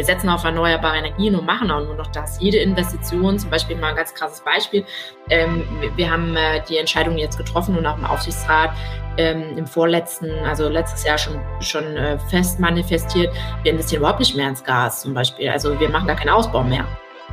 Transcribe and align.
wir 0.00 0.04
setzen 0.06 0.30
auf 0.30 0.44
erneuerbare 0.44 0.96
Energien 0.96 1.36
und 1.36 1.44
machen 1.44 1.70
auch 1.70 1.84
nur 1.84 1.94
noch 1.94 2.06
das. 2.06 2.40
Jede 2.40 2.56
Investition, 2.56 3.38
zum 3.38 3.50
Beispiel 3.50 3.76
mal 3.76 3.88
ein 3.88 3.96
ganz 3.96 4.14
krasses 4.14 4.40
Beispiel, 4.40 4.82
ähm, 5.28 5.62
wir 5.94 6.10
haben 6.10 6.34
äh, 6.36 6.62
die 6.66 6.78
Entscheidung 6.78 7.18
jetzt 7.18 7.36
getroffen 7.36 7.76
und 7.76 7.84
auch 7.84 7.98
im 7.98 8.06
Aufsichtsrat 8.06 8.70
ähm, 9.18 9.58
im 9.58 9.66
vorletzten, 9.66 10.30
also 10.46 10.70
letztes 10.70 11.04
Jahr 11.04 11.18
schon, 11.18 11.38
schon 11.60 11.84
äh, 11.98 12.18
fest 12.30 12.58
manifestiert, 12.58 13.30
wir 13.62 13.72
investieren 13.72 14.00
überhaupt 14.00 14.20
nicht 14.20 14.34
mehr 14.34 14.48
ins 14.48 14.64
Gas 14.64 15.02
zum 15.02 15.12
Beispiel. 15.12 15.50
Also 15.50 15.78
wir 15.78 15.90
machen 15.90 16.08
da 16.08 16.14
keinen 16.14 16.30
Ausbau 16.30 16.62
mehr. 16.62 16.86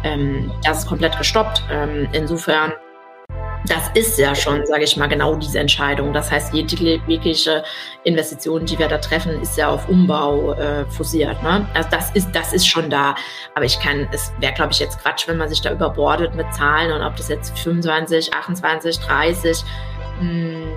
Ähm, 0.03 0.51
das 0.65 0.79
ist 0.79 0.87
komplett 0.87 1.17
gestoppt. 1.17 1.63
Ähm, 1.71 2.09
insofern 2.11 2.73
das 3.67 3.89
ist 3.93 4.17
ja 4.17 4.33
schon, 4.35 4.65
sage 4.65 4.83
ich 4.83 4.97
mal, 4.97 5.07
genau 5.07 5.35
diese 5.35 5.59
Entscheidung. 5.59 6.13
Das 6.13 6.31
heißt, 6.31 6.53
jegliche 6.53 7.63
Investition, 8.03 8.65
die 8.65 8.77
wir 8.79 8.87
da 8.87 8.97
treffen, 8.97 9.41
ist 9.41 9.57
ja 9.57 9.69
auf 9.69 9.87
Umbau 9.89 10.53
äh, 10.53 10.85
fusiert. 10.85 11.41
Ne? 11.43 11.67
Also 11.73 11.89
das 11.89 12.11
ist, 12.11 12.31
das 12.33 12.53
ist 12.53 12.67
schon 12.67 12.89
da. 12.89 13.15
Aber 13.55 13.65
ich 13.65 13.79
kann, 13.79 14.07
es 14.11 14.31
wäre, 14.39 14.53
glaube 14.53 14.71
ich, 14.71 14.79
jetzt 14.79 14.99
Quatsch, 15.01 15.27
wenn 15.27 15.37
man 15.37 15.49
sich 15.49 15.61
da 15.61 15.71
überbordet 15.71 16.35
mit 16.35 16.51
Zahlen 16.53 16.91
und 16.91 17.01
ob 17.01 17.15
das 17.15 17.29
jetzt 17.29 17.57
25, 17.59 18.33
28, 18.33 18.99
30 18.99 19.63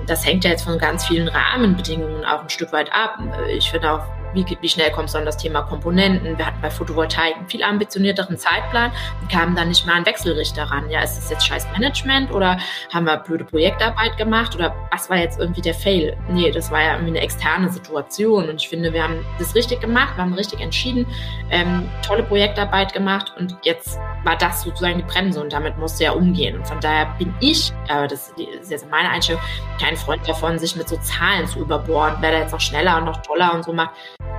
das 0.07 0.27
hängt 0.27 0.45
ja 0.45 0.51
jetzt 0.51 0.65
von 0.65 0.79
ganz 0.79 1.07
vielen 1.07 1.29
Rahmenbedingungen 1.29 2.25
auch 2.25 2.43
ein 2.43 2.51
Stück 2.51 2.73
weit 2.73 2.93
ab. 2.93 3.19
Ich 3.49 3.71
finde 3.71 3.91
auch 3.91 4.03
wie, 4.35 4.45
wie 4.61 4.69
schnell 4.69 4.91
kommst 4.91 5.15
du 5.15 5.19
an 5.19 5.25
das 5.25 5.37
Thema 5.37 5.63
Komponenten? 5.63 6.39
Wir 6.39 6.47
hatten 6.47 6.61
bei 6.61 6.71
Photovoltaik 6.71 7.37
einen 7.37 7.49
viel 7.49 7.63
ambitionierteren 7.63 8.37
Zeitplan 8.37 8.93
und 9.21 9.31
kamen 9.31 9.57
dann 9.57 9.69
nicht 9.69 9.87
mal 9.87 9.97
an 9.97 10.07
Wechselrichter 10.07 10.65
ran. 10.65 10.89
Ja, 10.91 11.03
ist 11.03 11.17
das 11.17 11.31
jetzt 11.31 11.47
scheiß 11.47 11.67
Management 11.73 12.33
oder 12.33 12.59
haben 12.93 13.07
wir 13.07 13.17
blöde 13.19 13.45
Projektarbeit 13.45 14.17
gemacht 14.17 14.55
oder 14.55 14.75
was 14.91 15.11
war 15.11 15.19
jetzt 15.19 15.39
irgendwie 15.39 15.61
der 15.61 15.75
Fail? 15.75 16.17
Nee, 16.29 16.51
das 16.51 16.71
war 16.71 16.83
ja 16.83 16.93
irgendwie 16.93 17.11
eine 17.11 17.21
externe 17.21 17.71
Situation 17.71 18.49
und 18.49 18.57
ich 18.57 18.69
finde, 18.69 18.93
wir 18.93 19.03
haben 19.03 19.25
das 19.39 19.55
richtig 19.55 19.81
gemacht, 19.81 20.17
wir 20.17 20.25
haben 20.25 20.35
richtig 20.35 20.61
entschieden, 20.61 21.07
ähm, 21.51 21.89
tolle 22.07 22.23
Projektarbeit 22.23 22.93
gemacht 22.93 23.33
und 23.39 23.57
jetzt 23.63 23.99
war 24.25 24.37
das 24.37 24.63
sozusagen 24.63 24.99
die 24.99 25.05
Bremse 25.05 25.41
und 25.41 25.53
damit 25.53 25.79
musste 25.79 26.05
er 26.05 26.17
umgehen. 26.17 26.59
Und 26.59 26.67
von 26.67 26.81
daher 26.81 27.15
bin 27.19 27.35
ich, 27.41 27.73
äh, 27.89 28.07
das 28.07 28.33
ist 28.61 28.71
jetzt 28.71 28.91
meine 28.91 29.09
Einstellung, 29.09 29.41
kein 29.81 29.97
Freund 29.97 30.29
davon, 30.29 30.59
sich 30.59 30.77
mit 30.77 30.89
so 30.89 30.97
Zahlen 30.99 31.47
zu 31.47 31.61
überborden, 31.61 32.17
wer 32.21 32.33
da 32.33 32.39
jetzt 32.39 32.53
noch 32.53 32.61
schneller 32.61 32.99
und 32.99 33.05
noch 33.05 33.23
toller 33.23 33.55
und 33.55 33.65
so 33.65 33.73
macht 33.73 33.91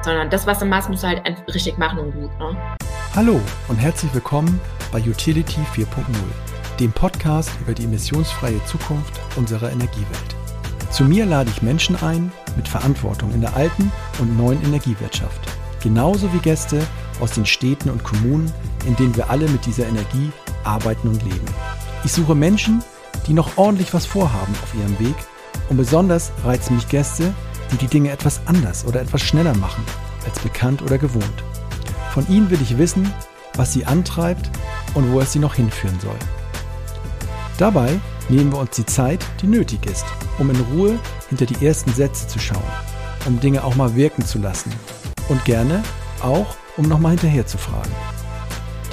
sondern 0.03 0.29
das, 0.29 0.47
was 0.47 0.59
du 0.59 0.65
machst, 0.65 0.89
musst 0.89 1.03
du 1.03 1.07
halt 1.07 1.21
richtig 1.53 1.77
machen 1.77 1.99
und 1.99 2.13
gut. 2.13 2.31
Ne? 2.39 2.57
Hallo 3.15 3.39
und 3.67 3.77
herzlich 3.77 4.13
willkommen 4.13 4.59
bei 4.91 4.99
Utility 4.99 5.61
4.0, 5.75 5.87
dem 6.79 6.91
Podcast 6.91 7.51
über 7.61 7.73
die 7.73 7.83
emissionsfreie 7.83 8.63
Zukunft 8.65 9.19
unserer 9.35 9.71
Energiewelt. 9.71 10.35
Zu 10.89 11.05
mir 11.05 11.25
lade 11.25 11.49
ich 11.49 11.61
Menschen 11.61 11.95
ein 12.03 12.31
mit 12.57 12.67
Verantwortung 12.67 13.31
in 13.33 13.41
der 13.41 13.55
alten 13.55 13.91
und 14.19 14.37
neuen 14.37 14.61
Energiewirtschaft, 14.63 15.39
genauso 15.81 16.31
wie 16.33 16.39
Gäste 16.39 16.81
aus 17.21 17.31
den 17.31 17.45
Städten 17.45 17.89
und 17.89 18.03
Kommunen, 18.03 18.51
in 18.85 18.95
denen 18.95 19.15
wir 19.15 19.29
alle 19.29 19.47
mit 19.47 19.65
dieser 19.65 19.87
Energie 19.87 20.31
arbeiten 20.63 21.07
und 21.07 21.23
leben. 21.23 21.45
Ich 22.03 22.11
suche 22.11 22.35
Menschen, 22.35 22.83
die 23.27 23.33
noch 23.33 23.57
ordentlich 23.57 23.93
was 23.93 24.05
vorhaben 24.05 24.53
auf 24.63 24.73
ihrem 24.73 24.99
Weg 24.99 25.15
und 25.69 25.77
besonders 25.77 26.31
reizen 26.43 26.75
mich 26.75 26.89
Gäste, 26.89 27.33
die 27.71 27.77
die 27.77 27.87
Dinge 27.87 28.11
etwas 28.11 28.41
anders 28.45 28.85
oder 28.85 29.01
etwas 29.01 29.21
schneller 29.21 29.55
machen 29.55 29.83
als 30.25 30.39
bekannt 30.39 30.81
oder 30.81 30.97
gewohnt. 30.97 31.43
Von 32.13 32.27
ihnen 32.27 32.49
will 32.49 32.61
ich 32.61 32.77
wissen, 32.77 33.11
was 33.55 33.73
sie 33.73 33.85
antreibt 33.85 34.49
und 34.93 35.11
wo 35.11 35.19
es 35.19 35.31
sie 35.31 35.39
noch 35.39 35.55
hinführen 35.55 35.99
soll. 35.99 36.17
Dabei 37.57 37.99
nehmen 38.29 38.51
wir 38.51 38.59
uns 38.59 38.75
die 38.75 38.85
Zeit, 38.85 39.23
die 39.41 39.47
nötig 39.47 39.85
ist, 39.85 40.05
um 40.39 40.49
in 40.49 40.59
Ruhe 40.73 40.99
hinter 41.29 41.45
die 41.45 41.65
ersten 41.65 41.93
Sätze 41.93 42.27
zu 42.27 42.39
schauen, 42.39 42.63
um 43.25 43.39
Dinge 43.39 43.63
auch 43.63 43.75
mal 43.75 43.95
wirken 43.95 44.25
zu 44.25 44.39
lassen 44.39 44.71
und 45.29 45.43
gerne 45.45 45.83
auch, 46.21 46.55
um 46.77 46.87
nochmal 46.87 47.11
hinterher 47.11 47.45
zu 47.45 47.57
fragen. 47.57 47.91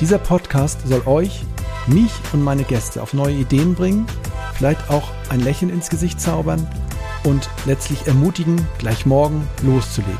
Dieser 0.00 0.18
Podcast 0.18 0.86
soll 0.86 1.02
euch, 1.06 1.44
mich 1.86 2.12
und 2.32 2.42
meine 2.42 2.64
Gäste 2.64 3.02
auf 3.02 3.14
neue 3.14 3.34
Ideen 3.34 3.74
bringen, 3.74 4.06
vielleicht 4.54 4.90
auch 4.90 5.08
ein 5.30 5.40
Lächeln 5.40 5.70
ins 5.70 5.88
Gesicht 5.88 6.20
zaubern 6.20 6.68
und 7.24 7.48
letztlich 7.66 8.06
ermutigen, 8.06 8.66
gleich 8.78 9.06
morgen 9.06 9.46
loszulegen. 9.62 10.18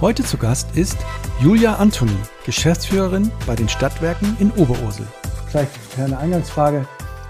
Heute 0.00 0.22
zu 0.24 0.36
Gast 0.36 0.76
ist 0.76 0.98
Julia 1.40 1.76
Antoni, 1.76 2.16
Geschäftsführerin 2.44 3.30
bei 3.46 3.54
den 3.54 3.68
Stadtwerken 3.68 4.36
in 4.40 4.50
Oberursel. 4.52 5.06
Vielleicht 5.48 5.70
eine 5.98 6.18
Eingangsfrage. 6.18 6.86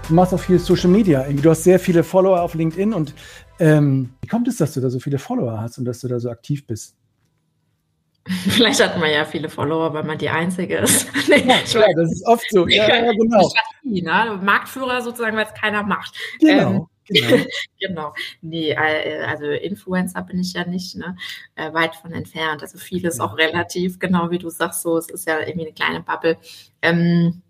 Du 0.07 0.13
machst 0.13 0.33
auch 0.33 0.39
viel 0.39 0.59
Social 0.59 0.89
Media. 0.89 1.23
Du 1.23 1.49
hast 1.49 1.63
sehr 1.63 1.79
viele 1.79 2.03
Follower 2.03 2.41
auf 2.41 2.53
LinkedIn 2.53 2.93
und 2.93 3.13
ähm, 3.59 4.13
wie 4.21 4.27
kommt 4.27 4.47
es, 4.47 4.57
dass 4.57 4.73
du 4.73 4.81
da 4.81 4.89
so 4.89 4.99
viele 4.99 5.19
Follower 5.19 5.59
hast 5.59 5.77
und 5.77 5.85
dass 5.85 6.01
du 6.01 6.07
da 6.07 6.19
so 6.19 6.29
aktiv 6.29 6.65
bist? 6.67 6.95
Vielleicht 8.27 8.83
hat 8.83 8.97
man 8.99 9.11
ja 9.11 9.23
viele 9.23 9.49
Follower, 9.49 9.93
weil 9.93 10.03
man 10.03 10.17
die 10.17 10.29
Einzige 10.29 10.77
ist. 10.77 11.07
nee, 11.29 11.45
ja, 11.47 11.57
klar, 11.59 11.87
das 11.95 12.11
ist 12.11 12.25
oft 12.25 12.45
so. 12.49 12.67
Ja, 12.67 12.87
ja 12.87 13.11
genau. 13.11 13.51
Ne? 13.83 14.39
Marktführer 14.41 15.01
sozusagen, 15.01 15.37
weil 15.37 15.45
es 15.45 15.53
keiner 15.53 15.83
macht. 15.83 16.15
Genau. 16.39 16.71
Ähm, 16.71 16.87
Genau. 17.07 17.43
genau. 17.79 18.13
Nee, 18.41 18.71
äh, 18.71 19.23
also 19.25 19.45
Influencer 19.45 20.21
bin 20.23 20.39
ich 20.39 20.53
ja 20.53 20.65
nicht, 20.65 20.95
ne? 20.95 21.15
Äh, 21.55 21.73
weit 21.73 21.95
von 21.95 22.11
entfernt. 22.11 22.61
Also 22.61 22.77
vieles 22.77 23.17
ja. 23.17 23.25
auch 23.25 23.37
relativ, 23.37 23.99
genau 23.99 24.31
wie 24.31 24.39
du 24.39 24.49
sagst, 24.49 24.81
so, 24.81 24.97
es 24.97 25.09
ist 25.09 25.27
ja 25.27 25.39
irgendwie 25.39 25.67
eine 25.67 25.73
kleine 25.73 26.01
Bubble. 26.01 26.37
Ähm, 26.81 27.41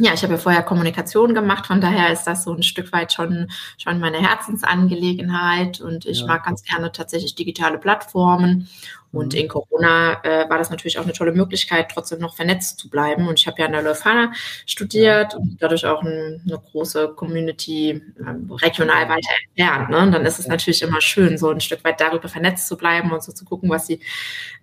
ja, 0.00 0.14
ich 0.14 0.22
habe 0.22 0.34
ja 0.34 0.38
vorher 0.38 0.62
Kommunikation 0.62 1.34
gemacht, 1.34 1.66
von 1.66 1.80
daher 1.80 2.12
ist 2.12 2.22
das 2.24 2.44
so 2.44 2.52
ein 2.52 2.62
Stück 2.62 2.92
weit 2.92 3.12
schon, 3.12 3.50
schon 3.78 3.98
meine 3.98 4.18
Herzensangelegenheit 4.18 5.80
und 5.80 6.06
ich 6.06 6.20
ja. 6.20 6.26
mag 6.26 6.44
ganz 6.44 6.62
gerne 6.62 6.92
tatsächlich 6.92 7.34
digitale 7.34 7.78
Plattformen 7.78 8.68
und 9.12 9.32
mhm. 9.32 9.40
in 9.40 9.48
Corona 9.48 10.22
äh, 10.22 10.48
war 10.50 10.58
das 10.58 10.70
natürlich 10.70 10.98
auch 10.98 11.04
eine 11.04 11.12
tolle 11.12 11.32
Möglichkeit, 11.32 11.90
trotzdem 11.92 12.18
noch 12.18 12.36
vernetzt 12.36 12.78
zu 12.78 12.90
bleiben. 12.90 13.26
Und 13.26 13.38
ich 13.38 13.46
habe 13.46 13.58
ja 13.60 13.66
in 13.66 13.72
der 13.72 13.82
Leuphana 13.82 14.32
studiert 14.66 15.34
und 15.34 15.56
dadurch 15.60 15.86
auch 15.86 16.02
ein, 16.02 16.42
eine 16.46 16.58
große 16.58 17.08
Community 17.16 17.90
äh, 17.90 18.54
regional 18.62 19.08
weiter 19.08 19.30
entfernt. 19.46 19.90
Ne? 19.90 19.98
Und 19.98 20.12
dann 20.12 20.26
ist 20.26 20.38
es 20.38 20.46
natürlich 20.46 20.82
immer 20.82 21.00
schön, 21.00 21.38
so 21.38 21.48
ein 21.48 21.60
Stück 21.60 21.82
weit 21.84 22.00
darüber 22.00 22.28
vernetzt 22.28 22.68
zu 22.68 22.76
bleiben 22.76 23.10
und 23.10 23.22
so 23.22 23.32
zu 23.32 23.44
gucken, 23.44 23.70
was 23.70 23.86
die 23.86 24.00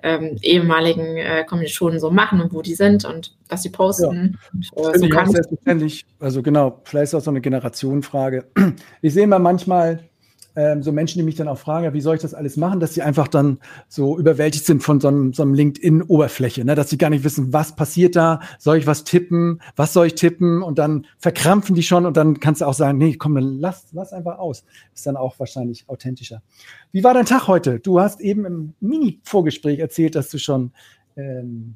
ähm, 0.03 0.37
ehemaligen 0.41 1.17
äh, 1.17 1.43
Kommilitonen 1.45 1.99
so 1.99 2.11
machen 2.11 2.39
und 2.39 2.53
wo 2.53 2.61
die 2.61 2.75
sind 2.75 3.03
und 3.05 3.35
was 3.49 3.63
sie 3.63 3.69
posten. 3.69 4.37
Ja. 4.53 4.91
Äh, 4.91 4.99
so 4.99 5.05
ich 5.05 5.13
selbstverständlich. 5.13 6.05
Also 6.19 6.43
genau, 6.43 6.81
vielleicht 6.83 7.05
ist 7.05 7.15
auch 7.15 7.21
so 7.21 7.31
eine 7.31 7.41
Generationenfrage. 7.41 8.45
Ich 9.01 9.13
sehe 9.13 9.23
immer 9.23 9.39
manchmal 9.39 10.03
ähm, 10.55 10.83
so 10.83 10.91
Menschen, 10.91 11.19
die 11.19 11.25
mich 11.25 11.35
dann 11.35 11.47
auch 11.47 11.57
fragen, 11.57 11.93
wie 11.93 12.01
soll 12.01 12.15
ich 12.15 12.21
das 12.21 12.33
alles 12.33 12.57
machen, 12.57 12.79
dass 12.79 12.93
sie 12.93 13.01
einfach 13.01 13.27
dann 13.27 13.59
so 13.87 14.17
überwältigt 14.17 14.65
sind 14.65 14.81
von 14.81 14.99
so 14.99 15.07
einem, 15.07 15.33
so 15.33 15.43
einem 15.43 15.53
LinkedIn-Oberfläche, 15.53 16.63
ne? 16.63 16.75
dass 16.75 16.89
sie 16.89 16.97
gar 16.97 17.09
nicht 17.09 17.23
wissen, 17.23 17.51
was 17.51 17.75
passiert 17.75 18.15
da, 18.15 18.39
soll 18.57 18.77
ich 18.77 18.87
was 18.87 19.03
tippen, 19.03 19.61
was 19.75 19.93
soll 19.93 20.07
ich 20.07 20.15
tippen 20.15 20.61
und 20.61 20.79
dann 20.79 21.05
verkrampfen 21.17 21.75
die 21.75 21.83
schon 21.83 22.05
und 22.05 22.15
dann 22.17 22.39
kannst 22.39 22.61
du 22.61 22.65
auch 22.65 22.73
sagen, 22.73 22.97
nee, 22.97 23.15
komm, 23.15 23.35
dann 23.35 23.59
lass, 23.59 23.87
lass 23.91 24.13
einfach 24.13 24.37
aus. 24.37 24.63
Ist 24.93 25.05
dann 25.05 25.17
auch 25.17 25.37
wahrscheinlich 25.39 25.89
authentischer. 25.89 26.41
Wie 26.91 27.03
war 27.03 27.13
dein 27.13 27.25
Tag 27.25 27.47
heute? 27.47 27.79
Du 27.79 27.99
hast 27.99 28.21
eben 28.21 28.45
im 28.45 28.73
Mini-Vorgespräch 28.79 29.79
erzählt, 29.79 30.15
dass 30.15 30.29
du 30.29 30.37
schon 30.37 30.71
ähm, 31.17 31.75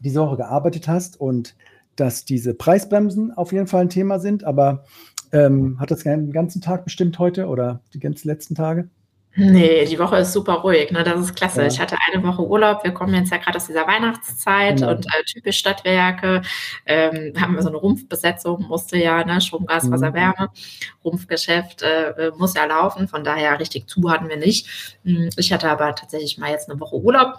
diese 0.00 0.20
Woche 0.20 0.36
gearbeitet 0.36 0.86
hast 0.86 1.20
und 1.20 1.56
dass 1.96 2.24
diese 2.24 2.54
Preisbremsen 2.54 3.32
auf 3.32 3.52
jeden 3.52 3.66
Fall 3.66 3.82
ein 3.82 3.88
Thema 3.88 4.18
sind, 4.18 4.44
aber 4.44 4.84
ähm, 5.34 5.78
hat 5.80 5.90
das 5.90 6.04
den 6.04 6.32
ganzen 6.32 6.62
Tag 6.62 6.84
bestimmt 6.84 7.18
heute 7.18 7.48
oder 7.48 7.80
die 7.92 8.00
ganzen 8.00 8.28
letzten 8.28 8.54
Tage? 8.54 8.88
Nee, 9.36 9.84
die 9.86 9.98
Woche 9.98 10.18
ist 10.18 10.32
super 10.32 10.54
ruhig, 10.54 10.92
ne? 10.92 11.02
Das 11.02 11.20
ist 11.20 11.34
klasse. 11.34 11.62
Ja. 11.62 11.66
Ich 11.66 11.80
hatte 11.80 11.96
eine 12.06 12.22
Woche 12.22 12.46
Urlaub. 12.46 12.84
Wir 12.84 12.92
kommen 12.92 13.12
jetzt 13.14 13.32
ja 13.32 13.38
gerade 13.38 13.56
aus 13.56 13.66
dieser 13.66 13.84
Weihnachtszeit 13.84 14.76
genau. 14.76 14.92
und 14.92 15.06
äh, 15.06 15.24
typisch 15.26 15.58
Stadtwerke. 15.58 16.42
Ähm, 16.86 17.32
haben 17.40 17.56
wir 17.56 17.62
so 17.62 17.68
eine 17.68 17.78
Rumpfbesetzung, 17.78 18.66
musste 18.68 18.96
ja, 18.96 19.24
ne? 19.24 19.40
Strom, 19.40 19.66
Gas, 19.66 19.90
Wasser, 19.90 20.10
mhm. 20.10 20.14
Wärme. 20.14 20.50
Rumpfgeschäft 21.04 21.82
äh, 21.82 22.30
muss 22.36 22.54
ja 22.54 22.64
laufen. 22.64 23.08
Von 23.08 23.24
daher 23.24 23.58
richtig 23.58 23.88
zu 23.88 24.08
hatten 24.08 24.28
wir 24.28 24.36
nicht. 24.36 24.98
Hm, 25.02 25.30
ich 25.36 25.52
hatte 25.52 25.68
aber 25.68 25.96
tatsächlich 25.96 26.38
mal 26.38 26.52
jetzt 26.52 26.70
eine 26.70 26.78
Woche 26.78 26.94
Urlaub 26.94 27.34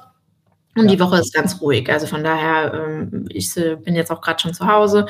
und 0.77 0.85
ja. 0.85 0.95
die 0.95 0.99
Woche 0.99 1.19
ist 1.19 1.33
ganz 1.33 1.61
ruhig. 1.61 1.89
Also 1.89 2.05
von 2.05 2.23
daher, 2.23 2.73
ähm, 2.73 3.25
ich 3.29 3.55
äh, 3.55 3.75
bin 3.77 3.95
jetzt 3.95 4.11
auch 4.11 4.21
gerade 4.21 4.39
schon 4.41 4.53
zu 4.53 4.67
Hause. 4.67 5.05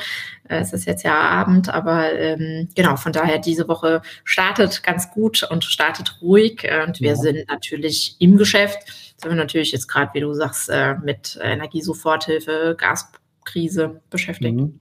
Äh, 0.48 0.60
es 0.60 0.72
ist 0.72 0.86
jetzt 0.86 1.02
ja 1.02 1.18
Abend, 1.18 1.68
aber 1.68 2.12
ähm, 2.12 2.68
genau, 2.76 2.96
von 2.96 3.12
daher, 3.12 3.38
diese 3.38 3.66
Woche 3.66 4.00
startet 4.24 4.84
ganz 4.84 5.10
gut 5.10 5.42
und 5.42 5.64
startet 5.64 6.18
ruhig. 6.22 6.66
Und 6.86 7.00
wir 7.00 7.10
ja. 7.10 7.16
sind 7.16 7.48
natürlich 7.48 8.16
im 8.20 8.36
Geschäft. 8.36 8.78
Sind 9.20 9.30
wir 9.30 9.36
natürlich 9.36 9.72
jetzt 9.72 9.88
gerade, 9.88 10.12
wie 10.14 10.20
du 10.20 10.32
sagst, 10.34 10.68
äh, 10.68 10.94
mit 11.02 11.38
Energiesoforthilfe, 11.42 12.76
Gaskrise 12.78 14.00
beschäftigt. 14.08 14.54
Mhm. 14.54 14.78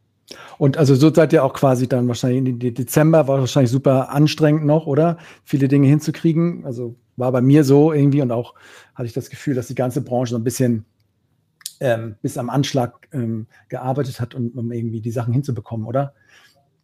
Und 0.57 0.77
also 0.77 0.95
so 0.95 1.13
seid 1.13 1.33
ihr 1.33 1.43
auch 1.43 1.53
quasi 1.53 1.87
dann 1.87 2.07
wahrscheinlich 2.07 2.63
in 2.63 2.73
Dezember, 2.73 3.27
war 3.27 3.39
wahrscheinlich 3.39 3.71
super 3.71 4.09
anstrengend 4.09 4.65
noch, 4.65 4.87
oder? 4.87 5.17
Viele 5.43 5.67
Dinge 5.67 5.87
hinzukriegen. 5.87 6.65
Also 6.65 6.95
war 7.17 7.31
bei 7.31 7.41
mir 7.41 7.63
so 7.63 7.93
irgendwie 7.93 8.21
und 8.21 8.31
auch 8.31 8.55
hatte 8.93 9.07
ich 9.07 9.13
das 9.13 9.29
Gefühl, 9.29 9.55
dass 9.55 9.67
die 9.67 9.75
ganze 9.75 10.01
Branche 10.01 10.31
so 10.31 10.37
ein 10.37 10.43
bisschen 10.43 10.85
ähm, 11.79 12.15
bis 12.21 12.37
am 12.37 12.49
Anschlag 12.49 13.07
ähm, 13.11 13.47
gearbeitet 13.69 14.19
hat, 14.19 14.35
um, 14.35 14.49
um, 14.51 14.71
irgendwie 14.71 15.01
die 15.01 15.11
Sachen 15.11 15.33
hinzubekommen, 15.33 15.85
oder? 15.85 16.13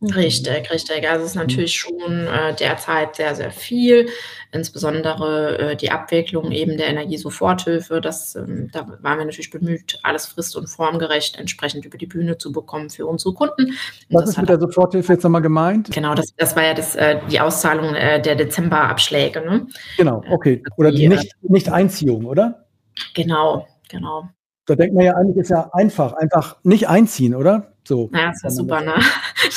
Richtig, 0.02 0.72
richtig. 0.72 1.08
Also 1.08 1.26
es 1.26 1.32
ist 1.32 1.36
natürlich 1.36 1.76
schon 1.76 2.28
äh, 2.28 2.56
derzeit 2.56 3.16
sehr, 3.16 3.36
sehr 3.36 3.52
viel, 3.52 4.10
insbesondere 4.52 5.60
äh, 5.60 5.76
die 5.76 5.92
Abwicklung 5.92 6.52
eben 6.52 6.76
der 6.78 6.88
Energiesoforthilfe. 6.88 8.02
Das, 8.02 8.36
ähm, 8.36 8.70
da 8.74 8.88
waren 9.02 9.20
wir 9.20 9.26
natürlich 9.26 9.52
bemüht, 9.52 10.00
alles 10.02 10.26
frist- 10.26 10.56
und 10.56 10.68
formgerecht 10.68 11.38
entsprechend 11.38 11.86
über 11.86 12.00
die 12.00 12.08
Bühne 12.08 12.40
zu 12.40 12.52
bekommen 12.52 12.90
für 12.90 13.06
unsere 13.06 13.36
Kunden. 13.36 13.78
Was 14.10 14.30
ist 14.30 14.40
mit 14.40 14.50
der 14.50 14.60
Soforthilfe 14.60 15.14
jetzt 15.14 15.24
nochmal 15.24 15.44
gemeint? 15.44 15.92
Genau, 15.92 16.16
das, 16.16 16.34
das 16.36 16.56
war 16.56 16.64
ja 16.64 16.74
das, 16.74 16.96
äh, 16.96 17.20
die 17.30 17.40
Auszahlung 17.40 17.94
äh, 17.94 18.20
der 18.20 18.36
Dezemberabschläge. 18.36 19.42
Ne? 19.42 19.68
Genau, 19.98 20.24
okay. 20.32 20.64
Oder 20.78 20.90
die, 20.90 20.98
die 20.98 21.10
Nicht, 21.10 21.32
Nicht-Einziehung, 21.44 22.26
oder? 22.26 22.66
Genau, 23.14 23.68
genau. 23.88 24.30
Da 24.72 24.76
denkt 24.76 24.96
man 24.96 25.04
ja 25.04 25.16
eigentlich, 25.16 25.38
ist 25.38 25.50
ja 25.50 25.70
einfach, 25.74 26.14
einfach 26.14 26.56
nicht 26.64 26.88
einziehen, 26.88 27.36
oder? 27.36 27.74
So. 27.84 28.10
Ja, 28.16 28.28
das 28.30 28.44
ist 28.44 28.56
super, 28.56 28.80
ne? 28.82 28.94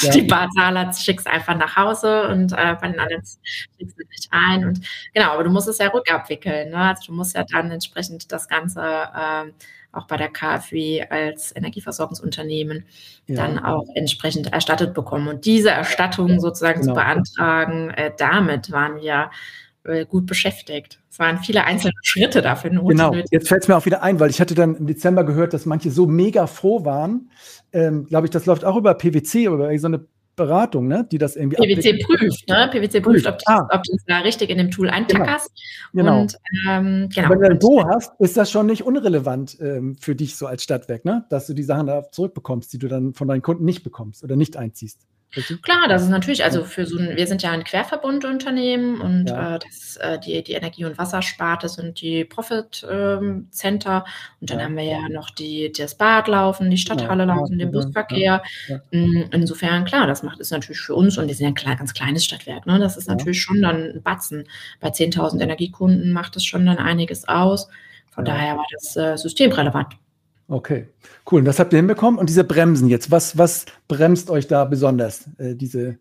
Ja. 0.01 0.11
Die 0.11 0.23
Barzahler 0.23 0.93
schickst 0.93 1.27
einfach 1.27 1.57
nach 1.57 1.77
Hause 1.77 2.29
und 2.29 2.53
äh, 2.53 2.75
bei 2.81 2.89
den 2.89 2.99
anderen 2.99 3.23
schickst 3.23 3.97
du 3.97 4.05
dich 4.05 4.29
ein. 4.31 4.65
Und 4.65 4.81
genau, 5.13 5.31
aber 5.33 5.45
du 5.45 5.51
musst 5.51 5.69
es 5.69 5.79
ja 5.79 5.89
rückabwickeln. 5.89 6.71
Ne? 6.71 6.79
Also 6.79 7.05
du 7.07 7.13
musst 7.13 7.37
ja 7.37 7.45
dann 7.45 7.71
entsprechend 7.71 8.33
das 8.33 8.49
Ganze 8.49 8.81
äh, 8.81 9.53
auch 9.93 10.07
bei 10.07 10.17
der 10.17 10.29
KfW 10.29 11.07
als 11.09 11.55
Energieversorgungsunternehmen 11.55 12.85
ja. 13.27 13.37
dann 13.37 13.59
auch 13.59 13.87
entsprechend 13.95 14.53
erstattet 14.53 14.95
bekommen. 14.95 15.29
Und 15.29 15.45
diese 15.45 15.71
Erstattung 15.71 16.41
sozusagen 16.41 16.81
genau. 16.81 16.95
zu 16.95 17.01
beantragen, 17.01 17.91
äh, 17.91 18.11
damit 18.17 18.73
waren 18.73 19.01
wir 19.01 19.31
gut 20.09 20.27
beschäftigt. 20.27 21.01
Es 21.11 21.19
waren 21.19 21.39
viele 21.39 21.65
einzelne 21.65 21.93
Schritte 22.03 22.43
dafür 22.43 22.71
notwendig. 22.71 23.07
Genau, 23.07 23.25
jetzt 23.31 23.49
fällt 23.49 23.63
es 23.63 23.69
mir 23.69 23.77
auch 23.77 23.87
wieder 23.87 24.03
ein, 24.03 24.19
weil 24.19 24.31
ich 24.31 24.41
hatte 24.41 24.55
dann 24.55 24.77
im 24.77 24.87
Dezember 24.87 25.25
gehört, 25.25 25.53
dass 25.53 25.67
manche 25.67 25.91
so 25.91 26.07
mega 26.07 26.47
froh 26.47 26.85
waren. 26.85 27.31
Ähm, 27.73 28.07
Glaube 28.07 28.27
ich, 28.27 28.31
das 28.31 28.47
läuft 28.47 28.65
auch 28.65 28.77
über 28.77 28.95
PwC, 28.95 29.45
über 29.45 29.79
so 29.79 29.87
eine 29.87 30.07
Beratung, 30.37 30.89
ne, 30.89 31.07
die 31.11 31.19
das 31.19 31.37
irgendwie 31.37 31.57
PwC 31.57 31.99
prüft, 32.03 32.49
ne? 32.49 32.69
PwC 32.73 33.01
prüft, 33.01 33.27
ob, 33.27 33.39
ah. 33.47 33.69
ob 33.71 33.83
du 33.85 33.95
es 33.95 34.05
da 34.07 34.19
richtig 34.19 34.51
in 34.51 34.59
dem 34.59 34.71
Tool 34.71 34.91
eintackerst. 34.91 35.51
Genau. 35.93 36.23
Und, 36.23 36.37
ähm, 36.69 37.09
genau. 37.15 37.31
Wenn 37.31 37.59
du 37.59 37.59
Go 37.59 37.85
hast, 37.85 38.13
ist 38.21 38.37
das 38.37 38.51
schon 38.51 38.67
nicht 38.67 38.83
unrelevant 38.83 39.59
ähm, 39.61 39.97
für 40.01 40.17
dich 40.17 40.37
so 40.37 40.47
als 40.47 40.65
Stadtwerk, 40.65 41.05
ne? 41.05 41.25
dass 41.31 41.47
du 41.47 41.55
die 41.55 41.63
Sachen 41.63 41.87
da 41.87 42.11
zurückbekommst, 42.11 42.73
die 42.73 42.79
du 42.79 42.89
dann 42.89 43.15
von 43.15 43.29
deinen 43.29 43.43
Kunden 43.43 43.65
nicht 43.65 43.85
bekommst 43.85 44.25
oder 44.25 44.35
nicht 44.35 44.57
einziehst. 44.57 45.07
Klar, 45.63 45.89
das 45.89 46.03
ist 46.03 46.09
natürlich, 46.09 46.45
also 46.45 46.65
für 46.65 46.87
so 46.87 46.99
ein, 46.99 47.17
wir 47.17 47.27
sind 47.27 47.43
ja 47.43 47.51
ein 47.51 47.65
Querverbundunternehmen 47.65 49.01
und 49.01 49.29
ja. 49.29 49.57
äh, 49.57 49.59
das, 49.59 49.97
äh, 49.97 50.19
die, 50.19 50.43
die 50.43 50.53
Energie- 50.53 50.85
und 50.85 50.99
Wassersparte 50.99 51.69
sind 51.69 52.01
die 52.01 52.25
Profit-Center 52.25 53.97
ähm, 53.97 54.13
und 54.41 54.51
dann 54.51 54.59
ja. 54.59 54.65
haben 54.65 54.77
wir 54.77 54.85
ja 54.85 55.09
noch 55.09 55.31
die, 55.31 55.73
das 55.73 55.97
Bad 55.97 56.29
laufen, 56.29 56.71
die 56.71 56.79
Stadthalle 56.79 57.27
ja, 57.27 57.35
laufen, 57.35 57.59
den 57.59 57.71
Busverkehr. 57.71 58.43
Mm, 58.91 59.23
insofern, 59.33 59.85
klar, 59.85 60.07
das 60.07 60.23
macht 60.23 60.41
es 60.41 60.51
natürlich 60.51 60.81
für 60.81 60.95
uns 60.95 61.19
und 61.19 61.29
wir 61.29 61.35
sind 61.35 61.59
ja 61.59 61.71
ein 61.71 61.79
ganz 61.79 61.95
kleines 61.95 62.25
Stadtwerk, 62.25 62.67
ne? 62.67 62.79
das 62.79 62.97
ist 62.97 63.09
natürlich 63.09 63.43
schon 63.43 63.63
dann 63.63 63.93
ein 63.95 64.03
Batzen. 64.03 64.45
Bei 64.81 64.89
10.000 64.89 65.41
Energiekunden 65.41 66.13
macht 66.13 66.37
es 66.37 66.45
schon 66.45 66.67
dann 66.67 66.79
einiges 66.79 67.27
aus. 67.29 67.69
Von 68.11 68.25
daher 68.25 68.57
war 68.57 68.67
das 68.73 68.97
äh, 68.97 69.17
systemrelevant. 69.17 69.97
Okay, 70.49 70.89
cool. 71.31 71.41
Und 71.41 71.47
das 71.47 71.59
habt 71.59 71.73
ihr 71.73 71.79
hinbekommen. 71.79 72.19
Und 72.19 72.29
diese 72.29 72.45
Bremsen 72.45 72.89
jetzt, 72.89 73.11
was, 73.11 73.39
was 73.39 73.67
bremst 73.89 74.31
euch 74.31 74.47
da 74.47 74.65
besonders, 74.65 75.27
äh, 75.39 75.55
diese 75.55 75.99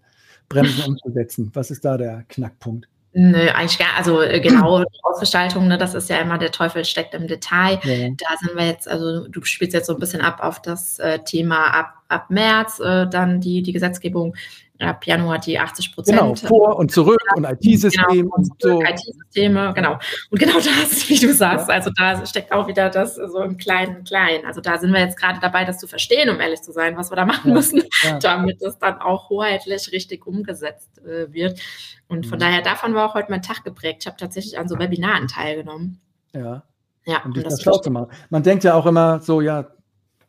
Bremsen 0.49 0.83
umzusetzen? 0.85 1.51
Was 1.53 1.71
ist 1.71 1.85
da 1.85 1.97
der 1.97 2.23
Knackpunkt? 2.27 2.87
Nö, 3.15 3.37
eigentlich 3.49 3.77
gar, 3.77 3.95
also 3.95 4.21
äh, 4.21 4.39
genau, 4.39 4.83
Ausgestaltung, 5.03 5.67
ne, 5.67 5.77
das 5.77 5.93
ist 5.93 6.09
ja 6.09 6.17
immer 6.17 6.39
der 6.39 6.51
Teufel 6.51 6.83
steckt 6.83 7.13
im 7.13 7.27
Detail. 7.27 7.79
Ja. 7.83 8.09
Da 8.09 8.37
sind 8.39 8.57
wir 8.57 8.65
jetzt, 8.65 8.87
also 8.87 9.27
du 9.27 9.43
spielst 9.43 9.75
jetzt 9.75 9.85
so 9.85 9.93
ein 9.93 9.99
bisschen 9.99 10.21
ab 10.21 10.39
auf 10.41 10.61
das 10.61 10.97
äh, 10.97 11.19
Thema 11.19 11.67
ab, 11.67 11.93
ab 12.07 12.31
März, 12.31 12.79
äh, 12.79 13.07
dann 13.07 13.39
die, 13.39 13.61
die 13.61 13.71
Gesetzgebung 13.71 14.35
ab 14.83 15.05
Januar 15.05 15.39
die 15.39 15.59
80 15.59 15.93
Prozent. 15.93 16.19
Genau, 16.19 16.35
vor 16.35 16.77
und 16.77 16.91
zurück 16.91 17.19
ja, 17.25 17.35
und 17.35 17.45
IT-Systeme. 17.45 18.23
Genau, 18.23 18.35
und 18.35 18.61
so. 18.61 18.81
IT-Systeme, 18.81 19.73
genau. 19.73 19.99
Und 20.29 20.39
genau 20.39 20.55
das, 20.55 21.09
wie 21.09 21.19
du 21.19 21.33
sagst, 21.33 21.69
ja. 21.69 21.75
also 21.75 21.91
da 21.95 22.25
steckt 22.25 22.51
auch 22.51 22.67
wieder 22.67 22.89
das 22.89 23.15
so 23.15 23.41
im 23.41 23.57
kleinen 23.57 24.03
Kleinen. 24.03 24.45
Also 24.45 24.61
da 24.61 24.77
sind 24.77 24.91
wir 24.91 24.99
jetzt 24.99 25.17
gerade 25.17 25.39
dabei, 25.39 25.65
das 25.65 25.79
zu 25.79 25.87
verstehen, 25.87 26.29
um 26.29 26.39
ehrlich 26.39 26.61
zu 26.61 26.71
sein, 26.71 26.97
was 26.97 27.11
wir 27.11 27.15
da 27.15 27.25
machen 27.25 27.49
ja. 27.49 27.53
müssen, 27.53 27.83
damit 28.21 28.61
es 28.61 28.77
dann 28.77 28.99
auch 28.99 29.29
hoheitlich 29.29 29.91
richtig 29.91 30.25
umgesetzt 30.27 30.99
äh, 31.05 31.31
wird. 31.31 31.59
Und 32.07 32.25
von 32.25 32.37
mhm. 32.37 32.41
daher, 32.41 32.61
davon 32.61 32.93
war 32.93 33.09
auch 33.09 33.15
heute 33.15 33.31
mein 33.31 33.41
Tag 33.41 33.63
geprägt. 33.63 33.97
Ich 34.01 34.07
habe 34.07 34.17
tatsächlich 34.17 34.57
an 34.57 34.67
so 34.67 34.77
Webinaren 34.77 35.27
teilgenommen. 35.27 35.99
Ja. 36.33 36.63
Ja, 37.05 37.21
um 37.25 37.33
dich 37.33 37.43
das 37.43 37.61
schlau 37.61 37.77
zu 37.79 37.91
machen. 37.91 38.07
Man 38.29 38.43
denkt 38.43 38.63
ja 38.63 38.75
auch 38.75 38.85
immer 38.85 39.19
so, 39.19 39.41
ja, 39.41 39.67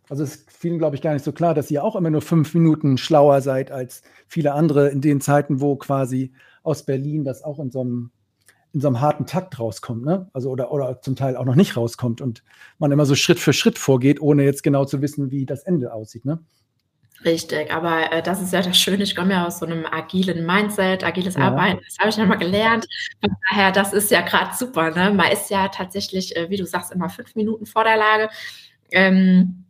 also 0.08 0.22
es 0.22 0.36
ist 0.36 0.50
vielen, 0.50 0.78
glaube 0.78 0.96
ich, 0.96 1.02
gar 1.02 1.12
nicht 1.12 1.24
so 1.24 1.32
klar, 1.32 1.54
dass 1.54 1.70
ihr 1.70 1.82
auch 1.82 1.96
immer 1.96 2.10
nur 2.10 2.22
fünf 2.22 2.54
Minuten 2.54 2.98
schlauer 2.98 3.40
seid 3.40 3.70
als 3.70 4.02
viele 4.28 4.52
andere 4.52 4.88
in 4.88 5.00
den 5.00 5.20
Zeiten, 5.20 5.60
wo 5.60 5.76
quasi 5.76 6.32
aus 6.62 6.84
Berlin 6.84 7.24
das 7.24 7.42
auch 7.42 7.58
in 7.58 7.70
so 7.70 7.80
einem, 7.80 8.10
in 8.72 8.80
so 8.80 8.88
einem 8.88 9.00
harten 9.00 9.26
Takt 9.26 9.58
rauskommt, 9.58 10.04
ne? 10.04 10.28
Also 10.32 10.50
oder, 10.50 10.72
oder 10.72 11.00
zum 11.00 11.16
Teil 11.16 11.36
auch 11.36 11.44
noch 11.44 11.54
nicht 11.54 11.76
rauskommt 11.76 12.20
und 12.20 12.42
man 12.78 12.92
immer 12.92 13.06
so 13.06 13.14
Schritt 13.14 13.38
für 13.38 13.52
Schritt 13.52 13.78
vorgeht, 13.78 14.20
ohne 14.20 14.44
jetzt 14.44 14.62
genau 14.62 14.84
zu 14.84 15.00
wissen, 15.00 15.30
wie 15.30 15.46
das 15.46 15.62
Ende 15.62 15.92
aussieht, 15.92 16.24
ne? 16.24 16.40
Richtig, 17.24 17.72
aber 17.72 18.12
äh, 18.12 18.22
das 18.22 18.42
ist 18.42 18.52
ja 18.52 18.60
das 18.60 18.76
Schöne. 18.76 19.02
Ich 19.02 19.16
komme 19.16 19.32
ja 19.32 19.46
aus 19.46 19.60
so 19.60 19.66
einem 19.66 19.86
agilen 19.86 20.44
Mindset, 20.44 21.04
agiles 21.04 21.36
ja. 21.36 21.42
Arbeiten. 21.42 21.80
Das 21.86 21.96
habe 21.98 22.10
ich 22.10 22.16
ja 22.16 22.26
mal 22.26 22.34
gelernt. 22.34 22.86
Von 23.20 23.34
daher, 23.48 23.72
das 23.72 23.92
ist 23.94 24.10
ja 24.10 24.20
gerade 24.20 24.54
super. 24.54 24.90
Ne? 24.90 25.10
Man 25.14 25.32
ist 25.32 25.48
ja 25.48 25.68
tatsächlich, 25.68 26.36
äh, 26.36 26.50
wie 26.50 26.56
du 26.56 26.66
sagst, 26.66 26.92
immer 26.92 27.08
fünf 27.08 27.34
Minuten 27.34 27.64
vor 27.64 27.84
der 27.84 27.96
Lage. 27.96 28.28
Ähm, 28.90 29.63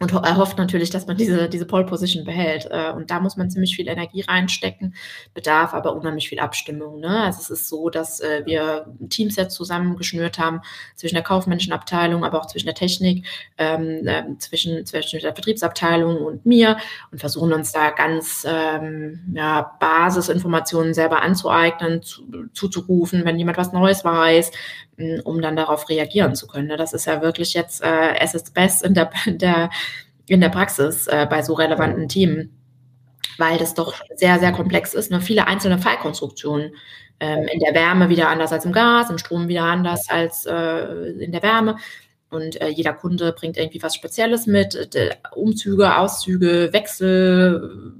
und 0.00 0.10
er 0.12 0.36
hofft 0.36 0.56
natürlich, 0.56 0.88
dass 0.90 1.06
man 1.06 1.18
diese, 1.18 1.48
diese 1.50 1.66
Pole 1.66 1.84
Position 1.84 2.24
behält. 2.24 2.66
Äh, 2.70 2.92
und 2.92 3.10
da 3.10 3.20
muss 3.20 3.36
man 3.36 3.50
ziemlich 3.50 3.76
viel 3.76 3.88
Energie 3.88 4.22
reinstecken, 4.22 4.94
bedarf 5.34 5.74
aber 5.74 5.94
unheimlich 5.94 6.30
viel 6.30 6.40
Abstimmung. 6.40 6.98
Ne? 7.00 7.24
Also 7.24 7.40
es 7.40 7.50
ist 7.50 7.68
so, 7.68 7.90
dass 7.90 8.20
äh, 8.20 8.42
wir 8.46 8.86
Teams 9.10 9.36
jetzt 9.36 9.54
zusammengeschnürt 9.54 10.38
haben 10.38 10.62
zwischen 10.96 11.14
der 11.14 11.22
kaufmännischen 11.22 11.74
Abteilung, 11.74 12.24
aber 12.24 12.40
auch 12.40 12.46
zwischen 12.46 12.66
der 12.66 12.74
Technik, 12.74 13.26
ähm, 13.58 14.06
äh, 14.06 14.24
zwischen, 14.38 14.84
zwischen 14.86 15.20
der 15.20 15.34
Vertriebsabteilung 15.34 16.16
und 16.16 16.46
mir 16.46 16.78
und 17.10 17.18
versuchen 17.18 17.52
uns 17.52 17.72
da 17.72 17.90
ganz 17.90 18.46
ähm, 18.48 19.20
ja, 19.34 19.76
Basisinformationen 19.78 20.94
selber 20.94 21.22
anzueignen, 21.22 22.02
zu, 22.02 22.48
zuzurufen, 22.54 23.26
wenn 23.26 23.38
jemand 23.38 23.58
was 23.58 23.72
Neues 23.72 24.04
weiß, 24.04 24.52
um 25.24 25.40
dann 25.40 25.56
darauf 25.56 25.88
reagieren 25.88 26.34
zu 26.34 26.46
können. 26.46 26.68
Ne? 26.68 26.76
Das 26.76 26.92
ist 26.92 27.06
ja 27.06 27.22
wirklich 27.22 27.54
jetzt 27.54 27.82
äh, 27.82 28.14
es 28.20 28.34
ist 28.34 28.54
best 28.54 28.84
in 28.84 28.94
der, 28.94 29.10
in 29.26 29.38
der, 29.38 29.70
in 30.26 30.40
der 30.40 30.50
Praxis 30.50 31.06
äh, 31.06 31.26
bei 31.28 31.42
so 31.42 31.54
relevanten 31.54 32.08
Themen, 32.08 32.58
weil 33.38 33.58
das 33.58 33.74
doch 33.74 33.94
sehr, 34.14 34.38
sehr 34.38 34.52
komplex 34.52 34.94
ist. 34.94 35.10
Ne? 35.10 35.20
viele 35.20 35.46
einzelne 35.46 35.78
Fallkonstruktionen. 35.78 36.72
Ähm, 37.20 37.46
in 37.52 37.60
der 37.60 37.72
Wärme 37.72 38.08
wieder 38.08 38.28
anders 38.28 38.52
als 38.52 38.64
im 38.64 38.72
Gas, 38.72 39.08
im 39.08 39.18
Strom 39.18 39.46
wieder 39.46 39.62
anders 39.62 40.08
als 40.08 40.44
äh, 40.44 41.12
in 41.20 41.30
der 41.30 41.42
Wärme. 41.44 41.76
Und 42.30 42.60
äh, 42.60 42.68
jeder 42.68 42.94
Kunde 42.94 43.32
bringt 43.32 43.56
irgendwie 43.58 43.82
was 43.82 43.94
Spezielles 43.94 44.46
mit. 44.46 44.74
Äh, 44.96 45.10
Umzüge, 45.36 45.98
Auszüge, 45.98 46.70
Wechsel. 46.72 47.94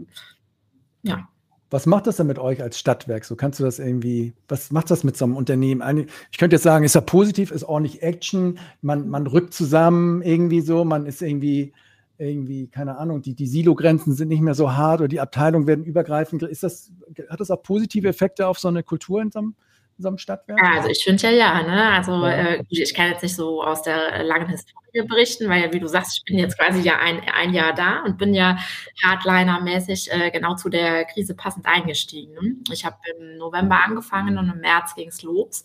Ja, 1.03 1.29
was 1.73 1.87
macht 1.87 2.07
das 2.07 2.17
denn 2.17 2.27
mit 2.27 2.39
euch 2.39 2.63
als 2.63 2.79
Stadtwerk? 2.79 3.25
So 3.25 3.35
kannst 3.35 3.59
du 3.59 3.65
das 3.65 3.79
irgendwie, 3.79 4.35
was 4.49 4.71
macht 4.73 4.91
das 4.91 5.05
mit 5.05 5.17
so 5.17 5.25
einem 5.25 5.37
Unternehmen? 5.37 6.07
Ich 6.31 6.39
könnte 6.39 6.57
jetzt 6.57 6.63
sagen, 6.63 6.85
ist 6.85 6.95
ja 6.95 7.01
positiv, 7.01 7.51
ist 7.51 7.65
ordentlich 7.65 8.03
Action, 8.03 8.59
man, 8.83 9.09
man 9.09 9.27
rückt 9.27 9.55
zusammen 9.55 10.23
irgendwie 10.23 10.61
so, 10.61 10.85
man 10.85 11.07
ist 11.07 11.23
irgendwie, 11.23 11.73
irgendwie, 12.19 12.69
keine 12.69 12.99
Ahnung, 12.99 13.23
die, 13.23 13.35
die 13.35 13.47
Silo-Grenzen 13.47 14.13
sind 14.13 14.29
nicht 14.29 14.43
mehr 14.43 14.55
so 14.55 14.75
hart 14.75 15.01
oder 15.01 15.09
die 15.09 15.21
Abteilungen 15.21 15.67
werden 15.67 15.85
übergreifend. 15.85 16.43
Ist 16.43 16.63
das, 16.63 16.93
hat 17.29 17.41
das 17.41 17.51
auch 17.51 17.63
positive 17.63 18.07
Effekte 18.07 18.47
auf 18.47 18.59
so 18.59 18.69
eine 18.69 18.83
Kultur 18.83 19.23
in 19.23 19.31
so 19.31 19.39
einem, 19.39 19.55
in 19.99 20.03
so 20.03 20.09
einem 20.09 20.19
Stadtwerk? 20.19 20.63
Also 20.63 20.89
ich 20.89 21.03
finde 21.05 21.23
ja 21.23 21.31
ja, 21.31 21.63
ne? 21.63 21.91
Also 21.91 22.13
ja. 22.27 22.31
Äh, 22.31 22.65
ich 22.69 22.95
kann 22.95 23.11
jetzt 23.11 23.23
nicht 23.23 23.37
so 23.37 23.63
aus 23.63 23.83
der 23.83 24.23
langen 24.25 24.49
Historie 24.49 25.03
berichten, 25.07 25.49
weil 25.49 25.73
wie 25.73 25.81
du 25.81 25.87
sagst, 25.87 26.19
ich 26.19 26.25
bin 26.25 26.39
jetzt 26.39 26.59
quasi 26.59 26.81
ja 26.81 26.99
ein, 26.99 27.23
ein 27.35 27.53
Jahr 27.55 27.73
da 27.75 28.03
und 28.05 28.19
bin 28.19 28.35
ja 28.35 28.59
Hardliner-mäßig 29.05 30.11
äh, 30.13 30.31
genau 30.31 30.55
zu 30.55 30.69
der 30.69 31.05
Krise 31.07 31.35
passend 31.35 31.67
eingestiegen. 31.67 32.35
Ne? 32.35 32.57
Ich 32.73 32.85
habe 32.85 32.97
im 33.19 33.39
November 33.39 33.83
angefangen 33.85 34.39
und 34.39 34.51
im 34.51 34.61
März 34.61 34.95
ging 34.95 35.09
es 35.09 35.23
los. 35.23 35.65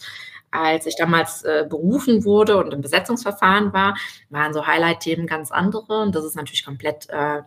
Als 0.49 0.85
ich 0.85 0.95
damals 0.95 1.43
äh, 1.43 1.65
berufen 1.69 2.23
wurde 2.23 2.57
und 2.57 2.73
im 2.73 2.81
Besetzungsverfahren 2.81 3.73
war, 3.73 3.97
waren 4.29 4.53
so 4.53 4.65
Highlight-Themen 4.65 5.27
ganz 5.27 5.51
andere 5.51 6.01
und 6.01 6.15
das 6.15 6.23
ist 6.23 6.35
natürlich 6.35 6.63
komplett, 6.63 7.09
äh, 7.09 7.41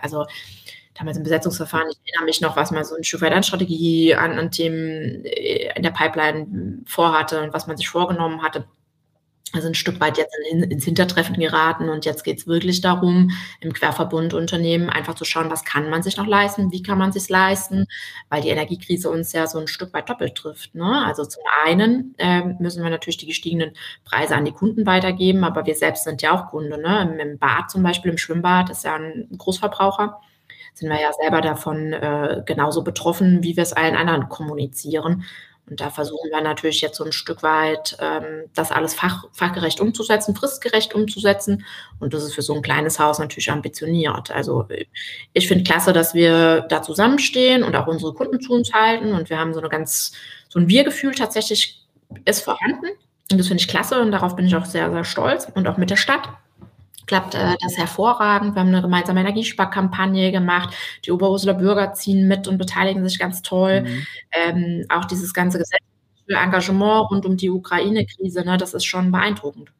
also 0.00 0.24
damals 0.94 1.16
im 1.16 1.22
Besetzungsverfahren, 1.24 1.88
ich 1.90 1.98
erinnere 2.12 2.26
mich 2.26 2.40
noch, 2.40 2.56
was 2.56 2.70
man 2.70 2.84
so 2.84 2.94
ein 2.94 3.04
Stück 3.04 3.22
weit 3.22 3.32
an 3.32 4.38
an, 4.38 4.50
Themen 4.50 5.24
äh, 5.24 5.72
in 5.76 5.82
der 5.82 5.90
Pipeline 5.90 6.82
vorhatte 6.86 7.42
und 7.42 7.52
was 7.52 7.66
man 7.66 7.76
sich 7.76 7.88
vorgenommen 7.88 8.42
hatte 8.42 8.66
also 9.54 9.68
ein 9.68 9.74
Stück 9.74 10.00
weit 10.00 10.18
jetzt 10.18 10.34
in, 10.50 10.62
ins 10.64 10.84
Hintertreffen 10.84 11.36
geraten 11.36 11.88
und 11.88 12.04
jetzt 12.04 12.24
geht 12.24 12.38
es 12.38 12.46
wirklich 12.46 12.80
darum, 12.80 13.30
im 13.60 13.72
Querverbundunternehmen 13.72 14.90
einfach 14.90 15.14
zu 15.14 15.24
schauen, 15.24 15.50
was 15.50 15.64
kann 15.64 15.90
man 15.90 16.02
sich 16.02 16.16
noch 16.16 16.26
leisten, 16.26 16.72
wie 16.72 16.82
kann 16.82 16.98
man 16.98 17.12
sich 17.12 17.28
leisten, 17.28 17.86
weil 18.28 18.42
die 18.42 18.48
Energiekrise 18.48 19.10
uns 19.10 19.32
ja 19.32 19.46
so 19.46 19.58
ein 19.58 19.68
Stück 19.68 19.92
weit 19.94 20.08
doppelt 20.08 20.34
trifft. 20.34 20.74
Ne? 20.74 21.04
Also 21.06 21.24
zum 21.24 21.42
einen 21.64 22.14
äh, 22.18 22.42
müssen 22.58 22.82
wir 22.82 22.90
natürlich 22.90 23.18
die 23.18 23.26
gestiegenen 23.26 23.72
Preise 24.04 24.34
an 24.34 24.44
die 24.44 24.52
Kunden 24.52 24.86
weitergeben, 24.86 25.44
aber 25.44 25.64
wir 25.66 25.74
selbst 25.74 26.04
sind 26.04 26.22
ja 26.22 26.32
auch 26.32 26.50
Kunde. 26.50 26.80
Ne? 26.80 27.02
Im, 27.02 27.20
Im 27.20 27.38
Bad 27.38 27.70
zum 27.70 27.82
Beispiel, 27.82 28.10
im 28.10 28.18
Schwimmbad 28.18 28.70
ist 28.70 28.84
ja 28.84 28.96
ein 28.96 29.28
Großverbraucher 29.36 30.20
sind 30.74 30.90
wir 30.90 31.00
ja 31.00 31.12
selber 31.12 31.40
davon 31.40 31.92
äh, 31.92 32.42
genauso 32.44 32.82
betroffen, 32.82 33.42
wie 33.42 33.56
wir 33.56 33.62
es 33.62 33.72
allen 33.72 33.96
anderen 33.96 34.28
kommunizieren. 34.28 35.24
Und 35.66 35.80
da 35.80 35.88
versuchen 35.88 36.30
wir 36.30 36.42
natürlich 36.42 36.82
jetzt 36.82 36.98
so 36.98 37.04
ein 37.04 37.12
Stück 37.12 37.42
weit, 37.42 37.96
ähm, 38.00 38.50
das 38.54 38.70
alles 38.70 38.92
fach, 38.92 39.24
fachgerecht 39.32 39.80
umzusetzen, 39.80 40.36
fristgerecht 40.36 40.94
umzusetzen. 40.94 41.64
Und 42.00 42.12
das 42.12 42.22
ist 42.22 42.34
für 42.34 42.42
so 42.42 42.54
ein 42.54 42.60
kleines 42.60 42.98
Haus 42.98 43.18
natürlich 43.18 43.50
ambitioniert. 43.50 44.30
Also 44.30 44.68
ich 45.32 45.48
finde 45.48 45.64
klasse, 45.64 45.94
dass 45.94 46.12
wir 46.12 46.62
da 46.68 46.82
zusammenstehen 46.82 47.62
und 47.62 47.76
auch 47.76 47.86
unsere 47.86 48.12
Kunden 48.12 48.40
zu 48.40 48.52
uns 48.52 48.74
halten. 48.74 49.14
Und 49.14 49.30
wir 49.30 49.38
haben 49.38 49.54
so 49.54 49.60
eine 49.60 49.70
ganz, 49.70 50.12
so 50.50 50.58
ein 50.58 50.68
Wir-Gefühl 50.68 51.14
tatsächlich 51.14 51.86
ist 52.26 52.44
vorhanden. 52.44 52.88
Und 53.32 53.38
das 53.38 53.48
finde 53.48 53.62
ich 53.62 53.68
klasse 53.68 54.00
und 54.02 54.12
darauf 54.12 54.36
bin 54.36 54.46
ich 54.46 54.54
auch 54.54 54.66
sehr, 54.66 54.90
sehr 54.90 55.04
stolz. 55.04 55.48
Und 55.54 55.66
auch 55.66 55.78
mit 55.78 55.88
der 55.88 55.96
Stadt 55.96 56.28
klappt 57.06 57.34
äh, 57.34 57.54
das 57.60 57.76
hervorragend. 57.76 58.54
Wir 58.54 58.60
haben 58.60 58.68
eine 58.68 58.82
gemeinsame 58.82 59.20
Energiesparkampagne 59.20 60.32
gemacht. 60.32 60.74
Die 61.04 61.12
Oberhauseler 61.12 61.54
Bürger 61.54 61.92
ziehen 61.94 62.28
mit 62.28 62.48
und 62.48 62.58
beteiligen 62.58 63.06
sich 63.08 63.18
ganz 63.18 63.42
toll. 63.42 63.82
Mhm. 63.82 64.06
Ähm, 64.32 64.86
auch 64.88 65.04
dieses 65.04 65.34
ganze 65.34 65.58
gesetzliche 65.58 66.40
Engagement 66.42 67.10
rund 67.10 67.26
um 67.26 67.36
die 67.36 67.50
Ukraine-Krise, 67.50 68.44
ne, 68.44 68.56
das 68.56 68.74
ist 68.74 68.84
schon 68.84 69.12
beeindruckend. 69.12 69.72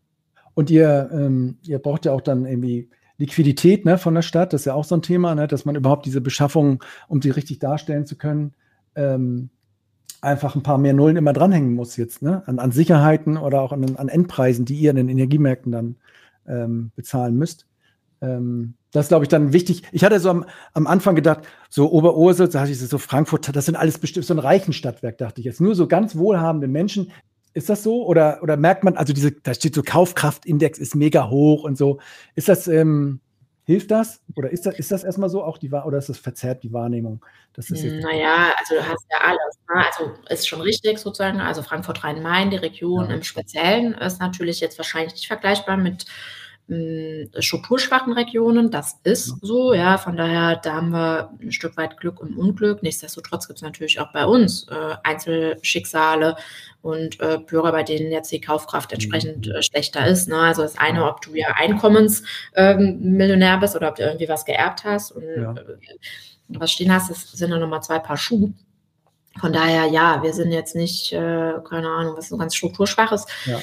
Und 0.54 0.70
ihr, 0.70 1.10
ähm, 1.12 1.58
ihr 1.62 1.78
braucht 1.78 2.04
ja 2.04 2.12
auch 2.12 2.20
dann 2.20 2.46
irgendwie 2.46 2.88
Liquidität 3.18 3.84
ne, 3.84 3.98
von 3.98 4.14
der 4.14 4.22
Stadt. 4.22 4.52
Das 4.52 4.62
ist 4.62 4.66
ja 4.66 4.74
auch 4.74 4.84
so 4.84 4.96
ein 4.96 5.02
Thema, 5.02 5.34
ne, 5.34 5.48
dass 5.48 5.64
man 5.64 5.74
überhaupt 5.74 6.06
diese 6.06 6.20
Beschaffung, 6.20 6.82
um 7.08 7.22
sie 7.22 7.30
richtig 7.30 7.58
darstellen 7.58 8.06
zu 8.06 8.16
können, 8.16 8.54
ähm, 8.94 9.50
einfach 10.20 10.54
ein 10.54 10.62
paar 10.62 10.78
mehr 10.78 10.94
Nullen 10.94 11.16
immer 11.16 11.32
dranhängen 11.32 11.74
muss 11.74 11.96
jetzt, 11.96 12.22
ne? 12.22 12.42
An, 12.46 12.58
an 12.58 12.72
Sicherheiten 12.72 13.36
oder 13.36 13.60
auch 13.60 13.72
an, 13.72 13.96
an 13.96 14.08
Endpreisen, 14.08 14.64
die 14.64 14.76
ihr 14.76 14.90
in 14.90 14.96
den 14.96 15.08
Energiemärkten 15.08 15.70
dann 15.70 15.96
ähm, 16.48 16.90
bezahlen 16.96 17.36
müsst. 17.36 17.66
Ähm, 18.20 18.74
das 18.92 19.06
ist, 19.06 19.08
glaube 19.08 19.24
ich, 19.24 19.28
dann 19.28 19.52
wichtig. 19.52 19.82
Ich 19.90 20.04
hatte 20.04 20.20
so 20.20 20.30
am, 20.30 20.44
am 20.72 20.86
Anfang 20.86 21.16
gedacht, 21.16 21.40
so 21.68 21.90
Oberursel, 21.90 22.48
da 22.48 22.60
hatte 22.60 22.70
ich 22.70 22.78
so 22.78 22.98
Frankfurt, 22.98 23.54
das 23.54 23.66
sind 23.66 23.76
alles 23.76 23.98
bestimmt 23.98 24.24
so 24.24 24.34
ein 24.34 24.38
reichen 24.38 24.72
Stadtwerk, 24.72 25.18
dachte 25.18 25.40
ich 25.40 25.46
jetzt. 25.46 25.60
Nur 25.60 25.74
so 25.74 25.88
ganz 25.88 26.16
wohlhabende 26.16 26.68
Menschen. 26.68 27.10
Ist 27.54 27.68
das 27.68 27.82
so? 27.82 28.06
Oder, 28.06 28.40
oder 28.42 28.56
merkt 28.56 28.84
man, 28.84 28.96
also 28.96 29.12
diese, 29.12 29.32
da 29.32 29.54
steht 29.54 29.74
so 29.74 29.82
Kaufkraftindex 29.82 30.78
ist 30.78 30.94
mega 30.94 31.28
hoch 31.28 31.64
und 31.64 31.76
so. 31.76 32.00
Ist 32.34 32.48
das, 32.48 32.68
ähm, 32.68 33.20
Hilft 33.66 33.90
das? 33.90 34.20
Oder 34.36 34.50
ist 34.50 34.66
das, 34.66 34.78
ist 34.78 34.90
das 34.90 35.04
erstmal 35.04 35.30
so 35.30 35.42
auch 35.42 35.56
die 35.56 35.70
oder 35.70 35.96
ist 35.96 36.10
das 36.10 36.18
verzerrt 36.18 36.62
die 36.62 36.72
Wahrnehmung? 36.72 37.24
Das 37.54 37.70
ist 37.70 37.82
naja, 37.82 38.52
also 38.58 38.74
du 38.74 38.86
hast 38.86 39.06
ja 39.10 39.18
alles. 39.22 39.58
Ne? 39.68 39.86
Also 39.86 40.12
ist 40.28 40.48
schon 40.48 40.60
richtig 40.60 40.98
sozusagen. 40.98 41.40
Also 41.40 41.62
Frankfurt-Rhein-Main, 41.62 42.50
die 42.50 42.56
Region 42.56 43.08
ja. 43.08 43.16
im 43.16 43.22
Speziellen, 43.22 43.94
ist 43.94 44.20
natürlich 44.20 44.60
jetzt 44.60 44.76
wahrscheinlich 44.76 45.14
nicht 45.14 45.28
vergleichbar 45.28 45.78
mit 45.78 46.04
hm, 46.66 47.28
strukturschwachen 47.38 48.14
Regionen. 48.14 48.70
Das 48.70 48.98
ist 49.04 49.36
so, 49.42 49.74
ja. 49.74 49.98
Von 49.98 50.16
daher, 50.16 50.56
da 50.56 50.76
haben 50.76 50.88
wir 50.90 51.30
ein 51.42 51.52
Stück 51.52 51.76
weit 51.76 51.98
Glück 51.98 52.18
und 52.20 52.38
Unglück. 52.38 52.82
Nichtsdestotrotz 52.82 53.46
gibt 53.46 53.58
es 53.58 53.62
natürlich 53.62 54.00
auch 54.00 54.10
bei 54.12 54.24
uns 54.24 54.66
äh, 54.68 54.94
Einzelschicksale 55.02 56.36
und 56.80 57.20
äh, 57.20 57.36
Bürger, 57.38 57.72
bei 57.72 57.82
denen 57.82 58.10
jetzt 58.10 58.32
die 58.32 58.40
Kaufkraft 58.40 58.92
entsprechend 58.92 59.46
mhm. 59.46 59.52
äh, 59.52 59.62
schlechter 59.62 60.06
ist. 60.06 60.26
Ne? 60.28 60.38
Also 60.38 60.62
das 60.62 60.78
eine, 60.78 61.06
ob 61.06 61.20
du 61.20 61.34
ja 61.34 61.48
Einkommensmillionär 61.54 63.58
bist 63.58 63.76
oder 63.76 63.88
ob 63.88 63.96
du 63.96 64.04
irgendwie 64.04 64.30
was 64.30 64.46
geerbt 64.46 64.84
hast 64.84 65.12
und 65.12 65.22
ja. 65.22 65.52
Äh, 65.52 65.76
was 66.48 66.72
stehen 66.72 66.92
hast, 66.92 67.10
das 67.10 67.32
sind 67.32 67.50
ja 67.50 67.58
nochmal 67.58 67.82
zwei 67.82 67.98
Paar 67.98 68.16
Schuhe. 68.16 68.54
Von 69.40 69.52
daher, 69.52 69.86
ja, 69.86 70.22
wir 70.22 70.32
sind 70.32 70.52
jetzt 70.52 70.76
nicht, 70.76 71.12
äh, 71.12 71.54
keine 71.68 71.88
Ahnung, 71.88 72.14
was 72.16 72.30
ein 72.30 72.38
ganz 72.38 72.54
strukturschwaches 72.54 73.26
ja. 73.46 73.58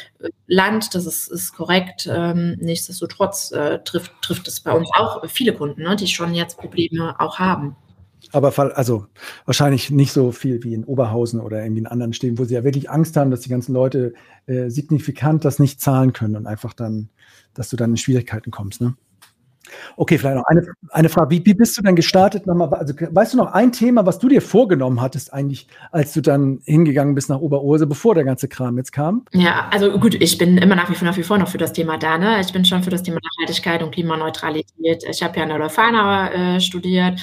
Land, 0.47 0.93
das 0.95 1.05
ist, 1.05 1.27
ist 1.27 1.53
korrekt. 1.53 2.09
Ähm, 2.11 2.57
nichtsdestotrotz 2.59 3.51
äh, 3.51 3.79
trifft, 3.79 4.11
trifft 4.21 4.47
es 4.47 4.59
bei 4.59 4.73
uns 4.73 4.89
auch 4.93 5.25
viele 5.29 5.53
Kunden, 5.53 5.83
ne, 5.83 5.95
die 5.95 6.07
schon 6.07 6.33
jetzt 6.33 6.57
Probleme 6.57 7.15
auch 7.19 7.39
haben. 7.39 7.75
Aber 8.33 8.53
also 8.77 9.07
wahrscheinlich 9.45 9.89
nicht 9.89 10.11
so 10.11 10.31
viel 10.31 10.63
wie 10.63 10.73
in 10.73 10.83
Oberhausen 10.83 11.39
oder 11.39 11.63
irgendwie 11.63 11.81
in 11.81 11.87
anderen 11.87 12.13
Städten, 12.13 12.37
wo 12.37 12.45
sie 12.45 12.53
ja 12.53 12.63
wirklich 12.63 12.89
Angst 12.89 13.17
haben, 13.17 13.31
dass 13.31 13.41
die 13.41 13.49
ganzen 13.49 13.73
Leute 13.73 14.13
äh, 14.45 14.69
signifikant 14.69 15.43
das 15.43 15.59
nicht 15.59 15.81
zahlen 15.81 16.13
können 16.13 16.35
und 16.35 16.47
einfach 16.47 16.73
dann, 16.73 17.09
dass 17.53 17.69
du 17.69 17.77
dann 17.77 17.91
in 17.91 17.97
Schwierigkeiten 17.97 18.51
kommst. 18.51 18.81
Ne? 18.81 18.95
Okay, 19.95 20.17
vielleicht 20.17 20.37
noch 20.37 20.45
eine, 20.45 20.65
eine 20.89 21.09
Frage. 21.09 21.31
Wie, 21.31 21.45
wie 21.45 21.53
bist 21.53 21.77
du 21.77 21.81
dann 21.81 21.95
gestartet? 21.95 22.47
Nochmal, 22.47 22.73
also, 22.73 22.93
weißt 22.97 23.33
du 23.33 23.37
noch 23.37 23.53
ein 23.53 23.71
Thema, 23.71 24.05
was 24.05 24.19
du 24.19 24.27
dir 24.27 24.41
vorgenommen 24.41 25.01
hattest, 25.01 25.33
eigentlich, 25.33 25.67
als 25.91 26.13
du 26.13 26.21
dann 26.21 26.59
hingegangen 26.65 27.15
bist 27.15 27.29
nach 27.29 27.39
Oberurse, 27.39 27.87
bevor 27.87 28.15
der 28.15 28.23
ganze 28.23 28.47
Kram 28.47 28.77
jetzt 28.77 28.91
kam? 28.91 29.25
Ja, 29.31 29.69
also 29.71 29.97
gut, 29.99 30.15
ich 30.15 30.37
bin 30.37 30.57
immer 30.57 30.75
nach 30.75 30.89
wie 30.89 30.95
vor, 30.95 31.07
nach 31.07 31.17
wie 31.17 31.23
vor 31.23 31.37
noch 31.37 31.47
für 31.47 31.57
das 31.57 31.73
Thema 31.73 31.97
da. 31.97 32.17
Ne? 32.17 32.39
Ich 32.41 32.51
bin 32.51 32.65
schon 32.65 32.83
für 32.83 32.89
das 32.89 33.03
Thema 33.03 33.19
Nachhaltigkeit 33.23 33.83
und 33.83 33.91
Klimaneutralität. 33.91 35.03
Ich 35.09 35.23
habe 35.23 35.37
ja 35.37 35.43
an 35.43 35.49
der 35.49 35.59
Leuphana 35.59 36.55
äh, 36.55 36.59
studiert 36.59 37.19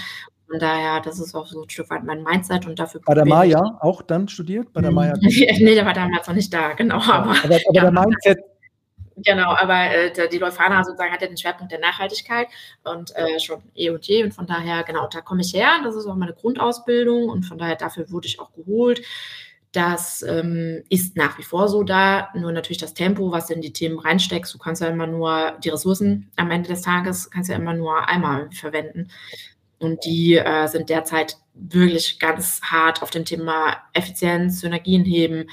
von 0.48 0.58
daher, 0.58 1.00
das 1.02 1.20
ist 1.20 1.34
auch 1.34 1.46
so 1.46 1.62
ein 1.62 1.68
Stück 1.68 1.90
weit 1.90 2.04
mein 2.04 2.22
Mindset 2.22 2.66
und 2.66 2.78
dafür. 2.78 3.02
Bei 3.04 3.14
der 3.14 3.26
Maya 3.26 3.78
auch 3.80 4.00
dann 4.00 4.28
studiert? 4.28 4.72
Bei 4.72 4.80
der 4.80 4.90
Maya? 4.90 5.12
nee, 5.20 5.74
der 5.74 5.84
war 5.84 5.92
damals 5.92 6.26
noch 6.26 6.34
nicht 6.34 6.52
da, 6.52 6.72
genau. 6.72 6.96
aber, 6.96 7.30
aber, 7.30 7.36
aber 7.44 7.58
ja, 7.72 7.82
der 7.82 7.92
Mindset 7.92 8.38
Genau, 9.24 9.54
aber 9.54 9.90
äh, 9.90 10.28
die 10.28 10.38
Leuphana 10.38 10.84
sozusagen 10.84 11.12
hat 11.12 11.22
ja 11.22 11.28
den 11.28 11.36
Schwerpunkt 11.36 11.72
der 11.72 11.80
Nachhaltigkeit 11.80 12.48
und 12.84 13.14
äh, 13.16 13.40
schon 13.40 13.62
eh 13.74 13.90
und 13.90 14.06
je. 14.06 14.22
Und 14.22 14.32
von 14.32 14.46
daher, 14.46 14.84
genau, 14.84 15.08
da 15.08 15.20
komme 15.20 15.40
ich 15.40 15.52
her. 15.54 15.80
Das 15.82 15.96
ist 15.96 16.06
auch 16.06 16.14
meine 16.14 16.34
Grundausbildung 16.34 17.28
und 17.28 17.44
von 17.44 17.58
daher 17.58 17.76
dafür 17.76 18.10
wurde 18.10 18.28
ich 18.28 18.38
auch 18.38 18.52
geholt. 18.52 19.02
Das 19.72 20.22
ähm, 20.22 20.82
ist 20.88 21.16
nach 21.16 21.36
wie 21.38 21.42
vor 21.42 21.68
so 21.68 21.82
da. 21.82 22.28
Nur 22.34 22.52
natürlich 22.52 22.78
das 22.78 22.94
Tempo, 22.94 23.32
was 23.32 23.50
in 23.50 23.60
die 23.60 23.72
Themen 23.72 23.98
reinsteckst. 23.98 24.54
Du 24.54 24.58
kannst 24.58 24.82
ja 24.82 24.88
immer 24.88 25.06
nur 25.06 25.58
die 25.62 25.68
Ressourcen 25.68 26.30
am 26.36 26.50
Ende 26.50 26.68
des 26.70 26.82
Tages 26.82 27.30
kannst 27.30 27.50
ja 27.50 27.56
immer 27.56 27.74
nur 27.74 28.08
einmal 28.08 28.50
verwenden. 28.52 29.08
Und 29.78 30.04
die 30.04 30.36
äh, 30.36 30.66
sind 30.68 30.88
derzeit 30.90 31.36
wirklich 31.54 32.18
ganz 32.18 32.60
hart 32.62 33.02
auf 33.02 33.10
dem 33.10 33.24
Thema 33.24 33.76
Effizienz, 33.92 34.60
Synergien 34.60 35.04
heben 35.04 35.48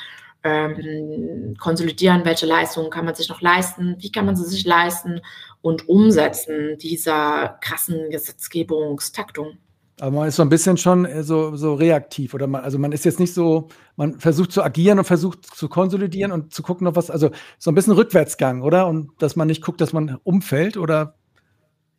ähm, 0.46 1.56
konsolidieren, 1.60 2.24
welche 2.24 2.46
Leistungen 2.46 2.92
kann 2.92 3.04
man 3.04 3.16
sich 3.16 3.28
noch 3.28 3.42
leisten, 3.42 3.96
wie 4.00 4.12
kann 4.12 4.26
man 4.26 4.36
sie 4.36 4.46
sich 4.46 4.64
leisten 4.64 5.20
und 5.62 5.90
umsetzen 5.90 6.78
dieser 6.78 7.58
krassen 7.62 8.12
Gesetzgebungstaktung. 8.12 9.58
Aber 10.00 10.12
man 10.12 10.28
ist 10.28 10.36
so 10.36 10.44
ein 10.44 10.50
bisschen 10.50 10.78
schon 10.78 11.06
äh, 11.06 11.24
so, 11.24 11.56
so 11.56 11.74
reaktiv 11.74 12.34
oder 12.34 12.48
man, 12.48 12.64
also 12.64 12.78
man 12.78 12.92
ist 12.92 13.06
jetzt 13.06 13.20
nicht 13.20 13.34
so, 13.34 13.70
man 13.96 14.20
versucht 14.20 14.52
zu 14.52 14.62
agieren 14.62 15.00
und 15.00 15.06
versucht 15.06 15.46
zu 15.46 15.68
konsolidieren 15.68 16.32
und 16.32 16.54
zu 16.54 16.62
gucken, 16.62 16.86
ob 16.86 16.96
was, 16.96 17.10
also 17.10 17.32
so 17.58 17.72
ein 17.72 17.76
bisschen 17.76 17.94
Rückwärtsgang, 17.94 18.62
oder? 18.62 18.88
Und 18.88 19.12
dass 19.20 19.36
man 19.36 19.48
nicht 19.48 19.64
guckt, 19.64 19.82
dass 19.82 19.94
man 19.94 20.20
umfällt 20.24 20.78
oder 20.78 21.16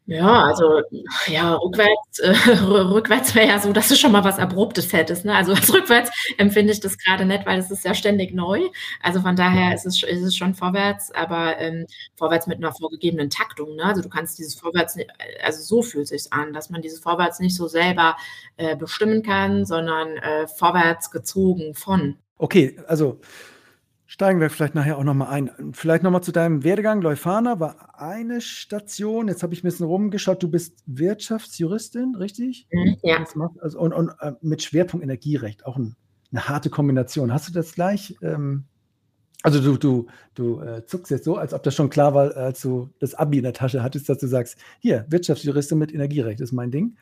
ja, 0.06 0.44
also 0.44 0.82
ja, 1.26 1.54
rückwärts, 1.54 2.20
äh, 2.20 2.32
rückwärts 2.64 3.34
wäre 3.34 3.48
ja 3.48 3.58
so, 3.58 3.72
dass 3.72 3.88
du 3.88 3.96
schon 3.96 4.12
mal 4.12 4.22
was 4.22 4.38
Abruptes 4.38 4.92
hättest. 4.92 5.24
Ne? 5.24 5.34
Also 5.34 5.52
als 5.52 5.72
rückwärts 5.72 6.10
empfinde 6.38 6.72
ich 6.72 6.80
das 6.80 6.96
gerade 6.96 7.24
nicht, 7.24 7.44
weil 7.44 7.58
es 7.58 7.72
ist 7.72 7.84
ja 7.84 7.92
ständig 7.92 8.32
neu. 8.32 8.68
Also 9.02 9.20
von 9.20 9.34
daher 9.34 9.74
ist 9.74 9.84
es, 9.84 10.04
ist 10.04 10.22
es 10.22 10.36
schon 10.36 10.54
vorwärts, 10.54 11.10
aber 11.12 11.58
ähm, 11.58 11.86
vorwärts 12.14 12.46
mit 12.46 12.58
einer 12.58 12.72
vorgegebenen 12.72 13.30
Taktung. 13.30 13.74
Ne? 13.74 13.84
Also 13.84 14.00
du 14.00 14.08
kannst 14.08 14.38
dieses 14.38 14.54
Vorwärts, 14.54 14.96
also 15.42 15.62
so 15.62 15.82
fühlt 15.82 16.06
sich 16.06 16.32
an, 16.32 16.52
dass 16.52 16.70
man 16.70 16.82
dieses 16.82 17.00
Vorwärts 17.00 17.40
nicht 17.40 17.56
so 17.56 17.66
selber 17.66 18.16
äh, 18.58 18.76
bestimmen 18.76 19.24
kann, 19.24 19.64
sondern 19.64 20.16
äh, 20.18 20.46
vorwärts 20.46 21.10
gezogen 21.10 21.74
von. 21.74 22.16
Okay, 22.38 22.78
also 22.86 23.20
Steigen 24.08 24.40
wir 24.40 24.50
vielleicht 24.50 24.76
nachher 24.76 24.98
auch 24.98 25.04
nochmal 25.04 25.28
ein. 25.28 25.50
Vielleicht 25.72 26.04
nochmal 26.04 26.22
zu 26.22 26.30
deinem 26.30 26.62
Werdegang. 26.62 27.02
Leuphana 27.02 27.58
war 27.58 27.98
eine 28.00 28.40
Station. 28.40 29.26
Jetzt 29.26 29.42
habe 29.42 29.52
ich 29.52 29.64
ein 29.64 29.66
bisschen 29.66 29.86
rumgeschaut. 29.86 30.40
Du 30.42 30.48
bist 30.48 30.84
Wirtschaftsjuristin, 30.86 32.14
richtig? 32.14 32.68
Mhm, 32.70 32.96
ja. 33.02 33.24
Also, 33.60 33.80
und, 33.80 33.92
und 33.92 34.12
äh, 34.20 34.32
mit 34.42 34.62
Schwerpunkt 34.62 35.02
Energierecht. 35.02 35.66
Auch 35.66 35.76
ein, 35.76 35.96
eine 36.30 36.48
harte 36.48 36.70
Kombination. 36.70 37.32
Hast 37.32 37.48
du 37.48 37.52
das 37.52 37.72
gleich? 37.72 38.16
Ähm, 38.22 38.64
also 39.42 39.60
du, 39.60 39.76
du, 39.76 40.06
du 40.34 40.60
äh, 40.60 40.86
zuckst 40.86 41.10
jetzt 41.10 41.24
so, 41.24 41.36
als 41.36 41.52
ob 41.52 41.64
das 41.64 41.74
schon 41.74 41.90
klar 41.90 42.14
war, 42.14 42.36
als 42.36 42.62
du 42.62 42.90
das 43.00 43.14
Abi 43.14 43.38
in 43.38 43.44
der 43.44 43.52
Tasche 43.52 43.82
hattest, 43.82 44.08
dass 44.08 44.18
du 44.18 44.28
sagst, 44.28 44.56
hier, 44.80 45.04
Wirtschaftsjuristin 45.08 45.78
mit 45.78 45.92
Energierecht 45.92 46.40
ist 46.40 46.52
mein 46.52 46.70
Ding. 46.70 46.96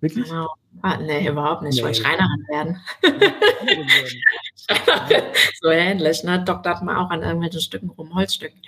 Wirklich? 0.00 0.28
Genau. 0.28 0.48
Ah, 0.82 0.96
nee, 0.98 1.26
überhaupt 1.26 1.62
nicht. 1.62 1.78
Ich 1.78 1.84
wollte 1.84 2.02
Schreinerin 2.02 2.46
werden. 2.48 2.80
so 5.60 5.70
ähnlich, 5.70 6.22
ne? 6.22 6.44
Doktert 6.44 6.82
man 6.82 6.96
auch 6.96 7.10
an 7.10 7.22
irgendwelchen 7.22 7.60
Stücken 7.60 7.90
rum, 7.90 8.14
Holzstücken. 8.14 8.60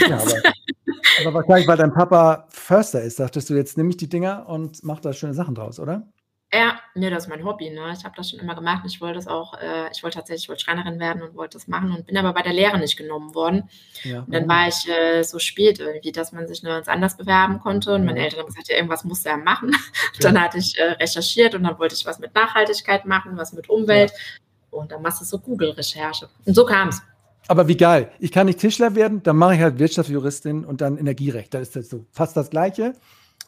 Ja, 0.00 0.18
aber, 0.18 0.24
aber 1.20 1.34
wahrscheinlich, 1.34 1.68
weil 1.68 1.76
dein 1.76 1.92
Papa 1.92 2.46
Förster 2.48 3.02
ist, 3.02 3.20
dachtest 3.20 3.48
du, 3.48 3.54
jetzt 3.54 3.76
nehme 3.76 3.90
ich 3.90 3.96
die 3.96 4.08
Dinger 4.08 4.48
und 4.48 4.82
mach 4.82 5.00
da 5.00 5.12
schöne 5.12 5.34
Sachen 5.34 5.54
draus, 5.54 5.78
oder? 5.78 6.11
Ja, 6.54 6.78
ne, 6.94 7.08
das 7.08 7.24
ist 7.24 7.28
mein 7.30 7.44
Hobby, 7.44 7.70
ne? 7.70 7.94
Ich 7.96 8.04
habe 8.04 8.14
das 8.14 8.28
schon 8.28 8.38
immer 8.38 8.54
gemacht. 8.54 8.82
Ich 8.86 9.00
wollte 9.00 9.14
das 9.14 9.26
auch, 9.26 9.54
äh, 9.54 9.90
ich 9.90 10.02
wollte 10.02 10.18
tatsächlich, 10.18 10.44
ich 10.44 10.48
wollte 10.50 10.62
Schreinerin 10.62 11.00
werden 11.00 11.22
und 11.22 11.34
wollte 11.34 11.56
das 11.56 11.66
machen 11.66 11.90
und 11.92 12.06
bin 12.06 12.16
aber 12.18 12.34
bei 12.34 12.42
der 12.42 12.52
Lehre 12.52 12.78
nicht 12.78 12.98
genommen 12.98 13.34
worden. 13.34 13.70
Ja. 14.02 14.20
Und 14.20 14.34
dann 14.34 14.46
war 14.48 14.68
ich 14.68 14.86
äh, 14.86 15.22
so 15.22 15.38
spät 15.38 15.80
irgendwie, 15.80 16.12
dass 16.12 16.32
man 16.32 16.46
sich 16.46 16.62
nirgends 16.62 16.88
anders 16.88 17.16
bewerben 17.16 17.58
konnte 17.58 17.94
und 17.94 18.04
meine 18.04 18.20
Eltern 18.20 18.40
haben 18.40 18.48
gesagt, 18.48 18.68
ja, 18.68 18.76
irgendwas 18.76 19.04
muss 19.04 19.24
er 19.24 19.38
machen. 19.38 19.74
Ja. 20.14 20.30
Dann 20.30 20.42
hatte 20.42 20.58
ich 20.58 20.78
äh, 20.78 20.92
recherchiert 20.92 21.54
und 21.54 21.62
dann 21.62 21.78
wollte 21.78 21.94
ich 21.94 22.04
was 22.04 22.18
mit 22.18 22.34
Nachhaltigkeit 22.34 23.06
machen, 23.06 23.36
was 23.36 23.52
mit 23.52 23.70
Umwelt. 23.70 24.10
Ja. 24.10 24.78
Und 24.78 24.92
dann 24.92 25.00
machst 25.00 25.20
du 25.20 25.24
so 25.24 25.38
Google-Recherche. 25.38 26.28
Und 26.44 26.54
so 26.54 26.64
kam 26.64 26.88
es. 26.88 27.02
Aber 27.48 27.66
wie 27.66 27.76
geil. 27.76 28.10
Ich 28.18 28.30
kann 28.30 28.46
nicht 28.46 28.58
Tischler 28.58 28.94
werden, 28.94 29.22
dann 29.22 29.36
mache 29.36 29.54
ich 29.54 29.60
halt 29.60 29.78
Wirtschaftsjuristin 29.78 30.64
und 30.64 30.80
dann 30.80 30.98
Energierecht. 30.98 31.54
Da 31.54 31.58
ist 31.58 31.76
das 31.76 31.88
so 31.88 32.04
fast 32.10 32.36
das 32.36 32.50
Gleiche. 32.50 32.94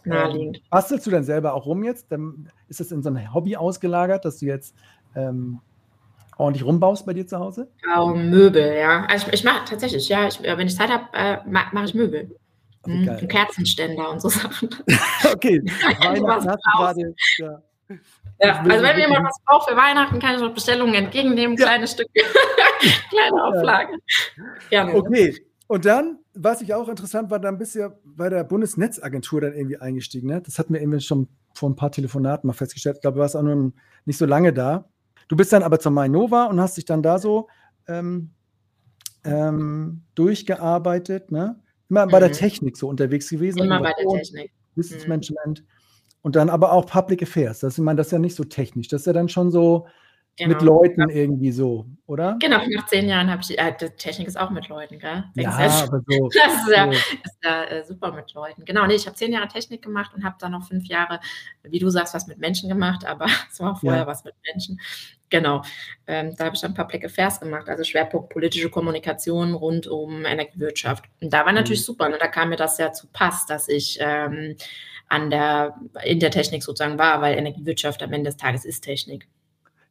Naheliegend. 0.07 0.59
Ähm, 0.59 0.63
bastelst 0.71 1.07
du 1.07 1.11
denn 1.11 1.25
selber 1.25 1.55
auch 1.55 1.67
rum 1.67 1.85
jetzt? 1.85 2.11
Dann 2.11 2.51
ist 2.69 2.81
das 2.81 2.93
in 2.93 3.03
so 3.03 3.11
ein 3.11 3.35
Hobby 3.35 3.57
ausgelagert, 3.57 4.25
dass 4.25 4.39
du 4.39 4.47
jetzt 4.47 4.75
ähm, 5.15 5.61
ordentlich 6.37 6.65
rumbaust 6.65 7.07
bei 7.07 7.15
dir 7.15 7.27
zu 7.27 7.39
Hause? 7.39 7.69
Oh, 7.97 8.09
Möbel, 8.09 8.77
ja. 8.77 9.05
Also 9.07 9.29
ich, 9.29 9.35
ich 9.35 9.45
mache 9.45 9.65
tatsächlich, 9.65 10.09
ja, 10.09 10.27
ich, 10.27 10.43
wenn 10.43 10.67
ich 10.67 10.77
Zeit 10.77 10.91
habe, 10.91 11.05
äh, 11.13 11.39
mache 11.49 11.69
mach 11.73 11.85
ich 11.85 11.95
Möbel. 11.95 12.37
Mhm, 12.87 13.29
Kerzenständer 13.29 14.11
und 14.11 14.21
so 14.21 14.29
Sachen. 14.29 14.69
okay, 15.33 15.63
Weihnachten 16.01 16.49
hast 16.49 16.63
du 16.65 16.79
gerade. 16.79 17.15
Ja. 17.39 17.63
Ja, 18.41 18.59
also 18.61 18.83
wenn 18.83 18.97
mir 18.97 19.03
jemand 19.03 19.27
was 19.27 19.41
braucht 19.45 19.69
für 19.69 19.77
Weihnachten, 19.77 20.19
kann 20.19 20.35
ich 20.35 20.41
noch 20.41 20.53
Bestellungen 20.53 20.95
entgegennehmen, 20.95 21.57
ja. 21.57 21.67
kleine 21.67 21.87
Stücke, 21.87 22.11
kleine 23.11 23.45
Auflage. 23.45 23.97
Gerne. 24.71 24.95
Okay, 24.95 25.47
und 25.69 25.85
dann, 25.85 26.19
was 26.35 26.61
ich 26.61 26.75
auch 26.75 26.89
interessant 26.89 27.31
war, 27.31 27.39
dann 27.39 27.59
bist 27.59 27.75
du 27.75 27.81
ja 27.81 27.93
bei 28.05 28.29
der 28.29 28.45
Bundesnetzagentur 28.45 29.41
dann 29.41 29.55
irgendwie 29.55 29.79
eingestiegen. 29.79 30.29
Ne? 30.29 30.41
Das 30.41 30.59
hatten 30.59 30.75
wir 30.75 30.81
eben 30.81 31.01
schon 31.01 31.29
vor 31.55 31.71
ein 31.71 31.77
paar 31.77 31.93
Telefonaten 31.93 32.47
mal 32.47 32.53
festgestellt. 32.53 32.97
Ich 32.97 33.03
glaube, 33.03 33.17
du 33.17 33.21
warst 33.21 33.37
auch 33.37 33.43
nur 33.43 33.73
nicht 34.05 34.19
so 34.19 34.27
lange 34.27 34.53
da. 34.53 34.89
Du 35.29 35.37
bist 35.37 35.53
dann 35.53 35.63
aber 35.63 35.79
zur 35.79 35.93
Mainova 35.93 36.47
und 36.47 36.61
hast 36.61 36.77
dich 36.77 36.85
dann 36.85 37.03
da 37.03 37.19
so 37.19 37.49
ähm, 37.87 38.31
ähm, 39.25 40.03
durchgearbeitet, 40.15 41.31
ne? 41.31 41.61
Immer 41.89 42.07
mhm. 42.07 42.11
bei 42.11 42.19
der 42.19 42.29
mhm. 42.29 42.35
Technik 42.35 42.77
so 42.77 42.89
unterwegs 42.89 43.29
gewesen. 43.29 43.61
Immer 43.61 43.81
bei 43.81 43.93
der 43.93 44.07
Technik. 44.07 44.53
Business 44.75 45.07
Management. 45.07 45.61
Mhm. 45.61 45.67
Und 46.23 46.37
dann 46.37 46.49
aber 46.49 46.73
auch 46.73 46.87
Public 46.87 47.23
Affairs. 47.23 47.61
Das, 47.61 47.79
ich 47.79 47.85
meine, 47.85 47.99
das 47.99 48.09
ist 48.09 48.13
ja 48.13 48.19
nicht 48.19 48.35
so 48.35 48.45
technisch. 48.45 48.89
Das 48.89 49.03
ist 49.03 49.07
ja 49.07 49.13
dann 49.13 49.29
schon 49.29 49.51
so 49.51 49.87
Genau. 50.37 50.49
Mit 50.49 50.63
Leuten 50.63 51.09
irgendwie 51.11 51.53
so, 51.53 51.87
oder? 52.07 52.37
Genau, 52.41 52.59
nach 52.67 52.87
zehn 52.87 53.09
Jahren 53.09 53.31
habe 53.31 53.41
ich, 53.43 53.57
äh, 53.57 53.73
die 53.81 53.89
Technik 53.91 54.27
ist 54.27 54.37
auch 54.37 54.51
mit 54.51 54.69
Leuten, 54.69 54.99
gell? 54.99 55.25
Ja, 55.37 55.51
aber 55.51 56.03
so. 56.09 56.29
Das 56.35 56.55
ist 56.55 56.77
ja, 56.77 56.91
ist 56.91 57.39
ja 57.45 57.65
äh, 57.65 57.85
super 57.85 58.11
mit 58.11 58.35
Leuten. 58.35 58.65
Genau, 58.65 58.85
nee, 58.87 58.95
ich 58.95 59.07
habe 59.07 59.15
zehn 59.15 59.33
Jahre 59.33 59.47
Technik 59.47 59.83
gemacht 59.83 60.13
und 60.13 60.25
habe 60.25 60.35
dann 60.41 60.51
noch 60.51 60.67
fünf 60.67 60.87
Jahre, 60.87 61.21
wie 61.63 61.79
du 61.79 61.89
sagst, 61.89 62.15
was 62.15 62.27
mit 62.27 62.39
Menschen 62.39 62.69
gemacht, 62.69 63.05
aber 63.07 63.27
es 63.53 63.61
war 63.61 63.77
vorher 63.77 64.01
ja. 64.01 64.07
was 64.09 64.25
mit 64.25 64.35
Menschen. 64.45 64.81
Genau, 65.31 65.63
ähm, 66.09 66.35
da 66.37 66.47
habe 66.47 66.57
ich 66.57 66.63
dann 66.63 66.75
Public 66.75 67.05
Affairs 67.05 67.39
gemacht, 67.39 67.69
also 67.69 67.85
Schwerpunkt 67.85 68.31
politische 68.31 68.71
Kommunikation 68.71 69.55
rund 69.55 69.87
um 69.87 70.25
Energiewirtschaft. 70.25 71.05
Und 71.21 71.33
da 71.33 71.47
war 71.47 71.53
natürlich 71.53 71.83
mhm. 71.83 71.85
super, 71.85 72.09
ne? 72.09 72.19
da 72.19 72.27
kam 72.27 72.49
mir 72.49 72.57
das 72.57 72.77
ja 72.79 72.93
zu 72.93 73.07
Pass, 73.13 73.47
dass 73.47 73.69
ich 73.69 73.99
ähm, 74.01 74.57
an 75.09 75.31
der, 75.31 75.77
in 76.05 76.19
der 76.19 76.33
Technik 76.33 76.65
sozusagen 76.65 76.99
war, 76.99 77.21
weil 77.21 77.39
Energiewirtschaft 77.39 78.03
am 78.03 78.13
Ende 78.13 78.31
des 78.31 78.37
Tages 78.37 78.65
ist 78.65 78.81
Technik. 78.81 79.29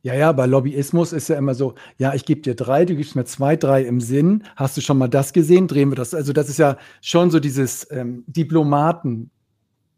Ja, 0.03 0.13
ja, 0.13 0.33
bei 0.33 0.45
Lobbyismus 0.45 1.13
ist 1.13 1.29
ja 1.29 1.37
immer 1.37 1.55
so, 1.55 1.75
ja, 1.97 2.13
ich 2.13 2.25
gebe 2.25 2.41
dir 2.41 2.55
drei, 2.55 2.83
du 2.83 2.93
gibst 2.93 3.15
mir 3.15 3.23
zwei, 3.23 3.55
drei 3.55 3.83
im 3.83 4.01
Sinn. 4.01 4.43
Hast 4.57 4.75
du 4.75 4.81
schon 4.81 4.97
mal 4.97 5.07
das 5.07 5.31
gesehen? 5.31 5.69
Drehen 5.69 5.91
wir 5.91 5.95
das. 5.95 6.13
Also 6.13 6.33
das 6.33 6.49
ist 6.49 6.59
ja 6.59 6.77
schon 7.01 7.31
so 7.31 7.39
dieses 7.39 7.89
ähm, 7.89 8.25
Diplomaten, 8.27 9.31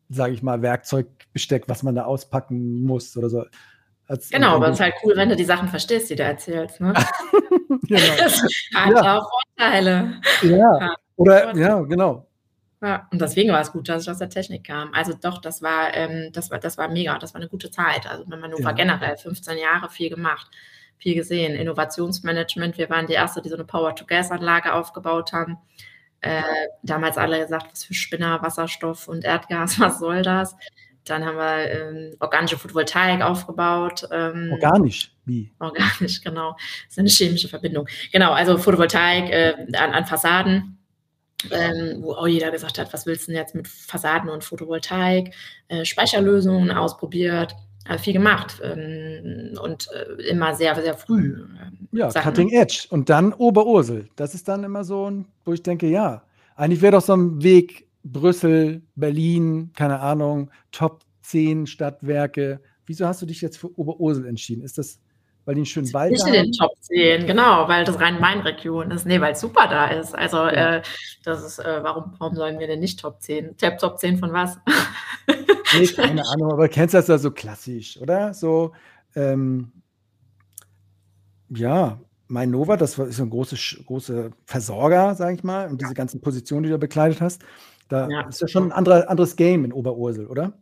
sage 0.09 0.33
ich 0.35 0.43
mal, 0.43 0.61
Werkzeugbesteck, 0.61 1.63
was 1.67 1.81
man 1.81 1.95
da 1.95 2.05
auspacken 2.05 2.83
muss 2.83 3.17
oder 3.17 3.29
so. 3.29 3.45
Als, 4.07 4.29
genau, 4.29 4.57
aber 4.57 4.67
es 4.67 4.75
ist 4.75 4.81
halt 4.81 4.93
cool, 5.03 5.13
wenn 5.15 5.29
du 5.29 5.35
die 5.35 5.43
Sachen 5.43 5.69
verstehst, 5.69 6.11
die 6.11 6.15
du 6.15 6.21
erzählst. 6.21 6.79
Ne? 6.79 6.93
genau. 7.87 8.15
Das 8.19 8.43
hat 8.75 8.93
ja. 8.93 9.17
auch 9.17 9.29
Vorteile. 9.57 10.21
Ja, 10.43 10.95
oder, 11.15 11.55
ja, 11.55 11.79
genau. 11.81 12.24
Ja, 12.85 13.07
und 13.11 13.19
deswegen 13.19 13.51
war 13.51 13.61
es 13.61 13.71
gut, 13.71 13.89
dass 13.89 14.03
ich 14.03 14.09
aus 14.11 14.19
der 14.19 14.29
Technik 14.29 14.65
kam. 14.65 14.93
Also 14.93 15.13
doch, 15.19 15.39
das 15.41 15.63
war, 15.63 15.91
ähm, 15.95 16.29
das 16.33 16.51
war, 16.51 16.59
das 16.59 16.77
war 16.77 16.87
mega, 16.87 17.17
das 17.17 17.33
war 17.33 17.41
eine 17.41 17.49
gute 17.49 17.71
Zeit. 17.71 18.05
Also 18.05 18.25
wenn 18.27 18.39
man 18.39 18.51
nur 18.51 18.59
ja. 18.59 18.73
generell 18.73 19.17
15 19.17 19.57
Jahre 19.57 19.89
viel 19.89 20.11
gemacht, 20.11 20.51
viel 20.99 21.15
gesehen. 21.15 21.55
Innovationsmanagement, 21.55 22.77
wir 22.77 22.91
waren 22.91 23.07
die 23.07 23.13
erste, 23.13 23.41
die 23.41 23.49
so 23.49 23.55
eine 23.55 23.65
Power-to-Gas-Anlage 23.65 24.71
aufgebaut 24.73 25.33
haben. 25.33 25.57
Äh, 26.21 26.43
damals 26.83 27.17
alle 27.17 27.39
gesagt, 27.39 27.71
was 27.71 27.85
für 27.85 27.95
Spinner, 27.95 28.43
Wasserstoff 28.43 29.07
und 29.07 29.25
Erdgas, 29.25 29.79
was 29.79 29.97
soll 29.97 30.21
das? 30.21 30.55
Dann 31.05 31.25
haben 31.25 31.37
wir 31.37 31.71
ähm, 31.71 32.15
organische 32.19 32.59
Photovoltaik 32.59 33.23
aufgebaut. 33.23 34.07
Ähm, 34.11 34.51
organisch? 34.51 35.11
Wie? 35.25 35.51
Organisch, 35.57 36.21
genau. 36.23 36.51
Das 36.51 36.91
ist 36.91 36.99
eine 36.99 37.09
chemische 37.09 37.47
Verbindung. 37.47 37.87
Genau, 38.11 38.31
also 38.33 38.59
Photovoltaik 38.59 39.31
äh, 39.31 39.55
an, 39.73 39.91
an 39.91 40.05
Fassaden 40.05 40.77
ähm, 41.51 42.01
wo 42.01 42.13
auch 42.13 42.27
jeder 42.27 42.51
gesagt 42.51 42.77
hat, 42.79 42.93
was 42.93 43.05
willst 43.05 43.27
du 43.27 43.31
denn 43.31 43.41
jetzt 43.41 43.55
mit 43.55 43.67
Fassaden 43.67 44.29
und 44.29 44.43
Photovoltaik, 44.43 45.33
äh, 45.67 45.85
Speicherlösungen 45.85 46.71
ausprobiert, 46.71 47.55
äh, 47.87 47.97
viel 47.97 48.13
gemacht 48.13 48.61
ähm, 48.63 49.57
und 49.61 49.87
äh, 49.91 50.29
immer 50.29 50.55
sehr, 50.55 50.75
sehr 50.75 50.95
früh. 50.95 51.45
Ähm, 51.61 51.87
ja, 51.91 52.09
Sachen. 52.09 52.33
Cutting 52.33 52.49
Edge. 52.49 52.87
Und 52.89 53.09
dann 53.09 53.33
Oberursel. 53.33 54.09
Das 54.15 54.33
ist 54.33 54.47
dann 54.47 54.63
immer 54.63 54.83
so, 54.83 55.09
ein, 55.09 55.27
wo 55.43 55.53
ich 55.53 55.61
denke, 55.61 55.87
ja, 55.87 56.23
eigentlich 56.55 56.81
wäre 56.81 56.93
doch 56.93 57.01
so 57.01 57.13
ein 57.13 57.43
Weg 57.43 57.87
Brüssel, 58.03 58.81
Berlin, 58.95 59.71
keine 59.75 59.99
Ahnung, 59.99 60.51
Top 60.71 61.03
10 61.21 61.67
Stadtwerke. 61.67 62.61
Wieso 62.85 63.07
hast 63.07 63.21
du 63.21 63.25
dich 63.25 63.41
jetzt 63.41 63.57
für 63.57 63.77
Oberursel 63.77 64.27
entschieden? 64.27 64.63
Ist 64.63 64.77
das 64.77 64.99
weil 65.45 65.55
die 65.55 65.59
einen 65.59 65.65
schönen 65.65 65.93
Wald 65.93 66.11
Nicht 66.11 66.23
haben. 66.25 66.33
in 66.33 66.43
den 66.45 66.51
Top 66.51 66.71
10, 66.81 67.27
genau, 67.27 67.67
weil 67.67 67.85
das 67.85 67.99
Rhein-Main-Region 67.99 68.91
ist. 68.91 69.05
Nee, 69.05 69.21
weil 69.21 69.33
es 69.33 69.41
super 69.41 69.67
da 69.67 69.87
ist. 69.87 70.15
Also, 70.15 70.37
ja. 70.37 70.77
äh, 70.77 70.81
das 71.23 71.43
ist, 71.43 71.59
äh, 71.59 71.83
warum, 71.83 72.13
warum 72.17 72.35
sollen 72.35 72.59
wir 72.59 72.67
denn 72.67 72.79
nicht 72.79 72.99
Top 72.99 73.21
10? 73.21 73.57
Top, 73.57 73.77
Top 73.77 73.99
10 73.99 74.17
von 74.17 74.33
was? 74.33 74.57
nee, 75.77 75.87
keine 75.95 76.23
Ahnung, 76.27 76.51
aber 76.51 76.67
kennst 76.67 76.93
du 76.93 76.97
das 76.97 77.07
ja 77.07 77.17
so 77.17 77.31
klassisch, 77.31 77.99
oder? 78.01 78.33
So, 78.33 78.73
ähm, 79.15 79.71
ja, 81.49 81.99
mein 82.27 82.49
Nova, 82.49 82.75
das 82.75 82.97
ist 82.97 83.17
so 83.17 83.23
ein 83.23 83.29
großer 83.29 83.57
große 83.85 84.31
Versorger, 84.45 85.13
sage 85.13 85.35
ich 85.35 85.43
mal, 85.43 85.69
und 85.69 85.79
diese 85.81 85.93
ganzen 85.93 86.21
Positionen, 86.21 86.63
die 86.63 86.69
du 86.69 86.79
bekleidet 86.79 87.21
hast, 87.21 87.43
da 87.87 88.09
ja. 88.09 88.27
ist 88.27 88.41
ja 88.41 88.47
schon 88.47 88.63
ein 88.63 88.71
anderer, 88.71 89.09
anderes 89.09 89.35
Game 89.35 89.63
in 89.63 89.71
Oberursel, 89.71 90.25
oder? 90.25 90.53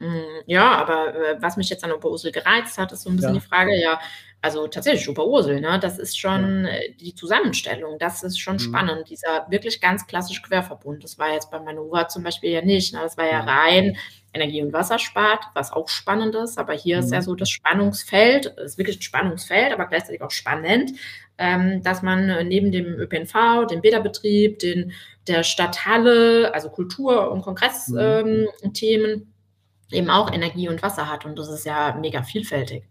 Hm, 0.00 0.42
ja, 0.46 0.76
aber 0.76 1.14
äh, 1.14 1.36
was 1.40 1.56
mich 1.56 1.68
jetzt 1.70 1.82
an 1.82 1.92
Oberursel 1.92 2.30
gereizt 2.30 2.78
hat, 2.78 2.92
ist 2.92 3.02
so 3.02 3.10
ein 3.10 3.16
bisschen 3.16 3.34
ja. 3.34 3.40
die 3.40 3.46
Frage, 3.46 3.80
ja, 3.80 3.98
also 4.40 4.68
tatsächlich 4.68 5.08
Oberursel, 5.08 5.60
ne, 5.60 5.80
das 5.80 5.98
ist 5.98 6.16
schon 6.16 6.64
ja. 6.64 6.70
Äh, 6.70 6.92
die 7.00 7.14
Zusammenstellung, 7.14 7.98
das 7.98 8.22
ist 8.22 8.38
schon 8.38 8.54
mhm. 8.54 8.60
spannend, 8.60 9.10
dieser 9.10 9.46
wirklich 9.50 9.80
ganz 9.80 10.06
klassische 10.06 10.42
Querverbund. 10.42 11.02
Das 11.02 11.18
war 11.18 11.32
jetzt 11.32 11.50
bei 11.50 11.58
Manova 11.58 12.06
zum 12.06 12.22
Beispiel 12.22 12.50
ja 12.50 12.62
nicht, 12.62 12.94
ne, 12.94 13.00
das 13.02 13.16
war 13.16 13.26
ja 13.26 13.40
rein 13.40 13.96
Energie- 14.32 14.62
und 14.62 14.72
Wasserspart, 14.72 15.46
was 15.54 15.72
auch 15.72 15.88
spannend 15.88 16.36
ist, 16.36 16.58
aber 16.58 16.74
hier 16.74 16.98
mhm. 16.98 17.02
ist 17.04 17.12
ja 17.12 17.18
mhm. 17.18 17.24
so 17.24 17.34
das 17.34 17.50
Spannungsfeld, 17.50 18.46
ist 18.46 18.78
wirklich 18.78 18.98
ein 18.98 19.02
Spannungsfeld, 19.02 19.72
aber 19.72 19.86
gleichzeitig 19.86 20.22
auch 20.22 20.30
spannend, 20.30 20.92
ähm, 21.38 21.82
dass 21.82 22.02
man 22.02 22.28
äh, 22.28 22.44
neben 22.44 22.70
dem 22.70 22.86
ÖPNV, 22.86 23.66
dem 23.68 23.80
Bäderbetrieb, 23.80 24.60
den, 24.60 24.92
der 25.26 25.42
Stadthalle, 25.42 26.54
also 26.54 26.70
Kultur- 26.70 27.32
und 27.32 27.42
Kongressthemen, 27.42 28.42
mhm. 28.42 28.48
ähm, 28.62 29.26
eben 29.90 30.10
auch 30.10 30.32
Energie 30.32 30.68
und 30.68 30.82
Wasser 30.82 31.10
hat. 31.10 31.24
Und 31.24 31.38
das 31.38 31.48
ist 31.48 31.64
ja 31.64 31.96
mega 31.98 32.22
vielfältig. 32.22 32.84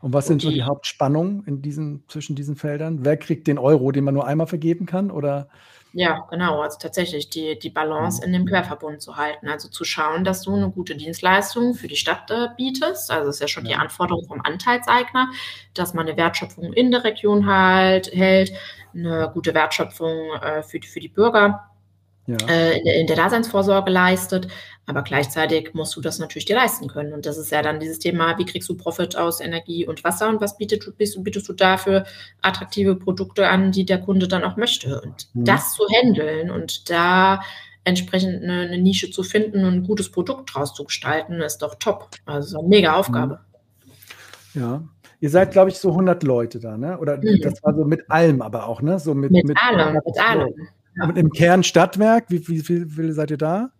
Und 0.00 0.12
was 0.12 0.26
sind 0.26 0.42
so 0.42 0.50
die 0.50 0.62
Hauptspannungen 0.62 1.44
in 1.46 1.62
diesen, 1.62 2.04
zwischen 2.08 2.36
diesen 2.36 2.56
Feldern? 2.56 3.04
Wer 3.04 3.16
kriegt 3.16 3.46
den 3.46 3.58
Euro, 3.58 3.90
den 3.90 4.04
man 4.04 4.14
nur 4.14 4.26
einmal 4.26 4.46
vergeben 4.46 4.86
kann? 4.86 5.10
Oder? 5.10 5.48
Ja, 5.92 6.26
genau. 6.30 6.60
Also 6.60 6.78
tatsächlich 6.78 7.30
die, 7.30 7.58
die 7.58 7.70
Balance 7.70 8.22
in 8.24 8.32
dem 8.32 8.44
Querverbund 8.44 9.00
zu 9.00 9.16
halten. 9.16 9.48
Also 9.48 9.68
zu 9.68 9.84
schauen, 9.84 10.22
dass 10.22 10.42
du 10.42 10.54
eine 10.54 10.70
gute 10.70 10.96
Dienstleistung 10.96 11.74
für 11.74 11.88
die 11.88 11.96
Stadt 11.96 12.30
äh, 12.30 12.48
bietest. 12.56 13.10
Also 13.10 13.30
ist 13.30 13.40
ja 13.40 13.48
schon 13.48 13.64
die 13.64 13.74
Anforderung 13.74 14.26
vom 14.26 14.40
Anteilseigner, 14.42 15.28
dass 15.74 15.94
man 15.94 16.06
eine 16.06 16.16
Wertschöpfung 16.16 16.72
in 16.72 16.90
der 16.90 17.04
Region 17.04 17.46
halt, 17.46 18.12
hält, 18.12 18.52
eine 18.94 19.30
gute 19.32 19.54
Wertschöpfung 19.54 20.32
äh, 20.42 20.62
für, 20.62 20.80
für 20.82 21.00
die 21.00 21.08
Bürger 21.08 21.67
ja. 22.28 22.36
äh, 22.48 22.78
in, 22.78 22.86
in, 22.86 23.06
der 23.06 23.16
Daseinsvorsorge 23.16 23.90
leistet. 23.90 24.48
Aber 24.86 25.02
gleichzeitig 25.02 25.74
musst 25.74 25.96
du 25.96 26.00
das 26.00 26.18
natürlich 26.18 26.44
dir 26.44 26.56
leisten 26.56 26.88
können. 26.88 27.12
Und 27.12 27.26
das 27.26 27.36
ist 27.36 27.50
ja 27.50 27.62
dann 27.62 27.80
dieses 27.80 27.98
Thema, 27.98 28.38
wie 28.38 28.44
kriegst 28.44 28.68
du 28.68 28.76
Profit 28.76 29.16
aus 29.16 29.40
Energie 29.40 29.86
und 29.86 30.04
Wasser 30.04 30.28
und 30.28 30.40
was 30.40 30.56
bietest, 30.56 30.96
bietest 30.96 31.48
du 31.48 31.52
dafür 31.52 32.04
attraktive 32.40 32.94
Produkte 32.96 33.48
an, 33.48 33.72
die 33.72 33.84
der 33.84 33.98
Kunde 34.00 34.28
dann 34.28 34.44
auch 34.44 34.56
möchte. 34.56 35.00
Und 35.00 35.28
mhm. 35.34 35.44
das 35.44 35.74
zu 35.74 35.84
handeln 35.88 36.50
und 36.50 36.88
da 36.90 37.40
entsprechend 37.84 38.42
eine, 38.42 38.62
eine, 38.62 38.78
Nische 38.78 39.10
zu 39.10 39.22
finden 39.22 39.64
und 39.64 39.74
ein 39.74 39.84
gutes 39.84 40.10
Produkt 40.10 40.54
draus 40.54 40.74
zu 40.74 40.84
gestalten, 40.84 41.40
ist 41.40 41.58
doch 41.58 41.74
top. 41.76 42.10
Also 42.26 42.58
eine 42.58 42.68
mega 42.68 42.94
Aufgabe. 42.94 43.40
Mhm. 44.54 44.60
Ja, 44.60 44.82
Ihr 45.20 45.30
seid, 45.30 45.50
glaube 45.50 45.70
ich, 45.70 45.78
so 45.78 45.90
100 45.90 46.22
Leute 46.22 46.60
da, 46.60 46.76
ne? 46.76 46.96
Oder 46.98 47.16
mhm. 47.16 47.40
das 47.42 47.62
war 47.64 47.74
so 47.74 47.84
mit 47.84 48.08
allem 48.08 48.40
aber 48.40 48.68
auch, 48.68 48.82
ne? 48.82 49.00
So 49.00 49.14
mit, 49.14 49.32
mit, 49.32 49.46
mit 49.46 49.58
allem, 49.60 49.94
mit 49.94 50.20
allem. 50.20 50.68
Und 51.02 51.18
im 51.18 51.30
Kern 51.30 51.62
Stadtwerk, 51.62 52.26
wie, 52.28 52.46
wie, 52.48 52.68
wie 52.68 52.90
viele 52.90 53.12
seid 53.12 53.30
ihr 53.30 53.38
da? 53.38 53.70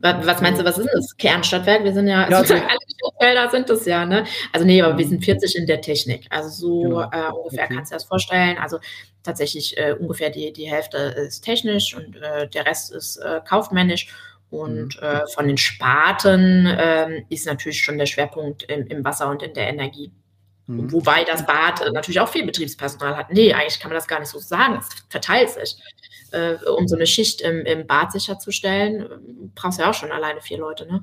Was 0.00 0.40
meinst 0.40 0.60
du, 0.60 0.64
was 0.64 0.78
ist 0.78 0.88
das? 0.92 1.16
Kernstadtwerk? 1.16 1.84
Wir 1.84 1.92
sind 1.92 2.06
ja, 2.06 2.28
ja 2.28 2.38
also, 2.38 2.54
alle 2.54 2.64
Stadtfelder 2.64 3.50
sind 3.50 3.68
das 3.68 3.84
ja, 3.84 4.06
ne? 4.06 4.24
Also 4.52 4.66
nee, 4.66 4.80
aber 4.80 4.96
wir 4.96 5.06
sind 5.06 5.24
40 5.24 5.56
in 5.56 5.66
der 5.66 5.80
Technik. 5.80 6.26
Also 6.30 6.48
so 6.48 6.82
genau. 6.82 7.02
äh, 7.02 7.32
ungefähr 7.32 7.64
okay. 7.64 7.74
kannst 7.74 7.90
du 7.90 7.94
dir 7.94 7.98
das 7.98 8.04
vorstellen. 8.04 8.56
Also 8.58 8.78
tatsächlich 9.22 9.76
äh, 9.78 9.94
ungefähr 9.98 10.30
die, 10.30 10.52
die 10.52 10.70
Hälfte 10.70 10.96
ist 10.96 11.42
technisch 11.42 11.94
und 11.94 12.16
äh, 12.16 12.48
der 12.48 12.66
Rest 12.66 12.92
ist 12.92 13.18
äh, 13.18 13.40
kaufmännisch. 13.46 14.08
Und 14.50 15.00
mhm. 15.00 15.06
Äh, 15.06 15.26
von 15.28 15.46
den 15.46 15.58
Sparten 15.58 16.66
ähm, 16.78 17.24
ist 17.28 17.46
natürlich 17.46 17.82
schon 17.82 17.98
der 17.98 18.06
Schwerpunkt 18.06 18.64
im, 18.64 18.86
im 18.86 19.04
Wasser 19.04 19.28
und 19.30 19.42
in 19.42 19.54
der 19.54 19.68
Energie. 19.68 20.10
Mhm. 20.70 20.92
Wobei 20.92 21.24
das 21.24 21.44
Bad 21.46 21.80
äh, 21.80 21.90
natürlich 21.90 22.20
auch 22.20 22.28
viel 22.28 22.46
Betriebspersonal 22.46 23.16
hat. 23.16 23.32
Nee, 23.32 23.52
eigentlich 23.52 23.80
kann 23.80 23.90
man 23.90 23.96
das 23.96 24.06
gar 24.06 24.20
nicht 24.20 24.28
so 24.28 24.38
sagen. 24.38 24.78
Es 24.78 24.88
verteilt 25.08 25.50
sich. 25.50 25.76
Äh, 26.32 26.56
um 26.78 26.86
so 26.86 26.94
eine 26.94 27.06
Schicht 27.06 27.40
im, 27.40 27.66
im 27.66 27.86
Bad 27.88 28.12
sicherzustellen, 28.12 29.50
brauchst 29.56 29.78
du 29.78 29.82
ja 29.82 29.90
auch 29.90 29.94
schon 29.94 30.12
alleine 30.12 30.40
vier 30.40 30.58
Leute, 30.58 30.86
ne? 30.86 31.02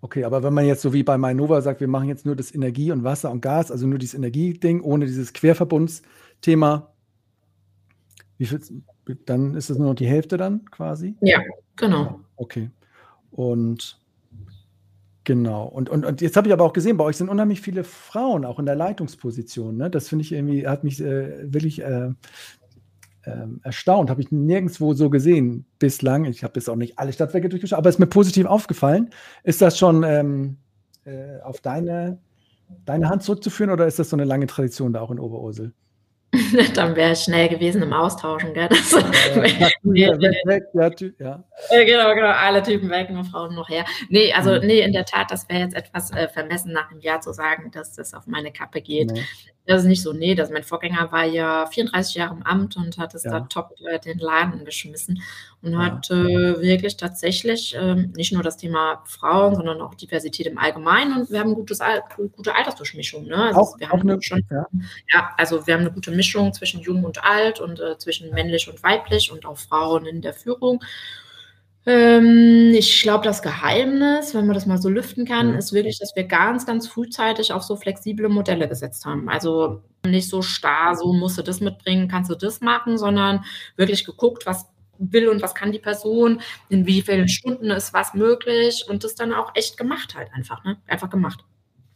Okay, 0.00 0.24
aber 0.24 0.42
wenn 0.42 0.54
man 0.54 0.66
jetzt 0.66 0.82
so 0.82 0.92
wie 0.92 1.02
bei 1.02 1.18
Mainova 1.18 1.60
sagt, 1.60 1.80
wir 1.80 1.86
machen 1.86 2.08
jetzt 2.08 2.26
nur 2.26 2.34
das 2.34 2.52
Energie 2.52 2.90
und 2.90 3.04
Wasser 3.04 3.30
und 3.30 3.42
Gas, 3.42 3.70
also 3.70 3.86
nur 3.86 3.98
dieses 3.98 4.14
Energieding, 4.14 4.80
ohne 4.80 5.04
dieses 5.04 5.32
Querverbundsthema, 5.34 6.92
wie 8.38 8.46
viel, 8.46 8.60
dann 9.26 9.54
ist 9.54 9.70
es 9.70 9.78
nur 9.78 9.88
noch 9.88 9.94
die 9.94 10.06
Hälfte 10.06 10.36
dann 10.36 10.64
quasi? 10.70 11.14
Ja, 11.20 11.40
genau. 11.76 12.20
Okay. 12.36 12.70
Und 13.30 13.99
genau. 15.24 15.64
Und, 15.64 15.88
und, 15.88 16.04
und 16.04 16.20
jetzt 16.20 16.36
habe 16.36 16.48
ich 16.48 16.52
aber 16.52 16.64
auch 16.64 16.72
gesehen, 16.72 16.96
bei 16.96 17.04
euch 17.04 17.16
sind 17.16 17.28
unheimlich 17.28 17.60
viele 17.60 17.84
Frauen 17.84 18.44
auch 18.44 18.58
in 18.58 18.66
der 18.66 18.76
Leitungsposition. 18.76 19.76
Ne? 19.76 19.90
Das 19.90 20.08
finde 20.08 20.24
ich 20.24 20.32
irgendwie, 20.32 20.66
hat 20.66 20.84
mich 20.84 21.00
äh, 21.00 21.52
wirklich 21.52 21.82
äh, 21.82 22.10
äh, 23.22 23.46
erstaunt. 23.62 24.10
Habe 24.10 24.20
ich 24.20 24.32
nirgendwo 24.32 24.94
so 24.94 25.10
gesehen 25.10 25.66
bislang. 25.78 26.24
Ich 26.24 26.44
habe 26.44 26.54
jetzt 26.56 26.68
auch 26.68 26.76
nicht 26.76 26.98
alle 26.98 27.12
Stadtwerke 27.12 27.48
durchgeschaut, 27.48 27.78
aber 27.78 27.88
es 27.88 27.96
ist 27.96 28.00
mir 28.00 28.06
positiv 28.06 28.46
aufgefallen. 28.46 29.10
Ist 29.44 29.62
das 29.62 29.78
schon 29.78 30.02
ähm, 30.04 30.56
äh, 31.04 31.40
auf 31.42 31.60
deine, 31.60 32.18
deine 32.84 33.08
Hand 33.08 33.22
zurückzuführen 33.22 33.70
oder 33.70 33.86
ist 33.86 33.98
das 33.98 34.10
so 34.10 34.16
eine 34.16 34.24
lange 34.24 34.46
Tradition 34.46 34.92
da 34.92 35.00
auch 35.00 35.10
in 35.10 35.18
Oberursel? 35.18 35.72
dann 36.74 36.94
wäre 36.94 37.12
es 37.12 37.24
schnell 37.24 37.48
gewesen 37.48 37.82
im 37.82 37.92
Austauschen, 37.92 38.54
gell? 38.54 38.68
Das, 38.68 38.92
ja, 38.92 40.12
ja, 40.12 40.30
weg, 40.44 40.64
ja, 40.74 40.90
ja. 41.18 41.44
Genau, 41.84 42.14
genau, 42.14 42.28
alle 42.28 42.62
Typen 42.62 42.88
weg, 42.90 43.10
nur 43.10 43.24
Frauen 43.24 43.54
noch 43.54 43.68
her. 43.68 43.84
Nee, 44.08 44.32
also 44.32 44.52
mhm. 44.52 44.66
nee, 44.66 44.80
in 44.80 44.92
der 44.92 45.04
Tat, 45.04 45.30
das 45.30 45.48
wäre 45.48 45.60
jetzt 45.60 45.74
etwas 45.74 46.12
äh, 46.12 46.28
vermessen 46.28 46.72
nach 46.72 46.90
einem 46.90 47.00
Jahr 47.00 47.20
zu 47.20 47.32
sagen, 47.32 47.70
dass 47.72 47.94
das 47.94 48.14
auf 48.14 48.26
meine 48.26 48.52
Kappe 48.52 48.80
geht. 48.80 49.10
Nee. 49.10 49.24
Das 49.70 49.82
ist 49.82 49.88
nicht 49.88 50.02
so, 50.02 50.12
nee, 50.12 50.34
dass 50.34 50.50
mein 50.50 50.64
Vorgänger 50.64 51.12
war 51.12 51.24
ja 51.24 51.64
34 51.64 52.16
Jahre 52.16 52.34
im 52.34 52.42
Amt 52.42 52.76
und 52.76 52.98
hat 52.98 53.14
es 53.14 53.22
ja. 53.22 53.30
da 53.30 53.40
top 53.42 53.76
äh, 53.88 54.00
den 54.00 54.18
Laden 54.18 54.64
geschmissen 54.64 55.22
und 55.62 55.74
ja. 55.74 55.78
hat 55.78 56.10
äh, 56.10 56.60
wirklich 56.60 56.96
tatsächlich 56.96 57.76
äh, 57.76 57.94
nicht 57.94 58.32
nur 58.32 58.42
das 58.42 58.56
Thema 58.56 59.00
Frauen, 59.06 59.54
sondern 59.54 59.80
auch 59.80 59.94
Diversität 59.94 60.48
im 60.48 60.58
Allgemeinen 60.58 61.20
und 61.20 61.30
wir 61.30 61.38
haben 61.38 61.54
gutes, 61.54 61.78
gute 62.34 62.52
Altersdurchmischung. 62.52 63.26
Ne? 63.26 63.36
Also 63.36 63.60
auch, 63.60 63.78
wir 63.78 63.90
haben 63.90 64.00
eine, 64.00 64.20
schon, 64.20 64.44
ja. 64.50 64.66
ja. 65.14 65.30
also 65.36 65.64
wir 65.64 65.74
haben 65.74 65.82
eine 65.82 65.92
gute 65.92 66.10
Mischung 66.10 66.52
zwischen 66.52 66.80
jung 66.80 67.04
und 67.04 67.22
alt 67.22 67.60
und 67.60 67.78
äh, 67.78 67.96
zwischen 67.96 68.30
männlich 68.30 68.68
und 68.68 68.82
weiblich 68.82 69.30
und 69.30 69.46
auch 69.46 69.56
Frauen 69.56 70.04
in 70.04 70.20
der 70.20 70.34
Führung. 70.34 70.82
Ähm, 71.86 72.72
ich 72.74 73.02
glaube, 73.02 73.24
das 73.24 73.42
Geheimnis, 73.42 74.34
wenn 74.34 74.46
man 74.46 74.54
das 74.54 74.66
mal 74.66 74.80
so 74.80 74.88
lüften 74.88 75.24
kann, 75.24 75.52
mhm. 75.52 75.58
ist 75.58 75.72
wirklich, 75.72 75.98
dass 75.98 76.14
wir 76.14 76.24
ganz, 76.24 76.66
ganz 76.66 76.86
frühzeitig 76.86 77.52
auf 77.52 77.62
so 77.62 77.76
flexible 77.76 78.28
Modelle 78.28 78.68
gesetzt 78.68 79.06
haben. 79.06 79.28
Also 79.28 79.82
nicht 80.04 80.28
so 80.28 80.42
starr, 80.42 80.94
so 80.94 81.12
musst 81.12 81.38
du 81.38 81.42
das 81.42 81.60
mitbringen, 81.60 82.08
kannst 82.08 82.30
du 82.30 82.34
das 82.34 82.60
machen, 82.60 82.98
sondern 82.98 83.44
wirklich 83.76 84.04
geguckt, 84.04 84.46
was 84.46 84.66
will 84.98 85.28
und 85.28 85.40
was 85.40 85.54
kann 85.54 85.72
die 85.72 85.78
Person, 85.78 86.42
in 86.68 86.86
wie 86.86 87.00
vielen 87.00 87.28
Stunden 87.28 87.70
ist 87.70 87.94
was 87.94 88.12
möglich 88.12 88.84
und 88.88 89.02
das 89.02 89.14
dann 89.14 89.32
auch 89.32 89.52
echt 89.54 89.78
gemacht 89.78 90.14
halt 90.14 90.28
einfach, 90.34 90.62
ne? 90.64 90.76
Einfach 90.86 91.08
gemacht. 91.08 91.42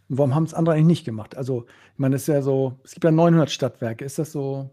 warum 0.09 0.35
haben 0.35 0.45
es 0.45 0.55
andere 0.55 0.75
eigentlich 0.75 0.87
nicht 0.87 1.05
gemacht? 1.05 1.37
Also, 1.37 1.67
ich 1.93 1.99
meine, 1.99 2.17
es 2.17 2.23
ist 2.23 2.29
ja 2.29 2.43
so, 2.43 2.79
es 2.85 2.93
gibt 2.93 3.05
ja 3.05 3.11
900 3.11 3.51
Stadtwerke. 3.51 4.05
Ist 4.05 4.19
das 4.19 4.33
so 4.33 4.71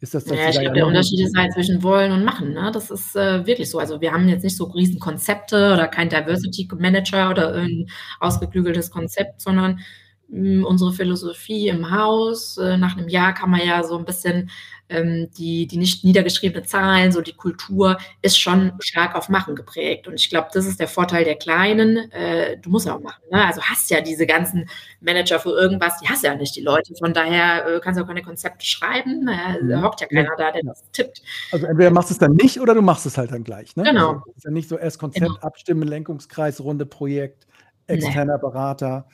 ist 0.00 0.14
das, 0.14 0.26
ja, 0.26 0.50
ich 0.50 0.60
glaube, 0.60 0.74
der 0.74 0.86
Unterschied 0.86 1.20
ist 1.20 1.36
halt 1.36 1.52
zwischen 1.54 1.82
wollen 1.82 2.12
und 2.12 2.24
machen. 2.24 2.52
Ne? 2.52 2.70
Das 2.72 2.90
ist 2.90 3.16
äh, 3.16 3.46
wirklich 3.46 3.70
so. 3.70 3.78
Also 3.78 4.00
wir 4.00 4.12
haben 4.12 4.28
jetzt 4.28 4.44
nicht 4.44 4.56
so 4.56 4.64
riesen 4.64 5.00
Konzepte 5.00 5.72
oder 5.72 5.88
kein 5.88 6.08
Diversity 6.08 6.68
Manager 6.78 7.30
oder 7.30 7.54
ein 7.54 7.88
ausgeklügeltes 8.20 8.90
Konzept, 8.90 9.40
sondern 9.40 9.80
unsere 10.28 10.92
Philosophie 10.92 11.68
im 11.68 11.90
Haus. 11.90 12.58
Äh, 12.58 12.76
nach 12.76 12.96
einem 12.96 13.08
Jahr 13.08 13.32
kann 13.32 13.50
man 13.50 13.60
ja 13.64 13.82
so 13.84 13.96
ein 13.96 14.04
bisschen 14.04 14.50
ähm, 14.88 15.28
die, 15.36 15.66
die 15.66 15.78
nicht 15.78 16.04
niedergeschriebene 16.04 16.64
Zahlen, 16.64 17.10
so 17.10 17.20
die 17.20 17.32
Kultur 17.32 17.98
ist 18.22 18.38
schon 18.38 18.72
stark 18.80 19.16
auf 19.16 19.28
Machen 19.28 19.56
geprägt. 19.56 20.06
Und 20.06 20.14
ich 20.14 20.30
glaube, 20.30 20.48
das 20.52 20.66
ist 20.66 20.78
der 20.78 20.88
Vorteil 20.88 21.24
der 21.24 21.36
Kleinen. 21.36 22.10
Äh, 22.12 22.58
du 22.58 22.70
musst 22.70 22.86
ja 22.86 22.94
auch 22.94 23.00
machen. 23.00 23.22
Ne? 23.30 23.44
Also 23.44 23.60
hast 23.62 23.90
ja 23.90 24.00
diese 24.00 24.26
ganzen 24.26 24.68
Manager 25.00 25.40
für 25.40 25.50
irgendwas, 25.50 25.98
die 26.00 26.08
hast 26.08 26.22
ja 26.22 26.34
nicht 26.34 26.54
die 26.54 26.60
Leute. 26.60 26.94
Von 26.98 27.12
daher 27.12 27.66
äh, 27.66 27.80
kannst 27.80 27.98
du 27.98 28.04
auch 28.04 28.08
keine 28.08 28.22
Konzepte 28.22 28.64
schreiben. 28.64 29.28
Äh, 29.28 29.66
da 29.66 29.82
hockt 29.82 30.00
ja 30.00 30.06
keiner 30.06 30.34
da, 30.36 30.52
der 30.52 30.62
das 30.62 30.84
tippt. 30.92 31.22
Also 31.52 31.66
entweder 31.66 31.90
machst 31.90 32.10
du 32.10 32.14
es 32.14 32.18
dann 32.18 32.32
nicht 32.32 32.60
oder 32.60 32.74
du 32.74 32.82
machst 32.82 33.06
es 33.06 33.18
halt 33.18 33.32
dann 33.32 33.44
gleich. 33.44 33.74
Ne? 33.76 33.82
Genau. 33.82 34.08
Also, 34.10 34.32
ist 34.36 34.44
ja 34.44 34.50
nicht 34.50 34.68
so 34.68 34.78
erst 34.78 34.98
Konzept, 34.98 35.26
genau. 35.26 35.38
Abstimmen, 35.40 35.82
Lenkungskreis, 35.82 36.60
Runde, 36.60 36.86
Projekt, 36.86 37.46
externer 37.86 38.34
nee. 38.34 38.40
Berater. 38.40 39.08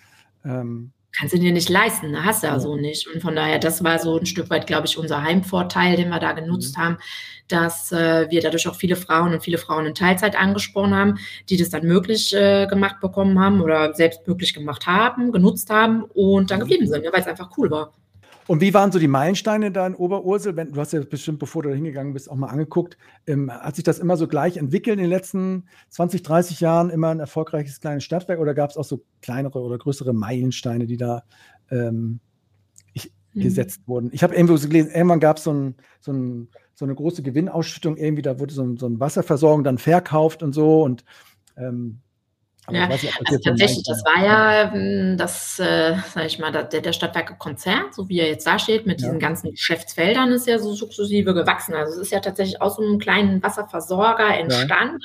Ähm, 0.44 0.92
kannst 1.16 1.35
du 1.35 1.38
dir 1.38 1.53
nicht 1.53 1.68
leisten, 1.68 2.11
ne? 2.11 2.25
hast 2.25 2.42
du 2.42 2.46
ja, 2.46 2.59
so 2.59 2.77
nicht. 2.77 3.07
Und 3.07 3.20
von 3.20 3.37
daher, 3.37 3.59
das 3.59 3.85
war 3.85 3.98
so 3.98 4.18
ein 4.18 4.27
Stück 4.27 4.51
weit, 4.51 4.66
glaube 4.66 4.87
ich, 4.87 4.96
unser 4.96 5.22
Heimvorteil, 5.22 5.96
den 5.96 6.09
wir 6.09 6.18
da 6.18 6.33
genutzt 6.33 6.77
mhm. 6.77 6.83
haben, 6.83 6.98
dass 7.48 7.92
äh, 7.92 8.31
wir 8.31 8.40
dadurch 8.40 8.66
auch 8.66 8.75
viele 8.75 8.96
Frauen 8.96 9.35
und 9.35 9.42
viele 9.42 9.59
Frauen 9.59 9.87
in 9.87 9.94
Teilzeit 9.94 10.37
angesprochen 10.37 10.94
haben, 10.94 11.18
die 11.51 11.57
das 11.57 11.68
dann 11.68 11.87
möglich 11.87 12.35
äh, 12.35 12.66
gemacht 12.66 13.01
bekommen 13.01 13.38
haben 13.38 13.61
oder 13.61 13.94
selbst 13.94 14.27
möglich 14.27 14.55
gemacht 14.55 14.87
haben, 14.87 15.33
genutzt 15.33 15.68
haben 15.70 16.05
und 16.14 16.51
dann 16.51 16.59
mhm. 16.59 16.62
geblieben 16.62 16.87
sind, 16.87 17.05
ne? 17.05 17.11
weil 17.12 17.20
es 17.20 17.27
einfach 17.27 17.51
cool 17.59 17.70
war. 17.70 17.92
Und 18.48 18.61
wie 18.61 18.74
waren 18.74 18.90
so 18.90 18.98
die 18.98 19.09
Meilensteine 19.09 19.70
da 19.70 19.87
in 19.87 19.94
Oberursel? 19.94 20.57
Wenn, 20.57 20.72
du 20.72 20.81
hast 20.81 20.92
ja 20.92 21.00
bestimmt, 21.02 21.38
bevor 21.38 21.62
du 21.62 21.68
da 21.68 21.74
hingegangen 21.74 22.12
bist, 22.12 22.31
auch 22.31 22.37
mal 22.37 22.48
angeguckt. 22.48 22.96
Ähm, 23.26 23.50
hat 23.50 23.76
sich 23.76 23.85
das 23.85 23.98
immer 23.98 24.16
so 24.16 24.26
gleich 24.26 24.57
entwickelt 24.57 24.98
in 24.98 25.05
den 25.05 25.11
letzten 25.11 25.64
20, 25.90 26.22
30 26.22 26.61
Jahren? 26.61 26.90
Immer 26.90 27.09
ein 27.09 27.20
erfolgreiches 27.20 27.81
kleines 27.81 28.05
Stadtwerk 28.05 28.40
oder 28.40 28.55
gab 28.55 28.70
es 28.70 28.76
auch 28.76 28.85
so 28.85 29.05
kleinere 29.20 29.61
oder 29.61 29.78
größere 29.78 30.12
Meilensteine, 30.12 30.87
die 30.87 30.96
da 30.96 31.22
ähm, 31.70 32.20
ich, 32.92 33.12
mhm. 33.33 33.42
gesetzt 33.42 33.83
wurden? 33.87 34.11
Ich 34.12 34.22
habe 34.22 34.35
irgendwo 34.35 34.57
so 34.57 34.66
gelesen, 34.66 34.90
irgendwann 34.90 35.20
gab 35.20 35.37
es 35.37 35.44
so, 35.44 35.52
ein, 35.52 35.76
so, 36.00 36.12
ein, 36.12 36.48
so, 36.74 36.85
eine 36.85 36.94
große 36.94 37.22
Gewinnausschüttung, 37.22 37.96
irgendwie, 37.96 38.22
da 38.22 38.40
wurde 38.40 38.55
so, 38.55 38.64
ein, 38.64 38.76
so 38.76 38.87
eine 38.87 38.98
Wasserversorgung 38.98 39.62
dann 39.62 39.78
verkauft 39.78 40.42
und 40.42 40.52
so. 40.52 40.83
Und 40.83 41.05
ähm, 41.57 42.00
ja, 42.70 42.87
nicht, 42.87 43.12
also 43.25 43.38
tatsächlich, 43.38 43.83
das 43.85 44.05
war 44.05 44.25
ja 44.25 44.72
ähm, 44.72 45.16
das, 45.18 45.59
äh, 45.59 45.96
sag 46.14 46.27
ich 46.27 46.38
mal, 46.38 46.53
der, 46.53 46.81
der 46.81 46.92
Stadtwerke 46.92 47.35
Konzern, 47.37 47.87
so 47.90 48.09
wie 48.09 48.20
er 48.20 48.29
jetzt 48.29 48.46
da 48.46 48.59
steht, 48.59 48.87
mit 48.87 49.01
ja. 49.01 49.09
diesen 49.09 49.18
ganzen 49.18 49.51
Geschäftsfeldern, 49.51 50.31
ist 50.31 50.46
ja 50.46 50.61
so 50.61 50.72
sukzessive 50.72 51.35
gewachsen. 51.35 51.75
Also 51.75 51.94
es 51.94 52.07
ist 52.07 52.12
ja 52.12 52.20
tatsächlich 52.20 52.62
aus 52.62 52.77
so 52.77 52.83
einem 52.83 53.01
kleinen 53.01 53.42
Wasserversorger 53.42 54.38
entstanden. 54.38 55.01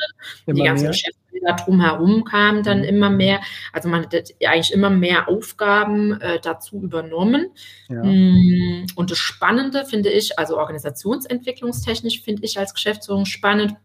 Ja. 0.46 0.54
Die 0.54 0.62
ganzen 0.62 0.84
mehr. 0.84 0.92
Geschäftsfelder 0.92 1.54
drumherum 1.66 2.26
kamen 2.26 2.62
dann 2.62 2.80
mhm. 2.80 2.86
immer 2.86 3.10
mehr. 3.10 3.42
Also 3.74 3.90
man 3.90 4.04
hat 4.04 4.14
eigentlich 4.14 4.72
immer 4.72 4.92
mehr 4.92 5.28
Aufgaben 5.28 6.22
äh, 6.22 6.40
dazu 6.40 6.80
übernommen. 6.80 7.48
Ja. 7.90 8.04
Mm, 8.04 8.86
und 8.96 9.10
das 9.10 9.18
Spannende 9.18 9.84
finde 9.86 10.10
ich, 10.10 10.38
also 10.38 10.58
organisationsentwicklungstechnisch 10.58 12.22
finde 12.22 12.44
ich 12.46 12.60
als 12.60 12.76
Geschäftsführung 12.76 13.26
spannend, 13.26 13.76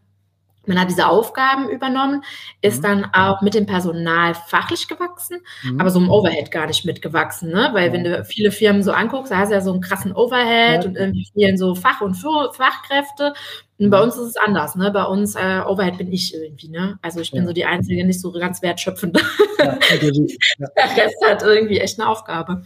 man 0.65 0.79
hat 0.79 0.89
diese 0.89 1.07
Aufgaben 1.07 1.69
übernommen, 1.69 2.23
ist 2.61 2.79
mhm. 2.79 2.83
dann 2.83 3.05
auch 3.13 3.41
mit 3.41 3.53
dem 3.53 3.65
Personal 3.65 4.33
fachlich 4.33 4.87
gewachsen, 4.87 5.39
mhm. 5.63 5.79
aber 5.79 5.89
so 5.89 5.99
im 5.99 6.09
Overhead 6.09 6.51
gar 6.51 6.67
nicht 6.67 6.85
mitgewachsen, 6.85 7.49
ne? 7.49 7.69
Weil 7.73 7.87
ja. 7.87 7.93
wenn 7.93 8.03
du 8.03 8.23
viele 8.25 8.51
Firmen 8.51 8.83
so 8.83 8.91
anguckst, 8.91 9.31
da 9.31 9.37
hast 9.37 9.49
du 9.49 9.55
ja 9.55 9.61
so 9.61 9.71
einen 9.71 9.81
krassen 9.81 10.13
Overhead 10.13 10.83
ja. 10.83 10.89
und 10.89 10.95
irgendwie 10.95 11.27
fehlen 11.33 11.57
so 11.57 11.75
Fach- 11.75 12.01
und 12.01 12.15
Fachkräfte. 12.15 13.33
Und 13.79 13.89
bei 13.89 13.97
mhm. 13.97 14.03
uns 14.03 14.15
ist 14.15 14.27
es 14.29 14.37
anders, 14.37 14.75
ne? 14.75 14.91
Bei 14.91 15.03
uns 15.03 15.35
äh, 15.35 15.61
Overhead 15.65 15.97
bin 15.97 16.11
ich 16.11 16.33
irgendwie, 16.33 16.69
ne? 16.69 16.97
Also 17.01 17.19
ich 17.19 17.31
bin 17.31 17.41
ja. 17.41 17.47
so 17.47 17.53
die 17.53 17.65
Einzige, 17.65 18.05
nicht 18.05 18.21
so 18.21 18.31
ganz 18.31 18.61
wertschöpfend. 18.61 19.21
Ja, 19.59 19.77
Der 19.89 20.97
Rest 20.97 21.17
hat 21.25 21.43
irgendwie 21.43 21.79
echt 21.79 21.99
eine 21.99 22.09
Aufgabe. 22.09 22.63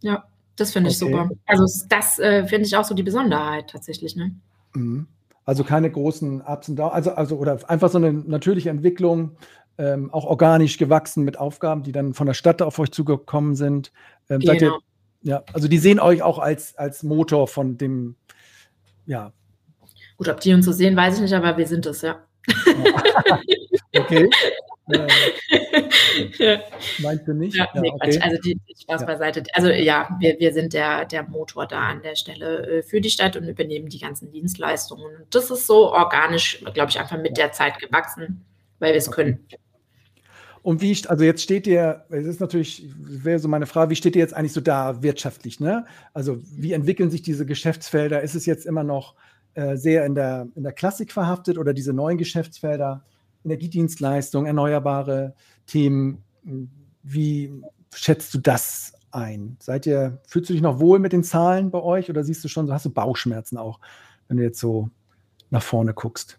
Ja, 0.00 0.24
das 0.56 0.72
finde 0.72 0.90
ich 0.90 1.02
okay. 1.02 1.12
super. 1.12 1.30
Also 1.46 1.64
das 1.88 2.18
äh, 2.18 2.46
finde 2.46 2.66
ich 2.66 2.76
auch 2.76 2.84
so 2.84 2.94
die 2.94 3.02
Besonderheit 3.02 3.70
tatsächlich, 3.70 4.16
ne? 4.16 4.34
Mhm. 4.74 5.06
Also 5.48 5.64
keine 5.64 5.90
großen 5.90 6.42
Ups 6.42 6.68
und 6.68 6.76
Downs, 6.76 6.92
also, 6.92 7.12
also 7.12 7.36
oder 7.36 7.58
einfach 7.70 7.88
so 7.88 7.96
eine 7.96 8.12
natürliche 8.12 8.68
Entwicklung, 8.68 9.38
ähm, 9.78 10.12
auch 10.12 10.26
organisch 10.26 10.76
gewachsen 10.76 11.24
mit 11.24 11.38
Aufgaben, 11.38 11.82
die 11.82 11.90
dann 11.90 12.12
von 12.12 12.26
der 12.26 12.34
Stadt 12.34 12.60
auf 12.60 12.78
euch 12.78 12.90
zugekommen 12.90 13.56
sind. 13.56 13.90
Ähm, 14.28 14.40
genau. 14.40 14.52
ihr, 14.52 14.78
ja, 15.22 15.42
also 15.54 15.66
die 15.66 15.78
sehen 15.78 16.00
euch 16.00 16.20
auch 16.20 16.38
als, 16.38 16.76
als 16.76 17.02
Motor 17.02 17.48
von 17.48 17.78
dem, 17.78 18.16
ja. 19.06 19.32
Gut, 20.18 20.28
ob 20.28 20.38
die 20.40 20.52
uns 20.52 20.66
so 20.66 20.72
sehen, 20.72 20.94
weiß 20.94 21.14
ich 21.14 21.22
nicht, 21.22 21.32
aber 21.32 21.56
wir 21.56 21.66
sind 21.66 21.86
es, 21.86 22.02
ja. 22.02 22.16
okay. 23.96 24.28
ja. 26.38 26.60
Meinst 26.98 27.28
du 27.28 27.34
nicht? 27.34 27.56
Ja, 27.56 27.68
nee, 27.74 27.90
okay. 27.92 28.18
Also 28.20 28.38
die, 28.42 28.58
Spaß 28.80 29.02
ja. 29.02 29.06
beiseite. 29.06 29.42
Also 29.52 29.68
ja, 29.68 30.08
wir, 30.18 30.38
wir 30.38 30.52
sind 30.52 30.72
der, 30.72 31.04
der 31.04 31.24
Motor 31.24 31.66
da 31.66 31.80
an 31.80 32.02
der 32.02 32.16
Stelle 32.16 32.78
äh, 32.78 32.82
für 32.82 33.00
die 33.00 33.10
Stadt 33.10 33.36
und 33.36 33.46
übernehmen 33.46 33.88
die 33.88 33.98
ganzen 33.98 34.30
Dienstleistungen. 34.30 35.24
Das 35.30 35.50
ist 35.50 35.66
so 35.66 35.92
organisch, 35.92 36.64
glaube 36.72 36.90
ich, 36.90 36.98
einfach 36.98 37.18
mit 37.18 37.36
der 37.36 37.52
Zeit 37.52 37.78
gewachsen, 37.78 38.44
weil 38.78 38.92
wir 38.92 38.98
es 38.98 39.08
okay. 39.08 39.16
können. 39.16 39.46
Und 40.62 40.80
wie, 40.80 40.96
also 41.06 41.24
jetzt 41.24 41.42
steht 41.42 41.66
ihr, 41.66 42.04
es 42.10 42.26
ist 42.26 42.40
natürlich, 42.40 42.84
wäre 42.98 43.38
so 43.38 43.48
meine 43.48 43.66
Frage, 43.66 43.90
wie 43.90 43.96
steht 43.96 44.16
ihr 44.16 44.20
jetzt 44.20 44.34
eigentlich 44.34 44.52
so 44.52 44.60
da 44.60 45.02
wirtschaftlich, 45.02 45.60
ne? 45.60 45.86
Also 46.12 46.38
wie 46.56 46.72
entwickeln 46.72 47.10
sich 47.10 47.22
diese 47.22 47.46
Geschäftsfelder? 47.46 48.22
Ist 48.22 48.34
es 48.34 48.44
jetzt 48.44 48.66
immer 48.66 48.82
noch 48.82 49.14
äh, 49.54 49.76
sehr 49.76 50.04
in 50.04 50.14
der, 50.14 50.48
in 50.56 50.64
der 50.64 50.72
Klassik 50.72 51.12
verhaftet 51.12 51.58
oder 51.58 51.72
diese 51.72 51.92
neuen 51.92 52.18
Geschäftsfelder? 52.18 53.04
Energiedienstleistungen, 53.44 54.46
erneuerbare 54.46 55.34
Themen. 55.66 56.22
Wie 57.02 57.52
schätzt 57.94 58.34
du 58.34 58.38
das 58.38 58.92
ein? 59.10 59.56
Seid 59.60 59.86
ihr, 59.86 60.20
fühlst 60.26 60.50
du 60.50 60.54
dich 60.54 60.62
noch 60.62 60.80
wohl 60.80 60.98
mit 60.98 61.12
den 61.12 61.24
Zahlen 61.24 61.70
bei 61.70 61.80
euch 61.80 62.10
oder 62.10 62.24
siehst 62.24 62.44
du 62.44 62.48
schon, 62.48 62.70
hast 62.72 62.84
du 62.84 62.90
Bauchschmerzen 62.90 63.56
auch, 63.56 63.80
wenn 64.28 64.36
du 64.36 64.42
jetzt 64.42 64.60
so 64.60 64.90
nach 65.50 65.62
vorne 65.62 65.94
guckst? 65.94 66.38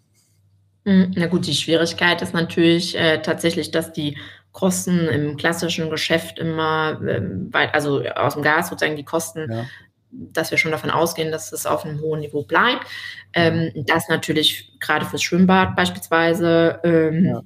Hm, 0.85 1.11
na 1.15 1.27
gut, 1.27 1.45
die 1.45 1.53
Schwierigkeit 1.53 2.21
ist 2.21 2.33
natürlich 2.33 2.97
äh, 2.97 3.21
tatsächlich, 3.21 3.71
dass 3.71 3.91
die 3.91 4.17
Kosten 4.51 5.07
im 5.07 5.37
klassischen 5.37 5.89
Geschäft 5.89 6.39
immer 6.39 6.99
ähm, 7.07 7.53
weit, 7.53 7.73
also 7.73 8.03
aus 8.03 8.33
dem 8.33 8.43
Gas 8.43 8.69
sozusagen 8.69 8.95
die 8.95 9.03
Kosten, 9.03 9.51
ja. 9.51 9.65
Dass 10.11 10.51
wir 10.51 10.57
schon 10.57 10.71
davon 10.71 10.89
ausgehen, 10.89 11.31
dass 11.31 11.51
es 11.51 11.65
auf 11.65 11.85
einem 11.85 12.01
hohen 12.01 12.21
Niveau 12.21 12.43
bleibt. 12.43 12.85
Ähm, 13.33 13.71
das 13.87 14.09
natürlich 14.09 14.73
gerade 14.79 15.05
fürs 15.05 15.21
Schwimmbad 15.21 15.75
beispielsweise 15.75 16.79
ähm, 16.83 17.25
ja 17.25 17.43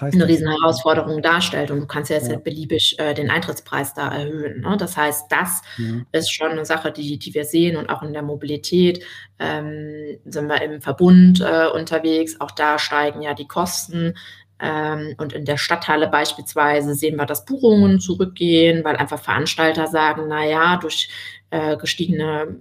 eine 0.00 0.28
riesen 0.28 0.48
Herausforderung 0.48 1.20
darstellt. 1.20 1.70
Und 1.70 1.80
du 1.80 1.86
kannst 1.86 2.10
ja 2.10 2.16
jetzt 2.16 2.30
ja. 2.30 2.38
beliebig 2.38 2.96
äh, 2.98 3.14
den 3.14 3.30
Eintrittspreis 3.30 3.94
da 3.94 4.08
erhöhen. 4.08 4.62
Ne? 4.62 4.76
Das 4.78 4.96
heißt, 4.96 5.26
das 5.30 5.62
mhm. 5.76 6.06
ist 6.12 6.32
schon 6.32 6.50
eine 6.50 6.64
Sache, 6.64 6.90
die, 6.90 7.18
die 7.18 7.34
wir 7.34 7.44
sehen 7.44 7.76
und 7.76 7.90
auch 7.90 8.02
in 8.02 8.12
der 8.12 8.22
Mobilität 8.22 9.04
ähm, 9.38 10.18
sind 10.24 10.48
wir 10.48 10.62
im 10.62 10.80
Verbund 10.80 11.40
äh, 11.40 11.68
unterwegs. 11.68 12.40
Auch 12.40 12.50
da 12.50 12.78
steigen 12.78 13.20
ja 13.22 13.34
die 13.34 13.46
Kosten. 13.46 14.14
Ähm, 14.60 15.14
und 15.18 15.32
in 15.32 15.44
der 15.44 15.58
Stadthalle 15.58 16.08
beispielsweise 16.08 16.94
sehen 16.94 17.16
wir, 17.16 17.26
dass 17.26 17.44
Buchungen 17.44 18.00
zurückgehen, 18.00 18.84
weil 18.84 18.96
einfach 18.96 19.20
Veranstalter 19.20 19.88
sagen, 19.88 20.24
na 20.28 20.46
ja, 20.46 20.76
durch 20.76 21.08
äh, 21.54 21.76
gestiegene 21.76 22.56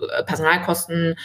äh, 0.00 0.22
Personalkosten 0.24 1.16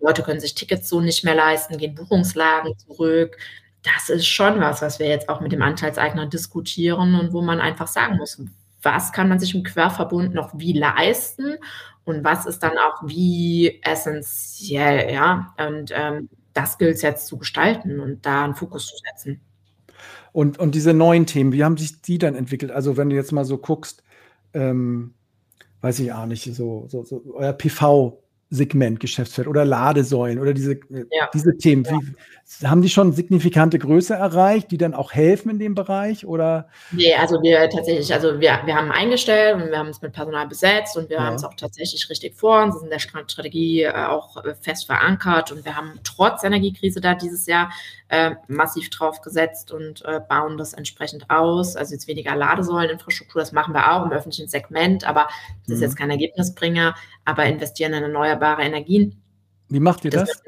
Leute 0.00 0.22
können 0.22 0.40
sich 0.40 0.54
Tickets 0.54 0.88
so 0.88 1.00
nicht 1.00 1.22
mehr 1.22 1.34
leisten, 1.34 1.78
gehen 1.78 1.94
Buchungslagen 1.94 2.76
zurück 2.76 3.36
das 3.82 4.08
ist 4.08 4.26
schon 4.26 4.60
was, 4.60 4.82
was 4.82 4.98
wir 4.98 5.08
jetzt 5.08 5.28
auch 5.28 5.40
mit 5.40 5.52
dem 5.52 5.62
Anteilseigner 5.62 6.26
diskutieren 6.26 7.14
und 7.14 7.32
wo 7.32 7.42
man 7.42 7.60
einfach 7.60 7.88
sagen 7.88 8.16
muss, 8.16 8.40
was 8.82 9.12
kann 9.12 9.28
man 9.28 9.40
sich 9.40 9.54
im 9.54 9.64
Querverbund 9.64 10.34
noch 10.34 10.50
wie 10.56 10.72
leisten 10.72 11.56
und 12.04 12.24
was 12.24 12.46
ist 12.46 12.60
dann 12.62 12.78
auch 12.78 13.02
wie 13.04 13.80
essentiell, 13.82 15.12
ja. 15.12 15.54
Und 15.56 15.92
ähm, 15.94 16.28
das 16.52 16.78
gilt 16.78 16.96
es 16.96 17.02
jetzt 17.02 17.26
zu 17.26 17.38
gestalten 17.38 18.00
und 18.00 18.24
da 18.26 18.44
einen 18.44 18.54
Fokus 18.54 18.86
zu 18.86 18.96
setzen. 19.08 19.40
Und, 20.32 20.58
und 20.58 20.74
diese 20.74 20.94
neuen 20.94 21.26
Themen, 21.26 21.52
wie 21.52 21.64
haben 21.64 21.76
sich 21.76 22.02
die 22.02 22.18
dann 22.18 22.34
entwickelt? 22.34 22.72
Also 22.72 22.96
wenn 22.96 23.10
du 23.10 23.16
jetzt 23.16 23.32
mal 23.32 23.44
so 23.44 23.58
guckst, 23.58 24.02
ähm, 24.54 25.14
weiß 25.82 25.98
ich 25.98 26.12
auch 26.12 26.26
nicht, 26.26 26.54
so, 26.54 26.86
so, 26.88 27.04
so 27.04 27.22
euer 27.34 27.52
PV 27.52 28.18
Segment 28.52 29.00
Geschäftsfeld 29.00 29.48
oder 29.48 29.64
Ladesäulen 29.64 30.38
oder 30.38 30.52
diese, 30.52 30.72
äh, 30.72 31.06
ja. 31.10 31.28
diese 31.32 31.56
Themen. 31.56 31.86
Wie, 31.86 32.14
haben 32.64 32.82
die 32.82 32.90
schon 32.90 33.12
signifikante 33.12 33.78
Größe 33.78 34.14
erreicht, 34.14 34.70
die 34.70 34.76
dann 34.76 34.94
auch 34.94 35.12
helfen 35.12 35.50
in 35.50 35.58
dem 35.58 35.74
Bereich? 35.74 36.26
Oder? 36.26 36.68
Nee, 36.90 37.14
also 37.14 37.40
wir 37.42 37.68
tatsächlich, 37.70 38.12
also 38.12 38.40
wir, 38.40 38.60
wir 38.64 38.74
haben 38.74 38.90
eingestellt 38.92 39.56
und 39.56 39.70
wir 39.70 39.78
haben 39.78 39.88
es 39.88 40.02
mit 40.02 40.12
Personal 40.12 40.46
besetzt 40.46 40.96
und 40.96 41.08
wir 41.08 41.16
ja. 41.16 41.24
haben 41.24 41.36
es 41.36 41.44
auch 41.44 41.54
tatsächlich 41.54 42.08
richtig 42.10 42.34
vor 42.34 42.62
uns, 42.62 42.76
ist 42.76 42.82
in 42.82 42.90
der 42.90 42.98
Strategie 42.98 43.82
äh, 43.82 43.92
auch 43.92 44.44
äh, 44.44 44.54
fest 44.54 44.86
verankert 44.86 45.50
und 45.50 45.64
wir 45.64 45.76
haben 45.76 45.98
trotz 46.04 46.44
Energiekrise 46.44 47.00
da 47.00 47.14
dieses 47.14 47.46
Jahr 47.46 47.70
äh, 48.08 48.32
massiv 48.48 48.90
drauf 48.90 49.22
gesetzt 49.22 49.72
und 49.72 50.04
äh, 50.04 50.20
bauen 50.28 50.58
das 50.58 50.74
entsprechend 50.74 51.30
aus. 51.30 51.76
Also 51.76 51.94
jetzt 51.94 52.06
weniger 52.06 52.36
Ladesäuleninfrastruktur, 52.36 53.40
das 53.40 53.52
machen 53.52 53.72
wir 53.72 53.92
auch 53.92 54.04
im 54.04 54.12
öffentlichen 54.12 54.48
Segment, 54.48 55.04
aber 55.04 55.28
das 55.60 55.68
mhm. 55.68 55.74
ist 55.74 55.80
jetzt 55.80 55.96
kein 55.96 56.10
Ergebnisbringer, 56.10 56.94
aber 57.24 57.44
investieren 57.44 57.94
in 57.94 58.02
erneuerbare 58.02 58.41
Energien. 58.42 59.22
Wie 59.68 59.80
macht 59.80 60.04
ihr 60.04 60.10
das? 60.10 60.28
das? 60.28 60.42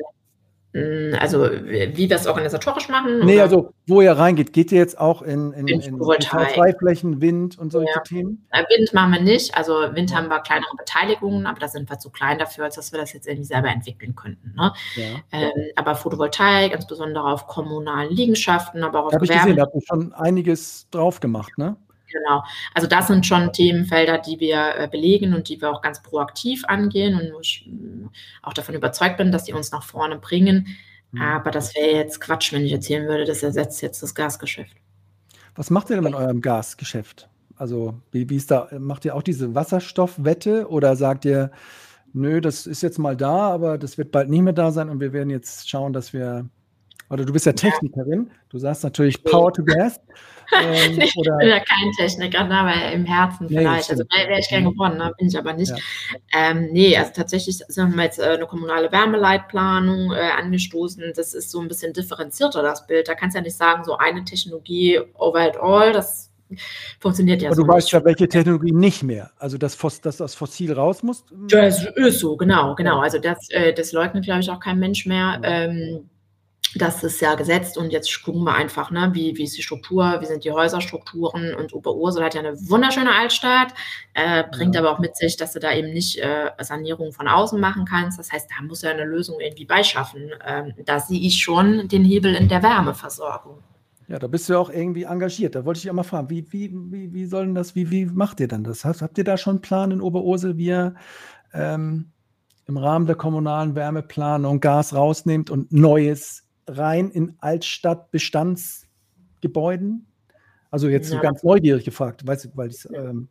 Hm, 0.75 1.17
also 1.21 1.45
wie 1.45 2.11
wir 2.11 2.17
es 2.17 2.27
organisatorisch 2.27 2.89
machen? 2.89 3.25
Nee, 3.25 3.35
oder? 3.35 3.43
also 3.45 3.75
wo 3.87 4.01
ihr 4.01 4.11
reingeht, 4.11 4.53
geht 4.53 4.73
ihr 4.73 4.79
jetzt 4.79 4.99
auch 4.99 5.23
in, 5.23 5.53
in, 5.53 5.69
in 5.69 5.99
Freiflächen, 6.01 7.21
Wind 7.21 7.57
und 7.57 7.71
solche 7.71 7.93
ja. 7.95 8.01
Themen? 8.01 8.45
Wind 8.51 8.93
machen 8.93 9.13
wir 9.13 9.21
nicht. 9.21 9.57
Also 9.57 9.73
Wind 9.93 10.13
haben 10.13 10.27
wir 10.27 10.41
kleinere 10.41 10.75
Beteiligungen, 10.77 11.47
aber 11.47 11.61
da 11.61 11.69
sind 11.69 11.89
wir 11.89 12.01
zu 12.01 12.11
klein 12.11 12.41
dafür, 12.41 12.65
als 12.65 12.75
dass 12.75 12.91
wir 12.91 12.99
das 12.99 13.13
jetzt 13.13 13.29
irgendwie 13.29 13.47
selber 13.47 13.69
entwickeln 13.69 14.17
könnten. 14.17 14.53
Ne? 14.57 14.73
Ja. 14.97 15.05
Ähm, 15.31 15.53
aber 15.77 15.95
Photovoltaik, 15.95 16.73
insbesondere 16.73 17.25
auf 17.25 17.47
kommunalen 17.47 18.11
Liegenschaften, 18.11 18.83
aber 18.83 18.99
auch 18.99 19.07
auf 19.07 19.13
Gewerbe. 19.13 19.33
Ich 19.33 19.41
gesehen, 19.43 19.57
da 19.57 19.63
habt 19.63 19.77
ihr 19.77 19.83
schon 19.87 20.13
einiges 20.13 20.89
drauf 20.91 21.21
gemacht, 21.21 21.57
ne? 21.57 21.77
Genau. 22.15 22.45
Also 22.75 22.87
das 22.87 23.09
sind 23.09 23.27
schon 23.27 23.53
Themenfelder, 23.53 24.19
die 24.19 24.39
wir 24.39 24.77
äh, 24.79 24.89
belegen 24.89 25.35
und 25.35 25.49
die 25.49 25.61
wir 25.61 25.71
auch 25.71 25.83
ganz 25.83 26.01
proaktiv 26.01 26.65
angehen 26.67 27.19
und 27.19 27.35
wo 27.35 27.41
ich 27.41 27.69
mm, 27.69 28.07
auch 28.43 28.53
davon 28.53 28.77
überzeugt 28.77 29.17
bin, 29.17 29.33
dass 29.33 29.45
die 29.45 29.53
uns 29.53 29.73
nach 29.73 29.83
vorne 29.83 30.17
bringen. 30.19 30.69
Mhm. 31.11 31.21
Aber 31.21 31.51
das 31.51 31.75
wäre 31.75 31.97
jetzt 31.97 32.21
Quatsch, 32.21 32.53
wenn 32.53 32.65
ich 32.65 32.73
erzählen 32.73 33.09
würde, 33.09 33.25
das 33.25 33.43
ersetzt 33.43 33.83
jetzt 33.83 34.01
das 34.03 34.15
Gasgeschäft. 34.15 34.77
Was 35.57 35.71
macht 35.71 35.91
ihr 35.91 35.97
denn 35.97 36.05
mit 36.05 36.15
eurem 36.15 36.41
Gasgeschäft? 36.41 37.29
Also 37.57 38.01
wie, 38.13 38.31
wie 38.31 38.37
ist 38.37 38.51
da, 38.53 38.69
macht 38.79 39.05
ihr 39.05 39.17
auch 39.17 39.23
diese 39.23 39.57
Wasserstoffwette 39.57 40.69
oder 40.69 40.95
sagt 40.95 41.25
ihr, 41.25 41.51
nö, 42.13 42.41
das 42.41 42.67
ist 42.67 42.83
jetzt 42.83 42.99
mal 42.99 43.17
da, 43.17 43.51
aber 43.51 43.77
das 43.77 43.99
wird 43.99 44.13
bald 44.13 44.31
nicht 44.31 44.43
mehr 44.43 44.53
da 44.53 44.71
sein 44.71 44.89
und 44.89 45.01
wir 45.01 45.13
werden 45.13 45.31
jetzt 45.31 45.69
schauen, 45.69 45.93
dass 45.93 46.13
wir, 46.13 46.49
oder 47.15 47.25
du 47.25 47.33
bist 47.33 47.47
ja 47.47 47.53
Technikerin, 47.53 48.31
du 48.51 48.59
sagst 48.59 48.83
natürlich 48.83 49.23
Power 49.23 49.53
to 49.53 49.65
Gas. 49.65 50.01
Ähm, 50.63 51.01
ich 51.01 51.15
bin 51.15 51.49
ja 51.49 51.59
kein 51.59 51.91
Techniker, 51.97 52.45
ne, 52.45 52.55
aber 52.55 52.93
im 52.93 53.07
Herzen 53.07 53.47
nee, 53.47 53.57
vielleicht. 53.61 53.91
Also 53.91 54.05
wäre 54.05 54.39
ich 54.39 54.47
gern 54.47 54.65
geworden, 54.65 54.99
ne, 54.99 55.11
bin 55.17 55.29
ich 55.29 55.39
aber 55.39 55.55
nicht. 55.55 55.71
Ja. 55.71 55.77
Ähm, 56.35 56.69
nee, 56.71 56.95
also 56.99 57.13
tatsächlich 57.15 57.63
haben 57.79 57.97
wir 57.97 58.05
jetzt 58.05 58.19
äh, 58.19 58.25
eine 58.25 58.45
kommunale 58.45 58.93
Wärmeleitplanung 58.93 60.13
äh, 60.13 60.33
angestoßen. 60.39 61.03
Das 61.17 61.33
ist 61.33 61.51
so 61.51 61.61
ein 61.61 61.69
bisschen 61.69 61.95
differenzierter, 61.95 62.63
das 62.63 62.87
Bild. 62.87 63.09
Da 63.09 63.15
kannst 63.15 63.35
du 63.35 63.39
ja 63.39 63.43
nicht 63.43 63.57
sagen, 63.57 63.85
so 63.85 63.97
eine 63.97 64.23
Technologie 64.23 65.01
over 65.15 65.49
it 65.49 65.57
all, 65.57 65.95
das 65.95 66.31
funktioniert 67.01 67.41
ja 67.41 67.49
Aber 67.49 67.57
so. 67.57 67.63
Du 67.63 67.69
weißt 67.69 67.93
ja, 67.93 68.05
welche 68.05 68.29
Technologie 68.29 68.73
nicht 68.73 69.03
mehr. 69.03 69.31
Also, 69.39 69.57
dass, 69.57 69.79
dass 69.79 70.19
das 70.19 70.35
Fossil 70.35 70.75
raus 70.75 71.03
muss? 71.03 71.25
Das 71.49 71.87
ist 71.97 72.21
so, 72.21 72.37
genau, 72.37 72.75
genau. 72.75 73.01
Also, 73.01 73.19
das, 73.19 73.49
äh, 73.49 73.73
das 73.73 73.93
leugnet, 73.93 74.25
glaube 74.25 74.41
ich, 74.41 74.51
auch 74.51 74.61
kein 74.61 74.79
Mensch 74.79 75.07
mehr. 75.07 75.41
Ähm, 75.43 76.11
das 76.75 77.05
ist 77.05 77.21
ja 77.21 77.35
gesetzt 77.35 77.79
und 77.79 77.91
jetzt 77.91 78.23
gucken 78.23 78.43
wir 78.45 78.55
einfach, 78.55 78.91
ne, 78.91 79.11
wie, 79.13 79.37
wie 79.37 79.45
ist 79.45 79.57
die 79.57 79.63
Struktur, 79.63 80.17
wie 80.21 80.27
sind 80.27 80.45
die 80.45 80.51
Häuserstrukturen 80.51 81.55
und 81.55 81.73
Oberursel 81.73 82.25
hat 82.25 82.35
ja 82.35 82.41
eine 82.41 82.57
wunderschöne 82.69 83.15
Altstadt, 83.15 83.73
äh, 84.15 84.45
bringt 84.51 84.75
ja. 84.75 84.81
aber 84.81 84.91
auch 84.93 84.99
mit 84.99 85.17
sich, 85.17 85.37
dass 85.37 85.53
du 85.53 85.61
da 85.61 85.73
eben 85.73 85.93
nicht 85.93 86.19
äh, 86.19 86.51
Sanierung 86.61 87.13
von 87.13 87.29
außen 87.29 87.61
machen 87.61 87.85
kannst. 87.85 88.19
Das 88.19 88.33
heißt, 88.33 88.51
da 88.51 88.65
muss 88.65 88.83
ja 88.83 88.91
eine 88.91 89.05
Lösung 89.05 89.39
irgendwie 89.41 89.67
beischaffen. 89.67 90.31
Ähm, 90.45 90.75
da 90.85 90.99
sehe 90.99 91.21
ich 91.21 91.41
schon 91.41 91.87
den 91.89 92.05
Hebel 92.05 92.35
in 92.35 92.49
der 92.49 92.63
Wärmeversorgung. 92.63 93.59
Ja, 94.09 94.19
da 94.19 94.27
bist 94.27 94.49
du 94.49 94.55
ja 94.55 94.59
auch 94.59 94.71
irgendwie 94.71 95.05
engagiert. 95.05 95.55
Da 95.55 95.65
wollte 95.65 95.79
ich 95.79 95.89
auch 95.89 95.95
mal 95.95 96.03
fragen, 96.03 96.29
wie, 96.29 96.47
wie, 96.53 96.71
wie, 96.75 97.13
wie 97.15 97.27
soll 97.27 97.47
denn 97.47 97.55
das, 97.55 97.75
wie, 97.75 97.91
wie 97.91 98.07
macht 98.07 98.41
ihr 98.41 98.49
denn 98.49 98.65
das? 98.65 98.85
Habt, 98.85 99.01
habt 99.01 99.17
ihr 99.17 99.25
da 99.25 99.39
schon 99.39 99.53
einen 99.53 99.63
Plan 99.63 99.91
in 99.93 100.01
Oberursel, 100.01 100.59
wie 100.59 100.67
ihr 100.67 100.95
ähm, 101.55 102.11
im 102.67 102.77
Rahmen 102.77 103.07
der 103.07 103.17
kommunalen 103.17 103.75
Wärmeplanung 103.75 104.61
Gas 104.61 104.95
rausnehmt 104.95 105.51
und 105.51 105.73
Neues 105.73 106.44
rein 106.67 107.11
in 107.11 107.35
Altstadtbestandsgebäuden? 107.39 110.07
Also 110.71 110.89
jetzt 110.89 111.11
so 111.11 111.21
ganz 111.21 111.43
neugierig 111.45 111.85
gefragt, 111.85 112.27
weißt 112.27 112.47
du, 112.47 112.49
weil 112.55 112.71
ich 112.71 112.89
ähm, 112.93 113.29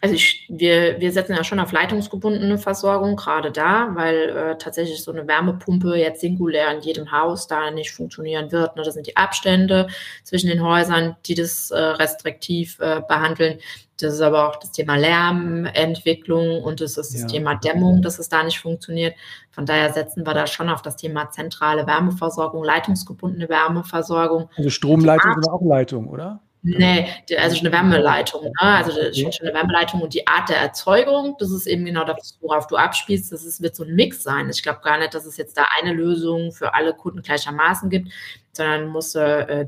also 0.00 0.14
ich, 0.14 0.46
wir, 0.50 1.00
wir 1.00 1.12
setzen 1.12 1.34
ja 1.34 1.44
schon 1.44 1.60
auf 1.60 1.72
leitungsgebundene 1.72 2.58
Versorgung, 2.58 3.16
gerade 3.16 3.50
da, 3.50 3.88
weil 3.94 4.28
äh, 4.28 4.58
tatsächlich 4.58 5.02
so 5.02 5.10
eine 5.10 5.26
Wärmepumpe 5.26 5.96
jetzt 5.96 6.20
singulär 6.20 6.70
in 6.72 6.82
jedem 6.82 7.10
Haus 7.10 7.46
da 7.46 7.70
nicht 7.70 7.90
funktionieren 7.90 8.52
wird. 8.52 8.76
Ne? 8.76 8.82
Das 8.82 8.92
sind 8.92 9.06
die 9.06 9.16
Abstände 9.16 9.88
zwischen 10.22 10.48
den 10.48 10.62
Häusern, 10.62 11.16
die 11.24 11.34
das 11.34 11.70
äh, 11.70 11.78
restriktiv 11.78 12.78
äh, 12.80 13.00
behandeln. 13.08 13.60
Das 13.98 14.12
ist 14.12 14.20
aber 14.20 14.48
auch 14.50 14.56
das 14.56 14.72
Thema 14.72 14.96
Lärmentwicklung 14.96 16.62
und 16.62 16.82
das 16.82 16.98
ist 16.98 17.14
das 17.14 17.22
ja. 17.22 17.26
Thema 17.26 17.54
Dämmung, 17.54 18.02
dass 18.02 18.18
es 18.18 18.28
da 18.28 18.42
nicht 18.42 18.60
funktioniert. 18.60 19.14
Von 19.52 19.64
daher 19.64 19.90
setzen 19.92 20.26
wir 20.26 20.34
da 20.34 20.46
schon 20.46 20.68
auf 20.68 20.82
das 20.82 20.96
Thema 20.96 21.30
zentrale 21.30 21.86
Wärmeversorgung, 21.86 22.62
leitungsgebundene 22.62 23.48
Wärmeversorgung. 23.48 24.50
Also 24.56 24.68
Stromleitung 24.68 25.38
ist 25.38 25.48
auch 25.48 25.62
Leitung, 25.62 26.08
oder? 26.08 26.40
Nee, 26.66 27.06
also 27.36 27.60
eine 27.60 27.70
Wärmeleitung. 27.70 28.44
Ne? 28.44 28.52
Also 28.58 28.90
schon 29.12 29.30
eine 29.42 29.52
Wärmeleitung 29.54 30.00
und 30.00 30.14
die 30.14 30.26
Art 30.26 30.48
der 30.48 30.56
Erzeugung, 30.56 31.36
das 31.38 31.50
ist 31.50 31.66
eben 31.66 31.84
genau 31.84 32.04
das, 32.04 32.38
worauf 32.40 32.66
du 32.68 32.76
abspielst. 32.76 33.30
Das 33.32 33.44
ist, 33.44 33.60
wird 33.60 33.76
so 33.76 33.84
ein 33.84 33.94
Mix 33.94 34.22
sein. 34.22 34.48
Ich 34.48 34.62
glaube 34.62 34.80
gar 34.82 34.98
nicht, 34.98 35.12
dass 35.12 35.26
es 35.26 35.36
jetzt 35.36 35.58
da 35.58 35.66
eine 35.78 35.92
Lösung 35.92 36.52
für 36.52 36.72
alle 36.72 36.94
Kunden 36.94 37.20
gleichermaßen 37.20 37.90
gibt, 37.90 38.08
sondern 38.52 38.88
muss 38.88 39.14
äh, 39.14 39.66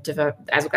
also 0.50 0.70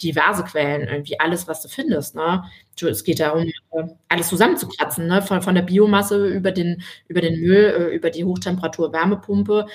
diverse 0.00 0.44
Quellen, 0.44 0.86
irgendwie 0.86 1.18
alles, 1.18 1.48
was 1.48 1.60
du 1.62 1.68
findest. 1.68 2.14
Ne? 2.14 2.44
Es 2.80 3.02
geht 3.02 3.18
darum, 3.18 3.42
äh, 3.42 3.82
alles 4.08 4.28
zusammenzukratzen, 4.28 5.08
ne? 5.08 5.22
von, 5.22 5.42
von 5.42 5.56
der 5.56 5.62
Biomasse 5.62 6.24
über 6.28 6.52
den, 6.52 6.84
über 7.08 7.20
den 7.20 7.40
Müll, 7.40 7.90
äh, 7.90 7.96
über 7.96 8.10
die 8.10 8.24
Hochtemperatur-Wärmepumpe 8.24 9.66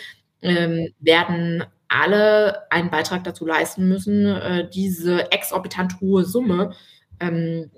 ähm, 0.41 0.93
werden 1.01 1.65
alle 1.89 2.71
einen 2.71 2.89
Beitrag 2.89 3.23
dazu 3.23 3.45
leisten 3.45 3.89
müssen, 3.89 4.25
äh, 4.25 4.69
diese 4.69 5.31
exorbitant 5.31 5.99
hohe 5.99 6.23
Summe 6.23 6.73
ähm, 7.19 7.69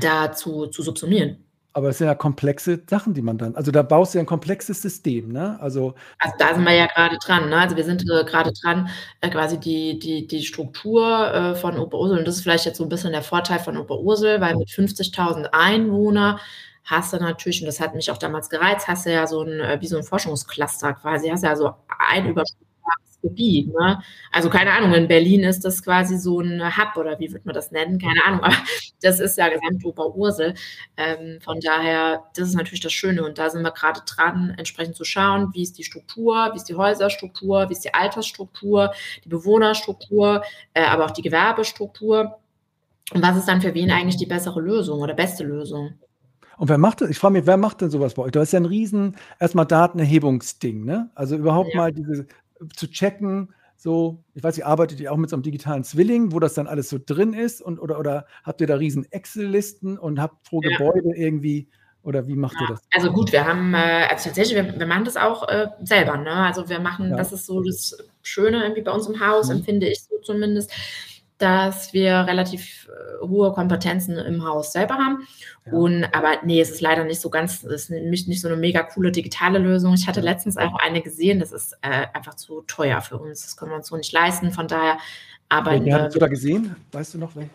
da 0.00 0.32
zu, 0.32 0.70
subsumieren. 0.72 1.46
Aber 1.76 1.90
es 1.90 1.98
sind 1.98 2.06
ja 2.06 2.14
komplexe 2.14 2.82
Sachen, 2.88 3.12
die 3.12 3.20
man 3.20 3.36
dann, 3.36 3.54
also 3.54 3.70
da 3.70 3.82
baust 3.82 4.14
du 4.14 4.18
ja 4.18 4.22
ein 4.22 4.26
komplexes 4.26 4.80
System, 4.80 5.30
ne? 5.30 5.58
Also, 5.60 5.94
also 6.18 6.34
da 6.38 6.54
sind 6.54 6.64
wir 6.64 6.72
ja 6.72 6.86
gerade 6.86 7.18
dran, 7.18 7.50
ne? 7.50 7.58
Also 7.58 7.76
wir 7.76 7.84
sind 7.84 8.02
äh, 8.10 8.24
gerade 8.24 8.50
dran, 8.62 8.88
äh, 9.20 9.28
quasi 9.28 9.60
die, 9.60 9.98
die, 9.98 10.26
die 10.26 10.42
Struktur 10.42 11.34
äh, 11.34 11.54
von 11.54 11.78
Oberursel, 11.78 12.18
und 12.18 12.26
das 12.26 12.36
ist 12.36 12.42
vielleicht 12.44 12.64
jetzt 12.64 12.78
so 12.78 12.84
ein 12.84 12.88
bisschen 12.88 13.12
der 13.12 13.20
Vorteil 13.20 13.58
von 13.58 13.76
Oberursel, 13.76 14.40
weil 14.40 14.56
mit 14.56 14.70
50.000 14.70 15.50
Einwohnern 15.52 16.38
hast 16.84 17.12
du 17.12 17.18
natürlich, 17.18 17.60
und 17.60 17.66
das 17.66 17.78
hat 17.78 17.94
mich 17.94 18.10
auch 18.10 18.16
damals 18.16 18.48
gereizt, 18.48 18.88
hast 18.88 19.04
du 19.04 19.12
ja 19.12 19.26
so 19.26 19.42
ein, 19.42 19.60
äh, 19.60 19.76
wie 19.78 19.86
so 19.86 19.98
ein 19.98 20.02
Forschungscluster 20.02 20.94
quasi, 20.94 21.28
hast 21.28 21.42
du 21.42 21.48
ja 21.48 21.56
so 21.56 21.74
ein 21.98 22.26
Überschaubares 22.26 22.65
Gebiet. 23.22 23.68
Ne? 23.68 24.00
Also 24.32 24.50
keine 24.50 24.72
Ahnung, 24.72 24.94
in 24.94 25.08
Berlin 25.08 25.42
ist 25.42 25.64
das 25.64 25.82
quasi 25.82 26.18
so 26.18 26.40
ein 26.40 26.76
Hub 26.76 26.96
oder 26.96 27.18
wie 27.18 27.30
würde 27.30 27.44
man 27.44 27.54
das 27.54 27.70
nennen? 27.70 27.98
Keine 27.98 28.24
Ahnung, 28.24 28.40
aber 28.44 28.56
das 29.02 29.20
ist 29.20 29.36
ja 29.38 29.48
Gesamtoper 29.48 30.14
Ursel. 30.14 30.54
Ähm, 30.96 31.40
von 31.40 31.60
daher, 31.60 32.24
das 32.34 32.48
ist 32.48 32.54
natürlich 32.54 32.80
das 32.80 32.92
Schöne 32.92 33.24
und 33.24 33.38
da 33.38 33.50
sind 33.50 33.62
wir 33.62 33.72
gerade 33.72 34.00
dran, 34.06 34.54
entsprechend 34.56 34.96
zu 34.96 35.04
schauen, 35.04 35.50
wie 35.52 35.62
ist 35.62 35.78
die 35.78 35.84
Struktur, 35.84 36.50
wie 36.52 36.56
ist 36.56 36.68
die 36.68 36.74
Häuserstruktur, 36.74 37.68
wie 37.68 37.72
ist 37.72 37.84
die 37.84 37.94
Altersstruktur, 37.94 38.92
die 39.24 39.28
Bewohnerstruktur, 39.28 40.42
äh, 40.74 40.84
aber 40.84 41.06
auch 41.06 41.10
die 41.12 41.22
Gewerbestruktur. 41.22 42.38
Und 43.12 43.22
was 43.22 43.36
ist 43.36 43.46
dann 43.46 43.60
für 43.60 43.74
wen 43.74 43.90
eigentlich 43.90 44.16
die 44.16 44.26
bessere 44.26 44.60
Lösung 44.60 45.00
oder 45.00 45.14
beste 45.14 45.44
Lösung? 45.44 45.94
Und 46.58 46.68
wer 46.68 46.78
macht 46.78 47.00
das? 47.00 47.10
Ich 47.10 47.18
frage 47.18 47.34
mich, 47.34 47.46
wer 47.46 47.56
macht 47.56 47.82
denn 47.82 47.90
sowas 47.90 48.14
bei 48.14 48.22
euch? 48.22 48.32
Das 48.32 48.44
ist 48.44 48.52
ja 48.52 48.60
ein 48.60 48.64
riesen, 48.64 49.16
erstmal 49.38 49.66
Datenerhebungsding, 49.66 50.84
ne? 50.84 51.10
Also 51.14 51.36
überhaupt 51.36 51.70
ja. 51.74 51.76
mal 51.76 51.92
diese, 51.92 52.26
zu 52.74 52.88
checken, 52.88 53.52
so, 53.76 54.24
ich 54.34 54.42
weiß, 54.42 54.56
ihr 54.58 54.66
arbeitet 54.66 55.00
ja 55.00 55.10
auch 55.10 55.16
mit 55.16 55.28
so 55.28 55.36
einem 55.36 55.42
digitalen 55.42 55.84
Zwilling, 55.84 56.32
wo 56.32 56.40
das 56.40 56.54
dann 56.54 56.66
alles 56.66 56.88
so 56.88 56.98
drin 57.04 57.34
ist 57.34 57.60
und 57.60 57.78
oder, 57.78 57.98
oder 57.98 58.26
habt 58.42 58.60
ihr 58.60 58.66
da 58.66 58.76
riesen 58.76 59.10
Excel-Listen 59.12 59.98
und 59.98 60.20
habt 60.20 60.42
pro 60.44 60.62
ja. 60.62 60.70
Gebäude 60.70 61.14
irgendwie 61.14 61.68
oder 62.02 62.26
wie 62.26 62.36
macht 62.36 62.54
ja. 62.54 62.62
ihr 62.62 62.68
das? 62.68 62.82
Also 62.94 63.12
gut, 63.12 63.32
wir 63.32 63.44
haben, 63.44 63.74
äh, 63.74 64.06
also 64.08 64.28
tatsächlich, 64.28 64.54
wir, 64.54 64.78
wir, 64.78 64.86
machen 64.86 65.04
das 65.04 65.16
auch 65.16 65.48
äh, 65.48 65.68
selber, 65.82 66.16
ne? 66.16 66.30
Also 66.30 66.68
wir 66.68 66.78
machen, 66.78 67.10
ja. 67.10 67.16
das 67.16 67.32
ist 67.32 67.46
so 67.46 67.62
das 67.62 67.98
Schöne 68.22 68.62
irgendwie 68.62 68.82
bei 68.82 68.92
uns 68.92 69.08
im 69.08 69.20
Haus, 69.20 69.48
mhm. 69.48 69.56
empfinde 69.56 69.88
ich 69.88 70.04
so 70.04 70.16
zumindest 70.22 70.72
dass 71.38 71.92
wir 71.92 72.26
relativ 72.26 72.88
äh, 72.88 73.26
hohe 73.26 73.52
Kompetenzen 73.52 74.16
im 74.16 74.46
Haus 74.46 74.72
selber 74.72 74.94
haben. 74.94 75.26
Ja. 75.66 75.72
Und 75.72 76.04
aber 76.14 76.38
nee, 76.44 76.60
es 76.60 76.70
ist 76.70 76.80
leider 76.80 77.04
nicht 77.04 77.20
so 77.20 77.28
ganz, 77.28 77.62
es 77.62 77.82
ist 77.82 77.90
nicht, 77.90 78.28
nicht 78.28 78.40
so 78.40 78.48
eine 78.48 78.56
mega 78.56 78.82
coole 78.82 79.12
digitale 79.12 79.58
Lösung. 79.58 79.94
Ich 79.94 80.06
hatte 80.06 80.20
letztens 80.20 80.56
auch 80.56 80.74
eine 80.78 81.02
gesehen, 81.02 81.38
das 81.40 81.52
ist 81.52 81.74
äh, 81.82 82.06
einfach 82.14 82.34
zu 82.34 82.62
teuer 82.66 83.00
für 83.02 83.18
uns. 83.18 83.42
Das 83.42 83.56
können 83.56 83.72
wir 83.72 83.76
uns 83.76 83.88
so 83.88 83.96
nicht 83.96 84.12
leisten. 84.12 84.50
Von 84.50 84.68
daher 84.68 84.98
arbeiten 85.48 85.84
wir. 85.84 86.02
Hast 86.02 86.14
du 86.14 86.18
da 86.18 86.28
gesehen? 86.28 86.74
Weißt 86.92 87.14
du 87.14 87.18
noch? 87.18 87.32
Wer? 87.34 87.48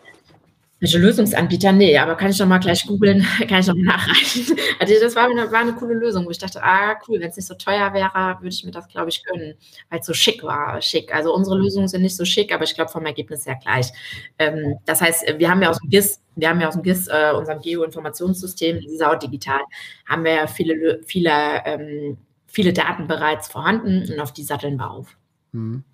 Welche 0.82 0.98
Lösungsanbieter? 0.98 1.70
Nee, 1.70 1.96
aber 1.96 2.16
kann 2.16 2.32
ich 2.32 2.38
doch 2.38 2.46
mal 2.46 2.58
gleich 2.58 2.84
googeln, 2.84 3.24
kann 3.48 3.60
ich 3.60 3.66
doch 3.66 3.74
mal 3.76 3.84
nachreichen. 3.84 4.56
Also 4.80 4.94
das 5.00 5.14
war 5.14 5.30
eine, 5.30 5.52
war 5.52 5.60
eine 5.60 5.74
coole 5.74 5.94
Lösung, 5.94 6.26
wo 6.26 6.30
ich 6.30 6.38
dachte, 6.38 6.60
ah, 6.60 6.96
cool, 7.06 7.20
wenn 7.20 7.30
es 7.30 7.36
nicht 7.36 7.46
so 7.46 7.54
teuer 7.54 7.94
wäre, 7.94 8.36
würde 8.40 8.48
ich 8.48 8.64
mir 8.64 8.72
das, 8.72 8.88
glaube 8.88 9.10
ich, 9.10 9.22
gönnen, 9.22 9.54
weil 9.90 10.00
es 10.00 10.06
so 10.06 10.12
schick 10.12 10.42
war. 10.42 10.82
Schick. 10.82 11.14
Also 11.14 11.32
unsere 11.32 11.56
Lösungen 11.56 11.86
sind 11.86 12.02
nicht 12.02 12.16
so 12.16 12.24
schick, 12.24 12.52
aber 12.52 12.64
ich 12.64 12.74
glaube 12.74 12.90
vom 12.90 13.06
Ergebnis 13.06 13.46
her 13.46 13.60
gleich. 13.62 13.92
Ähm, 14.40 14.74
das 14.84 15.00
heißt, 15.00 15.38
wir 15.38 15.48
haben 15.48 15.62
ja 15.62 15.70
aus 15.70 15.78
dem 15.78 15.88
GIS, 15.88 16.20
wir 16.34 16.48
haben 16.48 16.60
ja 16.60 16.66
aus 16.66 16.74
dem 16.74 16.82
GIS, 16.82 17.06
äh, 17.06 17.30
unserem 17.32 17.60
Geoinformationssystem, 17.60 18.80
Sau 18.98 19.14
digital, 19.14 19.60
haben 20.08 20.24
wir 20.24 20.32
ja 20.32 20.46
viele, 20.48 21.00
viele, 21.06 21.30
ähm, 21.64 22.16
viele 22.48 22.72
Daten 22.72 23.06
bereits 23.06 23.46
vorhanden 23.46 24.12
und 24.12 24.18
auf 24.18 24.32
die 24.32 24.42
satteln 24.42 24.78
wir 24.78 24.90
auf. 24.90 25.16
Mhm. 25.52 25.84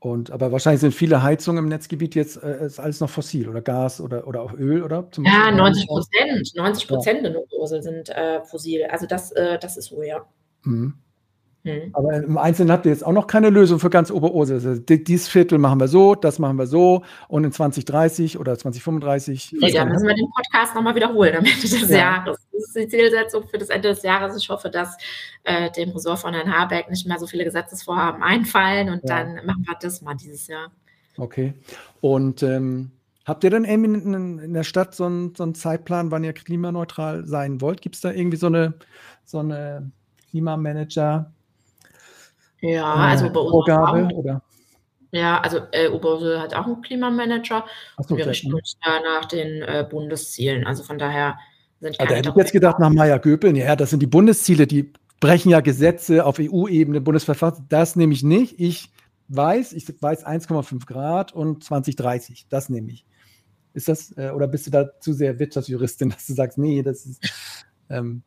Und, 0.00 0.30
aber 0.30 0.50
wahrscheinlich 0.50 0.80
sind 0.80 0.94
viele 0.94 1.22
Heizungen 1.22 1.64
im 1.64 1.68
Netzgebiet 1.68 2.14
jetzt 2.14 2.42
äh, 2.42 2.64
ist 2.64 2.80
alles 2.80 3.00
noch 3.00 3.10
fossil 3.10 3.50
oder 3.50 3.60
Gas 3.60 4.00
oder, 4.00 4.26
oder 4.26 4.40
auch 4.40 4.54
Öl, 4.54 4.82
oder? 4.82 5.06
ja, 5.22 5.50
90 5.50 5.86
Prozent. 5.86 6.50
90 6.54 6.88
Prozent 6.88 7.16
ja. 7.18 7.22
der 7.24 7.32
Nukleose 7.32 7.82
sind 7.82 8.08
äh, 8.08 8.42
fossil. 8.42 8.84
Also 8.84 9.06
das, 9.06 9.30
äh, 9.32 9.58
das 9.58 9.76
ist 9.76 9.90
so, 9.90 10.02
ja. 10.02 10.24
Mhm. 10.62 10.94
Hm. 11.62 11.90
Aber 11.92 12.14
im 12.14 12.38
Einzelnen 12.38 12.72
habt 12.72 12.86
ihr 12.86 12.92
jetzt 12.92 13.04
auch 13.04 13.12
noch 13.12 13.26
keine 13.26 13.50
Lösung 13.50 13.78
für 13.78 13.90
ganz 13.90 14.10
Oberursel. 14.10 14.56
Also 14.56 14.80
dieses 14.80 15.28
Viertel 15.28 15.58
machen 15.58 15.78
wir 15.78 15.88
so, 15.88 16.14
das 16.14 16.38
machen 16.38 16.56
wir 16.56 16.66
so 16.66 17.02
und 17.28 17.44
in 17.44 17.52
2030 17.52 18.38
oder 18.38 18.56
2035. 18.56 19.56
Nee, 19.60 19.72
da 19.72 19.84
müssen 19.84 20.08
wir 20.08 20.14
den 20.14 20.30
Podcast 20.34 20.74
nochmal 20.74 20.94
wiederholen 20.94 21.36
am 21.36 21.44
Ende 21.44 21.60
des 21.60 21.90
ja. 21.90 21.98
Jahres. 21.98 22.38
Das 22.52 22.62
ist 22.62 22.76
die 22.76 22.88
Zielsetzung 22.88 23.46
für 23.46 23.58
das 23.58 23.68
Ende 23.68 23.90
des 23.90 24.02
Jahres. 24.02 24.36
Ich 24.36 24.48
hoffe, 24.48 24.70
dass 24.70 24.96
äh, 25.44 25.70
dem 25.72 25.90
Ressort 25.90 26.20
von 26.20 26.32
Herrn 26.32 26.50
Habeck 26.50 26.88
nicht 26.88 27.06
mehr 27.06 27.18
so 27.18 27.26
viele 27.26 27.44
Gesetzesvorhaben 27.44 28.22
einfallen 28.22 28.88
und 28.88 29.02
ja. 29.06 29.18
dann 29.22 29.44
machen 29.44 29.64
wir 29.66 29.76
das 29.78 30.00
mal 30.00 30.14
dieses 30.14 30.46
Jahr. 30.46 30.70
Okay. 31.18 31.52
Und 32.00 32.42
ähm, 32.42 32.90
habt 33.26 33.44
ihr 33.44 33.50
denn 33.50 33.64
in, 33.64 34.38
in, 34.38 34.54
der 34.54 34.64
Stadt 34.64 34.94
so 34.94 35.04
einen, 35.04 35.34
so 35.34 35.42
einen 35.42 35.54
Zeitplan, 35.54 36.10
wann 36.10 36.24
ihr 36.24 36.32
klimaneutral 36.32 37.26
sein 37.26 37.60
wollt? 37.60 37.82
Gibt 37.82 37.96
es 37.96 38.00
da 38.00 38.10
irgendwie 38.12 38.38
so 38.38 38.46
eine, 38.46 38.72
so 39.26 39.40
eine 39.40 39.90
Klimamanager- 40.32 41.26
ja, 42.60 42.94
also 42.94 43.30
bei 43.30 43.40
uns. 43.40 43.50
Vorgabe, 43.50 44.06
auch, 44.06 44.12
oder? 44.12 44.42
Ja, 45.12 45.40
also 45.40 45.58
äh, 45.72 45.88
Oberursel 45.88 46.40
hat 46.40 46.54
auch 46.54 46.66
einen 46.66 46.82
Klimamanager. 46.82 47.64
So, 47.98 48.16
wir 48.16 48.26
richten 48.26 48.54
uns 48.54 48.76
ja 48.84 49.00
nach 49.00 49.26
den 49.26 49.62
äh, 49.62 49.86
Bundeszielen. 49.88 50.66
Also 50.66 50.84
von 50.84 50.98
daher 50.98 51.38
sind 51.80 51.98
keine. 51.98 52.10
Also, 52.10 52.18
hätte 52.18 52.28
ich 52.30 52.36
jetzt 52.36 52.52
gedacht, 52.52 52.78
nach 52.78 52.90
Meyer-Göpeln, 52.90 53.56
ja, 53.56 53.74
das 53.74 53.90
sind 53.90 54.00
die 54.00 54.06
Bundesziele, 54.06 54.66
die 54.66 54.92
brechen 55.18 55.50
ja 55.50 55.60
Gesetze 55.60 56.24
auf 56.24 56.38
EU-Ebene, 56.38 57.00
Bundesverfassung. 57.00 57.66
Das 57.68 57.96
nehme 57.96 58.12
ich 58.12 58.22
nicht. 58.22 58.60
Ich 58.60 58.90
weiß, 59.28 59.72
ich 59.72 59.86
weiß 60.00 60.26
1,5 60.26 60.86
Grad 60.86 61.32
und 61.32 61.64
2030. 61.64 62.46
Das 62.48 62.68
nehme 62.68 62.92
ich. 62.92 63.04
Ist 63.72 63.88
das, 63.88 64.16
äh, 64.16 64.30
oder 64.30 64.46
bist 64.48 64.66
du 64.66 64.70
da 64.70 64.98
zu 65.00 65.12
sehr 65.12 65.38
Wirtschaftsjuristin, 65.38 66.10
dass 66.10 66.26
du 66.26 66.34
sagst, 66.34 66.58
nee, 66.58 66.82
das 66.82 67.04
ist. 67.04 67.24
Ähm, 67.88 68.22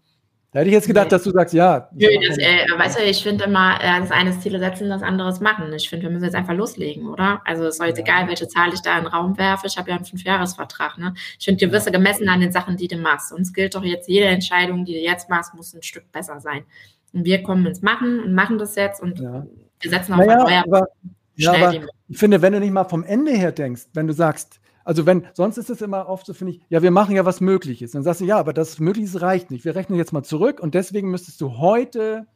da 0.53 0.59
hätte 0.59 0.69
ich 0.69 0.75
jetzt 0.75 0.85
gedacht, 0.85 1.05
nee. 1.05 1.09
dass 1.09 1.23
du 1.23 1.31
sagst, 1.31 1.53
ja. 1.55 1.89
Nö, 1.93 2.07
das, 2.27 2.37
äh, 2.37 2.65
weißt 2.77 2.99
du, 2.99 3.03
ich 3.03 3.23
finde 3.23 3.45
immer, 3.45 3.79
äh, 3.81 3.99
das 3.99 4.11
eine 4.11 4.37
Ziele 4.39 4.59
setzen, 4.59 4.87
das 4.87 5.01
andere 5.01 5.33
machen. 5.41 5.73
Ich 5.73 5.89
finde, 5.89 6.03
wir 6.03 6.11
müssen 6.11 6.25
jetzt 6.25 6.35
einfach 6.35 6.53
loslegen, 6.53 7.07
oder? 7.07 7.41
Also 7.43 7.65
es 7.65 7.79
ist 7.79 7.83
jetzt 7.83 7.97
ja. 7.97 8.03
egal, 8.03 8.27
welche 8.27 8.47
Zahl 8.47 8.71
ich 8.71 8.81
da 8.81 8.99
in 8.99 9.05
den 9.05 9.11
Raum 9.11 9.35
werfe. 9.39 9.65
Ich 9.65 9.77
habe 9.77 9.89
ja 9.89 9.95
einen 9.95 10.05
Fünfjahresvertrag. 10.05 10.99
Ne? 10.99 11.15
Ich 11.39 11.45
finde, 11.45 11.65
gewisse 11.65 11.91
gemessen 11.91 12.29
an 12.29 12.39
den 12.39 12.51
Sachen, 12.51 12.77
die 12.77 12.87
du 12.87 12.97
machst. 12.97 13.33
Und 13.33 13.41
es 13.41 13.51
gilt 13.51 13.73
doch 13.73 13.83
jetzt, 13.83 14.07
jede 14.07 14.27
Entscheidung, 14.27 14.85
die 14.85 14.93
du 14.93 14.99
jetzt 14.99 15.27
machst, 15.27 15.55
muss 15.55 15.73
ein 15.73 15.81
Stück 15.81 16.11
besser 16.11 16.39
sein. 16.39 16.65
Und 17.13 17.25
wir 17.25 17.41
kommen 17.41 17.65
ins 17.65 17.81
Machen 17.81 18.19
und 18.19 18.35
machen 18.35 18.59
das 18.59 18.75
jetzt 18.75 19.01
und 19.01 19.19
ja. 19.19 19.47
wir 19.79 19.89
setzen 19.89 20.13
auf 20.13 20.19
naja, 20.19 20.45
ein 20.45 20.63
aber, 20.65 20.87
ja, 21.35 21.53
aber 21.53 21.73
ich 22.09 22.17
finde, 22.17 22.41
wenn 22.43 22.53
du 22.53 22.59
nicht 22.59 22.71
mal 22.71 22.83
vom 22.83 23.03
Ende 23.03 23.31
her 23.31 23.51
denkst, 23.51 23.83
wenn 23.93 24.05
du 24.05 24.13
sagst, 24.13 24.59
also 24.83 25.05
wenn, 25.05 25.25
sonst 25.33 25.57
ist 25.57 25.69
es 25.69 25.81
immer 25.81 26.07
oft 26.07 26.25
so, 26.25 26.33
finde 26.33 26.53
ich, 26.53 26.61
ja, 26.69 26.81
wir 26.81 26.91
machen 26.91 27.15
ja 27.15 27.25
was 27.25 27.41
Mögliches. 27.41 27.91
Dann 27.91 28.03
sagst 28.03 28.21
du, 28.21 28.25
ja, 28.25 28.37
aber 28.37 28.53
das 28.53 28.79
Mögliche 28.79 29.21
reicht 29.21 29.51
nicht. 29.51 29.65
Wir 29.65 29.75
rechnen 29.75 29.97
jetzt 29.97 30.13
mal 30.13 30.23
zurück 30.23 30.59
und 30.59 30.73
deswegen 30.75 31.09
müsstest 31.09 31.39
du 31.41 31.57
heute 31.57 32.27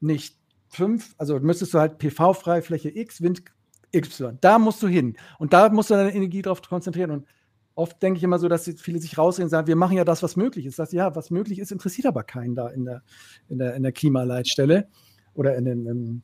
nicht 0.00 0.36
fünf, 0.68 1.14
also 1.18 1.38
müsstest 1.40 1.74
du 1.74 1.78
halt 1.78 1.98
PV-Freifläche 1.98 2.90
X, 2.90 3.22
Wind 3.22 3.42
Y. 3.94 4.38
Da 4.40 4.58
musst 4.58 4.82
du 4.82 4.88
hin. 4.88 5.16
Und 5.38 5.52
da 5.52 5.68
musst 5.68 5.90
du 5.90 5.94
deine 5.94 6.14
Energie 6.14 6.42
drauf 6.42 6.62
konzentrieren. 6.62 7.10
Und 7.10 7.26
oft 7.74 8.02
denke 8.02 8.18
ich 8.18 8.24
immer 8.24 8.38
so, 8.38 8.48
dass 8.48 8.70
viele 8.78 8.98
sich 8.98 9.16
rausreden 9.16 9.46
und 9.46 9.50
sagen, 9.50 9.66
wir 9.66 9.76
machen 9.76 9.96
ja 9.96 10.04
das, 10.04 10.22
was 10.22 10.36
möglich 10.36 10.66
ist. 10.66 10.78
Das, 10.78 10.92
ja, 10.92 11.14
was 11.14 11.30
möglich 11.30 11.58
ist, 11.58 11.72
interessiert 11.72 12.06
aber 12.06 12.22
keinen 12.22 12.54
da 12.54 12.68
in 12.68 12.84
der, 12.84 13.02
in 13.48 13.58
der, 13.58 13.74
in 13.74 13.82
der 13.82 13.92
Klimaleitstelle 13.92 14.88
oder 15.34 15.56
in 15.56 15.64
den, 15.64 16.22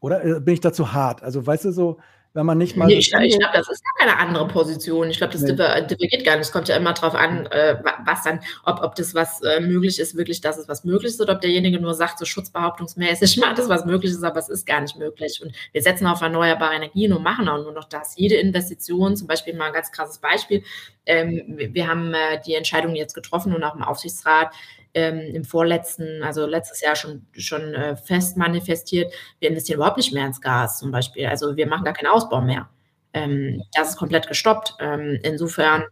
oder 0.00 0.24
äh, 0.24 0.40
bin 0.40 0.54
ich 0.54 0.60
da 0.60 0.72
zu 0.72 0.92
hart? 0.92 1.22
Also, 1.22 1.46
weißt 1.46 1.66
du, 1.66 1.72
so, 1.72 1.98
wenn 2.34 2.46
man 2.46 2.58
nicht 2.58 2.76
mal. 2.76 2.86
Nee, 2.86 2.98
ich, 2.98 3.12
ich 3.12 3.38
glaube, 3.38 3.56
das 3.56 3.68
ist 3.68 3.82
gar 3.82 4.06
keine 4.06 4.18
andere 4.20 4.46
Position. 4.46 5.10
Ich 5.10 5.18
glaube, 5.18 5.32
das 5.32 5.42
nee. 5.42 5.52
divergiert 5.52 6.24
gar 6.24 6.36
nicht. 6.36 6.46
Es 6.46 6.52
kommt 6.52 6.68
ja 6.68 6.76
immer 6.76 6.92
darauf 6.92 7.14
an, 7.14 7.46
äh, 7.46 7.82
was 8.04 8.22
dann, 8.22 8.40
ob, 8.64 8.82
ob 8.82 8.94
das, 8.94 9.14
was 9.14 9.42
äh, 9.42 9.60
möglich 9.60 9.98
ist, 9.98 10.16
wirklich 10.16 10.40
das 10.40 10.58
ist, 10.58 10.68
was 10.68 10.84
möglich 10.84 11.12
ist, 11.12 11.20
oder 11.20 11.34
ob 11.34 11.40
derjenige 11.40 11.80
nur 11.80 11.94
sagt, 11.94 12.18
so 12.18 12.24
schutzbehauptungsmäßig 12.24 13.36
macht 13.40 13.58
das, 13.58 13.68
was 13.68 13.86
möglich 13.86 14.12
ist, 14.12 14.22
aber 14.22 14.38
es 14.38 14.48
ist 14.48 14.66
gar 14.66 14.80
nicht 14.80 14.96
möglich. 14.96 15.40
Und 15.42 15.52
wir 15.72 15.82
setzen 15.82 16.06
auf 16.06 16.20
erneuerbare 16.20 16.74
Energien 16.74 17.12
und 17.12 17.22
machen 17.22 17.48
auch 17.48 17.62
nur 17.62 17.72
noch 17.72 17.88
das. 17.88 18.14
Jede 18.16 18.36
Investition, 18.36 19.16
zum 19.16 19.26
Beispiel 19.26 19.54
mal 19.54 19.66
ein 19.66 19.72
ganz 19.72 19.90
krasses 19.90 20.18
Beispiel, 20.18 20.62
ähm, 21.06 21.42
wir 21.56 21.88
haben 21.88 22.12
äh, 22.12 22.40
die 22.46 22.54
Entscheidung 22.54 22.94
jetzt 22.94 23.14
getroffen 23.14 23.54
und 23.54 23.64
auch 23.64 23.74
im 23.74 23.82
Aufsichtsrat, 23.82 24.54
ähm, 24.94 25.20
im 25.34 25.44
vorletzten, 25.44 26.22
also 26.22 26.46
letztes 26.46 26.80
Jahr 26.80 26.96
schon, 26.96 27.26
schon 27.36 27.74
äh, 27.74 27.96
fest 27.96 28.36
manifestiert, 28.36 29.12
wir 29.38 29.50
investieren 29.50 29.76
überhaupt 29.76 29.96
nicht 29.96 30.12
mehr 30.12 30.26
ins 30.26 30.40
Gas 30.40 30.78
zum 30.78 30.90
Beispiel. 30.90 31.26
Also 31.26 31.56
wir 31.56 31.66
machen 31.66 31.84
gar 31.84 31.94
keinen 31.94 32.08
Ausbau 32.08 32.40
mehr. 32.40 32.68
Ähm, 33.12 33.62
das 33.74 33.90
ist 33.90 33.96
komplett 33.96 34.28
gestoppt. 34.28 34.74
Ähm, 34.80 35.18
insofern, 35.22 35.84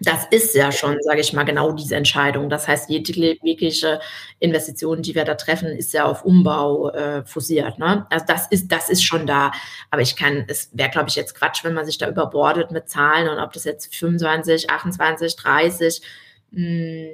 das 0.00 0.26
ist 0.30 0.54
ja 0.54 0.72
schon, 0.72 0.96
sage 1.02 1.20
ich 1.20 1.32
mal, 1.32 1.44
genau 1.44 1.72
diese 1.72 1.96
Entscheidung. 1.96 2.50
Das 2.50 2.68
heißt, 2.68 2.90
jegliche 2.90 4.00
Investition, 4.40 5.02
die 5.02 5.14
wir 5.14 5.24
da 5.24 5.34
treffen, 5.34 5.68
ist 5.68 5.92
ja 5.92 6.04
auf 6.04 6.24
Umbau 6.24 6.90
äh, 6.90 7.24
fusiert. 7.24 7.78
Ne? 7.78 8.06
Also 8.10 8.24
das 8.26 8.46
ist, 8.48 8.70
das 8.70 8.90
ist 8.90 9.04
schon 9.04 9.26
da. 9.26 9.52
Aber 9.90 10.02
ich 10.02 10.16
kann, 10.16 10.44
es 10.48 10.70
wäre, 10.72 10.90
glaube 10.90 11.08
ich, 11.08 11.14
jetzt 11.14 11.34
Quatsch, 11.34 11.64
wenn 11.64 11.74
man 11.74 11.86
sich 11.86 11.98
da 11.98 12.08
überbordet 12.08 12.70
mit 12.70 12.88
Zahlen 12.88 13.28
und 13.28 13.38
ob 13.38 13.52
das 13.52 13.64
jetzt 13.64 13.94
25, 13.94 14.68
28, 14.70 15.36
30 15.36 15.96
hm, 15.96 16.04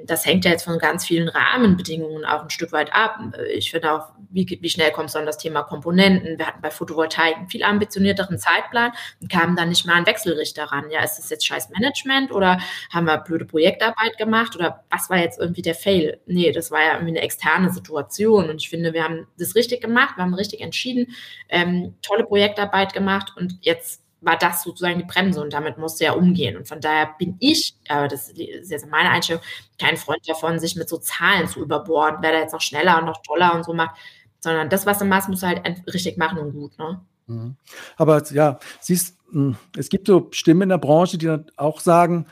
das 0.05 0.25
hängt 0.25 0.45
ja 0.45 0.51
jetzt 0.51 0.63
von 0.63 0.77
ganz 0.77 1.05
vielen 1.05 1.27
Rahmenbedingungen 1.27 2.25
auch 2.25 2.43
ein 2.43 2.51
Stück 2.51 2.71
weit 2.71 2.93
ab. 2.93 3.19
Ich 3.53 3.71
finde 3.71 3.91
auch, 3.91 4.09
wie, 4.29 4.59
wie 4.61 4.69
schnell 4.69 4.91
kommst 4.91 5.15
du 5.15 5.19
an 5.19 5.25
das 5.25 5.39
Thema 5.39 5.63
Komponenten? 5.63 6.37
Wir 6.37 6.45
hatten 6.45 6.61
bei 6.61 6.69
Photovoltaik 6.69 7.37
einen 7.37 7.49
viel 7.49 7.63
ambitionierteren 7.63 8.37
Zeitplan 8.37 8.91
und 9.19 9.31
kamen 9.31 9.55
dann 9.55 9.69
nicht 9.69 9.85
mal 9.85 9.95
an 9.95 10.05
Wechselrichter 10.05 10.65
ran. 10.65 10.91
Ja, 10.91 11.03
ist 11.03 11.17
das 11.17 11.29
jetzt 11.31 11.45
scheiß 11.45 11.69
Management 11.69 12.31
oder 12.31 12.59
haben 12.91 13.05
wir 13.05 13.17
blöde 13.17 13.45
Projektarbeit 13.45 14.17
gemacht 14.17 14.55
oder 14.55 14.83
was 14.91 15.09
war 15.09 15.17
jetzt 15.17 15.39
irgendwie 15.39 15.63
der 15.63 15.75
Fail? 15.75 16.19
Nee, 16.27 16.51
das 16.51 16.69
war 16.69 16.81
ja 16.81 16.93
irgendwie 16.93 17.17
eine 17.17 17.21
externe 17.21 17.71
Situation 17.71 18.49
und 18.49 18.61
ich 18.61 18.69
finde, 18.69 18.93
wir 18.93 19.03
haben 19.03 19.27
das 19.39 19.55
richtig 19.55 19.81
gemacht, 19.81 20.17
wir 20.17 20.23
haben 20.23 20.35
richtig 20.35 20.61
entschieden, 20.61 21.15
ähm, 21.49 21.95
tolle 22.03 22.25
Projektarbeit 22.25 22.93
gemacht 22.93 23.33
und 23.35 23.57
jetzt 23.61 24.03
war 24.21 24.37
das 24.37 24.63
sozusagen 24.63 24.99
die 24.99 25.05
Bremse 25.05 25.41
und 25.41 25.51
damit 25.51 25.77
musste 25.77 26.05
er 26.05 26.17
umgehen. 26.17 26.55
Und 26.55 26.67
von 26.67 26.79
daher 26.79 27.09
bin 27.17 27.35
ich, 27.39 27.75
aber 27.89 28.07
das 28.07 28.29
ist 28.29 28.71
jetzt 28.71 28.87
meine 28.87 29.09
Einstellung, 29.09 29.41
kein 29.79 29.97
Freund 29.97 30.21
davon, 30.27 30.59
sich 30.59 30.75
mit 30.75 30.87
so 30.87 30.97
Zahlen 30.97 31.47
zu 31.47 31.61
überborden, 31.61 32.19
wer 32.21 32.31
da 32.31 32.39
jetzt 32.39 32.53
noch 32.53 32.61
schneller 32.61 32.99
und 32.99 33.05
noch 33.05 33.21
toller 33.23 33.55
und 33.55 33.65
so 33.65 33.73
macht, 33.73 33.99
sondern 34.39 34.69
das, 34.69 34.85
was 34.85 34.99
du 34.99 35.05
machst, 35.05 35.27
musst 35.27 35.43
du 35.43 35.47
halt 35.47 35.61
richtig 35.91 36.17
machen 36.17 36.37
und 36.37 36.53
gut. 36.53 36.77
Ne? 36.77 37.01
Mhm. 37.27 37.55
Aber 37.97 38.23
ja, 38.31 38.59
siehst, 38.79 39.17
hm, 39.31 39.55
es 39.75 39.89
gibt 39.89 40.07
so 40.07 40.27
Stimmen 40.31 40.63
in 40.63 40.69
der 40.69 40.77
Branche, 40.77 41.17
die 41.17 41.25
dann 41.25 41.47
auch 41.57 41.79
sagen, 41.79 42.27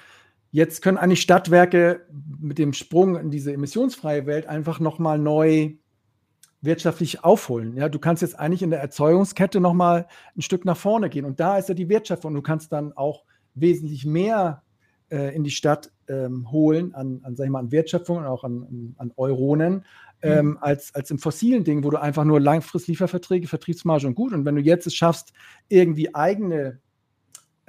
jetzt 0.51 0.81
können 0.81 0.97
eigentlich 0.97 1.21
Stadtwerke 1.21 2.05
mit 2.39 2.59
dem 2.59 2.73
Sprung 2.73 3.17
in 3.17 3.31
diese 3.31 3.51
emissionsfreie 3.51 4.27
Welt 4.27 4.45
einfach 4.45 4.79
nochmal 4.79 5.17
neu 5.17 5.73
wirtschaftlich 6.61 7.23
aufholen. 7.23 7.75
Ja, 7.77 7.89
du 7.89 7.99
kannst 7.99 8.21
jetzt 8.21 8.37
eigentlich 8.37 8.61
in 8.61 8.69
der 8.69 8.81
Erzeugungskette 8.81 9.59
noch 9.59 9.73
mal 9.73 10.07
ein 10.35 10.41
Stück 10.41 10.65
nach 10.65 10.77
vorne 10.77 11.09
gehen 11.09 11.25
und 11.25 11.39
da 11.39 11.57
ist 11.57 11.69
ja 11.69 11.75
die 11.75 11.89
Wirtschaft 11.89 12.25
und 12.25 12.33
du 12.33 12.41
kannst 12.41 12.71
dann 12.71 12.93
auch 12.93 13.23
wesentlich 13.55 14.05
mehr 14.05 14.63
äh, 15.09 15.33
in 15.35 15.43
die 15.43 15.51
Stadt 15.51 15.91
ähm, 16.07 16.51
holen 16.51 16.93
an, 16.93 17.21
an, 17.23 17.35
sag 17.35 17.45
ich 17.45 17.51
mal, 17.51 17.59
an 17.59 17.71
Wertschöpfung 17.71 18.17
und 18.17 18.25
auch 18.25 18.43
an, 18.43 18.95
an 18.97 19.11
Euronen 19.15 19.73
mhm. 19.75 19.83
ähm, 20.21 20.45
mhm. 20.47 20.57
als, 20.61 20.93
als 20.95 21.11
im 21.11 21.19
fossilen 21.19 21.63
Ding, 21.63 21.83
wo 21.83 21.89
du 21.89 22.01
einfach 22.01 22.25
nur 22.25 22.39
langfristig 22.39 22.89
Lieferverträge, 22.89 23.47
Vertriebsmarge 23.47 24.07
und 24.07 24.15
gut 24.15 24.33
und 24.33 24.45
wenn 24.45 24.55
du 24.55 24.61
jetzt 24.61 24.85
es 24.85 24.95
schaffst, 24.95 25.33
irgendwie 25.69 26.13
eigene 26.13 26.79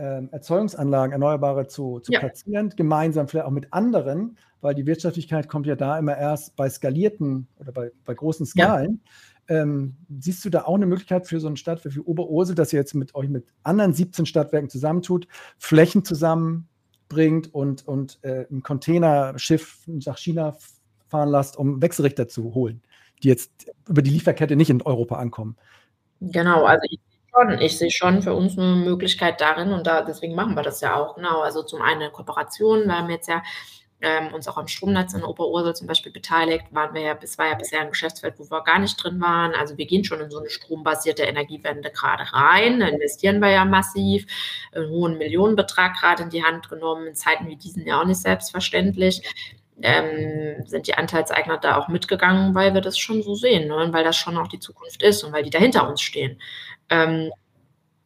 ähm, 0.00 0.30
Erzeugungsanlagen, 0.32 1.12
Erneuerbare 1.12 1.66
zu, 1.66 2.00
zu 2.00 2.10
ja. 2.10 2.20
platzieren, 2.20 2.70
gemeinsam 2.70 3.28
vielleicht 3.28 3.46
auch 3.46 3.52
mit 3.52 3.70
anderen, 3.72 4.38
weil 4.62 4.74
die 4.74 4.86
Wirtschaftlichkeit 4.86 5.48
kommt 5.48 5.66
ja 5.66 5.76
da 5.76 5.98
immer 5.98 6.16
erst 6.16 6.56
bei 6.56 6.70
skalierten 6.70 7.48
oder 7.58 7.72
bei, 7.72 7.92
bei 8.06 8.14
großen 8.14 8.46
Skalen. 8.46 9.02
Ja. 9.48 9.62
Ähm, 9.62 9.96
siehst 10.18 10.42
du 10.44 10.48
da 10.48 10.62
auch 10.62 10.76
eine 10.76 10.86
Möglichkeit 10.86 11.26
für 11.26 11.38
so 11.38 11.48
eine 11.48 11.58
Stadt 11.58 11.84
wie 11.84 11.98
Oberursel, 11.98 12.54
dass 12.54 12.72
ihr 12.72 12.78
jetzt 12.78 12.94
mit 12.94 13.14
euch 13.14 13.28
mit 13.28 13.52
anderen 13.62 13.92
17 13.92 14.24
Stadtwerken 14.24 14.70
zusammentut, 14.70 15.28
Flächen 15.58 16.02
zusammenbringt 16.02 17.52
und, 17.52 17.86
und 17.86 18.20
äh, 18.22 18.46
ein 18.50 18.62
Containerschiff 18.62 19.82
nach 19.86 20.16
China 20.16 20.56
fahren 21.08 21.28
lasst, 21.28 21.58
um 21.58 21.82
Wechselrichter 21.82 22.26
zu 22.26 22.54
holen, 22.54 22.80
die 23.22 23.28
jetzt 23.28 23.70
über 23.86 24.00
die 24.00 24.10
Lieferkette 24.10 24.56
nicht 24.56 24.70
in 24.70 24.80
Europa 24.80 25.16
ankommen? 25.16 25.56
Genau, 26.20 26.64
also 26.64 26.86
ich 26.88 27.00
schon. 27.32 27.60
Ich 27.60 27.78
sehe 27.78 27.90
schon 27.90 28.22
für 28.22 28.34
uns 28.34 28.58
eine 28.58 28.76
Möglichkeit 28.76 29.40
darin 29.40 29.72
und 29.72 29.86
da, 29.86 30.02
deswegen 30.02 30.34
machen 30.34 30.54
wir 30.54 30.62
das 30.62 30.80
ja 30.80 30.96
auch. 30.96 31.16
Genau. 31.16 31.40
Also 31.40 31.62
zum 31.62 31.82
einen 31.82 32.02
eine 32.02 32.10
Kooperation. 32.10 32.86
Wir 32.86 32.96
haben 32.96 33.10
jetzt 33.10 33.28
ja 33.28 33.42
ähm, 34.02 34.32
uns 34.32 34.48
auch 34.48 34.56
am 34.56 34.68
Stromnetz 34.68 35.14
in 35.14 35.22
Oberursel 35.22 35.74
zum 35.74 35.86
Beispiel 35.86 36.12
beteiligt, 36.12 36.64
waren 36.70 36.94
wir 36.94 37.02
ja, 37.02 37.18
es 37.20 37.36
war 37.38 37.48
ja 37.48 37.54
bisher 37.54 37.80
ein 37.80 37.90
Geschäftsfeld, 37.90 38.38
wo 38.38 38.50
wir 38.50 38.62
gar 38.62 38.78
nicht 38.78 39.02
drin 39.02 39.20
waren. 39.20 39.52
Also 39.54 39.76
wir 39.76 39.86
gehen 39.86 40.04
schon 40.04 40.20
in 40.20 40.30
so 40.30 40.38
eine 40.38 40.50
strombasierte 40.50 41.22
Energiewende 41.22 41.90
gerade 41.90 42.24
rein, 42.32 42.80
da 42.80 42.88
investieren 42.88 43.40
wir 43.40 43.50
ja 43.50 43.64
massiv, 43.64 44.26
einen 44.72 44.88
hohen 44.88 45.18
Millionenbetrag 45.18 45.96
gerade 45.96 46.22
in 46.22 46.30
die 46.30 46.44
Hand 46.44 46.68
genommen, 46.68 47.08
in 47.08 47.14
Zeiten 47.14 47.48
wie 47.48 47.56
diesen 47.56 47.86
ja 47.86 48.00
auch 48.00 48.06
nicht 48.06 48.20
selbstverständlich. 48.20 49.22
Ähm, 49.82 50.62
sind 50.66 50.86
die 50.88 50.94
Anteilseigner 50.94 51.56
da 51.56 51.78
auch 51.78 51.88
mitgegangen, 51.88 52.54
weil 52.54 52.74
wir 52.74 52.82
das 52.82 52.98
schon 52.98 53.22
so 53.22 53.34
sehen, 53.34 53.68
ne? 53.68 53.88
weil 53.92 54.04
das 54.04 54.14
schon 54.14 54.36
auch 54.36 54.48
die 54.48 54.60
Zukunft 54.60 55.02
ist 55.02 55.24
und 55.24 55.32
weil 55.32 55.42
die 55.42 55.48
dahinter 55.48 55.88
uns 55.88 56.02
stehen. 56.02 56.38
Ähm, 56.90 57.30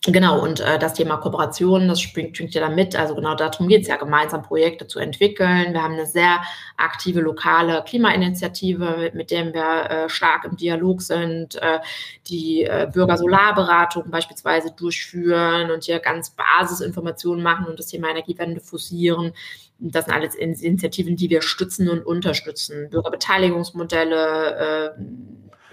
Genau, 0.07 0.43
und 0.43 0.61
äh, 0.61 0.79
das 0.79 0.93
Thema 0.93 1.17
Kooperation, 1.17 1.89
das 1.89 1.99
springt, 1.99 2.39
ja 2.39 2.61
da 2.61 2.69
mit. 2.69 2.95
Also 2.95 3.15
genau 3.15 3.35
darum 3.35 3.69
geht 3.69 3.83
es 3.83 3.89
ja, 3.89 3.97
gemeinsam 3.97 4.43
Projekte 4.43 4.87
zu 4.87 4.99
entwickeln. 4.99 5.73
Wir 5.73 5.83
haben 5.83 5.95
eine 5.95 6.05
sehr 6.05 6.43
aktive 6.77 7.23
lokale 7.23 7.83
Klimainitiative, 7.87 8.97
mit, 8.99 9.15
mit 9.15 9.31
der 9.31 9.55
wir 9.55 9.91
äh, 9.91 10.09
stark 10.11 10.45
im 10.45 10.57
Dialog 10.57 11.01
sind, 11.01 11.55
äh, 11.55 11.79
die 12.27 12.65
äh, 12.65 12.87
Bürgersolarberatung 12.93 14.11
beispielsweise 14.11 14.73
durchführen 14.73 15.71
und 15.71 15.85
hier 15.85 16.01
ganz 16.01 16.31
Basisinformationen 16.31 17.43
machen 17.43 17.65
und 17.65 17.79
das 17.79 17.87
Thema 17.87 18.11
Energiewende 18.11 18.61
fusieren. 18.61 19.33
Das 19.79 20.05
sind 20.05 20.15
alles 20.15 20.35
Initiativen, 20.35 21.17
die 21.17 21.31
wir 21.31 21.41
stützen 21.41 21.89
und 21.89 22.05
unterstützen. 22.05 22.91
Bürgerbeteiligungsmodelle, 22.91 24.95
äh, 24.97 25.01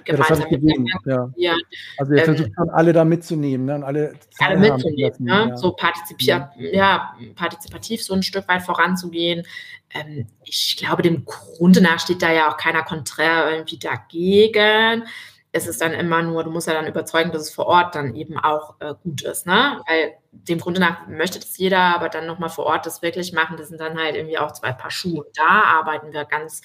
gemeinsam 0.06 0.39
ja, 0.39 0.58
gesehen, 0.58 0.88
ja. 1.36 1.56
Also 1.97 2.14
ihr 2.14 2.20
ähm, 2.20 2.26
versucht 2.26 2.52
schon 2.56 2.70
alle 2.70 2.93
da 2.93 3.06
mitzunehmen 3.06 3.66
ne? 3.66 3.76
und 3.76 3.84
alle, 3.84 4.14
alle 4.39 4.58
mitzunehmen, 4.58 5.16
ne? 5.20 5.47
ja. 5.49 5.58
so 5.58 5.72
partizipiert, 5.72 6.49
ja. 6.58 7.16
partizipativ 7.36 8.04
so 8.04 8.14
ein 8.14 8.24
Stück 8.24 8.47
weit 8.47 8.62
voranzugehen. 8.62 9.45
Ähm, 9.93 10.28
ich 10.43 10.78
glaube, 10.78 11.02
dem 11.02 11.26
Grunde 11.26 11.82
nach 11.82 11.99
steht 11.99 12.22
da 12.22 12.32
ja 12.32 12.49
auch 12.49 12.58
keiner 12.58 12.84
konträr 12.84 13.52
irgendwie 13.52 13.78
dagegen. 13.78 15.04
Es 15.52 15.68
ist 15.68 15.82
dann 15.82 15.91
immer 15.93 16.22
nur, 16.22 16.43
du 16.43 16.52
musst 16.52 16.68
ja 16.68 16.74
dann 16.74 16.88
überzeugen, 16.88 17.32
dass 17.32 17.41
es 17.41 17.54
vor 17.54 17.66
Ort 17.66 17.95
dann 17.95 18.16
eben 18.16 18.38
auch 18.38 18.76
äh, 18.80 18.93
gut 19.04 19.22
ist, 19.24 19.45
ne? 19.45 19.82
Weil 19.88 20.14
dem 20.32 20.60
Grunde 20.60 20.80
nach 20.80 21.08
möchte 21.08 21.39
das 21.39 21.58
jeder, 21.58 21.80
aber 21.80 22.08
dann 22.08 22.26
nochmal 22.26 22.49
vor 22.49 22.66
Ort 22.66 22.86
das 22.86 23.02
wirklich 23.02 23.34
machen, 23.34 23.58
das 23.58 23.68
sind 23.68 23.82
dann 23.82 23.99
halt 23.99 24.16
irgendwie 24.16 24.38
auch 24.38 24.52
zwei 24.54 24.72
Paar 24.72 24.91
Schuhe. 24.91 25.26
Da 25.36 25.64
arbeiten 25.64 26.14
wir 26.14 26.24
ganz 26.26 26.62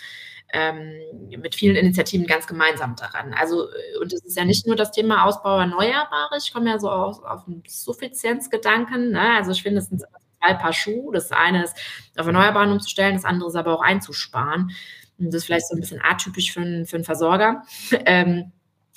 ähm, 0.53 1.01
mit 1.37 1.55
vielen 1.55 1.76
Initiativen 1.76 2.26
ganz 2.26 2.47
gemeinsam 2.47 2.95
daran. 2.97 3.34
Also, 3.34 3.68
äh, 3.68 3.99
und 4.01 4.12
es 4.12 4.24
ist 4.24 4.37
ja 4.37 4.45
nicht 4.45 4.66
nur 4.66 4.76
das 4.76 4.93
Thema 4.93 5.24
Ausbau 5.24 5.59
Erneuerbare, 5.59 6.37
ich 6.39 6.53
komme 6.53 6.70
ja 6.70 6.78
so 6.78 6.91
auf, 6.91 7.22
auf 7.24 7.47
einen 7.47 7.62
Suffizienzgedanken. 7.66 9.11
Ne? 9.11 9.34
Also 9.37 9.51
ich 9.51 9.62
finde, 9.62 9.78
es 9.80 9.89
sind 9.89 10.03
zwei 10.41 10.55
Paar 10.55 10.72
Schuhe. 10.72 11.12
Das 11.12 11.32
eine 11.32 11.64
ist, 11.64 11.76
auf 12.16 12.26
Erneuerbaren 12.26 12.70
umzustellen, 12.70 13.14
das 13.14 13.24
andere 13.24 13.49
ist 13.49 13.57
aber 13.57 13.74
auch 13.74 13.82
einzusparen. 13.82 14.70
Und 15.18 15.26
das 15.26 15.37
ist 15.37 15.45
vielleicht 15.47 15.68
so 15.68 15.74
ein 15.74 15.80
bisschen 15.80 16.01
atypisch 16.03 16.53
für 16.53 16.61
einen, 16.61 16.87
für 16.87 16.97
einen 16.97 17.05
Versorger. 17.05 17.62
ähm, 18.05 18.53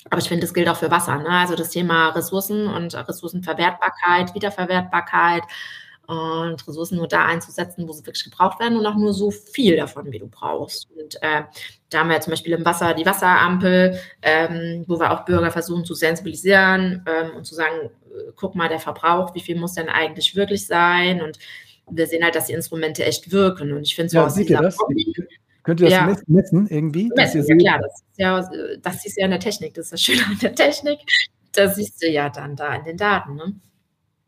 aber 0.08 0.18
ich 0.18 0.28
finde, 0.28 0.42
das 0.42 0.54
gilt 0.54 0.68
auch 0.68 0.76
für 0.76 0.90
Wasser. 0.90 1.18
Ne? 1.18 1.28
Also 1.28 1.54
das 1.54 1.70
Thema 1.70 2.10
Ressourcen 2.10 2.66
und 2.66 2.94
Ressourcenverwertbarkeit, 2.94 4.34
Wiederverwertbarkeit, 4.34 5.42
und 6.10 6.66
Ressourcen 6.66 6.96
nur 6.96 7.06
da 7.06 7.24
einzusetzen, 7.26 7.86
wo 7.86 7.92
sie 7.92 8.04
wirklich 8.04 8.24
gebraucht 8.24 8.58
werden 8.58 8.76
und 8.76 8.84
auch 8.84 8.96
nur 8.96 9.12
so 9.12 9.30
viel 9.30 9.76
davon, 9.76 10.10
wie 10.10 10.18
du 10.18 10.26
brauchst. 10.26 10.88
Und 10.90 11.14
äh, 11.22 11.42
da 11.88 12.00
haben 12.00 12.10
wir 12.10 12.20
zum 12.20 12.32
Beispiel 12.32 12.52
im 12.54 12.64
Wasser 12.64 12.94
die 12.94 13.06
Wasserampel, 13.06 13.96
ähm, 14.22 14.84
wo 14.88 14.98
wir 14.98 15.12
auch 15.12 15.24
Bürger 15.24 15.52
versuchen 15.52 15.84
zu 15.84 15.94
sensibilisieren 15.94 17.04
ähm, 17.06 17.36
und 17.36 17.46
zu 17.46 17.54
sagen, 17.54 17.90
äh, 18.10 18.32
guck 18.34 18.56
mal, 18.56 18.68
der 18.68 18.80
Verbrauch, 18.80 19.36
wie 19.36 19.40
viel 19.40 19.56
muss 19.56 19.74
denn 19.74 19.88
eigentlich 19.88 20.34
wirklich 20.34 20.66
sein? 20.66 21.22
Und 21.22 21.38
wir 21.88 22.08
sehen 22.08 22.24
halt, 22.24 22.34
dass 22.34 22.46
die 22.46 22.54
Instrumente 22.54 23.04
echt 23.04 23.30
wirken. 23.30 23.72
Und 23.72 23.82
ich 23.82 23.94
finde 23.94 24.10
so 24.10 24.18
ja, 24.18 24.26
aus? 24.26 24.36
Hobby, 24.80 25.14
Könnt 25.70 25.80
ihr 25.80 25.86
das 25.88 25.94
ja. 25.94 26.16
messen 26.26 26.66
irgendwie? 26.68 27.10
Messen, 27.14 27.46
ja 27.46 27.56
klar, 27.56 27.80
das 27.80 28.00
ist 28.00 28.18
ja, 28.18 28.50
das 28.82 29.06
ist 29.06 29.16
ja 29.16 29.24
in 29.24 29.30
der 29.30 29.40
Technik, 29.40 29.74
das 29.74 29.86
ist 29.86 29.92
das 29.92 30.02
Schöne 30.02 30.26
an 30.26 30.38
der 30.42 30.54
Technik. 30.54 30.98
Das 31.52 31.76
siehst 31.76 32.02
du 32.02 32.08
ja 32.08 32.28
dann 32.28 32.56
da 32.56 32.74
in 32.74 32.84
den 32.84 32.96
Daten. 32.96 33.36
Ne? 33.36 33.54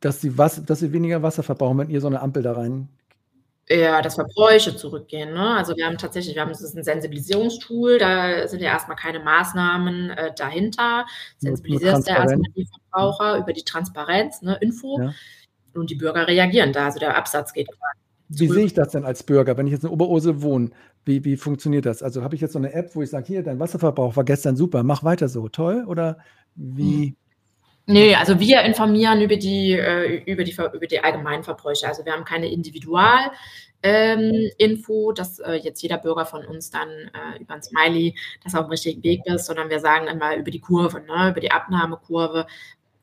dass 0.02 0.20
sie, 0.20 0.36
was, 0.36 0.64
dass 0.64 0.80
sie 0.80 0.92
weniger 0.92 1.22
Wasser 1.22 1.42
verbrauchen, 1.42 1.78
wenn 1.78 1.90
ihr 1.90 2.00
so 2.00 2.08
eine 2.08 2.20
Ampel 2.20 2.42
da 2.42 2.52
rein. 2.52 2.88
Ja, 3.68 4.02
dass 4.02 4.16
Verbräuche 4.16 4.76
zurückgehen. 4.76 5.32
Ne? 5.32 5.56
Also 5.56 5.76
wir 5.76 5.86
haben 5.86 5.96
tatsächlich, 5.96 6.34
wir 6.34 6.42
haben 6.42 6.50
das 6.50 6.60
ist 6.60 6.76
ein 6.76 6.82
Sensibilisierungstool, 6.82 7.98
da 7.98 8.48
sind 8.48 8.60
ja 8.60 8.72
erstmal 8.72 8.96
keine 8.96 9.20
Maßnahmen 9.20 10.10
äh, 10.10 10.34
dahinter. 10.36 11.06
Sensibilisierst 11.38 12.08
ja 12.08 12.16
erstmal 12.16 12.50
die 12.56 12.66
Verbraucher 12.66 13.38
über 13.38 13.52
die 13.52 13.62
Transparenz, 13.62 14.42
ne, 14.42 14.58
Info. 14.60 15.00
Ja. 15.00 15.14
Und 15.74 15.88
die 15.90 15.94
Bürger 15.94 16.26
reagieren 16.26 16.72
da. 16.72 16.86
Also 16.86 16.98
der 16.98 17.16
Absatz 17.16 17.52
geht 17.52 17.68
quasi. 17.68 18.02
Wie 18.28 18.48
sehe 18.48 18.64
ich 18.64 18.74
das 18.74 18.88
denn 18.88 19.04
als 19.04 19.22
Bürger, 19.22 19.56
wenn 19.56 19.66
ich 19.66 19.72
jetzt 19.72 19.84
in 19.84 19.90
Oberursel 19.90 20.42
wohne? 20.42 20.70
Wie, 21.04 21.24
wie 21.24 21.36
funktioniert 21.36 21.86
das? 21.86 22.02
Also 22.02 22.22
habe 22.22 22.34
ich 22.34 22.40
jetzt 22.40 22.52
so 22.52 22.58
eine 22.58 22.72
App, 22.72 22.94
wo 22.94 23.02
ich 23.02 23.10
sage, 23.10 23.26
hier, 23.26 23.42
dein 23.42 23.58
Wasserverbrauch 23.58 24.16
war 24.16 24.24
gestern 24.24 24.56
super, 24.56 24.82
mach 24.82 25.02
weiter 25.02 25.28
so, 25.28 25.48
toll? 25.48 25.84
Oder 25.86 26.18
wie? 26.54 27.06
Hm. 27.06 27.16
Nee, 27.86 28.14
also 28.14 28.38
wir 28.38 28.62
informieren 28.62 29.20
über 29.20 29.36
die, 29.36 29.72
äh, 29.72 30.22
über 30.30 30.44
die, 30.44 30.52
über 30.52 30.86
die 30.86 31.00
allgemeinen 31.00 31.42
Verbräuche. 31.42 31.88
Also 31.88 32.04
wir 32.04 32.12
haben 32.12 32.24
keine 32.24 32.50
Individual- 32.50 33.32
ähm, 33.82 34.50
Info, 34.58 35.12
dass 35.12 35.38
äh, 35.40 35.54
jetzt 35.54 35.82
jeder 35.82 35.98
Bürger 35.98 36.24
von 36.24 36.44
uns 36.46 36.70
dann 36.70 36.88
äh, 36.88 37.40
über 37.40 37.54
ein 37.54 37.62
Smiley 37.62 38.16
das 38.44 38.54
auf 38.54 38.66
dem 38.66 38.70
richtigen 38.70 39.02
Weg 39.02 39.26
ist, 39.26 39.46
sondern 39.46 39.70
wir 39.70 39.80
sagen 39.80 40.06
immer 40.06 40.36
über 40.36 40.50
die 40.50 40.60
Kurve, 40.60 41.00
ne, 41.00 41.30
über 41.30 41.40
die 41.40 41.50
Abnahmekurve, 41.50 42.46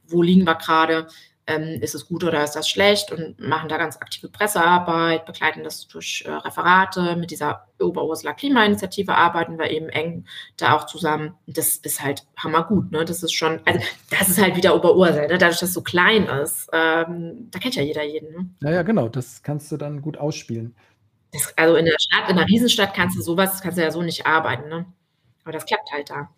wo 0.08 0.22
liegen 0.22 0.46
wir 0.46 0.56
gerade, 0.56 1.08
ähm, 1.50 1.82
ist 1.82 1.96
es 1.96 2.08
gut 2.08 2.24
oder 2.24 2.44
ist 2.44 2.54
das 2.54 2.70
schlecht 2.70 3.12
und 3.12 3.40
machen 3.40 3.70
da 3.70 3.78
ganz 3.78 3.98
aktive 3.98 4.30
Pressearbeit, 4.30 5.26
begleiten 5.26 5.64
das 5.64 5.88
durch 5.88 6.24
äh, 6.26 6.32
Referate. 6.32 7.16
Mit 7.16 7.32
dieser 7.32 7.68
Oberursuler 7.80 8.36
Klimainitiative 8.36 9.16
arbeiten 9.16 9.58
wir 9.58 9.72
eben 9.72 9.90
eng 9.90 10.26
da 10.58 10.76
auch 10.76 10.86
zusammen. 10.86 11.34
Das 11.48 11.78
ist 11.78 12.02
halt 12.02 12.26
hammergut, 12.38 12.92
ne? 12.92 13.04
Das 13.04 13.24
ist 13.24 13.34
schon, 13.34 13.60
also 13.66 13.80
das 14.12 14.30
ist 14.30 14.42
halt 14.42 14.56
wieder 14.56 14.76
Oberursel, 14.76 15.28
ne? 15.28 15.38
dadurch, 15.40 15.60
dass 15.60 15.70
es 15.70 15.74
so 15.74 15.82
klein 15.82 16.26
ist. 16.28 16.70
Ähm, 16.72 17.50
da 17.50 17.58
kennt 17.58 17.76
ja 17.76 17.82
jeder 17.82 18.04
jeden. 18.04 18.32
Ne? 18.32 18.50
Ja, 18.62 18.72
ja, 18.72 18.82
genau, 18.84 19.10
das 19.10 19.42
kannst 19.42 19.72
du 19.72 19.78
dann 19.78 20.02
gut 20.02 20.18
ausspielen. 20.18 20.76
Das, 21.32 21.52
also 21.58 21.76
in 21.76 21.86
der 21.86 21.96
Stadt, 22.00 22.30
in 22.30 22.38
einer 22.38 22.48
Riesenstadt 22.48 22.94
kannst 22.94 23.18
du 23.18 23.22
sowas, 23.22 23.62
kannst 23.62 23.78
du 23.78 23.82
ja 23.82 23.92
so 23.92 24.04
nicht 24.04 24.28
arbeiten, 24.28 24.70
ne? 24.70 24.86
Aber 25.44 25.54
das 25.54 25.66
klappt 25.66 25.92
halt 25.92 26.10
da. 26.12 26.30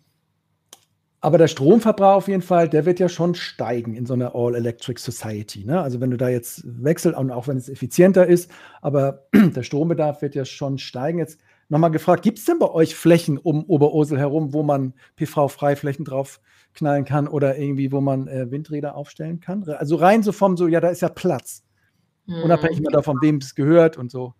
Aber 1.24 1.38
der 1.38 1.46
Stromverbrauch 1.46 2.16
auf 2.16 2.28
jeden 2.28 2.42
Fall, 2.42 2.68
der 2.68 2.84
wird 2.84 2.98
ja 2.98 3.08
schon 3.08 3.36
steigen 3.36 3.94
in 3.94 4.06
so 4.06 4.14
einer 4.14 4.34
All-Electric 4.34 5.00
Society. 5.00 5.64
Ne? 5.64 5.80
Also 5.80 6.00
wenn 6.00 6.10
du 6.10 6.16
da 6.16 6.28
jetzt 6.28 6.62
wechselst, 6.64 7.16
und 7.16 7.30
auch 7.30 7.46
wenn 7.46 7.56
es 7.56 7.68
effizienter 7.68 8.26
ist, 8.26 8.50
aber 8.80 9.28
der 9.32 9.62
Strombedarf 9.62 10.20
wird 10.20 10.34
ja 10.34 10.44
schon 10.44 10.78
steigen. 10.78 11.20
Jetzt 11.20 11.38
nochmal 11.68 11.92
gefragt, 11.92 12.24
gibt 12.24 12.40
es 12.40 12.44
denn 12.44 12.58
bei 12.58 12.68
euch 12.68 12.96
Flächen 12.96 13.38
um 13.38 13.64
Oberursel 13.64 14.18
herum, 14.18 14.52
wo 14.52 14.64
man 14.64 14.94
PV-Freiflächen 15.14 16.04
drauf 16.04 16.40
knallen 16.74 17.04
kann 17.04 17.28
oder 17.28 17.56
irgendwie, 17.56 17.92
wo 17.92 18.00
man 18.00 18.26
äh, 18.26 18.50
Windräder 18.50 18.96
aufstellen 18.96 19.38
kann? 19.38 19.62
Also 19.68 19.94
rein 19.94 20.24
so 20.24 20.32
vom 20.32 20.56
so, 20.56 20.66
ja, 20.66 20.80
da 20.80 20.88
ist 20.88 21.02
ja 21.02 21.08
Platz. 21.08 21.62
Hm. 22.26 22.42
Unabhängig 22.42 22.80
mal 22.80 22.90
davon, 22.90 23.18
wem 23.22 23.36
es 23.36 23.54
gehört 23.54 23.96
und 23.96 24.10
so. 24.10 24.34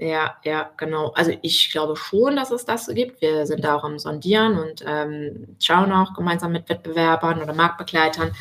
Ja, 0.00 0.36
ja, 0.44 0.70
genau. 0.78 1.08
Also 1.10 1.32
ich 1.42 1.70
glaube 1.70 1.94
schon, 1.94 2.36
dass 2.36 2.50
es 2.50 2.64
das 2.64 2.86
gibt. 2.86 3.20
Wir 3.20 3.46
sind 3.46 3.64
da 3.64 3.76
auch 3.76 3.84
am 3.84 3.98
Sondieren 3.98 4.58
und 4.58 4.82
ähm, 4.86 5.56
schauen 5.60 5.92
auch 5.92 6.14
gemeinsam 6.14 6.52
mit 6.52 6.70
Wettbewerbern 6.70 7.42
oder 7.42 7.52
Marktbegleitern. 7.52 8.32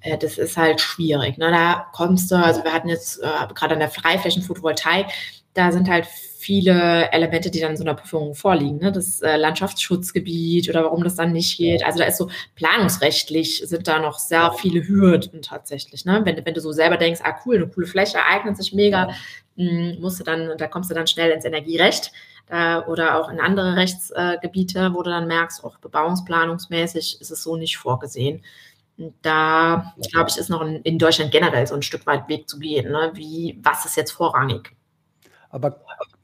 Äh, 0.00 0.16
das 0.16 0.38
ist 0.38 0.56
halt 0.56 0.80
schwierig. 0.80 1.36
Ne? 1.36 1.50
Da 1.50 1.86
kommst 1.92 2.30
du, 2.30 2.36
also 2.36 2.64
wir 2.64 2.72
hatten 2.72 2.88
jetzt 2.88 3.22
äh, 3.22 3.28
gerade 3.54 3.74
an 3.74 3.80
der 3.80 3.90
Freiflächen-Photovoltaik, 3.90 5.08
da 5.52 5.70
sind 5.70 5.90
halt 5.90 6.06
viele 6.42 7.10
Elemente, 7.12 7.50
die 7.50 7.60
dann 7.60 7.70
in 7.70 7.76
so 7.76 7.84
einer 7.84 7.94
Prüfung 7.94 8.34
vorliegen. 8.34 8.78
Ne? 8.78 8.90
Das 8.90 9.22
äh, 9.22 9.36
Landschaftsschutzgebiet 9.36 10.68
oder 10.68 10.82
warum 10.84 11.04
das 11.04 11.14
dann 11.14 11.32
nicht 11.32 11.56
geht. 11.56 11.84
Also 11.86 12.00
da 12.00 12.06
ist 12.06 12.18
so 12.18 12.28
planungsrechtlich 12.56 13.62
sind 13.64 13.86
da 13.86 14.00
noch 14.00 14.18
sehr 14.18 14.52
viele 14.52 14.86
Hürden 14.86 15.40
tatsächlich. 15.42 16.04
Ne? 16.04 16.22
Wenn, 16.24 16.44
wenn 16.44 16.54
du 16.54 16.60
so 16.60 16.72
selber 16.72 16.96
denkst, 16.96 17.20
ah 17.22 17.36
cool, 17.46 17.56
eine 17.56 17.68
coole 17.68 17.86
Fläche 17.86 18.18
eignet 18.24 18.56
sich 18.56 18.72
mega, 18.72 19.10
mh, 19.56 20.00
musst 20.00 20.18
du 20.18 20.24
dann, 20.24 20.58
da 20.58 20.66
kommst 20.66 20.90
du 20.90 20.94
dann 20.94 21.06
schnell 21.06 21.30
ins 21.30 21.44
Energierecht 21.44 22.10
da, 22.48 22.84
oder 22.86 23.20
auch 23.20 23.30
in 23.30 23.40
andere 23.40 23.76
Rechtsgebiete, 23.76 24.94
wo 24.94 25.02
du 25.02 25.10
dann 25.10 25.28
merkst, 25.28 25.62
auch 25.62 25.78
bebauungsplanungsmäßig 25.78 27.20
ist 27.20 27.30
es 27.30 27.42
so 27.42 27.56
nicht 27.56 27.78
vorgesehen. 27.78 28.42
Da, 29.22 29.94
glaube 30.10 30.28
ich, 30.28 30.36
ist 30.36 30.50
noch 30.50 30.62
in, 30.62 30.82
in 30.82 30.98
Deutschland 30.98 31.30
generell 31.30 31.66
so 31.66 31.74
ein 31.74 31.82
Stück 31.82 32.04
weit 32.06 32.28
Weg 32.28 32.48
zu 32.48 32.58
gehen. 32.58 32.90
Ne? 32.90 33.12
Wie, 33.14 33.58
was 33.62 33.84
ist 33.84 33.96
jetzt 33.96 34.10
vorrangig? 34.10 34.74
Aber 35.52 35.82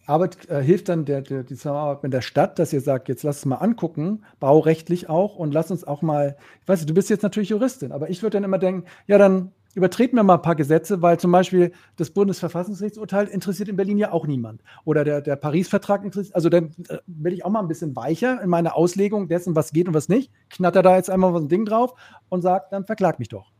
Arbeit 0.08 0.48
äh, 0.48 0.62
hilft 0.62 0.88
dann 0.88 1.04
der, 1.04 1.22
der, 1.22 1.42
die 1.42 1.54
Zusammenarbeit 1.54 2.02
mit 2.02 2.12
der 2.12 2.22
Stadt, 2.22 2.58
dass 2.58 2.72
ihr 2.72 2.80
sagt, 2.80 3.08
jetzt 3.08 3.22
lass 3.22 3.38
es 3.38 3.44
mal 3.46 3.56
angucken, 3.56 4.24
baurechtlich 4.40 5.08
auch 5.08 5.36
und 5.36 5.52
lass 5.52 5.70
uns 5.70 5.84
auch 5.84 6.02
mal, 6.02 6.36
ich 6.62 6.68
weiß 6.68 6.80
nicht, 6.80 6.90
du 6.90 6.94
bist 6.94 7.10
jetzt 7.10 7.22
natürlich 7.22 7.50
Juristin, 7.50 7.92
aber 7.92 8.08
ich 8.10 8.22
würde 8.22 8.36
dann 8.36 8.44
immer 8.44 8.58
denken, 8.58 8.84
ja, 9.06 9.18
dann 9.18 9.52
übertreten 9.74 10.16
wir 10.16 10.22
mal 10.22 10.34
ein 10.34 10.42
paar 10.42 10.56
Gesetze, 10.56 11.02
weil 11.02 11.20
zum 11.20 11.30
Beispiel 11.30 11.72
das 11.96 12.10
Bundesverfassungsgerichtsurteil 12.10 13.26
interessiert 13.26 13.68
in 13.68 13.76
Berlin 13.76 13.98
ja 13.98 14.10
auch 14.12 14.26
niemand. 14.26 14.62
Oder 14.84 15.04
der, 15.04 15.20
der 15.20 15.36
Paris-Vertrag 15.36 16.04
interessiert, 16.04 16.34
also 16.34 16.48
dann 16.48 16.72
äh, 16.88 16.98
werde 17.06 17.36
ich 17.36 17.44
auch 17.44 17.50
mal 17.50 17.60
ein 17.60 17.68
bisschen 17.68 17.94
weicher 17.94 18.42
in 18.42 18.48
meiner 18.48 18.76
Auslegung 18.76 19.28
dessen, 19.28 19.54
was 19.54 19.72
geht 19.72 19.88
und 19.88 19.94
was 19.94 20.08
nicht, 20.08 20.32
knatter 20.50 20.82
da 20.82 20.96
jetzt 20.96 21.10
einmal 21.10 21.32
so 21.32 21.38
ein 21.38 21.48
Ding 21.48 21.64
drauf 21.64 21.94
und 22.28 22.42
sagt, 22.42 22.72
dann 22.72 22.86
verklag 22.86 23.18
mich 23.18 23.28
doch. 23.28 23.52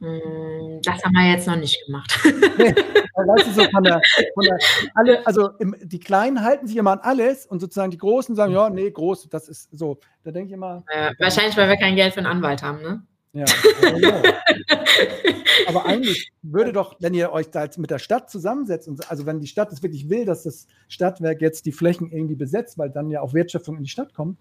Hm, 0.00 0.80
das 0.82 1.02
haben 1.04 1.12
wir 1.12 1.32
jetzt 1.32 1.46
noch 1.48 1.56
nicht 1.56 1.84
gemacht. 1.86 2.18
nee, 2.24 2.72
weißt 2.72 3.46
du, 3.48 3.50
so 3.50 3.70
von 3.70 3.82
der, 3.82 4.00
von 4.34 4.44
der, 4.44 4.58
alle, 4.94 5.26
also 5.26 5.50
im, 5.58 5.74
die 5.82 5.98
Kleinen 5.98 6.42
halten 6.42 6.68
sich 6.68 6.76
immer 6.76 6.92
an 6.92 7.00
alles 7.00 7.46
und 7.46 7.60
sozusagen 7.60 7.90
die 7.90 7.98
Großen 7.98 8.36
sagen, 8.36 8.52
ja, 8.52 8.70
nee, 8.70 8.90
groß, 8.90 9.28
das 9.28 9.48
ist 9.48 9.68
so. 9.72 9.98
Da 10.22 10.30
denke 10.30 10.48
ich 10.48 10.54
immer. 10.54 10.84
Äh, 10.88 11.12
wahrscheinlich, 11.18 11.56
weil 11.56 11.68
wir 11.68 11.76
kein 11.76 11.96
Geld 11.96 12.14
für 12.14 12.18
einen 12.18 12.28
Anwalt 12.28 12.62
haben, 12.62 12.80
ne? 12.80 13.02
Ja. 13.32 13.44
Genau. 13.80 14.22
Aber 15.66 15.84
eigentlich 15.84 16.30
würde 16.42 16.72
doch, 16.72 16.96
wenn 17.00 17.12
ihr 17.12 17.32
euch 17.32 17.50
da 17.50 17.64
jetzt 17.64 17.78
mit 17.78 17.90
der 17.90 17.98
Stadt 17.98 18.30
zusammensetzt, 18.30 18.88
und, 18.88 19.10
also 19.10 19.26
wenn 19.26 19.40
die 19.40 19.46
Stadt 19.46 19.72
es 19.72 19.82
wirklich 19.82 20.08
will, 20.08 20.24
dass 20.24 20.44
das 20.44 20.66
Stadtwerk 20.88 21.40
jetzt 21.40 21.66
die 21.66 21.72
Flächen 21.72 22.10
irgendwie 22.10 22.36
besetzt, 22.36 22.78
weil 22.78 22.90
dann 22.90 23.10
ja 23.10 23.20
auch 23.20 23.34
Wertschöpfung 23.34 23.76
in 23.76 23.82
die 23.82 23.90
Stadt 23.90 24.14
kommt, 24.14 24.38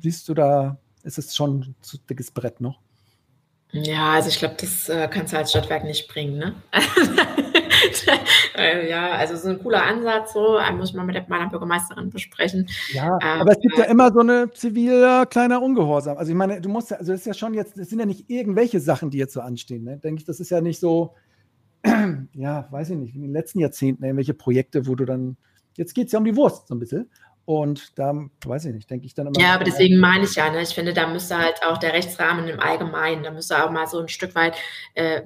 siehst 0.00 0.28
du 0.28 0.34
da, 0.34 0.78
ist 1.02 1.18
es 1.18 1.36
schon 1.36 1.60
ein 1.60 1.74
zu 1.82 1.98
dickes 1.98 2.30
Brett 2.30 2.60
noch? 2.60 2.80
Ja, 3.72 4.14
also 4.14 4.28
ich 4.28 4.38
glaube, 4.38 4.56
das 4.60 4.88
äh, 4.88 5.08
kannst 5.08 5.32
du 5.32 5.38
als 5.38 5.50
Stadtwerk 5.50 5.84
nicht 5.84 6.08
bringen, 6.08 6.38
ne? 6.38 6.54
Äh, 8.56 8.90
ja, 8.90 9.12
also 9.12 9.36
so 9.36 9.48
ein 9.48 9.58
cooler 9.58 9.82
Ansatz, 9.82 10.34
so 10.34 10.58
muss 10.76 10.90
ich 10.90 10.94
mal 10.94 11.04
mit 11.04 11.28
meiner 11.28 11.48
Bürgermeisterin 11.48 12.10
besprechen. 12.10 12.68
Ja, 12.92 13.18
ähm, 13.22 13.40
aber 13.40 13.52
es 13.52 13.60
gibt 13.60 13.78
ja 13.78 13.84
immer 13.84 14.12
so 14.12 14.20
eine 14.20 14.50
ziviler 14.50 15.24
kleiner 15.26 15.62
Ungehorsam. 15.62 16.18
Also 16.18 16.30
ich 16.30 16.36
meine, 16.36 16.60
du 16.60 16.68
musst 16.68 16.90
ja, 16.90 16.98
also 16.98 17.12
das 17.12 17.22
ist 17.22 17.26
ja 17.26 17.34
schon 17.34 17.54
jetzt, 17.54 17.78
das 17.78 17.88
sind 17.88 17.98
ja 17.98 18.06
nicht 18.06 18.28
irgendwelche 18.28 18.80
Sachen, 18.80 19.10
die 19.10 19.18
jetzt 19.18 19.32
so 19.32 19.40
anstehen, 19.40 19.84
ne? 19.84 19.96
Denke 19.96 20.20
ich, 20.20 20.26
das 20.26 20.40
ist 20.40 20.50
ja 20.50 20.60
nicht 20.60 20.78
so, 20.78 21.14
ja, 22.34 22.68
weiß 22.70 22.90
ich 22.90 22.96
nicht, 22.96 23.14
in 23.14 23.22
den 23.22 23.32
letzten 23.32 23.60
Jahrzehnten 23.60 24.04
irgendwelche 24.04 24.34
Projekte, 24.34 24.86
wo 24.86 24.94
du 24.94 25.04
dann, 25.04 25.36
jetzt 25.76 25.94
geht 25.94 26.06
es 26.06 26.12
ja 26.12 26.18
um 26.18 26.24
die 26.24 26.36
Wurst 26.36 26.68
so 26.68 26.74
ein 26.74 26.80
bisschen. 26.80 27.08
Und 27.50 27.98
da 27.98 28.14
weiß 28.46 28.66
ich 28.66 28.74
nicht, 28.74 28.88
denke 28.88 29.06
ich 29.06 29.14
dann 29.14 29.26
immer. 29.26 29.40
Ja, 29.40 29.54
aber 29.56 29.64
deswegen 29.64 29.98
meine 29.98 30.22
ich 30.22 30.36
ja, 30.36 30.48
ne, 30.52 30.62
ich 30.62 30.68
finde, 30.68 30.94
da 30.94 31.08
müsste 31.08 31.36
halt 31.36 31.64
auch 31.66 31.78
der 31.78 31.94
Rechtsrahmen 31.94 32.46
im 32.46 32.60
Allgemeinen, 32.60 33.24
da 33.24 33.32
müsste 33.32 33.64
auch 33.64 33.72
mal 33.72 33.88
so 33.88 33.98
ein 33.98 34.06
Stück 34.06 34.36
weit 34.36 34.54
äh, 34.94 35.20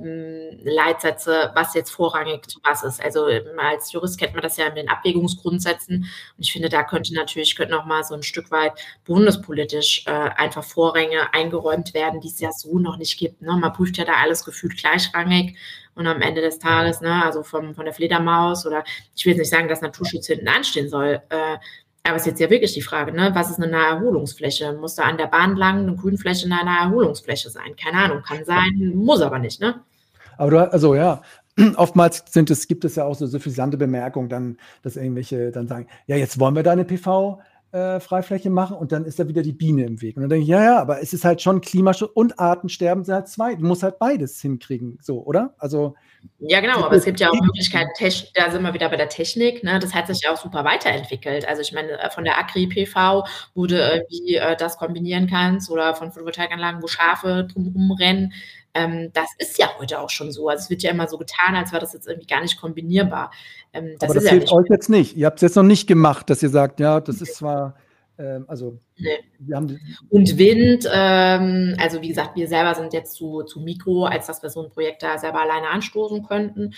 Leitsätze, 0.63 1.51
was 1.55 1.75
jetzt 1.75 1.91
vorrangig 1.91 2.49
zu 2.49 2.61
was 2.65 2.83
ist. 2.83 3.05
Also 3.05 3.27
als 3.59 3.93
Jurist 3.93 4.19
kennt 4.19 4.33
man 4.33 4.43
das 4.43 4.57
ja 4.57 4.69
in 4.69 4.75
den 4.75 4.89
Abwägungsgrundsätzen. 4.89 5.97
Und 5.97 6.09
ich 6.39 6.51
finde, 6.51 6.71
da 6.71 6.83
könnte 6.83 7.13
natürlich 7.13 7.57
könnte 7.57 7.75
noch 7.75 7.85
mal 7.85 8.03
so 8.05 8.15
ein 8.15 8.23
Stück 8.23 8.51
weit 8.51 8.73
bundespolitisch 9.05 10.07
äh, 10.07 10.11
einfach 10.11 10.65
Vorränge 10.65 11.35
eingeräumt 11.35 11.93
werden, 11.93 12.23
die 12.23 12.29
es 12.29 12.41
ja 12.41 12.53
so 12.53 12.79
noch 12.79 12.97
nicht 12.97 13.19
gibt. 13.19 13.43
Ne? 13.43 13.55
Man 13.55 13.75
prüft 13.75 13.99
ja 13.99 14.07
da 14.07 14.15
alles 14.15 14.47
gefühlt 14.47 14.79
gleichrangig. 14.79 15.59
Und 15.97 16.09
am 16.09 16.23
Ende 16.23 16.41
des 16.41 16.59
Tages, 16.59 17.01
ne, 17.01 17.25
also 17.25 17.45
vom, 17.45 17.75
von 17.75 17.85
der 17.85 17.95
Fledermaus 17.95 18.67
oder 18.67 18.83
ich 19.15 19.25
will 19.25 19.33
jetzt 19.33 19.39
nicht 19.39 19.51
sagen, 19.51 19.69
dass 19.69 19.81
Naturschutz 19.81 20.27
hinten 20.27 20.49
anstehen 20.49 20.89
soll, 20.89 21.23
äh, 21.29 21.59
aber 22.07 22.17
es 22.17 22.23
ist 22.23 22.27
jetzt 22.27 22.41
ja 22.41 22.51
wirklich 22.51 22.75
die 22.75 22.83
Frage, 22.83 23.13
ne? 23.13 23.31
was 23.33 23.51
ist 23.51 23.57
eine 23.57 23.73
Naherholungsfläche? 23.73 24.75
Muss 24.75 24.95
da 24.95 25.05
an 25.05 25.17
der 25.17 25.27
Bahn 25.27 25.57
lang 25.57 25.81
eine 25.81 25.97
Grünfläche 25.97 26.45
eine 26.45 26.63
Naherholungsfläche 26.63 27.49
sein? 27.49 27.75
Keine 27.83 27.99
Ahnung, 27.99 28.23
kann 28.23 28.45
sein, 28.45 28.93
muss 28.95 29.23
aber 29.23 29.39
nicht, 29.39 29.61
ne? 29.61 29.81
Aber 30.37 30.51
du, 30.51 30.71
also 30.71 30.95
ja, 30.95 31.23
oftmals 31.77 32.25
sind 32.29 32.51
es, 32.51 32.69
gibt 32.69 32.85
es 32.85 32.97
ja 32.97 33.05
auch 33.05 33.15
so 33.15 33.27
suffisante 33.27 33.79
Bemerkungen, 33.79 34.29
dann, 34.29 34.59
dass 34.83 34.97
irgendwelche 34.97 35.51
dann 35.51 35.67
sagen, 35.67 35.87
ja, 36.07 36.17
jetzt 36.17 36.39
wollen 36.39 36.55
wir 36.55 36.63
da 36.63 36.73
eine 36.73 36.85
PV, 36.85 37.41
äh, 37.73 38.01
Freifläche 38.01 38.51
machen 38.51 38.77
und 38.77 38.93
dann 38.93 39.07
ist 39.07 39.19
da 39.19 39.27
wieder 39.27 39.43
die 39.43 39.53
Biene 39.53 39.87
im 39.87 40.03
Weg. 40.03 40.17
Und 40.17 40.23
dann 40.23 40.31
denke 40.31 40.43
ich, 40.43 40.49
ja, 40.49 40.63
ja, 40.63 40.81
aber 40.81 41.01
es 41.01 41.15
ist 41.15 41.25
halt 41.25 41.41
schon 41.41 41.63
Klimaschutz 41.63 42.11
und 42.13 42.39
Artensterben 42.39 43.05
sind 43.05 43.15
halt 43.15 43.29
zwei. 43.29 43.55
Du 43.55 43.65
musst 43.65 43.83
halt 43.83 43.99
beides 43.99 44.41
hinkriegen, 44.41 44.99
so, 45.01 45.25
oder? 45.25 45.55
Also. 45.59 45.95
Ja, 46.39 46.61
genau, 46.61 46.85
aber 46.85 46.97
es 46.97 47.05
gibt 47.05 47.21
ja 47.21 47.31
auch 47.31 47.41
Möglichkeiten, 47.41 47.91
da 48.35 48.51
sind 48.51 48.63
wir 48.63 48.75
wieder 48.75 48.89
bei 48.89 48.97
der 48.97 49.09
Technik, 49.09 49.63
ne? 49.63 49.79
das 49.79 49.95
hat 49.95 50.07
sich 50.07 50.23
ja 50.23 50.33
auch 50.33 50.37
super 50.37 50.65
weiterentwickelt. 50.65 51.49
Also 51.49 51.63
ich 51.63 51.73
meine, 51.73 51.93
äh, 51.93 52.11
von 52.11 52.25
der 52.25 52.39
Agri-PV, 52.39 53.25
wo 53.55 53.67
du 53.67 53.77
irgendwie 53.77 54.37
äh, 54.37 54.57
das 54.57 54.77
kombinieren 54.77 55.29
kannst 55.29 55.71
oder 55.71 55.95
von 55.95 56.13
Photovoltaikanlagen, 56.13 56.83
wo 56.83 56.87
Schafe 56.87 57.47
drumherum 57.51 57.93
rennen, 57.93 58.33
ähm, 58.75 59.11
das 59.13 59.29
ist 59.39 59.57
ja 59.59 59.71
heute 59.79 60.01
auch 60.01 60.11
schon 60.11 60.33
so. 60.33 60.49
Also 60.49 60.65
es 60.65 60.71
wird 60.71 60.83
ja 60.83 60.91
immer 60.91 61.07
so 61.09 61.17
getan, 61.17 61.55
als 61.55 61.71
wäre 61.71 61.81
das 61.81 61.93
jetzt 61.93 62.09
irgendwie 62.09 62.27
gar 62.27 62.43
nicht 62.43 62.61
kombinierbar. 62.61 63.31
Ähm, 63.73 63.97
das 63.99 64.11
Aber 64.11 64.15
das 64.15 64.25
ja 64.25 64.31
hilft 64.33 64.53
euch 64.53 64.67
jetzt 64.69 64.91
nicht. 64.91 65.17
Ihr 65.17 65.27
habt 65.27 65.39
es 65.39 65.43
jetzt 65.43 65.57
noch 65.57 65.63
nicht 65.63 65.87
gemacht, 65.87 66.29
dass 66.29 66.43
ihr 66.43 66.51
sagt, 66.51 66.81
ja, 66.81 67.01
das 67.01 67.21
ist 67.21 67.37
zwar, 67.37 67.77
also 68.47 68.79
nee. 68.97 69.19
wir 69.39 69.57
haben 69.57 69.81
Und 70.09 70.39
Wind, 70.39 70.89
ähm, 70.93 71.77
also 71.81 72.01
wie 72.01 72.09
gesagt, 72.09 72.37
wir 72.37 72.47
selber 72.47 72.75
sind 72.75 72.93
jetzt 72.93 73.15
zu, 73.15 73.43
zu 73.43 73.61
Mikro, 73.61 74.05
als 74.05 74.27
dass 74.27 74.43
wir 74.43 74.51
so 74.51 74.63
ein 74.63 74.71
Projekt 74.71 75.03
da 75.03 75.19
selber 75.19 75.41
alleine 75.41 75.69
anstoßen 75.69 76.25
könnten. 76.25 76.75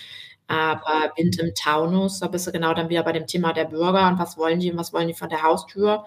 Aber 0.47 1.13
Wind 1.17 1.39
im 1.39 1.53
Taunus, 1.55 2.21
da 2.21 2.29
bist 2.29 2.47
du 2.47 2.53
genau 2.53 2.73
dann 2.73 2.89
wieder 2.89 3.03
bei 3.03 3.13
dem 3.13 3.27
Thema 3.27 3.53
der 3.53 3.65
Bürger 3.65 4.09
und 4.09 4.19
was 4.19 4.39
wollen 4.39 4.61
die 4.61 4.71
und 4.71 4.79
was 4.79 4.93
wollen 4.93 5.09
die 5.09 5.15
von 5.15 5.29
der 5.29 5.43
Haustür. 5.43 6.05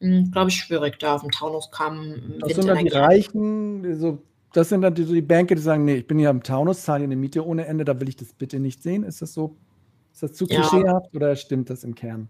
Hm, 0.00 0.30
Glaube 0.30 0.50
ich, 0.50 0.56
schwierig, 0.56 0.98
da 0.98 1.16
auf 1.16 1.22
dem 1.22 1.30
Taunuskamm. 1.30 2.36
Das 2.40 2.54
sind 2.54 2.68
dann 2.68 2.78
die 2.78 2.88
Reichen, 2.88 3.98
so 3.98 4.22
das 4.52 4.68
sind 4.68 4.82
dann 4.82 4.94
die, 4.94 5.04
die 5.04 5.22
Bänke, 5.22 5.54
die 5.54 5.62
sagen, 5.62 5.84
nee, 5.84 5.96
ich 5.96 6.06
bin 6.06 6.18
hier 6.18 6.30
am 6.30 6.42
Taunus, 6.42 6.82
zahle 6.82 7.00
hier 7.00 7.08
eine 7.08 7.16
Miete 7.16 7.44
ohne 7.44 7.66
Ende, 7.66 7.84
da 7.84 7.98
will 8.00 8.08
ich 8.08 8.16
das 8.16 8.32
bitte 8.34 8.60
nicht 8.60 8.82
sehen. 8.82 9.02
Ist 9.02 9.22
das 9.22 9.32
so? 9.32 9.56
Ist 10.12 10.22
das 10.22 10.32
zu 10.34 10.46
ja. 10.46 10.60
klischeehaft 10.60 11.14
oder 11.14 11.34
stimmt 11.36 11.70
das 11.70 11.84
im 11.84 11.94
Kern? 11.94 12.28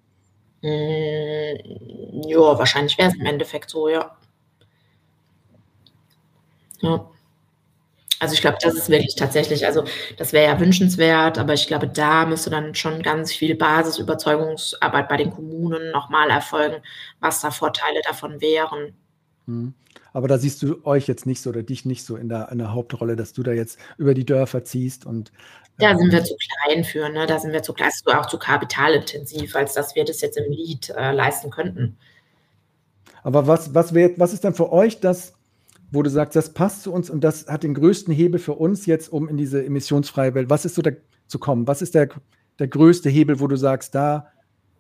Mm, 0.63 2.23
ja, 2.29 2.59
wahrscheinlich 2.59 2.97
wäre 2.99 3.09
es 3.11 3.15
im 3.17 3.27
Endeffekt 3.27 3.69
so, 3.71 3.89
ja. 3.89 4.17
Ja. 6.81 7.13
Also 8.21 8.35
ich 8.35 8.41
glaube, 8.41 8.59
das 8.63 8.75
ist 8.75 8.89
wirklich 8.89 9.17
tatsächlich, 9.17 9.67
also 9.67 9.85
das 10.17 10.33
wäre 10.33 10.47
ja 10.53 10.61
wünschenswert, 10.61 11.39
aber 11.39 11.55
ich 11.55 11.67
glaube, 11.67 11.89
da 11.89 12.25
müsste 12.25 12.51
dann 12.51 12.75
schon 12.75 13.03
ganz 13.03 13.33
viel 13.33 13.57
Basisüberzeugungsarbeit 13.57 15.09
bei 15.09 15.17
den 15.17 15.31
Kommunen 15.31 15.91
nochmal 15.91 16.31
erfolgen, 16.31 16.83
was 17.21 17.41
da 17.41 17.51
Vorteile 17.51 18.01
davon 18.03 18.41
wären. 18.41 18.95
Aber 20.13 20.29
da 20.29 20.39
siehst 20.39 20.63
du 20.63 20.85
euch 20.85 21.07
jetzt 21.07 21.27
nicht 21.27 21.41
so 21.41 21.51
oder 21.51 21.63
dich 21.63 21.85
nicht 21.85 22.05
so 22.05 22.17
in 22.17 22.29
der, 22.29 22.51
in 22.53 22.59
der 22.59 22.73
Hauptrolle, 22.73 23.17
dass 23.17 23.33
du 23.33 23.43
da 23.43 23.53
jetzt 23.53 23.79
über 23.97 24.15
die 24.15 24.27
Dörfer 24.27 24.65
ziehst 24.65 25.07
und. 25.07 25.33
Da 25.79 25.97
sind 25.97 26.13
wir 26.13 26.19
ähm, 26.19 26.25
zu 26.25 26.37
klein 26.37 26.85
für, 26.85 27.09
ne? 27.09 27.27
Da 27.27 27.39
sind 27.39 27.53
wir 27.53 27.63
zu 27.63 27.73
klein, 27.73 27.91
auch 28.07 28.27
zu 28.27 28.39
kapitalintensiv, 28.39 29.57
als 29.57 29.73
dass 29.75 29.95
wir 29.95 30.05
das 30.05 30.21
jetzt 30.21 30.37
im 30.37 30.53
Lied 30.53 30.91
äh, 30.91 31.13
leisten 31.13 31.51
könnten. 31.51 31.97
Aber 33.23 33.47
was, 33.47 33.75
was, 33.75 33.95
wär, 33.95 34.11
was 34.19 34.33
ist 34.33 34.45
denn 34.45 34.55
für 34.55 34.71
euch 34.71 35.01
das, 35.01 35.35
wo 35.91 36.03
du 36.03 36.11
sagst, 36.11 36.37
das 36.37 36.53
passt 36.53 36.83
zu 36.83 36.93
uns 36.93 37.09
und 37.09 37.23
das 37.23 37.47
hat 37.47 37.63
den 37.63 37.75
größten 37.75 38.13
Hebel 38.13 38.41
für 38.41 38.55
uns 38.55 38.87
jetzt, 38.87 39.13
um 39.13 39.29
in 39.29 39.37
diese 39.37 39.65
emissionsfreie 39.65 40.35
Welt, 40.35 40.51
was 40.51 40.65
ist 40.65 40.75
so 40.75 40.83
da 40.83 40.91
zu 41.27 41.39
kommen? 41.39 41.67
Was 41.67 41.83
ist 41.83 41.95
der, 41.95 42.09
der 42.59 42.69
größte 42.69 43.09
Hebel, 43.09 43.41
wo 43.41 43.47
du 43.47 43.57
sagst, 43.57 43.95
da 43.95 44.29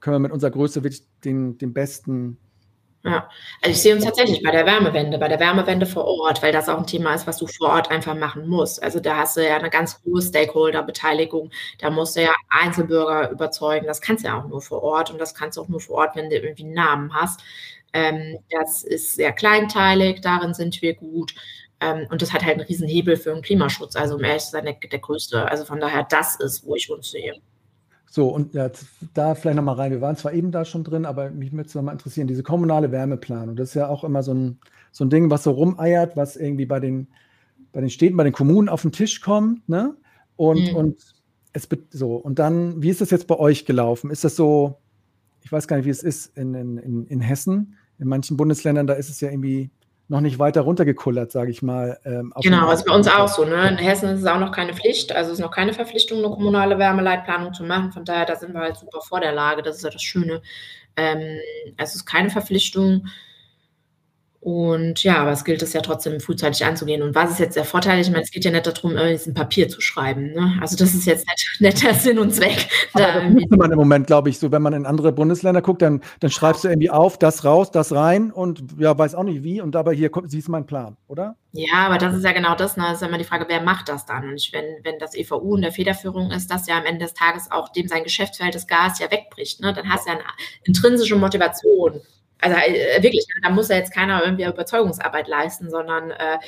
können 0.00 0.16
wir 0.16 0.20
mit 0.20 0.32
unserer 0.32 0.50
Größe 0.50 0.82
wirklich 0.82 1.04
den, 1.24 1.58
den 1.58 1.72
besten 1.72 2.38
ja, 3.04 3.28
also 3.60 3.72
ich 3.72 3.82
sehe 3.82 3.94
uns 3.96 4.04
tatsächlich 4.04 4.42
bei 4.44 4.52
der 4.52 4.64
Wärmewende, 4.64 5.18
bei 5.18 5.26
der 5.26 5.40
Wärmewende 5.40 5.86
vor 5.86 6.04
Ort, 6.04 6.40
weil 6.40 6.52
das 6.52 6.68
auch 6.68 6.78
ein 6.78 6.86
Thema 6.86 7.12
ist, 7.14 7.26
was 7.26 7.36
du 7.38 7.48
vor 7.48 7.70
Ort 7.70 7.90
einfach 7.90 8.14
machen 8.14 8.46
musst. 8.46 8.80
Also 8.80 9.00
da 9.00 9.16
hast 9.16 9.36
du 9.36 9.44
ja 9.44 9.56
eine 9.56 9.70
ganz 9.70 10.00
hohe 10.04 10.22
Stakeholder-Beteiligung. 10.22 11.50
Da 11.78 11.90
musst 11.90 12.16
du 12.16 12.22
ja 12.22 12.32
Einzelbürger 12.48 13.30
überzeugen. 13.30 13.86
Das 13.88 14.00
kannst 14.00 14.22
du 14.24 14.28
ja 14.28 14.40
auch 14.40 14.46
nur 14.46 14.60
vor 14.62 14.82
Ort 14.84 15.10
und 15.10 15.18
das 15.18 15.34
kannst 15.34 15.56
du 15.58 15.62
auch 15.62 15.68
nur 15.68 15.80
vor 15.80 15.96
Ort, 15.96 16.14
wenn 16.16 16.30
du 16.30 16.36
irgendwie 16.36 16.62
einen 16.62 16.74
Namen 16.74 17.12
hast. 17.12 17.40
Ähm, 17.92 18.38
das 18.50 18.84
ist 18.84 19.14
sehr 19.16 19.32
kleinteilig, 19.32 20.20
darin 20.20 20.54
sind 20.54 20.80
wir 20.80 20.94
gut. 20.94 21.34
Ähm, 21.80 22.06
und 22.10 22.22
das 22.22 22.32
hat 22.32 22.44
halt 22.44 22.58
einen 22.58 22.66
riesen 22.68 22.86
Hebel 22.88 23.16
für 23.16 23.34
den 23.34 23.42
Klimaschutz. 23.42 23.96
Also 23.96 24.14
um 24.14 24.22
ehrlich 24.24 24.44
zu 24.44 24.50
sein, 24.52 24.64
der, 24.64 24.74
der 24.74 24.98
größte. 25.00 25.44
Also 25.50 25.64
von 25.64 25.80
daher, 25.80 26.04
das 26.08 26.36
ist, 26.36 26.64
wo 26.64 26.76
ich 26.76 26.88
uns 26.90 27.10
sehe. 27.10 27.34
So, 28.14 28.28
und 28.28 28.52
ja, 28.52 28.70
da 29.14 29.34
vielleicht 29.34 29.56
nochmal 29.56 29.76
rein. 29.76 29.90
Wir 29.90 30.02
waren 30.02 30.16
zwar 30.16 30.34
eben 30.34 30.52
da 30.52 30.66
schon 30.66 30.84
drin, 30.84 31.06
aber 31.06 31.30
mich 31.30 31.50
würde 31.50 31.66
es 31.66 31.74
nochmal 31.74 31.94
interessieren, 31.94 32.26
diese 32.26 32.42
kommunale 32.42 32.92
Wärmeplanung. 32.92 33.56
Das 33.56 33.70
ist 33.70 33.74
ja 33.74 33.88
auch 33.88 34.04
immer 34.04 34.22
so 34.22 34.34
ein, 34.34 34.58
so 34.90 35.02
ein 35.02 35.08
Ding, 35.08 35.30
was 35.30 35.44
so 35.44 35.52
rumeiert, 35.52 36.14
was 36.14 36.36
irgendwie 36.36 36.66
bei 36.66 36.78
den, 36.78 37.06
bei 37.72 37.80
den 37.80 37.88
Städten, 37.88 38.18
bei 38.18 38.24
den 38.24 38.34
Kommunen 38.34 38.68
auf 38.68 38.82
den 38.82 38.92
Tisch 38.92 39.22
kommt, 39.22 39.66
ne? 39.66 39.96
Und, 40.36 40.72
mhm. 40.72 40.76
und 40.76 41.00
es 41.54 41.66
so, 41.88 42.16
und 42.16 42.38
dann, 42.38 42.82
wie 42.82 42.90
ist 42.90 43.00
das 43.00 43.10
jetzt 43.10 43.26
bei 43.28 43.38
euch 43.38 43.64
gelaufen? 43.64 44.10
Ist 44.10 44.24
das 44.24 44.36
so, 44.36 44.76
ich 45.42 45.50
weiß 45.50 45.66
gar 45.66 45.78
nicht, 45.78 45.86
wie 45.86 45.90
es 45.90 46.02
ist 46.02 46.36
in, 46.36 46.52
in, 46.52 47.06
in 47.06 47.20
Hessen, 47.22 47.78
in 47.98 48.08
manchen 48.08 48.36
Bundesländern, 48.36 48.86
da 48.86 48.92
ist 48.92 49.08
es 49.08 49.22
ja 49.22 49.30
irgendwie 49.30 49.70
noch 50.12 50.20
nicht 50.20 50.38
weiter 50.38 50.60
runtergekullert, 50.60 51.32
sage 51.32 51.50
ich 51.50 51.62
mal. 51.62 51.98
Ähm, 52.04 52.34
genau, 52.42 52.68
also 52.68 52.84
bei 52.84 52.94
uns 52.94 53.08
auch 53.08 53.28
so. 53.28 53.44
Ne? 53.44 53.66
In 53.68 53.78
Hessen 53.78 54.10
ist 54.10 54.20
es 54.20 54.26
auch 54.26 54.38
noch 54.38 54.52
keine 54.52 54.74
Pflicht, 54.74 55.10
also 55.10 55.32
es 55.32 55.38
ist 55.38 55.42
noch 55.42 55.50
keine 55.50 55.72
Verpflichtung, 55.72 56.18
eine 56.18 56.28
kommunale 56.28 56.78
Wärmeleitplanung 56.78 57.54
zu 57.54 57.64
machen. 57.64 57.92
Von 57.92 58.04
daher, 58.04 58.26
da 58.26 58.36
sind 58.36 58.52
wir 58.52 58.60
halt 58.60 58.76
super 58.76 59.00
vor 59.00 59.20
der 59.20 59.32
Lage. 59.32 59.62
Das 59.62 59.76
ist 59.76 59.84
ja 59.84 59.90
das 59.90 60.02
Schöne. 60.02 60.42
Ähm, 60.96 61.38
es 61.78 61.94
ist 61.94 62.04
keine 62.04 62.28
Verpflichtung. 62.28 63.06
Und 64.44 65.04
ja, 65.04 65.18
aber 65.18 65.30
es 65.30 65.44
gilt 65.44 65.62
es 65.62 65.72
ja 65.72 65.82
trotzdem 65.82 66.18
frühzeitig 66.18 66.64
anzugehen. 66.64 67.00
Und 67.02 67.14
was 67.14 67.30
ist 67.30 67.38
jetzt 67.38 67.54
der 67.54 67.64
Vorteil? 67.64 68.00
Ich 68.00 68.10
meine, 68.10 68.24
es 68.24 68.32
geht 68.32 68.44
ja 68.44 68.50
nicht 68.50 68.66
darum, 68.66 68.96
ein 68.96 69.34
Papier 69.34 69.68
zu 69.68 69.80
schreiben. 69.80 70.32
Ne? 70.32 70.58
Also 70.60 70.76
das 70.76 70.94
ist 70.94 71.06
jetzt 71.06 71.24
nicht, 71.28 71.48
nicht 71.60 71.84
der 71.84 71.94
Sinn 71.94 72.18
und 72.18 72.34
Zweck. 72.34 72.66
Aber 72.92 73.04
da 73.04 73.28
müsste 73.28 73.56
man 73.56 73.70
im 73.70 73.78
Moment, 73.78 74.08
glaube 74.08 74.30
ich, 74.30 74.40
so, 74.40 74.50
wenn 74.50 74.60
man 74.60 74.72
in 74.72 74.84
andere 74.84 75.12
Bundesländer 75.12 75.62
guckt, 75.62 75.80
dann, 75.80 76.00
dann 76.18 76.32
schreibst 76.32 76.64
du 76.64 76.68
irgendwie 76.68 76.90
auf, 76.90 77.18
das 77.18 77.44
raus, 77.44 77.70
das 77.70 77.92
rein 77.92 78.32
und 78.32 78.64
ja, 78.78 78.98
weiß 78.98 79.14
auch 79.14 79.22
nicht 79.22 79.44
wie. 79.44 79.60
Und 79.60 79.76
dabei 79.76 79.94
hier 79.94 80.10
kommt, 80.10 80.28
siehst 80.28 80.48
du 80.48 80.50
meinen 80.50 80.66
Plan, 80.66 80.96
oder? 81.06 81.36
Ja, 81.52 81.86
aber 81.86 81.98
das 81.98 82.12
ist 82.12 82.24
ja 82.24 82.32
genau 82.32 82.56
das. 82.56 82.76
Ne? 82.76 82.82
Das 82.82 83.00
ist 83.00 83.06
immer 83.06 83.18
die 83.18 83.24
Frage, 83.24 83.44
wer 83.46 83.62
macht 83.62 83.88
das 83.88 84.06
dann? 84.06 84.28
Und 84.28 84.34
ich, 84.34 84.52
wenn, 84.52 84.64
wenn 84.82 84.98
das 84.98 85.14
EVU 85.14 85.54
in 85.54 85.62
der 85.62 85.70
Federführung 85.70 86.32
ist, 86.32 86.50
dass 86.50 86.66
ja 86.66 86.78
am 86.78 86.84
Ende 86.84 87.04
des 87.04 87.14
Tages 87.14 87.48
auch 87.52 87.68
dem 87.68 87.86
sein 87.86 88.02
Geschäftsfeld 88.02 88.54
des 88.54 88.66
Gas 88.66 88.98
ja 88.98 89.08
wegbricht. 89.08 89.60
Ne? 89.60 89.72
Dann 89.72 89.88
hast 89.88 90.08
du 90.08 90.10
ja 90.10 90.18
eine 90.18 90.24
intrinsische 90.64 91.14
Motivation 91.14 92.00
also 92.42 92.56
äh, 92.56 93.02
wirklich, 93.02 93.24
da 93.42 93.50
muss 93.50 93.68
ja 93.68 93.76
jetzt 93.76 93.94
keiner 93.94 94.22
irgendwie 94.22 94.44
Überzeugungsarbeit 94.44 95.28
leisten, 95.28 95.70
sondern 95.70 96.10
äh, 96.10 96.38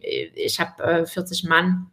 ich 0.00 0.60
habe 0.60 0.82
äh, 0.82 1.06
40 1.06 1.44
Mann 1.44 1.90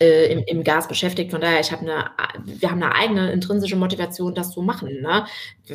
äh, 0.00 0.32
im, 0.32 0.44
im, 0.46 0.64
Gas 0.64 0.88
beschäftigt. 0.88 1.30
Von 1.30 1.40
daher, 1.40 1.60
ich 1.60 1.70
habe 1.70 1.82
eine, 1.82 2.10
wir 2.44 2.70
haben 2.70 2.82
eine 2.82 2.94
eigene 2.94 3.30
intrinsische 3.30 3.76
Motivation, 3.76 4.34
das 4.34 4.52
zu 4.52 4.62
machen. 4.62 5.00
Ne? 5.00 5.26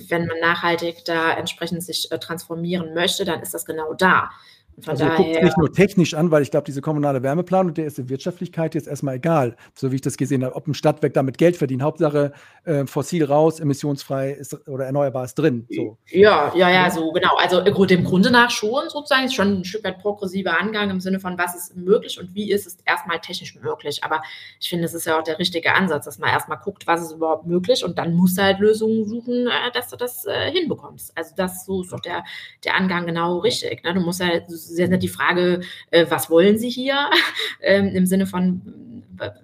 Wenn 0.10 0.26
man 0.26 0.40
nachhaltig 0.40 1.06
da 1.06 1.34
entsprechend 1.34 1.84
sich 1.84 2.12
äh, 2.12 2.20
transformieren 2.20 2.94
möchte, 2.94 3.26
dann 3.26 3.42
ist 3.42 3.54
das 3.54 3.66
genau 3.66 3.94
da. 3.94 4.32
Von 4.80 4.92
also 4.92 5.06
guckt 5.06 5.42
nicht 5.44 5.58
nur 5.58 5.74
technisch 5.74 6.14
an, 6.14 6.30
weil 6.30 6.44
ich 6.44 6.52
glaube, 6.52 6.66
diese 6.66 6.82
kommunale 6.82 7.24
Wärmeplanung, 7.24 7.74
der 7.74 7.88
ist 7.88 7.98
in 7.98 8.10
Wirtschaftlichkeit 8.10 8.76
jetzt 8.76 8.88
erstmal 8.88 9.16
egal, 9.16 9.56
so 9.74 9.92
wie 9.92 9.96
ich 9.96 10.02
das 10.02 10.18
gesehen 10.18 10.46
habe, 10.46 10.56
ob 10.56 10.68
ein 10.68 10.76
Stadtwerk 10.76 11.14
damit 11.14 11.40
Geld 11.40 11.58
verdient. 11.58 11.82
Hauptsache 11.82 12.32
äh, 12.64 12.86
fossil 12.86 13.26
raus, 13.26 13.60
emissionsfrei 13.60 14.32
ist, 14.32 14.68
oder 14.68 14.86
erneuerbar 14.86 15.26
ist 15.26 15.34
drin. 15.34 15.66
So. 15.72 15.98
Ja, 16.10 16.54
ja, 16.56 16.70
ja, 16.70 16.92
so 16.92 17.12
genau. 17.12 17.36
Also 17.38 17.62
dem 17.62 18.04
Grunde 18.04 18.30
nach 18.30 18.52
schon 18.52 18.90
sozusagen, 18.90 19.26
ist 19.26 19.34
schon 19.34 19.62
ein 19.62 19.66
Stück 19.66 19.84
weit 19.84 20.00
progressiver 20.00 20.60
Angang 20.60 20.92
im 20.92 21.00
Sinne 21.00 21.20
von, 21.20 21.40
was 21.40 21.56
ist 21.56 21.76
möglich 21.76 22.20
und 22.20 22.36
wie 22.36 22.52
ist 22.52 22.68
es 22.68 22.78
erstmal 22.86 23.20
technisch 23.20 23.56
möglich. 23.56 24.04
Aber 24.04 24.22
ich 24.60 24.70
finde, 24.70 24.86
es 24.86 24.94
ist 24.94 25.08
ja 25.08 25.18
auch 25.18 25.24
der 25.24 25.40
richtige 25.40 25.74
Ansatz, 25.74 26.06
dass 26.06 26.20
man 26.20 26.30
erstmal 26.30 26.60
guckt, 26.60 26.86
was 26.86 27.02
ist 27.02 27.14
überhaupt 27.14 27.48
möglich 27.48 27.84
und 27.84 27.98
dann 27.98 28.14
musst 28.14 28.38
du 28.38 28.44
halt 28.44 28.60
Lösungen 28.60 29.06
suchen, 29.06 29.48
äh, 29.48 29.72
dass 29.74 29.90
du 29.90 29.96
das 29.96 30.26
äh, 30.26 30.52
hinbekommst. 30.52 31.18
Also 31.18 31.34
das 31.36 31.66
so 31.66 31.82
ist 31.82 31.92
doch 31.92 32.00
der, 32.00 32.24
der 32.64 32.76
Angang 32.76 33.08
genau 33.08 33.40
richtig. 33.40 33.84
Ne? 33.84 33.94
Du 33.96 34.02
musst 34.02 34.24
halt 34.24 34.46
sehr, 34.76 34.88
sehr 34.88 34.98
die 34.98 35.08
Frage, 35.08 35.62
äh, 35.92 36.06
was 36.10 36.30
wollen 36.30 36.58
Sie 36.58 36.70
hier? 36.70 37.10
ähm, 37.62 37.90
Im 37.90 38.06
Sinne 38.06 38.28
von, 38.28 38.62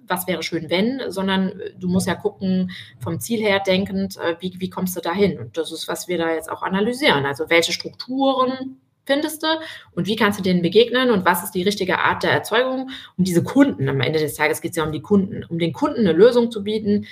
was 0.06 0.26
wäre 0.26 0.42
schön, 0.42 0.70
wenn, 0.70 1.00
sondern 1.08 1.52
du 1.78 1.88
musst 1.88 2.06
ja 2.06 2.14
gucken, 2.14 2.70
vom 3.00 3.20
Ziel 3.20 3.40
her 3.40 3.60
denkend, 3.60 4.16
äh, 4.16 4.36
wie, 4.40 4.54
wie 4.58 4.70
kommst 4.70 4.96
du 4.96 5.00
da 5.00 5.12
hin? 5.12 5.38
Und 5.38 5.56
das 5.56 5.72
ist, 5.72 5.88
was 5.88 6.08
wir 6.08 6.18
da 6.18 6.32
jetzt 6.32 6.50
auch 6.50 6.62
analysieren. 6.62 7.26
Also 7.26 7.50
welche 7.50 7.72
Strukturen 7.72 8.76
findest 9.06 9.42
du 9.42 9.46
und 9.94 10.06
wie 10.06 10.16
kannst 10.16 10.38
du 10.38 10.42
denen 10.42 10.62
begegnen 10.62 11.10
und 11.10 11.24
was 11.24 11.44
ist 11.44 11.52
die 11.52 11.62
richtige 11.62 11.98
Art 11.98 12.22
der 12.22 12.32
Erzeugung, 12.32 12.90
um 13.16 13.24
diese 13.24 13.42
Kunden, 13.42 13.88
am 13.88 14.00
Ende 14.00 14.18
des 14.18 14.34
Tages 14.34 14.60
geht 14.60 14.70
es 14.70 14.76
ja 14.76 14.84
um 14.84 14.92
die 14.92 15.02
Kunden, 15.02 15.44
um 15.44 15.58
den 15.58 15.72
Kunden 15.72 16.00
eine 16.00 16.12
Lösung 16.12 16.50
zu 16.50 16.64
bieten, 16.64 17.06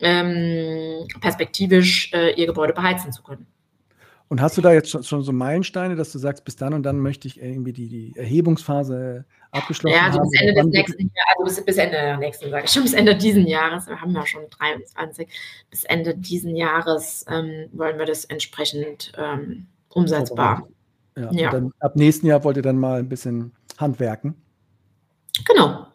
ähm, 0.00 1.06
perspektivisch 1.20 2.12
äh, 2.12 2.32
ihr 2.34 2.46
Gebäude 2.46 2.72
beheizen 2.72 3.12
zu 3.12 3.22
können. 3.22 3.46
Und 4.28 4.40
hast 4.40 4.56
du 4.56 4.62
da 4.62 4.72
jetzt 4.72 4.90
schon, 4.90 5.02
schon, 5.02 5.22
so 5.22 5.32
Meilensteine, 5.32 5.96
dass 5.96 6.10
du 6.10 6.18
sagst, 6.18 6.44
bis 6.44 6.56
dann 6.56 6.72
und 6.72 6.82
dann 6.82 6.98
möchte 6.98 7.28
ich 7.28 7.40
irgendwie 7.40 7.72
die, 7.72 7.88
die 7.88 8.12
Erhebungsphase 8.16 9.24
abgeschlossen 9.50 10.00
haben? 10.00 10.12
Ja, 10.12 10.20
also 10.20 10.30
bis 10.30 10.40
Ende 10.40 10.54
des 10.54 10.66
nächsten 10.66 11.02
Jahres, 11.02 11.38
also 11.38 11.44
bis, 11.44 11.64
bis 11.64 11.76
Ende 11.76 11.96
der 11.96 12.16
nächsten, 12.16 12.50
sage 12.50 12.64
ich 12.64 12.70
schon, 12.70 12.82
bis 12.84 12.92
Ende 12.94 13.16
diesen 13.16 13.46
Jahres, 13.46 13.86
wir 13.86 14.00
haben 14.00 14.14
ja 14.14 14.26
schon 14.26 14.48
23, 14.50 15.28
bis 15.70 15.84
Ende 15.84 16.16
diesen 16.16 16.56
Jahres 16.56 17.24
ähm, 17.28 17.68
wollen 17.72 17.98
wir 17.98 18.06
das 18.06 18.24
entsprechend 18.24 19.12
ähm, 19.18 19.66
umsetzbar. 19.90 20.66
Ja, 21.16 21.30
ja. 21.30 21.50
dann 21.50 21.72
ab 21.78 21.94
nächsten 21.94 22.26
Jahr 22.26 22.42
wollt 22.42 22.56
ihr 22.56 22.62
dann 22.62 22.78
mal 22.78 22.98
ein 22.98 23.08
bisschen 23.08 23.52
handwerken? 23.78 24.34
Genau. 25.44 25.86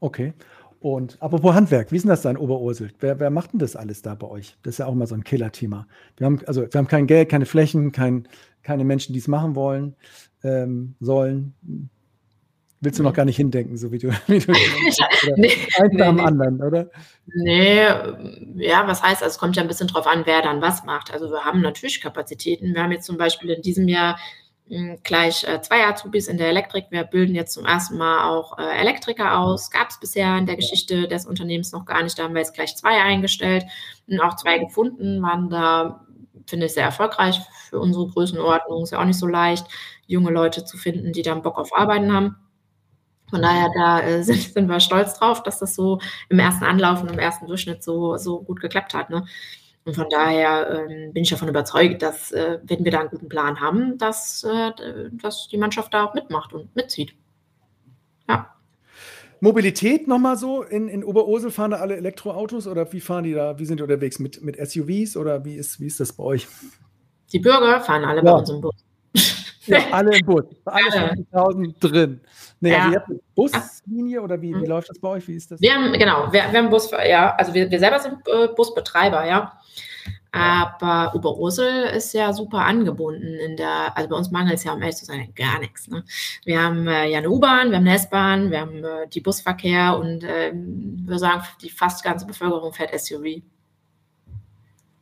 Okay. 0.00 0.34
Und 0.80 1.18
apropos 1.20 1.54
Handwerk, 1.54 1.92
wie 1.92 1.96
ist 1.96 2.02
denn 2.02 2.08
das 2.08 2.22
da 2.22 2.30
in 2.30 2.38
Oberursel? 2.38 2.90
Wer, 3.00 3.20
wer 3.20 3.28
macht 3.28 3.52
denn 3.52 3.58
das 3.58 3.76
alles 3.76 4.00
da 4.00 4.14
bei 4.14 4.26
euch? 4.26 4.56
Das 4.62 4.74
ist 4.74 4.78
ja 4.78 4.86
auch 4.86 4.94
mal 4.94 5.06
so 5.06 5.14
ein 5.14 5.24
Killer-Thema. 5.24 5.86
Wir 6.16 6.24
haben, 6.24 6.40
also, 6.46 6.62
wir 6.62 6.78
haben 6.78 6.88
kein 6.88 7.06
Geld, 7.06 7.28
keine 7.28 7.44
Flächen, 7.44 7.92
kein, 7.92 8.26
keine 8.62 8.84
Menschen, 8.84 9.12
die 9.12 9.18
es 9.18 9.28
machen 9.28 9.54
wollen, 9.54 9.94
ähm, 10.42 10.94
sollen. 10.98 11.54
Willst 12.82 12.98
du 12.98 13.02
noch 13.02 13.12
gar 13.12 13.26
nicht 13.26 13.36
hindenken, 13.36 13.76
so 13.76 13.92
wie 13.92 13.98
du, 13.98 14.08
wie 14.26 14.38
du 14.38 14.52
nee, 15.36 15.52
eins 15.78 15.92
nee, 15.92 16.02
am 16.02 16.18
anderen, 16.18 16.62
oder? 16.62 16.88
Nee, 17.26 17.82
ja, 18.56 18.86
was 18.86 19.02
heißt, 19.02 19.22
also 19.22 19.34
es 19.34 19.38
kommt 19.38 19.56
ja 19.56 19.62
ein 19.62 19.68
bisschen 19.68 19.88
drauf 19.88 20.06
an, 20.06 20.22
wer 20.24 20.40
dann 20.40 20.62
was 20.62 20.84
macht. 20.84 21.12
Also 21.12 21.30
wir 21.30 21.44
haben 21.44 21.60
natürlich 21.60 22.00
Kapazitäten. 22.00 22.74
Wir 22.74 22.82
haben 22.82 22.92
jetzt 22.92 23.04
zum 23.04 23.18
Beispiel 23.18 23.50
in 23.50 23.60
diesem 23.60 23.86
Jahr 23.86 24.18
gleich 25.02 25.44
äh, 25.44 25.60
zwei 25.62 25.86
Azubis 25.86 26.28
in 26.28 26.38
der 26.38 26.48
Elektrik. 26.48 26.86
Wir 26.90 27.04
bilden 27.04 27.34
jetzt 27.34 27.54
zum 27.54 27.66
ersten 27.66 27.98
Mal 27.98 28.28
auch 28.28 28.56
äh, 28.58 28.78
Elektriker 28.78 29.38
aus. 29.38 29.70
Gab 29.70 29.90
es 29.90 29.98
bisher 29.98 30.38
in 30.38 30.46
der 30.46 30.56
Geschichte 30.56 31.08
des 31.08 31.26
Unternehmens 31.26 31.72
noch 31.72 31.84
gar 31.84 32.02
nicht. 32.02 32.18
Da 32.18 32.24
haben 32.24 32.34
wir 32.34 32.40
jetzt 32.40 32.54
gleich 32.54 32.76
zwei 32.76 33.00
eingestellt 33.02 33.64
und 34.06 34.20
auch 34.20 34.36
zwei 34.36 34.58
gefunden, 34.58 35.20
waren 35.22 35.50
da, 35.50 36.06
finde 36.46 36.66
ich, 36.66 36.74
sehr 36.74 36.84
erfolgreich 36.84 37.40
für 37.68 37.80
unsere 37.80 38.08
Größenordnung. 38.08 38.84
Ist 38.84 38.92
ja 38.92 39.00
auch 39.00 39.04
nicht 39.04 39.18
so 39.18 39.26
leicht, 39.26 39.66
junge 40.06 40.30
Leute 40.30 40.64
zu 40.64 40.78
finden, 40.78 41.12
die 41.12 41.22
dann 41.22 41.42
Bock 41.42 41.58
auf 41.58 41.74
Arbeiten 41.76 42.12
haben. 42.12 42.36
Von 43.30 43.42
daher, 43.42 43.70
da 43.74 44.00
äh, 44.00 44.22
sind, 44.24 44.40
sind, 44.40 44.68
wir 44.68 44.78
stolz 44.78 45.18
drauf, 45.18 45.42
dass 45.42 45.58
das 45.58 45.74
so 45.74 46.00
im 46.28 46.38
ersten 46.38 46.64
Anlauf 46.64 47.02
und 47.02 47.10
im 47.10 47.18
ersten 47.18 47.46
Durchschnitt 47.46 47.82
so, 47.82 48.16
so 48.18 48.42
gut 48.42 48.60
geklappt 48.60 48.94
hat. 48.94 49.10
Ne? 49.10 49.24
Und 49.84 49.94
von 49.94 50.08
daher 50.10 50.86
ähm, 50.88 51.12
bin 51.12 51.22
ich 51.22 51.30
davon 51.30 51.48
überzeugt, 51.48 52.02
dass, 52.02 52.32
äh, 52.32 52.58
wenn 52.64 52.84
wir 52.84 52.92
da 52.92 53.00
einen 53.00 53.08
guten 53.08 53.28
Plan 53.28 53.60
haben, 53.60 53.96
dass, 53.96 54.44
äh, 54.44 54.72
dass 55.12 55.48
die 55.48 55.56
Mannschaft 55.56 55.94
da 55.94 56.04
auch 56.04 56.14
mitmacht 56.14 56.52
und 56.52 56.74
mitzieht. 56.76 57.14
Ja. 58.28 58.54
Mobilität 59.40 60.06
nochmal 60.06 60.36
so, 60.36 60.62
in, 60.62 60.88
in 60.88 61.02
Oberursel 61.02 61.50
fahren 61.50 61.70
da 61.70 61.78
alle 61.78 61.96
Elektroautos 61.96 62.66
oder 62.66 62.92
wie 62.92 63.00
fahren 63.00 63.24
die 63.24 63.32
da, 63.32 63.58
wie 63.58 63.64
sind 63.64 63.78
die 63.78 63.82
unterwegs? 63.82 64.18
Mit, 64.18 64.42
mit 64.42 64.56
SUVs 64.56 65.16
oder 65.16 65.44
wie 65.46 65.54
ist, 65.54 65.80
wie 65.80 65.86
ist 65.86 65.98
das 65.98 66.12
bei 66.12 66.24
euch? 66.24 66.46
Die 67.32 67.38
Bürger 67.38 67.80
fahren 67.80 68.04
alle 68.04 68.22
ja. 68.22 68.32
bei 68.32 68.38
uns 68.38 68.50
im 68.50 68.60
Bus. 68.60 68.74
Ja, 69.66 69.78
alle 69.92 70.18
im 70.18 70.26
Bus, 70.26 70.44
alle 70.64 71.12
20.000 71.12 71.74
drin. 71.80 72.20
Nee, 72.60 72.72
ja. 72.72 72.78
also 72.78 72.90
ihr 72.90 72.96
habt 72.96 73.08
eine 73.08 73.20
Buslinie 73.34 74.22
oder 74.22 74.40
wie, 74.42 74.54
wie 74.54 74.58
mhm. 74.58 74.66
läuft 74.66 74.90
das 74.90 74.98
bei 74.98 75.08
euch? 75.08 75.28
Wie 75.28 75.36
ist 75.36 75.50
das? 75.50 75.60
Wir 75.60 75.74
haben, 75.74 75.92
genau, 75.92 76.32
wir, 76.32 76.44
wir 76.50 76.58
haben 76.58 76.70
Bus, 76.70 76.90
ja, 76.90 77.34
also 77.36 77.54
wir, 77.54 77.70
wir 77.70 77.78
selber 77.78 77.98
sind 77.98 78.16
äh, 78.26 78.48
Busbetreiber, 78.54 79.26
ja. 79.26 79.59
Aber 80.32 81.12
Oberursel 81.14 81.84
ist 81.96 82.14
ja 82.14 82.32
super 82.32 82.58
angebunden 82.58 83.34
in 83.34 83.56
der, 83.56 83.96
also 83.96 84.08
bei 84.08 84.16
uns 84.16 84.30
mangelt 84.30 84.56
es 84.56 84.64
ja, 84.64 84.72
um 84.72 84.80
ehrlich 84.80 84.96
zu 84.96 85.04
sein, 85.04 85.32
gar 85.34 85.58
nichts. 85.58 85.88
Ne? 85.88 86.04
Wir 86.44 86.62
haben 86.62 86.86
äh, 86.86 87.08
ja 87.08 87.18
eine 87.18 87.30
U-Bahn, 87.30 87.70
wir 87.70 87.78
haben 87.78 87.86
eine 87.86 87.96
S-Bahn, 87.96 88.50
wir 88.50 88.60
haben 88.60 88.84
äh, 88.84 89.08
die 89.08 89.20
Busverkehr 89.20 89.98
und 89.98 90.22
äh, 90.22 90.52
wir 90.54 91.18
sagen, 91.18 91.42
die 91.62 91.70
fast 91.70 92.04
ganze 92.04 92.26
Bevölkerung 92.26 92.72
fährt 92.72 92.98
SUV. 92.98 93.42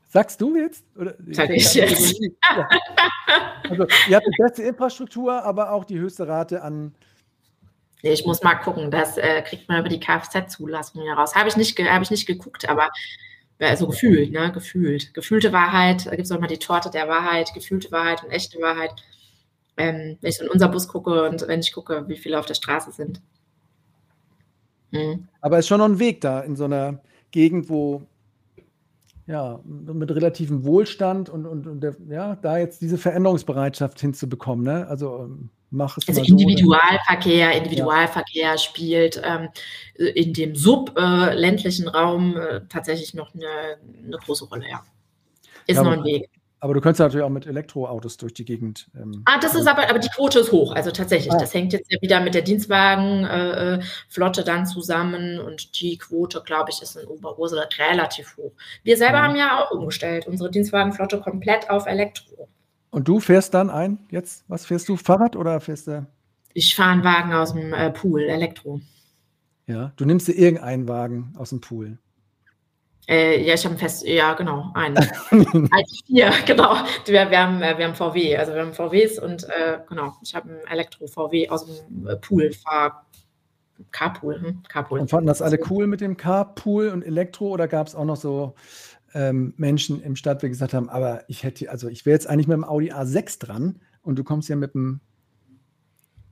Sagst 0.08 0.40
du 0.40 0.56
jetzt? 0.56 0.86
Oder, 0.96 1.14
Sag 1.30 1.50
ich 1.50 1.74
jetzt. 1.74 2.18
Ja. 2.20 2.68
Also, 3.68 3.86
ihr 4.08 4.16
habt 4.16 4.26
die 4.26 4.42
beste 4.42 4.62
Infrastruktur, 4.62 5.44
aber 5.44 5.72
auch 5.72 5.84
die 5.84 5.98
höchste 5.98 6.26
Rate 6.26 6.62
an. 6.62 6.94
Ich 8.00 8.24
muss 8.24 8.42
mal 8.42 8.54
gucken, 8.54 8.90
das 8.90 9.18
äh, 9.18 9.42
kriegt 9.42 9.68
man 9.68 9.80
über 9.80 9.90
die 9.90 10.00
Kfz-Zulassung 10.00 11.02
heraus. 11.02 11.34
Habe 11.34 11.48
ich, 11.48 11.56
nicht 11.56 11.78
hab 11.78 12.00
ich 12.00 12.10
nicht 12.10 12.26
geguckt, 12.26 12.66
aber 12.68 12.88
Also 13.60 13.88
gefühlt, 13.88 14.32
ne? 14.32 14.52
Gefühlt. 14.52 15.12
Gefühlte 15.14 15.52
Wahrheit, 15.52 16.06
da 16.06 16.10
gibt 16.10 16.22
es 16.22 16.32
auch 16.32 16.40
mal 16.40 16.46
die 16.46 16.58
Torte 16.58 16.90
der 16.90 17.08
Wahrheit, 17.08 17.52
gefühlte 17.54 17.90
Wahrheit 17.90 18.22
und 18.22 18.30
echte 18.30 18.60
Wahrheit. 18.60 18.92
Ähm, 19.76 20.16
wenn 20.20 20.30
ich 20.30 20.38
so 20.38 20.44
in 20.44 20.50
unser 20.50 20.68
Bus 20.68 20.88
gucke 20.88 21.24
und 21.28 21.46
wenn 21.46 21.60
ich 21.60 21.72
gucke, 21.72 22.08
wie 22.08 22.16
viele 22.16 22.38
auf 22.38 22.46
der 22.46 22.54
Straße 22.54 22.92
sind. 22.92 23.20
Mhm. 24.90 25.28
Aber 25.40 25.58
es 25.58 25.64
ist 25.64 25.68
schon 25.68 25.78
noch 25.78 25.88
ein 25.88 25.98
Weg 25.98 26.20
da 26.20 26.40
in 26.40 26.56
so 26.56 26.64
einer 26.64 27.00
Gegend, 27.30 27.68
wo 27.68 28.02
ja, 29.26 29.60
mit 29.64 30.10
relativem 30.10 30.64
Wohlstand 30.64 31.28
und, 31.28 31.44
und, 31.44 31.66
und 31.66 31.80
der, 31.80 31.96
ja, 32.08 32.34
da 32.36 32.56
jetzt 32.56 32.80
diese 32.80 32.96
Veränderungsbereitschaft 32.96 34.00
hinzubekommen. 34.00 34.64
Ne? 34.64 34.86
Also 34.88 35.24
ähm, 35.24 35.50
mach 35.70 35.96
es 35.98 36.08
Also 36.08 36.22
Individualverkehr, 36.22 37.52
so, 37.52 37.58
Individualverkehr 37.58 38.50
ja. 38.52 38.58
spielt 38.58 39.20
ähm, 39.24 39.48
in 39.94 40.32
dem 40.32 40.54
subländlichen 40.54 41.86
äh, 41.86 41.90
Raum 41.90 42.36
äh, 42.36 42.60
tatsächlich 42.68 43.14
noch 43.14 43.34
eine, 43.34 43.78
eine, 44.04 44.16
große 44.16 44.46
Rolle, 44.46 44.68
ja. 44.68 44.82
Ist 45.66 45.76
ja, 45.76 45.82
noch 45.82 45.92
ein 45.92 46.04
Weg. 46.04 46.30
Aber 46.60 46.74
du 46.74 46.80
könntest 46.80 47.00
natürlich 47.00 47.24
auch 47.24 47.30
mit 47.30 47.46
Elektroautos 47.46 48.16
durch 48.16 48.34
die 48.34 48.44
Gegend. 48.44 48.88
Ähm, 48.96 49.22
ah, 49.26 49.38
das 49.40 49.54
ist 49.54 49.68
aber, 49.68 49.88
aber 49.88 50.00
die 50.00 50.08
Quote 50.08 50.40
ist 50.40 50.50
hoch. 50.50 50.74
Also 50.74 50.90
tatsächlich, 50.90 51.32
ah. 51.32 51.38
das 51.38 51.54
hängt 51.54 51.72
jetzt 51.72 51.92
ja 51.92 51.98
wieder 52.00 52.20
mit 52.20 52.34
der 52.34 52.42
Dienstwagenflotte 52.42 54.40
äh, 54.40 54.44
dann 54.44 54.66
zusammen 54.66 55.38
und 55.38 55.80
die 55.80 55.98
Quote, 55.98 56.42
glaube 56.44 56.70
ich, 56.70 56.82
ist 56.82 56.96
in 56.96 57.06
Oberursel 57.06 57.60
relativ 57.78 58.36
hoch. 58.36 58.52
Wir 58.82 58.96
selber 58.96 59.18
mhm. 59.18 59.22
haben 59.22 59.36
ja 59.36 59.64
auch 59.64 59.70
umgestellt, 59.70 60.26
unsere 60.26 60.50
Dienstwagenflotte 60.50 61.20
komplett 61.20 61.70
auf 61.70 61.86
Elektro. 61.86 62.48
Und 62.90 63.08
du 63.08 63.20
fährst 63.20 63.54
dann 63.54 63.70
ein, 63.70 63.98
jetzt, 64.10 64.44
was 64.48 64.66
fährst 64.66 64.88
du, 64.88 64.96
Fahrrad 64.96 65.36
oder 65.36 65.60
fährst 65.60 65.86
du? 65.88 66.06
Ich 66.54 66.74
fahre 66.74 66.92
einen 66.92 67.04
Wagen 67.04 67.32
aus 67.32 67.52
dem 67.52 67.72
äh, 67.72 67.90
Pool, 67.90 68.22
Elektro. 68.22 68.80
Ja, 69.66 69.92
du 69.96 70.06
nimmst 70.06 70.28
dir 70.28 70.32
irgendeinen 70.32 70.88
Wagen 70.88 71.34
aus 71.36 71.50
dem 71.50 71.60
Pool. 71.60 71.98
Äh, 73.06 73.42
ja, 73.42 73.54
ich 73.54 73.64
habe 73.64 73.74
ein 73.74 73.78
Fest, 73.78 74.06
ja, 74.06 74.34
genau, 74.34 74.70
einen. 74.74 74.96
Als 75.70 76.02
vier, 76.06 76.30
genau. 76.46 76.76
Wir, 77.06 77.30
wir, 77.30 77.38
haben, 77.38 77.62
äh, 77.62 77.76
wir 77.78 77.86
haben 77.86 77.94
VW, 77.94 78.36
also 78.36 78.52
wir 78.52 78.60
haben 78.60 78.74
VWs 78.74 79.18
und 79.18 79.44
äh, 79.44 79.78
genau, 79.88 80.14
ich 80.22 80.34
habe 80.34 80.50
ein 80.50 80.66
Elektro-VW 80.70 81.48
aus 81.48 81.64
dem 81.64 82.06
äh, 82.06 82.16
Pool, 82.16 82.52
fahr 82.52 83.06
Carpool, 83.92 84.40
hm? 84.40 84.62
Carpool. 84.68 85.00
Und 85.00 85.10
fanden 85.10 85.26
das 85.26 85.40
alle 85.40 85.58
cool 85.70 85.86
mit 85.86 86.00
dem 86.00 86.16
Carpool 86.16 86.88
und 86.88 87.02
Elektro 87.02 87.48
oder 87.48 87.68
gab 87.68 87.86
es 87.86 87.94
auch 87.94 88.04
noch 88.04 88.16
so 88.16 88.54
ähm, 89.14 89.54
Menschen 89.56 90.02
im 90.02 90.16
Stadtweg 90.16 90.50
gesagt 90.50 90.74
haben, 90.74 90.88
aber 90.88 91.24
ich 91.28 91.42
hätte, 91.42 91.70
also 91.70 91.88
ich 91.88 92.04
wäre 92.06 92.14
jetzt 92.14 92.28
eigentlich 92.28 92.48
mit 92.48 92.56
dem 92.56 92.64
Audi 92.64 92.92
A6 92.92 93.38
dran 93.40 93.80
und 94.02 94.18
du 94.18 94.24
kommst 94.24 94.48
ja 94.48 94.56
mit 94.56 94.74
dem 94.74 95.00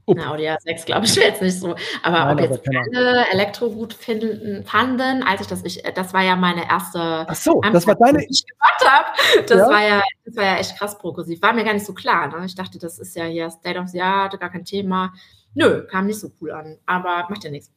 Up. 0.09 0.17
Na, 0.19 0.31
Audi 0.31 0.49
A6 0.49 0.87
glaube 0.87 1.05
ich 1.07 1.17
jetzt 1.17 1.43
nicht 1.43 1.59
so. 1.59 1.75
Aber 2.03 2.35
Nein, 2.35 2.37
ob 2.37 2.41
jetzt 2.41 2.69
alle 2.95 3.27
Elektro 3.33 3.71
gut 3.71 3.93
finden, 3.93 4.65
fanden, 4.65 5.25
als 5.25 5.41
ich 5.41 5.47
das, 5.49 5.65
ich, 5.65 5.83
das 5.95 6.15
war 6.15 6.23
ja 6.23 6.37
meine 6.37 6.69
erste. 6.69 7.27
Ach 7.29 7.35
so, 7.35 7.61
das 7.73 7.87
war 7.87 7.97
deine. 7.97 8.19
Die 8.19 8.27
ich 8.31 8.45
gemacht 8.47 8.99
habe. 8.99 9.47
Das, 9.49 9.59
ja? 9.59 9.69
war 9.69 9.83
ja, 9.83 10.03
das 10.25 10.37
war 10.37 10.45
ja 10.45 10.57
echt 10.59 10.79
krass 10.79 10.97
progressiv. 10.99 11.43
War 11.43 11.53
mir 11.53 11.65
gar 11.65 11.75
nicht 11.75 11.87
so 11.87 11.93
klar. 11.93 12.29
Ne? 12.29 12.47
Ich 12.47 12.55
dachte, 12.55 12.79
das 12.79 12.99
ist 12.99 13.17
ja 13.17 13.25
hier 13.25 13.51
State 13.51 13.79
of 13.79 13.89
the 13.89 14.01
Art, 14.01 14.39
gar 14.39 14.51
kein 14.51 14.65
Thema. 14.65 15.13
Nö, 15.55 15.87
kam 15.87 16.07
nicht 16.07 16.21
so 16.21 16.31
cool 16.41 16.53
an. 16.53 16.79
Aber 16.87 17.27
macht 17.29 17.43
ja 17.43 17.51
nichts. 17.51 17.73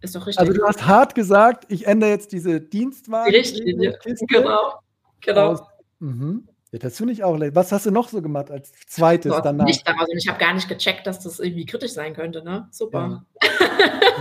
Ist 0.00 0.14
doch 0.14 0.26
richtig. 0.26 0.40
Also 0.40 0.52
du 0.52 0.66
hast 0.66 0.86
hart 0.86 1.14
gesagt, 1.14 1.66
ich 1.68 1.86
ändere 1.86 2.10
jetzt 2.10 2.32
diese 2.32 2.60
Dienstwagen. 2.60 3.30
Die 3.30 3.36
Richtlinie. 3.36 3.98
Genau. 4.28 4.74
Genau. 5.20 5.52
Aus, 5.52 5.62
mhm. 5.98 6.48
Ja, 6.70 6.78
das 6.78 6.98
finde 6.98 7.14
ich 7.14 7.24
auch. 7.24 7.38
Was 7.40 7.72
hast 7.72 7.86
du 7.86 7.90
noch 7.90 8.08
so 8.08 8.20
gemacht 8.20 8.50
als 8.50 8.72
zweites 8.86 9.34
so, 9.34 9.40
danach? 9.40 9.64
Nicht 9.64 9.86
daraus. 9.88 10.08
Und 10.08 10.18
ich 10.18 10.28
habe 10.28 10.38
gar 10.38 10.52
nicht 10.52 10.68
gecheckt, 10.68 11.06
dass 11.06 11.20
das 11.20 11.40
irgendwie 11.40 11.64
kritisch 11.64 11.92
sein 11.92 12.14
könnte. 12.14 12.44
Ne? 12.44 12.68
Super. 12.70 13.24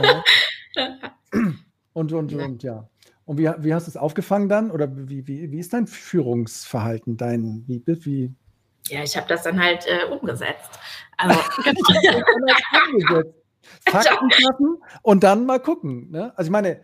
Ja. 0.02 0.24
ja. 0.76 0.94
und, 1.94 2.14
und, 2.14 2.32
ja. 2.32 2.46
und 2.46 2.64
ja. 2.64 2.90
Und 3.26 3.38
wie, 3.38 3.50
wie 3.58 3.74
hast 3.74 3.88
du 3.88 3.92
es 3.92 3.98
aufgefangen 3.98 4.48
dann? 4.48 4.72
Oder 4.72 4.88
wie, 4.90 5.28
wie, 5.28 5.52
wie 5.52 5.60
ist 5.60 5.74
dein 5.74 5.86
Führungsverhalten? 5.86 7.18
Dein, 7.18 7.66
wie, 7.68 7.84
wie? 7.86 8.34
Ja, 8.88 9.04
ich 9.04 9.18
habe 9.18 9.28
das 9.28 9.44
dann 9.44 9.62
halt 9.62 9.86
äh, 9.86 10.06
umgesetzt. 10.12 10.72
Also, 11.20 11.40
umgesetzt. 12.94 13.34
Fakten 13.90 14.32
schaffen 14.32 14.78
und 15.02 15.24
dann 15.24 15.46
mal 15.46 15.60
gucken. 15.60 16.12
Ne? 16.12 16.38
Also 16.38 16.50
ich 16.50 16.52
meine, 16.52 16.82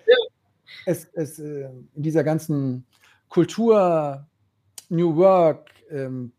es, 0.86 1.06
es, 1.14 1.40
äh, 1.40 1.70
in 1.96 2.04
dieser 2.04 2.24
ganzen 2.24 2.86
Kultur 3.30 4.28
New 4.90 5.16
Work 5.16 5.70
ähm, 5.90 6.32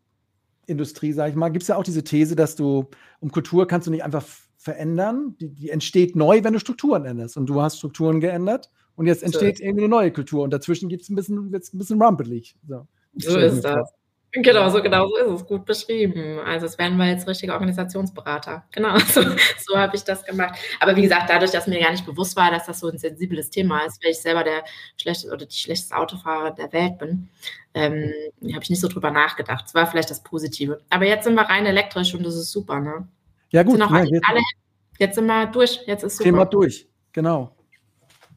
Industrie, 0.67 1.13
sage 1.13 1.31
ich 1.31 1.37
mal, 1.37 1.51
gibt 1.51 1.63
es 1.63 1.69
ja 1.69 1.77
auch 1.77 1.85
diese 1.85 2.05
These, 2.05 2.37
dass 2.37 2.57
du 2.57 2.89
um 3.21 3.31
Kultur 3.31 3.67
kannst 3.67 3.87
du 3.87 3.91
nicht 3.91 4.05
einfach 4.05 4.25
verändern. 4.57 5.37
Die, 5.41 5.51
die, 5.51 5.71
entsteht 5.71 6.17
neu, 6.17 6.43
wenn 6.43 6.53
du 6.53 6.59
Strukturen 6.59 7.05
änderst. 7.05 7.37
Und 7.37 7.47
du 7.47 7.61
hast 7.61 7.79
Strukturen 7.79 8.21
geändert 8.21 8.71
und 8.97 9.07
jetzt 9.07 9.23
entsteht 9.23 9.59
so 9.59 9.65
irgendwie 9.65 9.85
eine 9.85 9.91
neue 9.91 10.13
Kultur. 10.13 10.43
Und 10.43 10.53
dazwischen 10.53 10.89
gibt 10.89 11.03
es 11.03 11.11
ein 11.11 11.17
bisschen, 11.17 11.53
wird's 11.53 11.73
ein 11.73 11.79
bisschen 11.79 12.01
rumpelig. 12.01 12.57
So, 12.67 12.87
so 13.15 13.39
ist 13.39 13.63
das. 13.63 13.93
Genau, 14.37 14.69
so 14.69 14.83
genau 14.83 15.09
so 15.09 15.17
ist 15.17 15.43
es 15.43 15.47
gut 15.47 15.65
beschrieben. 15.65 16.41
Also 16.45 16.67
es 16.67 16.77
werden 16.77 16.97
wir 16.99 17.07
jetzt 17.07 17.29
richtige 17.29 17.53
Organisationsberater. 17.53 18.65
Genau, 18.73 18.99
so, 19.09 19.23
so 19.23 19.77
habe 19.77 19.95
ich 19.95 20.03
das 20.03 20.25
gemacht. 20.25 20.59
Aber 20.81 20.97
wie 20.97 21.03
gesagt, 21.03 21.31
dadurch, 21.31 21.53
dass 21.53 21.69
mir 21.69 21.81
gar 21.81 21.93
nicht 21.93 22.05
bewusst 22.05 22.37
war, 22.37 22.51
dass 22.51 22.67
das 22.67 22.81
so 22.81 22.89
ein 22.89 22.99
sensibles 22.99 23.51
Thema 23.51 23.85
ist, 23.87 24.03
weil 24.03 24.11
ich 24.11 24.19
selber 24.19 24.43
der 24.43 24.65
schlechte 25.01 25.29
oder 25.29 25.47
die 25.47 25.57
schlechteste 25.57 25.97
Autofahrer 25.97 26.51
der 26.51 26.73
Welt 26.73 26.99
bin, 26.99 27.29
ähm, 27.75 28.13
habe 28.53 28.63
ich 28.63 28.71
nicht 28.71 28.81
so 28.81 28.89
drüber 28.89 29.13
nachgedacht. 29.13 29.67
Es 29.67 29.75
war 29.75 29.87
vielleicht 29.87 30.11
das 30.11 30.23
Positive. 30.23 30.81
Aber 30.91 31.07
jetzt 31.07 31.25
sind 31.25 31.35
wir 31.35 31.43
rein 31.43 31.67
elektrisch 31.67 32.13
und 32.15 32.27
das 32.27 32.35
ist 32.35 32.51
super, 32.51 32.81
ne? 32.81 33.07
Ja 33.51 33.63
gut. 33.63 33.79
Sind 33.79 33.91
ja, 33.91 34.03
jetzt, 34.03 34.29
alle, 34.29 34.41
jetzt 34.99 35.15
sind 35.15 35.27
wir 35.27 35.47
durch. 35.47 35.81
Jetzt 35.87 36.03
ist 36.03 36.17
super. 36.17 36.31
Thema 36.31 36.45
durch, 36.45 36.89
genau. 37.13 37.55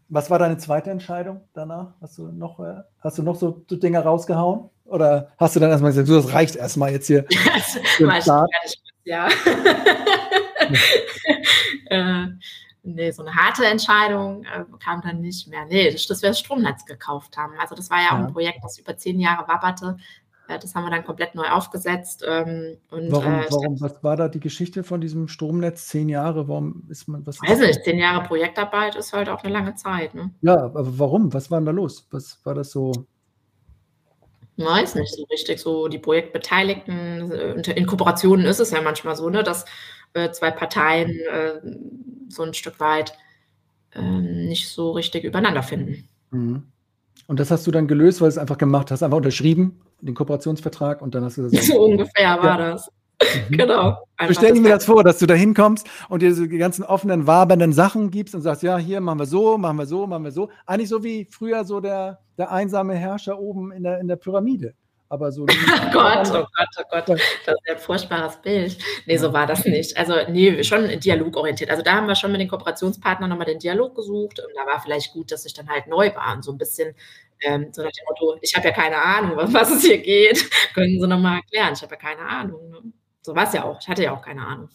Was 0.09 0.29
war 0.29 0.39
deine 0.39 0.57
zweite 0.57 0.89
Entscheidung 0.89 1.41
danach? 1.53 1.93
Hast 2.01 2.17
du 2.17 2.31
noch, 2.31 2.59
äh, 2.59 2.81
hast 3.01 3.17
du 3.17 3.23
noch 3.23 3.35
so, 3.35 3.63
Dinge 3.69 3.99
rausgehauen? 3.99 4.69
Oder 4.85 5.31
hast 5.37 5.55
du 5.55 5.59
dann 5.59 5.69
erstmal 5.69 5.91
gesagt, 5.91 6.07
du, 6.07 6.13
das 6.13 6.31
reicht 6.31 6.55
erstmal 6.55 6.91
jetzt 6.91 7.07
hier? 7.07 7.25
ja. 9.03 9.27
äh, 11.89 12.27
nee, 12.83 13.11
so 13.11 13.23
eine 13.23 13.35
harte 13.35 13.65
Entscheidung 13.65 14.45
äh, 14.45 14.63
kam 14.81 15.01
dann 15.01 15.19
nicht 15.19 15.49
mehr. 15.49 15.65
Nee, 15.65 15.91
das, 15.91 16.07
dass 16.07 16.21
wir 16.21 16.29
das 16.29 16.39
Stromnetz 16.39 16.85
gekauft 16.85 17.35
haben. 17.35 17.53
Also 17.59 17.75
das 17.75 17.89
war 17.89 17.99
ja 17.99 18.11
auch 18.11 18.19
ja. 18.19 18.27
ein 18.27 18.33
Projekt, 18.33 18.59
das 18.63 18.79
über 18.79 18.95
zehn 18.95 19.19
Jahre 19.19 19.45
wabberte. 19.47 19.97
Äh, 20.47 20.59
das 20.59 20.75
haben 20.75 20.85
wir 20.85 20.91
dann 20.91 21.03
komplett 21.03 21.35
neu 21.35 21.47
aufgesetzt. 21.49 22.23
Ähm, 22.27 22.77
und, 22.89 23.11
warum, 23.11 23.33
äh, 23.33 23.45
warum, 23.49 23.81
was 23.81 24.03
war 24.03 24.15
da 24.15 24.27
die 24.27 24.39
Geschichte 24.39 24.83
von 24.83 25.01
diesem 25.01 25.27
Stromnetz? 25.27 25.87
Zehn 25.87 26.09
Jahre, 26.09 26.47
warum 26.47 26.83
ist 26.89 27.07
man, 27.07 27.25
was? 27.25 27.41
Weiß 27.41 27.59
nicht, 27.59 27.83
zehn 27.83 27.97
Jahre 27.97 28.25
Projektarbeit 28.25 28.95
ist 28.95 29.13
halt 29.13 29.29
auch 29.29 29.43
eine 29.43 29.53
lange 29.53 29.75
Zeit. 29.75 30.13
Ne? 30.13 30.31
Ja, 30.41 30.55
aber 30.55 30.99
warum? 30.99 31.33
Was 31.33 31.51
war 31.51 31.59
denn 31.59 31.65
da 31.65 31.71
los? 31.71 32.07
Was 32.11 32.39
war 32.43 32.55
das 32.55 32.71
so? 32.71 32.91
Weiß 34.57 34.95
nicht 34.95 35.13
so 35.13 35.23
richtig. 35.25 35.59
So 35.59 35.87
die 35.87 35.99
Projektbeteiligten, 35.99 37.31
äh, 37.31 37.71
in 37.73 37.85
Kooperationen 37.85 38.45
ist 38.45 38.59
es 38.59 38.71
ja 38.71 38.81
manchmal 38.81 39.15
so, 39.15 39.29
ne, 39.29 39.43
dass 39.43 39.65
äh, 40.13 40.31
zwei 40.31 40.51
Parteien 40.51 41.11
äh, 41.11 41.61
so 42.29 42.43
ein 42.43 42.53
Stück 42.53 42.79
weit 42.79 43.13
äh, 43.93 44.01
nicht 44.01 44.69
so 44.69 44.91
richtig 44.91 45.23
übereinander 45.23 45.63
finden. 45.63 46.07
Mhm. 46.31 46.63
Und 47.27 47.39
das 47.39 47.51
hast 47.51 47.67
du 47.67 47.71
dann 47.71 47.87
gelöst, 47.87 48.21
weil 48.21 48.27
du 48.27 48.31
es 48.31 48.37
einfach 48.37 48.57
gemacht 48.57 48.89
hast, 48.89 49.03
einfach 49.03 49.17
unterschrieben, 49.17 49.81
den 50.01 50.15
Kooperationsvertrag 50.15 51.01
und 51.01 51.13
dann 51.13 51.23
hast 51.23 51.37
du 51.37 51.43
gesagt. 51.43 51.63
So 51.67 51.83
ungefähr 51.83 52.37
war 52.41 52.59
ja. 52.59 52.71
das. 52.71 52.89
Mhm. 53.49 53.57
Genau. 53.57 53.97
So 54.27 54.33
stell 54.33 54.53
dir 54.53 54.61
mir 54.61 54.69
das 54.69 54.85
vor, 54.85 55.03
dass 55.03 55.19
du 55.19 55.25
da 55.25 55.33
hinkommst 55.33 55.87
und 56.09 56.21
dir 56.21 56.33
so 56.33 56.45
die 56.45 56.57
ganzen 56.57 56.83
offenen, 56.83 57.27
wabernden 57.27 57.73
Sachen 57.73 58.11
gibst 58.11 58.35
und 58.35 58.41
sagst, 58.41 58.63
ja, 58.63 58.77
hier 58.77 59.01
machen 59.01 59.19
wir 59.19 59.25
so, 59.25 59.57
machen 59.57 59.77
wir 59.77 59.85
so, 59.85 60.07
machen 60.07 60.23
wir 60.23 60.31
so. 60.31 60.49
Eigentlich 60.65 60.89
so 60.89 61.03
wie 61.03 61.25
früher 61.25 61.65
so 61.65 61.79
der, 61.81 62.19
der 62.37 62.51
einsame 62.51 62.95
Herrscher 62.95 63.39
oben 63.39 63.71
in 63.71 63.83
der, 63.83 63.99
in 63.99 64.07
der 64.07 64.15
Pyramide. 64.15 64.73
Aber 65.09 65.31
so. 65.31 65.43
oh 65.47 65.91
Gott, 65.91 66.27
oh 66.31 66.45
Gott, 66.55 66.69
oh 66.77 66.83
Gott, 66.89 67.09
das 67.09 67.19
ist 67.19 67.69
ein 67.69 67.77
furchtbares 67.77 68.37
Bild. 68.41 68.77
Nee, 69.05 69.17
so 69.17 69.31
war 69.31 69.45
das 69.45 69.65
nicht. 69.65 69.97
Also, 69.97 70.15
nee, 70.29 70.63
schon 70.63 70.99
dialogorientiert. 70.99 71.69
Also, 71.69 71.83
da 71.83 71.93
haben 71.93 72.07
wir 72.07 72.15
schon 72.15 72.31
mit 72.31 72.41
den 72.41 72.49
Kooperationspartnern 72.49 73.29
nochmal 73.29 73.45
den 73.45 73.59
Dialog 73.59 73.95
gesucht 73.95 74.39
und 74.39 74.49
da 74.55 74.65
war 74.69 74.81
vielleicht 74.81 75.13
gut, 75.13 75.31
dass 75.31 75.45
ich 75.45 75.53
dann 75.53 75.69
halt 75.69 75.87
neu 75.87 76.13
war 76.15 76.35
und 76.35 76.43
so 76.43 76.51
ein 76.51 76.57
bisschen 76.57 76.93
ähm, 77.41 77.67
so 77.71 77.83
nach 77.83 77.91
dem 77.91 78.05
Motto, 78.07 78.37
ich 78.41 78.55
habe 78.55 78.67
ja 78.67 78.73
keine 78.73 78.97
Ahnung, 78.97 79.37
um 79.37 79.53
was 79.53 79.71
es 79.71 79.83
hier 79.83 79.99
geht. 79.99 80.49
Können 80.73 80.99
Sie 80.99 81.07
nochmal 81.07 81.37
erklären? 81.37 81.73
Ich 81.73 81.81
habe 81.81 81.95
ja 81.95 81.99
keine 81.99 82.21
Ahnung. 82.21 82.69
Ne? 82.69 82.77
So 83.21 83.35
war 83.35 83.43
es 83.43 83.53
ja 83.53 83.63
auch. 83.63 83.79
Ich 83.79 83.87
hatte 83.87 84.03
ja 84.03 84.13
auch 84.13 84.21
keine 84.21 84.45
Ahnung. 84.45 84.69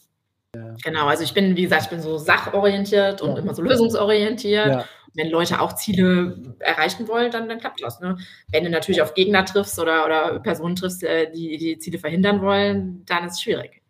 Ja. 0.54 0.74
Genau, 0.84 1.06
also 1.06 1.24
ich 1.24 1.32
bin, 1.32 1.56
wie 1.56 1.62
gesagt, 1.62 1.84
ich 1.84 1.88
bin 1.88 2.02
so 2.02 2.18
sachorientiert 2.18 3.22
und 3.22 3.30
ja. 3.30 3.38
immer 3.38 3.54
so 3.54 3.62
lösungsorientiert. 3.62 4.66
Ja. 4.66 4.84
Wenn 5.14 5.30
Leute 5.30 5.60
auch 5.60 5.74
Ziele 5.74 6.40
erreichen 6.58 7.06
wollen, 7.08 7.30
dann, 7.30 7.48
dann 7.48 7.58
klappt 7.58 7.82
das. 7.82 8.00
Ne? 8.00 8.16
Wenn 8.50 8.64
du 8.64 8.70
natürlich 8.70 9.02
auf 9.02 9.14
Gegner 9.14 9.44
triffst 9.44 9.78
oder, 9.78 10.04
oder 10.06 10.40
Personen 10.40 10.76
triffst, 10.76 11.02
äh, 11.04 11.30
die 11.30 11.58
die 11.58 11.78
Ziele 11.78 11.98
verhindern 11.98 12.40
wollen, 12.40 13.04
dann 13.06 13.26
ist 13.26 13.34
es 13.34 13.42
schwierig. 13.42 13.82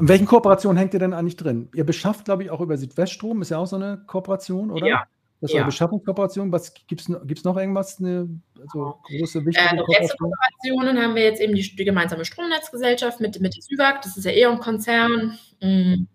In 0.00 0.08
welchen 0.08 0.26
Kooperationen 0.26 0.76
hängt 0.76 0.92
ihr 0.94 1.00
denn 1.00 1.14
eigentlich 1.14 1.36
drin? 1.36 1.68
Ihr 1.74 1.84
beschafft, 1.84 2.24
glaube 2.24 2.42
ich, 2.42 2.50
auch 2.50 2.60
über 2.60 2.76
Südweststrom, 2.76 3.42
ist 3.42 3.50
ja 3.50 3.58
auch 3.58 3.66
so 3.66 3.76
eine 3.76 4.02
Kooperation, 4.06 4.70
oder? 4.70 4.86
Ja, 4.86 5.04
das 5.40 5.50
ist 5.50 5.54
ja. 5.54 5.60
eine 5.60 5.66
Beschaffungskooperation. 5.66 6.50
Was 6.50 6.74
gibt 6.74 7.00
es 7.00 7.44
noch 7.44 7.56
irgendwas? 7.56 8.00
Eine 8.00 8.28
also 8.60 8.98
große, 9.04 9.46
wichtige 9.46 9.66
äh, 9.66 9.76
Kooperation? 9.76 10.18
Kooperationen 10.18 10.98
haben 11.00 11.14
wir 11.14 11.22
jetzt 11.22 11.40
eben 11.40 11.54
die, 11.54 11.76
die 11.76 11.84
gemeinsame 11.84 12.24
Stromnetzgesellschaft 12.24 13.20
mit, 13.20 13.40
mit 13.40 13.54
der 13.54 13.62
SÜWAG. 13.62 14.02
Das 14.02 14.16
ist 14.16 14.24
ja 14.24 14.32
eh 14.32 14.46
ein 14.46 14.58
Konzern. 14.58 15.38
Mhm. 15.62 16.08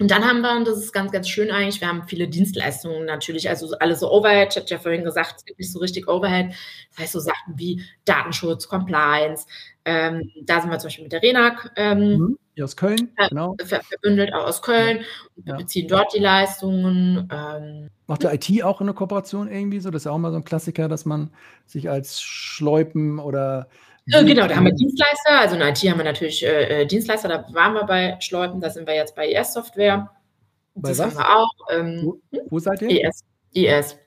Und 0.00 0.10
dann 0.10 0.24
haben 0.24 0.42
wir, 0.42 0.56
und 0.56 0.66
das 0.66 0.78
ist 0.78 0.92
ganz, 0.92 1.10
ganz 1.10 1.28
schön 1.28 1.50
eigentlich, 1.50 1.80
wir 1.80 1.88
haben 1.88 2.06
viele 2.06 2.28
Dienstleistungen 2.28 3.04
natürlich, 3.04 3.48
also 3.48 3.76
alle 3.80 3.96
so 3.96 4.10
Overhead, 4.12 4.50
ich 4.50 4.56
hatte 4.56 4.74
ja 4.74 4.78
vorhin 4.78 5.02
gesagt, 5.02 5.34
es 5.38 5.44
gibt 5.44 5.58
nicht 5.58 5.72
so 5.72 5.80
richtig 5.80 6.08
Overhead, 6.08 6.54
das 6.90 6.98
heißt 6.98 7.12
so 7.12 7.20
Sachen 7.20 7.54
wie 7.56 7.82
Datenschutz, 8.04 8.68
Compliance, 8.68 9.46
ähm, 9.84 10.30
da 10.42 10.60
sind 10.60 10.70
wir 10.70 10.78
zum 10.78 10.86
Beispiel 10.86 11.04
mit 11.04 11.12
der 11.12 11.22
RENAG 11.22 11.72
ähm, 11.74 12.36
mhm. 12.54 12.62
aus 12.62 12.76
Köln, 12.76 13.10
genau. 13.28 13.56
verbündelt, 13.64 14.32
auch 14.34 14.46
aus 14.46 14.62
Köln, 14.62 14.98
und 15.34 15.46
wir 15.46 15.54
ja. 15.54 15.56
beziehen 15.56 15.88
dort 15.88 16.14
die 16.14 16.20
Leistungen. 16.20 17.28
Ähm, 17.32 17.88
Macht 18.06 18.22
der 18.22 18.34
IT 18.34 18.62
auch 18.62 18.80
eine 18.80 18.94
Kooperation 18.94 19.50
irgendwie 19.50 19.80
so? 19.80 19.90
Das 19.90 20.02
ist 20.02 20.04
ja 20.04 20.12
auch 20.12 20.18
mal 20.18 20.30
so 20.30 20.36
ein 20.36 20.44
Klassiker, 20.44 20.88
dass 20.88 21.06
man 21.06 21.30
sich 21.66 21.90
als 21.90 22.22
Schleupen 22.22 23.18
oder 23.18 23.68
äh, 23.97 23.97
genau, 24.08 24.46
da 24.46 24.56
haben 24.56 24.64
wir 24.64 24.72
Dienstleister. 24.72 25.38
Also 25.40 25.56
in 25.56 25.62
IT 25.62 25.78
haben 25.78 25.98
wir 25.98 26.04
natürlich 26.04 26.44
äh, 26.44 26.82
äh, 26.82 26.86
Dienstleister. 26.86 27.28
Da 27.28 27.46
waren 27.52 27.74
wir 27.74 27.84
bei 27.84 28.16
Schleupen, 28.20 28.60
da 28.60 28.70
sind 28.70 28.86
wir 28.86 28.94
jetzt 28.94 29.14
bei 29.14 29.30
ES 29.30 29.52
Software. 29.52 30.10
Bei 30.74 30.90
das 30.90 30.98
was? 30.98 31.06
haben 31.06 31.16
wir 31.18 31.36
auch. 31.36 31.54
Ähm, 31.70 32.00
wo, 32.04 32.20
wo, 32.50 32.58
seid 32.58 32.82
ihr? 32.82 33.04
ES. 33.04 33.24
ES. 33.54 33.98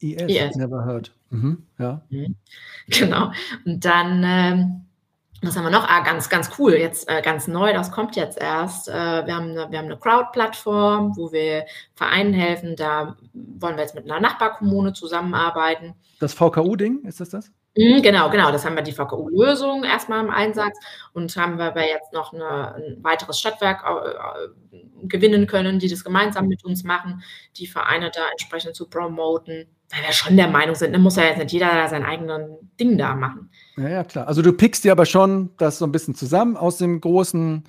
ES, 0.00 0.22
ES. 0.22 0.56
never 0.56 0.84
heard. 0.84 1.12
Mhm, 1.30 1.66
ja. 1.78 2.02
Mhm. 2.10 2.36
Genau. 2.88 3.30
Und 3.64 3.84
dann, 3.84 4.24
ähm, 4.24 4.86
was 5.42 5.56
haben 5.56 5.64
wir 5.64 5.70
noch? 5.70 5.88
Ah, 5.88 6.00
ganz, 6.00 6.28
ganz 6.28 6.50
cool. 6.58 6.74
Jetzt 6.74 7.08
äh, 7.08 7.22
ganz 7.22 7.46
neu, 7.46 7.72
das 7.72 7.92
kommt 7.92 8.16
jetzt 8.16 8.36
erst. 8.38 8.88
Äh, 8.88 8.92
wir 8.92 9.36
haben 9.36 9.50
eine, 9.50 9.70
wir 9.70 9.78
haben 9.78 9.86
eine 9.86 9.96
Crowd-Plattform, 9.96 11.16
wo 11.16 11.30
wir 11.30 11.66
Vereinen 11.94 12.34
helfen. 12.34 12.74
Da 12.74 13.16
wollen 13.32 13.76
wir 13.76 13.82
jetzt 13.82 13.94
mit 13.94 14.10
einer 14.10 14.20
Nachbarkommune 14.20 14.92
zusammenarbeiten. 14.92 15.94
Das 16.18 16.34
VKU-Ding, 16.34 17.04
ist 17.04 17.20
das 17.20 17.30
das? 17.30 17.52
Mhm, 17.76 18.02
genau, 18.02 18.30
genau. 18.30 18.50
Das 18.50 18.64
haben 18.64 18.74
wir 18.74 18.82
die 18.82 18.92
VKU-Lösung 18.92 19.84
erstmal 19.84 20.24
im 20.24 20.30
Einsatz 20.30 20.76
und 21.12 21.34
haben 21.36 21.56
wir 21.56 21.66
aber 21.66 21.86
jetzt 21.86 22.12
noch 22.12 22.32
eine, 22.32 22.74
ein 22.74 22.98
weiteres 23.02 23.38
Stadtwerk 23.38 23.84
äh, 23.84 24.48
gewinnen 25.06 25.46
können, 25.46 25.78
die 25.78 25.88
das 25.88 26.02
gemeinsam 26.02 26.48
mit 26.48 26.64
uns 26.64 26.82
machen, 26.82 27.22
die 27.56 27.66
Vereine 27.66 28.10
da 28.12 28.22
entsprechend 28.32 28.74
zu 28.74 28.88
promoten, 28.88 29.66
weil 29.88 30.02
wir 30.02 30.12
schon 30.12 30.36
der 30.36 30.48
Meinung 30.48 30.74
sind, 30.74 30.90
ne, 30.90 30.98
muss 30.98 31.16
ja 31.16 31.24
jetzt 31.24 31.38
nicht 31.38 31.52
jeder 31.52 31.88
sein 31.88 32.04
eigenes 32.04 32.50
Ding 32.78 32.98
da 32.98 33.14
machen. 33.14 33.50
Ja, 33.76 33.88
ja, 33.88 34.04
klar. 34.04 34.26
Also 34.26 34.42
du 34.42 34.52
pickst 34.52 34.84
dir 34.84 34.92
aber 34.92 35.06
schon 35.06 35.50
das 35.56 35.78
so 35.78 35.84
ein 35.84 35.92
bisschen 35.92 36.14
zusammen 36.14 36.56
aus 36.56 36.78
dem 36.78 37.00
großen 37.00 37.64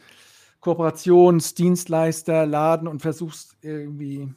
Kooperationsdienstleister, 0.61 2.45
Laden 2.45 2.87
und 2.87 3.01
versuchst 3.01 3.55
irgendwie 3.61 4.33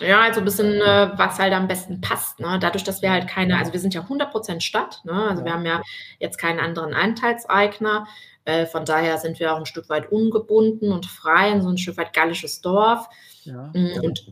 ja, 0.00 0.20
also 0.20 0.40
ein 0.40 0.44
bisschen, 0.44 0.74
äh, 0.74 1.10
was 1.16 1.38
halt 1.38 1.54
am 1.54 1.68
besten 1.68 2.00
passt. 2.00 2.38
Ne? 2.38 2.58
Dadurch, 2.60 2.84
dass 2.84 3.00
wir 3.02 3.10
halt 3.10 3.28
keine, 3.28 3.58
also 3.58 3.72
wir 3.72 3.80
sind 3.80 3.94
ja 3.94 4.02
100% 4.02 4.60
Stadt, 4.60 5.00
ne? 5.04 5.28
also 5.30 5.44
wir 5.44 5.52
haben 5.52 5.64
ja 5.64 5.82
jetzt 6.18 6.38
keinen 6.38 6.60
anderen 6.60 6.92
Anteilseigner. 6.92 8.06
Äh, 8.44 8.66
von 8.66 8.84
daher 8.84 9.18
sind 9.18 9.40
wir 9.40 9.52
auch 9.52 9.58
ein 9.58 9.66
Stück 9.66 9.88
weit 9.88 10.12
ungebunden 10.12 10.92
und 10.92 11.06
frei, 11.06 11.58
so 11.60 11.68
ein 11.68 11.78
Stück 11.78 11.96
weit 11.96 12.12
gallisches 12.12 12.60
Dorf. 12.60 13.08
Ja. 13.44 13.72
Mm, 13.74 14.04
und 14.04 14.26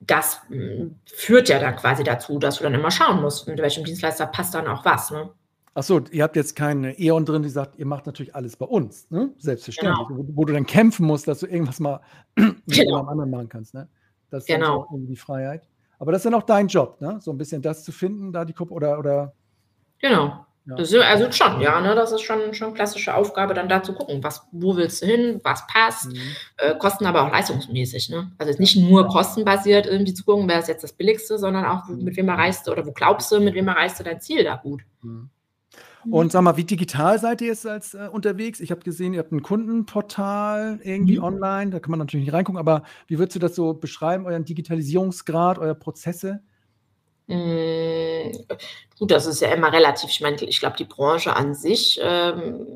das 0.00 0.40
mm, 0.48 0.92
führt 1.06 1.48
ja 1.48 1.58
dann 1.58 1.76
quasi 1.76 2.04
dazu, 2.04 2.38
dass 2.38 2.58
du 2.58 2.64
dann 2.64 2.74
immer 2.74 2.90
schauen 2.90 3.20
musst, 3.20 3.48
mit 3.48 3.58
welchem 3.58 3.84
Dienstleister 3.84 4.26
passt 4.26 4.54
dann 4.54 4.66
auch 4.68 4.84
was. 4.84 5.10
Ne? 5.10 5.28
Achso, 5.74 6.00
ihr 6.12 6.22
habt 6.22 6.36
jetzt 6.36 6.54
keine 6.54 6.98
E.ON 6.98 7.26
drin, 7.26 7.42
die 7.42 7.48
sagt, 7.48 7.76
ihr 7.76 7.86
macht 7.86 8.06
natürlich 8.06 8.34
alles 8.34 8.56
bei 8.56 8.66
uns, 8.66 9.10
ne? 9.10 9.34
selbstverständlich, 9.38 10.08
genau. 10.08 10.20
wo, 10.20 10.36
wo, 10.36 10.44
du 10.44 10.52
dann 10.52 10.66
kämpfen 10.66 11.04
musst, 11.04 11.26
dass 11.26 11.40
du 11.40 11.46
irgendwas 11.46 11.80
mal 11.80 12.00
mit 12.36 12.64
genau. 12.66 13.04
anderen 13.04 13.30
machen 13.30 13.48
kannst. 13.48 13.74
Ne? 13.74 13.88
Das 14.34 14.42
ist 14.42 14.48
genau. 14.48 14.80
auch 14.80 14.90
irgendwie 14.90 15.12
die 15.12 15.16
Freiheit. 15.16 15.62
Aber 16.00 16.10
das 16.10 16.20
ist 16.20 16.24
dann 16.24 16.34
auch 16.34 16.42
dein 16.42 16.66
Job, 16.66 17.00
ne? 17.00 17.18
So 17.20 17.30
ein 17.30 17.38
bisschen 17.38 17.62
das 17.62 17.84
zu 17.84 17.92
finden, 17.92 18.32
da 18.32 18.44
die 18.44 18.52
Gruppe 18.52 18.74
oder, 18.74 18.98
oder. 18.98 19.32
Genau. 20.00 20.44
Ja. 20.66 20.76
Ist, 20.76 20.92
also 20.96 21.30
schon, 21.30 21.60
ja, 21.60 21.80
ne? 21.80 21.94
Das 21.94 22.10
ist 22.10 22.22
schon 22.22 22.52
schon 22.52 22.74
klassische 22.74 23.14
Aufgabe, 23.14 23.54
dann 23.54 23.68
da 23.68 23.82
zu 23.82 23.92
gucken, 23.92 24.24
was, 24.24 24.42
wo 24.50 24.74
willst 24.74 25.02
du 25.02 25.06
hin, 25.06 25.40
was 25.44 25.64
passt, 25.68 26.06
mhm. 26.06 26.18
äh, 26.56 26.74
Kosten 26.74 27.06
aber 27.06 27.22
auch 27.22 27.30
leistungsmäßig, 27.30 28.08
ne? 28.10 28.32
Also 28.38 28.50
jetzt 28.50 28.58
nicht 28.58 28.76
nur 28.76 29.06
kostenbasiert 29.06 29.86
irgendwie 29.86 30.14
zu 30.14 30.24
gucken, 30.24 30.48
wer 30.48 30.58
ist 30.58 30.68
jetzt 30.68 30.82
das 30.82 30.94
Billigste, 30.94 31.38
sondern 31.38 31.64
auch, 31.64 31.86
mhm. 31.86 32.02
mit 32.02 32.16
wem 32.16 32.28
erreichst 32.28 32.66
du 32.66 32.72
oder 32.72 32.84
wo 32.84 32.90
glaubst 32.90 33.30
du, 33.30 33.38
mit 33.38 33.54
wem 33.54 33.68
erreichst 33.68 34.00
du 34.00 34.04
dein 34.04 34.20
Ziel 34.20 34.42
da 34.42 34.56
gut. 34.56 34.82
Mhm. 35.02 35.30
Und 36.10 36.32
sag 36.32 36.42
mal, 36.42 36.56
wie 36.56 36.64
digital 36.64 37.18
seid 37.18 37.40
ihr 37.40 37.48
jetzt 37.48 37.66
als 37.66 37.94
äh, 37.94 38.08
unterwegs? 38.10 38.60
Ich 38.60 38.70
habe 38.70 38.80
gesehen, 38.82 39.14
ihr 39.14 39.20
habt 39.20 39.32
ein 39.32 39.42
Kundenportal 39.42 40.80
irgendwie 40.82 41.18
mhm. 41.18 41.24
online, 41.24 41.70
da 41.70 41.80
kann 41.80 41.90
man 41.90 42.00
natürlich 42.00 42.26
nicht 42.26 42.34
reingucken, 42.34 42.58
aber 42.58 42.82
wie 43.06 43.18
würdest 43.18 43.36
du 43.36 43.40
das 43.40 43.54
so 43.54 43.74
beschreiben, 43.74 44.26
euren 44.26 44.44
Digitalisierungsgrad, 44.44 45.58
eure 45.58 45.74
Prozesse? 45.74 46.40
Mm, 47.26 48.32
gut, 48.98 49.10
das 49.10 49.26
ist 49.26 49.40
ja 49.40 49.52
immer 49.52 49.72
relativ. 49.72 50.10
Ich 50.10 50.20
meine, 50.20 50.36
ich 50.44 50.60
glaube, 50.60 50.76
die 50.76 50.84
Branche 50.84 51.34
an 51.34 51.54
sich 51.54 51.98
ähm, 52.02 52.66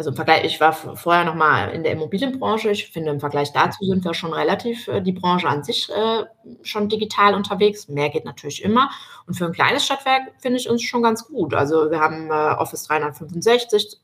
also 0.00 0.08
im 0.08 0.16
Vergleich, 0.16 0.46
ich 0.46 0.58
war 0.60 0.72
vorher 0.72 1.24
noch 1.24 1.34
mal 1.34 1.72
in 1.72 1.82
der 1.82 1.92
Immobilienbranche. 1.92 2.70
Ich 2.70 2.90
finde, 2.90 3.10
im 3.10 3.20
Vergleich 3.20 3.52
dazu 3.52 3.84
sind 3.84 4.02
wir 4.02 4.14
schon 4.14 4.32
relativ, 4.32 4.88
äh, 4.88 5.02
die 5.02 5.12
Branche 5.12 5.46
an 5.46 5.62
sich 5.62 5.90
äh, 5.90 6.24
schon 6.62 6.88
digital 6.88 7.34
unterwegs. 7.34 7.86
Mehr 7.86 8.08
geht 8.08 8.24
natürlich 8.24 8.64
immer. 8.64 8.88
Und 9.26 9.34
für 9.34 9.44
ein 9.44 9.52
kleines 9.52 9.84
Stadtwerk 9.84 10.22
finde 10.38 10.58
ich 10.58 10.70
uns 10.70 10.82
schon 10.82 11.02
ganz 11.02 11.26
gut. 11.28 11.52
Also 11.52 11.90
wir 11.90 12.00
haben 12.00 12.30
äh, 12.30 12.32
Office 12.32 12.84
365, 12.84 13.98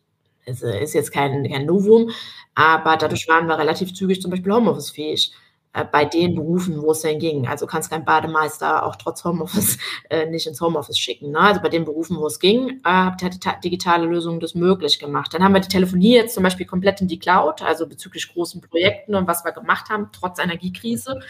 ist, 0.45 0.63
ist 0.63 0.93
jetzt 0.93 1.13
kein, 1.13 1.51
kein 1.51 1.65
Novum, 1.65 2.11
aber 2.55 2.99
dadurch 2.99 3.27
waren 3.27 3.47
wir 3.47 3.59
relativ 3.59 3.95
zügig 3.95 4.21
zum 4.21 4.31
Beispiel 4.31 4.53
Homeoffice-fähig. 4.53 5.33
Äh, 5.77 5.85
bei 5.85 6.07
den 6.07 6.35
Berufen, 6.35 6.81
wo 6.81 6.93
es 6.93 7.03
denn 7.03 7.19
ging. 7.19 7.47
Also 7.47 7.67
kannst 7.67 7.91
kein 7.91 8.05
Bademeister 8.05 8.87
auch 8.87 8.97
trotz 8.97 9.25
Homeoffice 9.25 9.77
äh, 10.11 10.25
nicht 10.25 10.47
ins 10.47 10.61
Homeoffice 10.63 10.99
schicken. 10.99 11.33
Ne? 11.33 11.39
Also 11.39 11.61
bei 11.61 11.69
den 11.69 11.85
Berufen, 11.85 12.17
wo 12.17 12.27
es 12.27 12.41
ging, 12.41 12.81
äh, 12.83 12.89
hat 12.89 13.21
die 13.23 13.61
digitale 13.63 14.07
Lösung 14.07 14.41
das 14.41 14.55
möglich 14.55 14.99
gemacht. 14.99 15.35
Dann 15.35 15.45
haben 15.45 15.53
wir 15.53 15.61
die 15.61 15.69
Telefonie 15.69 16.15
jetzt 16.15 16.35
zum 16.35 16.45
Beispiel 16.45 16.65
komplett 16.65 17.03
in 17.03 17.09
die 17.09 17.19
Cloud, 17.19 17.61
also 17.61 17.87
bezüglich 17.87 18.33
großen 18.33 18.63
Projekten 18.63 19.15
und 19.15 19.29
was 19.29 19.45
wir 19.45 19.53
gemacht 19.53 19.91
haben, 19.91 20.09
trotz 20.13 20.39
Energiekrise. 20.39 21.21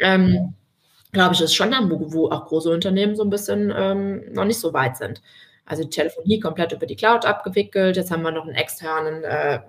Ähm, 0.00 0.54
glaube 1.12 1.34
ich, 1.34 1.40
ist 1.40 1.54
schon 1.54 1.70
dann, 1.70 1.88
wo, 1.88 2.12
wo, 2.12 2.30
auch 2.30 2.46
große 2.46 2.70
Unternehmen 2.70 3.14
so 3.14 3.22
ein 3.22 3.30
bisschen 3.30 3.72
ähm, 3.76 4.24
noch 4.32 4.44
nicht 4.44 4.58
so 4.58 4.72
weit 4.72 4.96
sind. 4.96 5.22
Also 5.66 5.84
die 5.84 5.90
Telefonie 5.90 6.40
komplett 6.40 6.72
über 6.72 6.86
die 6.86 6.96
Cloud 6.96 7.24
abgewickelt. 7.24 7.96
Jetzt 7.96 8.10
haben 8.10 8.22
wir 8.22 8.32
noch 8.32 8.44
einen 8.44 8.56
externen 8.56 9.22
äh, 9.22 9.60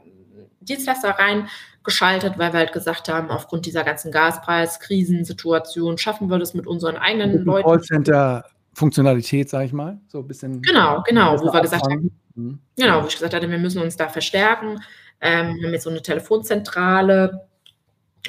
Dienstleister 0.65 1.17
reingeschaltet, 1.17 2.37
weil 2.37 2.53
wir 2.53 2.59
halt 2.59 2.73
gesagt 2.73 3.09
haben, 3.09 3.29
aufgrund 3.29 3.65
dieser 3.65 3.83
ganzen 3.83 4.11
Gaspreis-Krisensituation 4.11 5.97
schaffen 5.97 6.29
wir 6.29 6.39
das 6.39 6.53
mit 6.53 6.67
unseren 6.67 6.97
eigenen 6.97 7.43
Leuten. 7.43 7.67
Callcenter-Funktionalität, 7.67 9.49
sage 9.49 9.65
ich 9.65 9.73
mal, 9.73 9.99
so 10.07 10.19
ein 10.19 10.27
bisschen. 10.27 10.61
Genau, 10.61 11.03
genau, 11.07 11.39
wo 11.39 11.53
wir 11.53 11.61
gesagt 11.61 11.85
haben, 11.85 12.11
mhm. 12.35 12.59
genau, 12.77 13.03
wo 13.03 13.07
ich 13.07 13.15
gesagt 13.15 13.33
hatte, 13.33 13.49
wir 13.49 13.57
müssen 13.59 13.81
uns 13.81 13.95
da 13.95 14.09
verstärken. 14.09 14.81
Ähm, 15.21 15.55
wir 15.55 15.67
haben 15.67 15.73
jetzt 15.73 15.83
so 15.83 15.89
eine 15.89 16.01
Telefonzentrale 16.01 17.47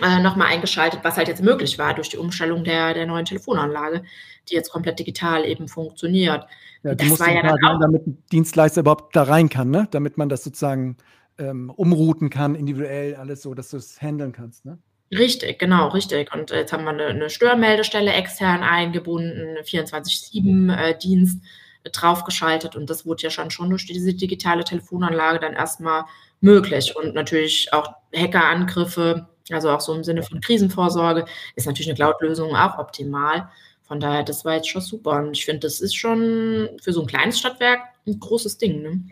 äh, 0.02 0.20
nochmal 0.20 0.48
eingeschaltet, 0.48 1.00
was 1.02 1.16
halt 1.16 1.28
jetzt 1.28 1.42
möglich 1.42 1.78
war 1.78 1.94
durch 1.94 2.10
die 2.10 2.18
Umstellung 2.18 2.64
der, 2.64 2.94
der 2.94 3.06
neuen 3.06 3.24
Telefonanlage, 3.24 4.02
die 4.48 4.54
jetzt 4.54 4.70
komplett 4.70 4.98
digital 4.98 5.44
eben 5.44 5.68
funktioniert. 5.68 6.46
Ja, 6.82 6.94
das 6.94 7.18
war 7.18 7.32
ja 7.32 7.42
dann 7.42 7.64
auch, 7.64 7.80
damit 7.80 8.06
ein 8.06 8.22
Dienstleister 8.30 8.82
überhaupt 8.82 9.16
da 9.16 9.24
rein 9.24 9.48
kann, 9.48 9.70
ne? 9.70 9.88
damit 9.90 10.18
man 10.18 10.28
das 10.28 10.44
sozusagen 10.44 10.96
ähm, 11.38 11.70
umrouten 11.70 12.30
kann, 12.30 12.54
individuell, 12.54 13.14
alles 13.16 13.42
so, 13.42 13.54
dass 13.54 13.70
du 13.70 13.76
es 13.76 14.00
handeln 14.00 14.32
kannst. 14.32 14.64
Ne? 14.64 14.78
Richtig, 15.12 15.58
genau, 15.58 15.88
richtig. 15.88 16.34
Und 16.34 16.50
jetzt 16.50 16.72
haben 16.72 16.84
wir 16.84 16.90
eine, 16.90 17.06
eine 17.06 17.30
Störmeldestelle 17.30 18.12
extern 18.12 18.62
eingebunden, 18.62 19.56
24-7-Dienst 19.62 21.42
äh, 21.84 21.90
draufgeschaltet 21.90 22.74
und 22.74 22.90
das 22.90 23.06
wurde 23.06 23.22
ja 23.22 23.30
schon, 23.30 23.50
schon 23.50 23.70
durch 23.70 23.86
diese 23.86 24.12
digitale 24.14 24.64
Telefonanlage 24.64 25.38
dann 25.38 25.52
erstmal 25.52 26.04
möglich. 26.40 26.96
Und 26.96 27.14
natürlich 27.14 27.72
auch 27.72 27.94
Hackerangriffe, 28.14 29.28
also 29.50 29.70
auch 29.70 29.80
so 29.80 29.94
im 29.94 30.02
Sinne 30.02 30.24
von 30.24 30.40
Krisenvorsorge, 30.40 31.26
ist 31.54 31.66
natürlich 31.66 31.88
eine 31.88 31.96
Cloud-Lösung 31.96 32.56
auch 32.56 32.78
optimal. 32.78 33.48
Von 33.84 34.00
daher, 34.00 34.24
das 34.24 34.44
war 34.44 34.54
jetzt 34.54 34.68
schon 34.68 34.82
super. 34.82 35.22
Und 35.22 35.36
ich 35.36 35.44
finde, 35.44 35.60
das 35.60 35.80
ist 35.80 35.94
schon 35.94 36.70
für 36.82 36.92
so 36.92 37.02
ein 37.02 37.06
kleines 37.06 37.38
Stadtwerk 37.38 37.80
ein 38.06 38.18
großes 38.18 38.58
Ding. 38.58 38.82
Ne? 38.82 39.02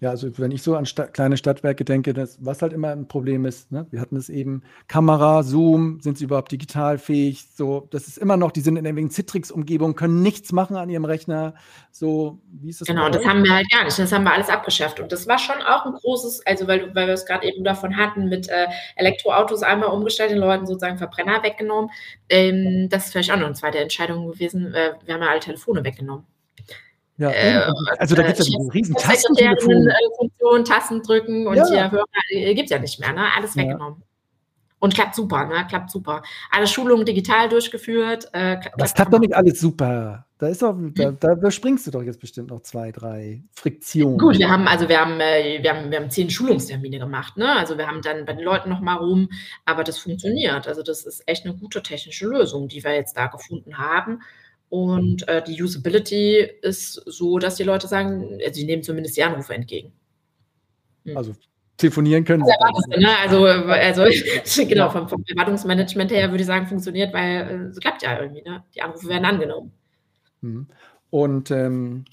Ja, 0.00 0.10
also 0.10 0.38
wenn 0.38 0.50
ich 0.50 0.62
so 0.62 0.76
an 0.76 0.86
Sta 0.86 1.06
kleine 1.06 1.36
Stadtwerke 1.36 1.84
denke, 1.84 2.14
das, 2.14 2.38
was 2.40 2.62
halt 2.62 2.72
immer 2.72 2.90
ein 2.90 3.08
Problem 3.08 3.44
ist, 3.44 3.70
ne? 3.72 3.86
wir 3.90 4.00
hatten 4.00 4.16
es 4.16 4.28
eben, 4.28 4.62
Kamera, 4.88 5.42
Zoom, 5.42 6.00
sind 6.00 6.18
sie 6.18 6.24
überhaupt 6.24 6.52
digital 6.52 6.98
fähig? 6.98 7.44
So, 7.54 7.88
das 7.90 8.06
ist 8.06 8.18
immer 8.18 8.36
noch, 8.36 8.52
die 8.52 8.60
sind 8.60 8.76
in 8.76 8.84
irgendwelchen 8.84 9.10
Citrix-Umgebungen, 9.10 9.94
können 9.94 10.22
nichts 10.22 10.52
machen 10.52 10.76
an 10.76 10.88
ihrem 10.88 11.04
Rechner. 11.04 11.54
So, 11.90 12.40
wie 12.50 12.70
ist 12.70 12.80
das? 12.80 12.88
Genau, 12.88 13.08
das 13.08 13.24
haben 13.26 13.42
wir 13.42 13.52
halt 13.52 13.70
gar 13.70 13.84
nicht. 13.84 13.98
Das 13.98 14.12
haben 14.12 14.24
wir 14.24 14.32
alles 14.32 14.48
abgeschafft. 14.48 15.00
Und 15.00 15.12
das 15.12 15.26
war 15.26 15.38
schon 15.38 15.60
auch 15.62 15.86
ein 15.86 15.92
großes, 15.92 16.46
also 16.46 16.68
weil, 16.68 16.94
weil 16.94 17.06
wir 17.06 17.14
es 17.14 17.26
gerade 17.26 17.46
eben 17.46 17.64
davon 17.64 17.96
hatten, 17.96 18.28
mit 18.28 18.48
äh, 18.48 18.66
Elektroautos 18.96 19.62
einmal 19.62 19.90
umgestellt, 19.90 20.30
den 20.30 20.38
Leuten 20.38 20.66
sozusagen 20.66 20.98
Verbrenner 20.98 21.42
weggenommen. 21.42 21.90
Ähm, 22.28 22.88
das 22.88 23.06
ist 23.06 23.12
vielleicht 23.12 23.32
auch 23.32 23.36
noch 23.36 23.46
eine 23.46 23.54
zweite 23.54 23.78
Entscheidung 23.78 24.28
gewesen. 24.28 24.72
Äh, 24.74 24.92
wir 25.04 25.14
haben 25.14 25.22
ja 25.22 25.30
alle 25.30 25.40
Telefone 25.40 25.84
weggenommen. 25.84 26.24
Ja, 27.20 27.30
äh, 27.32 27.70
also 27.98 28.14
da 28.14 28.22
gibt 28.22 28.38
es 28.40 28.48
ja 28.48 28.58
diese 28.58 28.72
riesen 28.72 28.94
Tastentelefon. 28.94 29.88
Funktion, 30.16 30.64
Tasten 30.64 31.02
drücken 31.02 31.46
und 31.46 31.54
ja. 31.54 31.66
hier 31.66 31.90
Hörer 31.90 32.04
äh, 32.30 32.54
gibt 32.54 32.64
es 32.64 32.70
ja 32.70 32.78
nicht 32.78 32.98
mehr, 32.98 33.12
ne? 33.12 33.26
Alles 33.36 33.54
ja. 33.54 33.62
weggenommen. 33.62 34.02
Und 34.78 34.94
klappt 34.94 35.14
super, 35.14 35.44
ne? 35.44 35.66
Klappt 35.68 35.90
super. 35.90 36.22
Alle 36.50 36.66
Schulungen 36.66 37.04
digital 37.04 37.50
durchgeführt. 37.50 38.30
Äh, 38.32 38.56
das 38.78 38.94
klappt 38.94 39.12
doch 39.12 39.18
nicht 39.18 39.34
alles 39.34 39.60
super. 39.60 40.24
Da 40.38 40.48
ist 40.48 40.62
doch, 40.62 40.74
da, 40.94 41.10
da 41.10 41.32
überspringst 41.32 41.86
du 41.86 41.90
doch 41.90 42.02
jetzt 42.02 42.18
bestimmt 42.18 42.48
noch 42.48 42.62
zwei, 42.62 42.90
drei 42.90 43.42
Friktionen. 43.52 44.16
Gut, 44.16 44.38
wir 44.38 44.48
haben, 44.48 44.66
also 44.66 44.88
wir 44.88 44.98
haben, 44.98 45.20
äh, 45.20 45.62
wir 45.62 45.74
haben, 45.74 45.90
wir 45.90 46.00
haben 46.00 46.08
zehn 46.08 46.30
Schulungstermine 46.30 46.98
gemacht, 46.98 47.36
ne? 47.36 47.54
Also 47.58 47.76
wir 47.76 47.86
haben 47.86 48.00
dann 48.00 48.24
bei 48.24 48.32
den 48.32 48.44
Leuten 48.44 48.70
nochmal 48.70 48.96
rum, 48.96 49.28
aber 49.66 49.84
das 49.84 49.98
funktioniert. 49.98 50.66
Also 50.66 50.82
das 50.82 51.04
ist 51.04 51.22
echt 51.28 51.44
eine 51.44 51.54
gute 51.54 51.82
technische 51.82 52.26
Lösung, 52.26 52.68
die 52.68 52.82
wir 52.82 52.94
jetzt 52.94 53.18
da 53.18 53.26
gefunden 53.26 53.76
haben. 53.76 54.22
Und 54.70 55.26
äh, 55.28 55.42
die 55.42 55.60
Usability 55.60 56.48
ist 56.62 56.94
so, 57.06 57.38
dass 57.38 57.56
die 57.56 57.64
Leute 57.64 57.88
sagen, 57.88 58.38
also 58.40 58.54
sie 58.54 58.64
nehmen 58.64 58.82
zumindest 58.82 59.16
die 59.16 59.22
Anrufe 59.24 59.52
entgegen. 59.52 59.92
Hm. 61.04 61.16
Also 61.16 61.34
telefonieren 61.76 62.24
können. 62.24 62.44
Also, 62.44 62.86
ne? 62.90 63.08
also, 63.18 64.02
also 64.04 64.04
genau, 64.68 64.90
vom, 64.90 65.08
vom 65.08 65.24
Erwartungsmanagement 65.26 66.12
her 66.12 66.30
würde 66.30 66.42
ich 66.42 66.46
sagen, 66.46 66.66
funktioniert, 66.66 67.12
weil 67.12 67.48
äh, 67.48 67.68
es 67.68 67.80
klappt 67.80 68.02
ja 68.02 68.20
irgendwie. 68.20 68.42
Ne? 68.42 68.62
Die 68.74 68.82
Anrufe 68.82 69.08
werden 69.08 69.24
angenommen. 69.24 69.72
Mhm. 70.40 70.68
Und 71.10 71.50
ähm, 71.50 72.04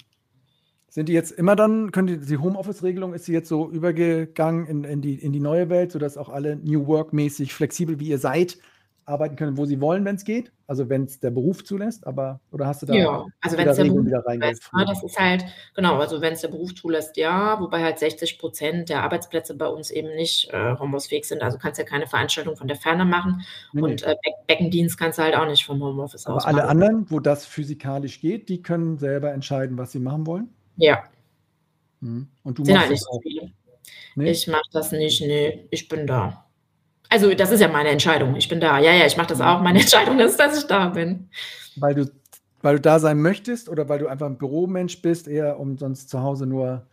sind 0.88 1.08
die 1.08 1.12
jetzt 1.12 1.30
immer 1.30 1.54
dann, 1.54 1.92
können 1.92 2.08
die, 2.08 2.18
die 2.18 2.38
Homeoffice-Regelung, 2.38 3.14
ist 3.14 3.26
sie 3.26 3.32
jetzt 3.32 3.48
so 3.48 3.70
übergegangen 3.70 4.66
in, 4.66 4.84
in, 4.84 5.00
die, 5.00 5.14
in 5.14 5.32
die 5.32 5.40
neue 5.40 5.68
Welt, 5.68 5.92
sodass 5.92 6.16
auch 6.16 6.28
alle 6.28 6.56
New 6.56 6.88
Work-mäßig 6.88 7.54
flexibel 7.54 8.00
wie 8.00 8.08
ihr 8.08 8.18
seid, 8.18 8.58
arbeiten 9.04 9.36
können, 9.36 9.56
wo 9.56 9.64
sie 9.64 9.80
wollen, 9.80 10.04
wenn 10.04 10.16
es 10.16 10.24
geht? 10.24 10.50
Also 10.68 10.90
wenn 10.90 11.04
es 11.04 11.18
der 11.18 11.30
Beruf 11.30 11.64
zulässt, 11.64 12.06
aber 12.06 12.40
oder 12.52 12.66
hast 12.66 12.82
du 12.82 12.86
da 12.86 12.92
ja, 12.92 13.24
also 13.40 13.56
wenn 13.56 13.66
es 13.66 13.76
der 13.76 13.84
Beruf 13.84 14.04
wieder 14.04 14.22
zulässt, 14.22 14.72
ne, 14.74 14.84
das 14.84 15.02
ist 15.02 15.18
halt 15.18 15.46
genau, 15.74 15.96
also 15.96 16.20
wenn 16.20 16.34
es 16.34 16.42
der 16.42 16.48
Beruf 16.48 16.74
zulässt, 16.74 17.16
ja, 17.16 17.58
wobei 17.58 17.82
halt 17.82 17.98
60 17.98 18.38
Prozent 18.38 18.90
der 18.90 19.02
Arbeitsplätze 19.02 19.56
bei 19.56 19.66
uns 19.66 19.90
eben 19.90 20.14
nicht 20.14 20.52
äh, 20.52 20.76
Homeoffice-fähig 20.78 21.24
sind. 21.24 21.40
Also 21.40 21.56
kannst 21.56 21.78
ja 21.78 21.86
keine 21.86 22.06
Veranstaltung 22.06 22.54
von 22.54 22.68
der 22.68 22.76
Ferne 22.76 23.06
machen 23.06 23.40
nee, 23.72 23.80
und 23.80 24.02
äh, 24.02 24.14
Beckendienst 24.46 24.98
kannst 24.98 25.18
du 25.18 25.22
halt 25.22 25.34
auch 25.36 25.46
nicht 25.46 25.64
vom 25.64 25.82
Homeoffice 25.82 26.26
aber 26.26 26.36
aus. 26.36 26.44
Aber 26.44 26.58
alle 26.58 26.68
anderen, 26.68 27.10
wo 27.10 27.18
das 27.18 27.46
physikalisch 27.46 28.20
geht, 28.20 28.50
die 28.50 28.60
können 28.60 28.98
selber 28.98 29.32
entscheiden, 29.32 29.78
was 29.78 29.92
sie 29.92 30.00
machen 30.00 30.26
wollen. 30.26 30.50
Ja. 30.76 31.02
Hm. 32.02 32.28
Und 32.42 32.58
du 32.58 32.66
sind 32.66 32.78
halt 32.78 32.90
nicht 32.90 33.02
so 33.02 33.18
viele. 33.22 33.52
Nee? 34.16 34.32
Ich 34.32 34.46
mache 34.48 34.68
das 34.72 34.92
nicht, 34.92 35.22
nee, 35.22 35.66
ich 35.70 35.88
bin 35.88 36.06
da. 36.06 36.44
Also 37.08 37.34
das 37.34 37.50
ist 37.50 37.60
ja 37.60 37.68
meine 37.68 37.88
Entscheidung. 37.88 38.36
Ich 38.36 38.48
bin 38.48 38.60
da. 38.60 38.78
Ja, 38.78 38.92
ja, 38.92 39.06
ich 39.06 39.16
mache 39.16 39.28
das 39.28 39.40
auch. 39.40 39.60
Meine 39.60 39.80
Entscheidung 39.80 40.18
ist, 40.18 40.38
dass 40.38 40.58
ich 40.58 40.66
da 40.66 40.88
bin. 40.88 41.30
Weil 41.76 41.94
du, 41.94 42.10
weil 42.62 42.76
du 42.76 42.80
da 42.80 42.98
sein 42.98 43.20
möchtest 43.20 43.68
oder 43.68 43.88
weil 43.88 43.98
du 43.98 44.08
einfach 44.08 44.26
ein 44.26 44.38
Büromensch 44.38 45.00
bist, 45.00 45.28
eher 45.28 45.58
um 45.58 45.78
sonst 45.78 46.10
zu 46.10 46.22
Hause 46.22 46.46
nur 46.46 46.86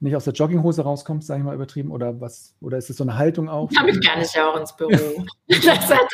nicht 0.00 0.14
aus 0.14 0.24
der 0.24 0.32
Jogginghose 0.32 0.82
rauskommst, 0.82 1.26
sage 1.26 1.40
ich 1.40 1.44
mal 1.44 1.54
übertrieben, 1.54 1.90
oder 1.90 2.20
was? 2.20 2.54
Oder 2.60 2.78
ist 2.78 2.88
es 2.88 2.96
so 2.96 3.04
eine 3.04 3.18
Haltung 3.18 3.48
auch? 3.48 3.68
Damit 3.74 4.04
kann 4.04 4.20
ich 4.20 4.32
ja 4.32 4.50
auch 4.50 4.58
ins 4.58 4.74
Büro. 4.76 5.24
das, 5.48 5.90
hat, 5.90 6.08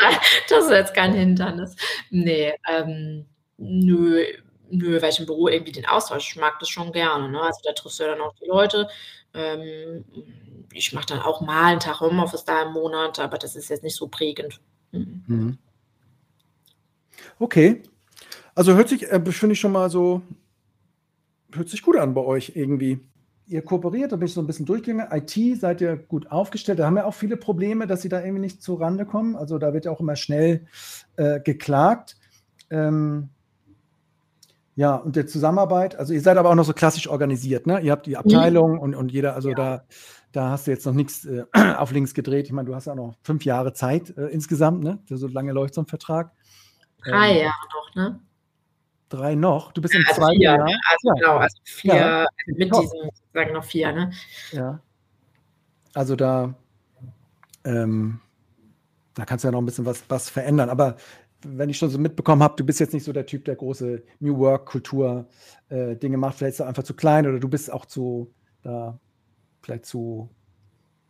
das 0.49 0.64
ist 0.64 0.70
jetzt 0.70 0.95
kein 0.95 1.12
Hindernis. 1.12 1.77
Nee, 2.11 2.55
ähm, 2.70 3.27
nö, 3.59 4.25
nö, 4.70 5.03
weil 5.03 5.11
ich 5.11 5.20
im 5.20 5.27
Büro 5.27 5.49
irgendwie 5.49 5.72
den 5.72 5.87
Austausch, 5.87 6.31
ich 6.31 6.41
mag 6.41 6.59
das 6.61 6.68
schon 6.70 6.93
gerne. 6.93 7.29
Ne? 7.29 7.41
Also 7.41 7.61
da 7.62 7.72
triffst 7.72 8.01
du 8.01 8.05
ja 8.05 8.11
dann 8.11 8.22
auch 8.22 8.35
die 8.41 8.49
Leute. 8.49 8.89
Ähm, 9.35 10.05
ich 10.75 10.93
mache 10.93 11.07
dann 11.07 11.20
auch 11.20 11.41
mal 11.41 11.66
einen 11.66 11.81
Tag 11.81 12.01
Homeoffice 12.01 12.45
da 12.45 12.62
im 12.62 12.72
Monat, 12.72 13.18
aber 13.20 13.39
das 13.39 13.55
ist 13.57 13.70
jetzt 13.70 13.85
nicht 13.85 13.97
so 13.97 14.09
prägend. 14.09 14.61
Mhm. 14.93 15.22
mhm. 15.27 15.59
Okay. 17.39 17.83
Also 18.55 18.75
hört 18.75 18.89
sich, 18.89 19.11
äh, 19.11 19.20
finde 19.33 19.55
ich 19.55 19.61
schon 19.61 19.72
mal 19.72 19.91
so, 19.91 20.22
hört 21.53 21.68
sich 21.68 21.83
gut 21.83 21.97
an 21.97 22.14
bei 22.14 22.20
euch 22.20 22.53
irgendwie. 22.55 23.01
Ihr 23.47 23.62
kooperiert, 23.62 24.11
da 24.12 24.16
bin 24.16 24.27
ich 24.27 24.35
so 24.35 24.41
ein 24.41 24.47
bisschen 24.47 24.66
durchgegangen. 24.66 25.07
IT 25.12 25.61
seid 25.61 25.81
ihr 25.81 25.97
gut 25.97 26.31
aufgestellt. 26.31 26.79
Da 26.79 26.87
haben 26.87 26.97
ja 26.97 27.05
auch 27.05 27.14
viele 27.14 27.37
Probleme, 27.37 27.87
dass 27.87 28.03
sie 28.03 28.09
da 28.09 28.20
irgendwie 28.20 28.41
nicht 28.41 28.62
zu 28.62 28.75
Rande 28.75 29.05
kommen. 29.05 29.37
Also 29.37 29.59
da 29.59 29.72
wird 29.75 29.85
ja 29.85 29.91
auch 29.91 30.01
immer 30.01 30.16
schnell 30.16 30.66
äh, 31.16 31.41
geklagt. 31.41 32.16
Ähm, 32.70 33.29
ja, 34.77 34.97
und 34.97 35.14
der 35.14 35.27
Zusammenarbeit, 35.27 35.97
also 35.97 36.12
ihr 36.14 36.20
seid 36.20 36.37
aber 36.37 36.51
auch 36.51 36.55
noch 36.55 36.64
so 36.64 36.72
klassisch 36.72 37.07
organisiert, 37.07 37.66
ne? 37.66 37.81
Ihr 37.81 37.93
habt 37.93 38.07
die. 38.07 38.16
Abteilung 38.16 38.72
mhm. 38.72 38.79
und, 38.79 38.95
und 38.95 39.12
jeder, 39.12 39.35
also 39.35 39.51
ja. 39.51 39.55
da, 39.55 39.85
da 40.35 40.51
hast 40.51 40.66
du 40.66 40.72
jetzt 40.72 40.85
noch 40.85 40.93
nichts 40.93 41.24
äh, 41.24 41.45
auf 41.78 41.93
links 41.93 42.12
gedreht. 42.12 42.47
Ich 42.47 42.53
meine, 42.53 42.66
du 42.66 42.74
hast 42.74 42.87
ja 42.87 42.95
noch 42.95 43.14
fünf 43.22 43.45
Jahre 43.45 43.72
Zeit 43.72 44.16
äh, 44.18 44.26
insgesamt, 44.26 44.82
ne? 44.82 44.99
So 45.09 45.28
lange 45.28 45.53
läuft 45.53 45.74
so 45.74 45.82
ein 45.82 45.87
Vertrag. 45.87 46.32
Drei 47.05 47.30
ähm, 47.30 47.45
Jahre 47.45 47.68
noch, 47.72 47.95
ne? 47.95 48.20
Drei 49.09 49.35
noch? 49.37 49.72
Du 49.72 49.80
bist 49.80 49.95
im 49.95 50.05
also 50.09 50.20
zweiten 50.20 50.41
Jahr? 50.41 50.61
Also 50.61 51.09
ja. 51.09 51.14
genau, 51.14 51.37
also 51.37 51.57
vier, 51.62 51.95
ja. 51.95 52.18
Also 52.18 52.28
mit 52.47 52.70
Top. 52.70 52.80
diesem 52.80 53.11
sozusagen 53.14 53.53
noch 53.53 53.64
vier, 53.64 53.93
ne? 53.93 54.12
Ja. 54.51 54.80
Also 55.95 56.16
da, 56.16 56.55
ähm, 57.64 58.20
da 59.14 59.24
kannst 59.24 59.45
du 59.45 59.49
ja 59.49 59.53
noch 59.53 59.61
ein 59.61 59.66
bisschen 59.66 59.87
was, 59.87 60.03
was 60.09 60.30
verändern. 60.30 60.68
Aber 60.68 60.97
wenn 61.45 61.68
ich 61.68 61.78
schon 61.78 61.91
so 61.91 61.99
mitbekommen 61.99 62.43
habe, 62.43 62.57
du 62.57 62.64
bist 62.64 62.80
jetzt 62.80 62.93
nicht 62.93 63.05
so 63.05 63.12
der 63.12 63.26
Typ, 63.26 63.45
der 63.45 63.55
große 63.55 64.03
New 64.18 64.37
Work-Kultur 64.39 65.28
äh, 65.68 65.95
Dinge 65.95 66.16
macht, 66.16 66.39
vielleicht 66.39 66.55
ist 66.55 66.61
du 66.61 66.64
einfach 66.64 66.82
zu 66.82 66.95
klein 66.95 67.24
oder 67.28 67.39
du 67.39 67.49
bist 67.49 67.72
auch 67.72 67.87
zu, 67.87 68.35
da 68.62 68.99
vielleicht 69.64 69.86
zu, 69.86 70.28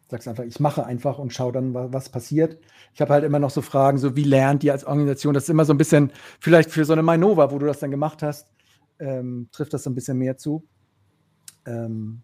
sagst 0.09 0.29
einfach, 0.29 0.45
ich 0.45 0.61
mache 0.61 0.85
einfach 0.87 1.19
und 1.19 1.33
schau 1.33 1.51
dann, 1.51 1.75
was, 1.75 2.09
passiert. 2.09 2.59
Ich 2.95 3.01
habe 3.01 3.13
halt 3.13 3.25
immer 3.25 3.39
noch 3.39 3.51
so 3.51 3.63
Fragen, 3.63 3.99
so 3.99 4.17
wie 4.17 4.25
lernt 4.25 4.63
ihr 4.65 4.73
als 4.73 4.85
Organisation? 4.85 5.35
Das 5.35 5.45
ist 5.45 5.51
immer 5.51 5.65
so 5.65 5.75
ein 5.75 5.79
bisschen, 5.79 6.13
vielleicht 6.41 6.71
für 6.71 6.85
so 6.85 6.93
eine 6.93 7.03
Mainova, 7.03 7.51
wo 7.51 7.59
du 7.59 7.67
das 7.67 7.81
dann 7.81 7.91
gemacht 7.91 8.23
hast, 8.23 8.53
ähm, 8.99 9.49
trifft 9.51 9.75
das 9.75 9.83
so 9.83 9.91
ein 9.91 9.95
bisschen 9.95 10.19
mehr 10.19 10.37
zu. 10.37 10.65
Ähm, 11.67 12.23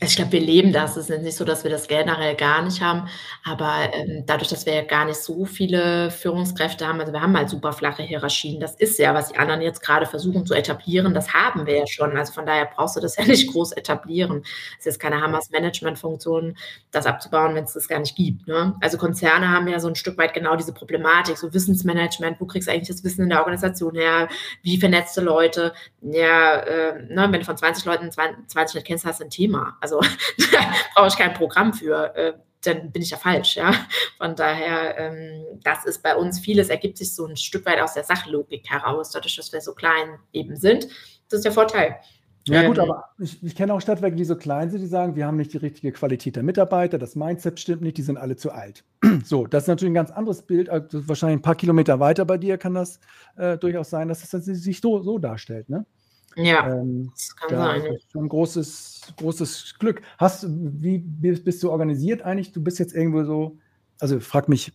ich 0.00 0.16
glaube, 0.16 0.32
wir 0.32 0.40
leben 0.40 0.72
das. 0.72 0.96
Es 0.96 1.08
ist 1.08 1.22
nicht 1.22 1.36
so, 1.36 1.44
dass 1.44 1.64
wir 1.64 1.70
das 1.70 1.88
nachher 1.88 2.34
gar 2.34 2.62
nicht 2.62 2.80
haben. 2.82 3.08
Aber 3.44 3.90
ähm, 3.92 4.24
dadurch, 4.26 4.48
dass 4.48 4.66
wir 4.66 4.74
ja 4.74 4.82
gar 4.82 5.04
nicht 5.04 5.18
so 5.18 5.44
viele 5.44 6.10
Führungskräfte 6.10 6.86
haben, 6.86 7.00
also 7.00 7.12
wir 7.12 7.20
haben 7.20 7.36
halt 7.36 7.48
super 7.48 7.72
flache 7.72 8.02
Hierarchien. 8.02 8.60
Das 8.60 8.74
ist 8.74 8.98
ja, 8.98 9.14
was 9.14 9.28
die 9.28 9.38
anderen 9.38 9.62
jetzt 9.62 9.82
gerade 9.82 10.06
versuchen 10.06 10.44
zu 10.44 10.54
etablieren, 10.54 11.14
das 11.14 11.32
haben 11.32 11.66
wir 11.66 11.78
ja 11.78 11.86
schon. 11.86 12.16
Also 12.16 12.32
von 12.32 12.46
daher 12.46 12.68
brauchst 12.74 12.96
du 12.96 13.00
das 13.00 13.16
ja 13.16 13.24
nicht 13.26 13.50
groß 13.50 13.72
etablieren. 13.72 14.44
Es 14.78 14.86
ist 14.86 14.98
keine 14.98 15.20
Hammers-Management-Funktion, 15.20 16.56
das 16.90 17.06
abzubauen, 17.06 17.54
wenn 17.54 17.64
es 17.64 17.72
das 17.72 17.88
gar 17.88 18.00
nicht 18.00 18.16
gibt. 18.16 18.46
Ne? 18.46 18.74
Also 18.80 18.98
Konzerne 18.98 19.48
haben 19.48 19.68
ja 19.68 19.80
so 19.80 19.88
ein 19.88 19.94
Stück 19.94 20.18
weit 20.18 20.34
genau 20.34 20.56
diese 20.56 20.72
Problematik, 20.72 21.38
so 21.38 21.52
Wissensmanagement, 21.52 22.40
wo 22.40 22.46
kriegst 22.46 22.68
du 22.68 22.72
eigentlich 22.72 22.88
das 22.88 23.04
Wissen 23.04 23.22
in 23.22 23.30
der 23.30 23.40
Organisation 23.40 23.94
her, 23.94 24.28
wie 24.62 24.78
vernetzte 24.78 25.20
Leute. 25.20 25.72
Ja, 26.02 26.56
äh, 26.60 27.02
ne, 27.08 27.28
wenn 27.30 27.40
du 27.40 27.44
von 27.44 27.56
20 27.56 27.84
Leuten 27.84 28.10
20 28.10 28.74
nicht 28.74 28.86
kennst, 28.86 29.04
hast 29.04 29.20
du 29.20 29.24
ein 29.24 29.30
Thema. 29.30 29.76
Also 29.86 30.00
da 30.52 30.72
brauche 30.94 31.08
ich 31.08 31.16
kein 31.16 31.34
Programm 31.34 31.72
für. 31.72 32.14
Äh, 32.14 32.32
dann 32.62 32.90
bin 32.90 33.02
ich 33.02 33.10
ja 33.10 33.16
falsch, 33.16 33.56
ja. 33.56 33.72
Von 34.18 34.34
daher, 34.34 34.98
ähm, 34.98 35.60
das 35.62 35.84
ist 35.84 36.02
bei 36.02 36.16
uns 36.16 36.40
vieles, 36.40 36.68
ergibt 36.68 36.98
sich 36.98 37.14
so 37.14 37.24
ein 37.24 37.36
Stück 37.36 37.64
weit 37.64 37.80
aus 37.80 37.94
der 37.94 38.02
Sachlogik 38.02 38.68
heraus, 38.68 39.10
dadurch, 39.12 39.36
dass 39.36 39.52
wir 39.52 39.60
so 39.60 39.72
klein 39.72 40.18
eben 40.32 40.56
sind. 40.56 40.88
Das 41.28 41.38
ist 41.38 41.44
der 41.44 41.52
Vorteil. 41.52 41.96
Ja, 42.48 42.66
gut, 42.66 42.78
ähm, 42.78 42.84
aber 42.84 43.04
ich, 43.18 43.42
ich 43.42 43.54
kenne 43.54 43.72
auch 43.72 43.80
Stadtwerke, 43.80 44.16
die 44.16 44.24
so 44.24 44.36
klein 44.36 44.70
sind, 44.70 44.80
die 44.80 44.86
sagen, 44.86 45.16
wir 45.16 45.26
haben 45.26 45.36
nicht 45.36 45.52
die 45.52 45.58
richtige 45.58 45.92
Qualität 45.92 46.36
der 46.36 46.42
Mitarbeiter, 46.42 46.98
das 46.98 47.16
Mindset 47.16 47.60
stimmt 47.60 47.82
nicht, 47.82 47.98
die 47.98 48.02
sind 48.02 48.18
alle 48.18 48.36
zu 48.36 48.52
alt. 48.52 48.84
so, 49.24 49.46
das 49.46 49.64
ist 49.64 49.68
natürlich 49.68 49.92
ein 49.92 49.94
ganz 49.94 50.10
anderes 50.10 50.42
Bild. 50.42 50.68
Also 50.68 51.08
wahrscheinlich 51.08 51.38
ein 51.38 51.42
paar 51.42 51.56
Kilometer 51.56 52.00
weiter 52.00 52.24
bei 52.24 52.38
dir 52.38 52.58
kann 52.58 52.74
das 52.74 53.00
äh, 53.36 53.58
durchaus 53.58 53.90
sein, 53.90 54.08
dass 54.08 54.22
es 54.22 54.30
das 54.30 54.44
sich 54.44 54.80
so, 54.80 55.02
so 55.02 55.18
darstellt. 55.18 55.68
Ne? 55.68 55.86
Ja, 56.36 56.70
ähm, 56.70 57.10
das 57.12 57.34
kann 57.34 57.50
da 57.50 57.80
sein. 57.80 57.94
Ist 57.94 58.12
schon 58.12 58.24
ein 58.24 58.28
großes, 58.28 59.14
großes 59.16 59.76
Glück. 59.78 60.02
Hast, 60.18 60.46
wie 60.48 60.98
bist 60.98 61.62
du 61.62 61.70
organisiert 61.70 62.22
eigentlich? 62.22 62.52
Du 62.52 62.62
bist 62.62 62.78
jetzt 62.78 62.94
irgendwo 62.94 63.24
so, 63.24 63.58
also 63.98 64.20
frag 64.20 64.48
mich, 64.48 64.72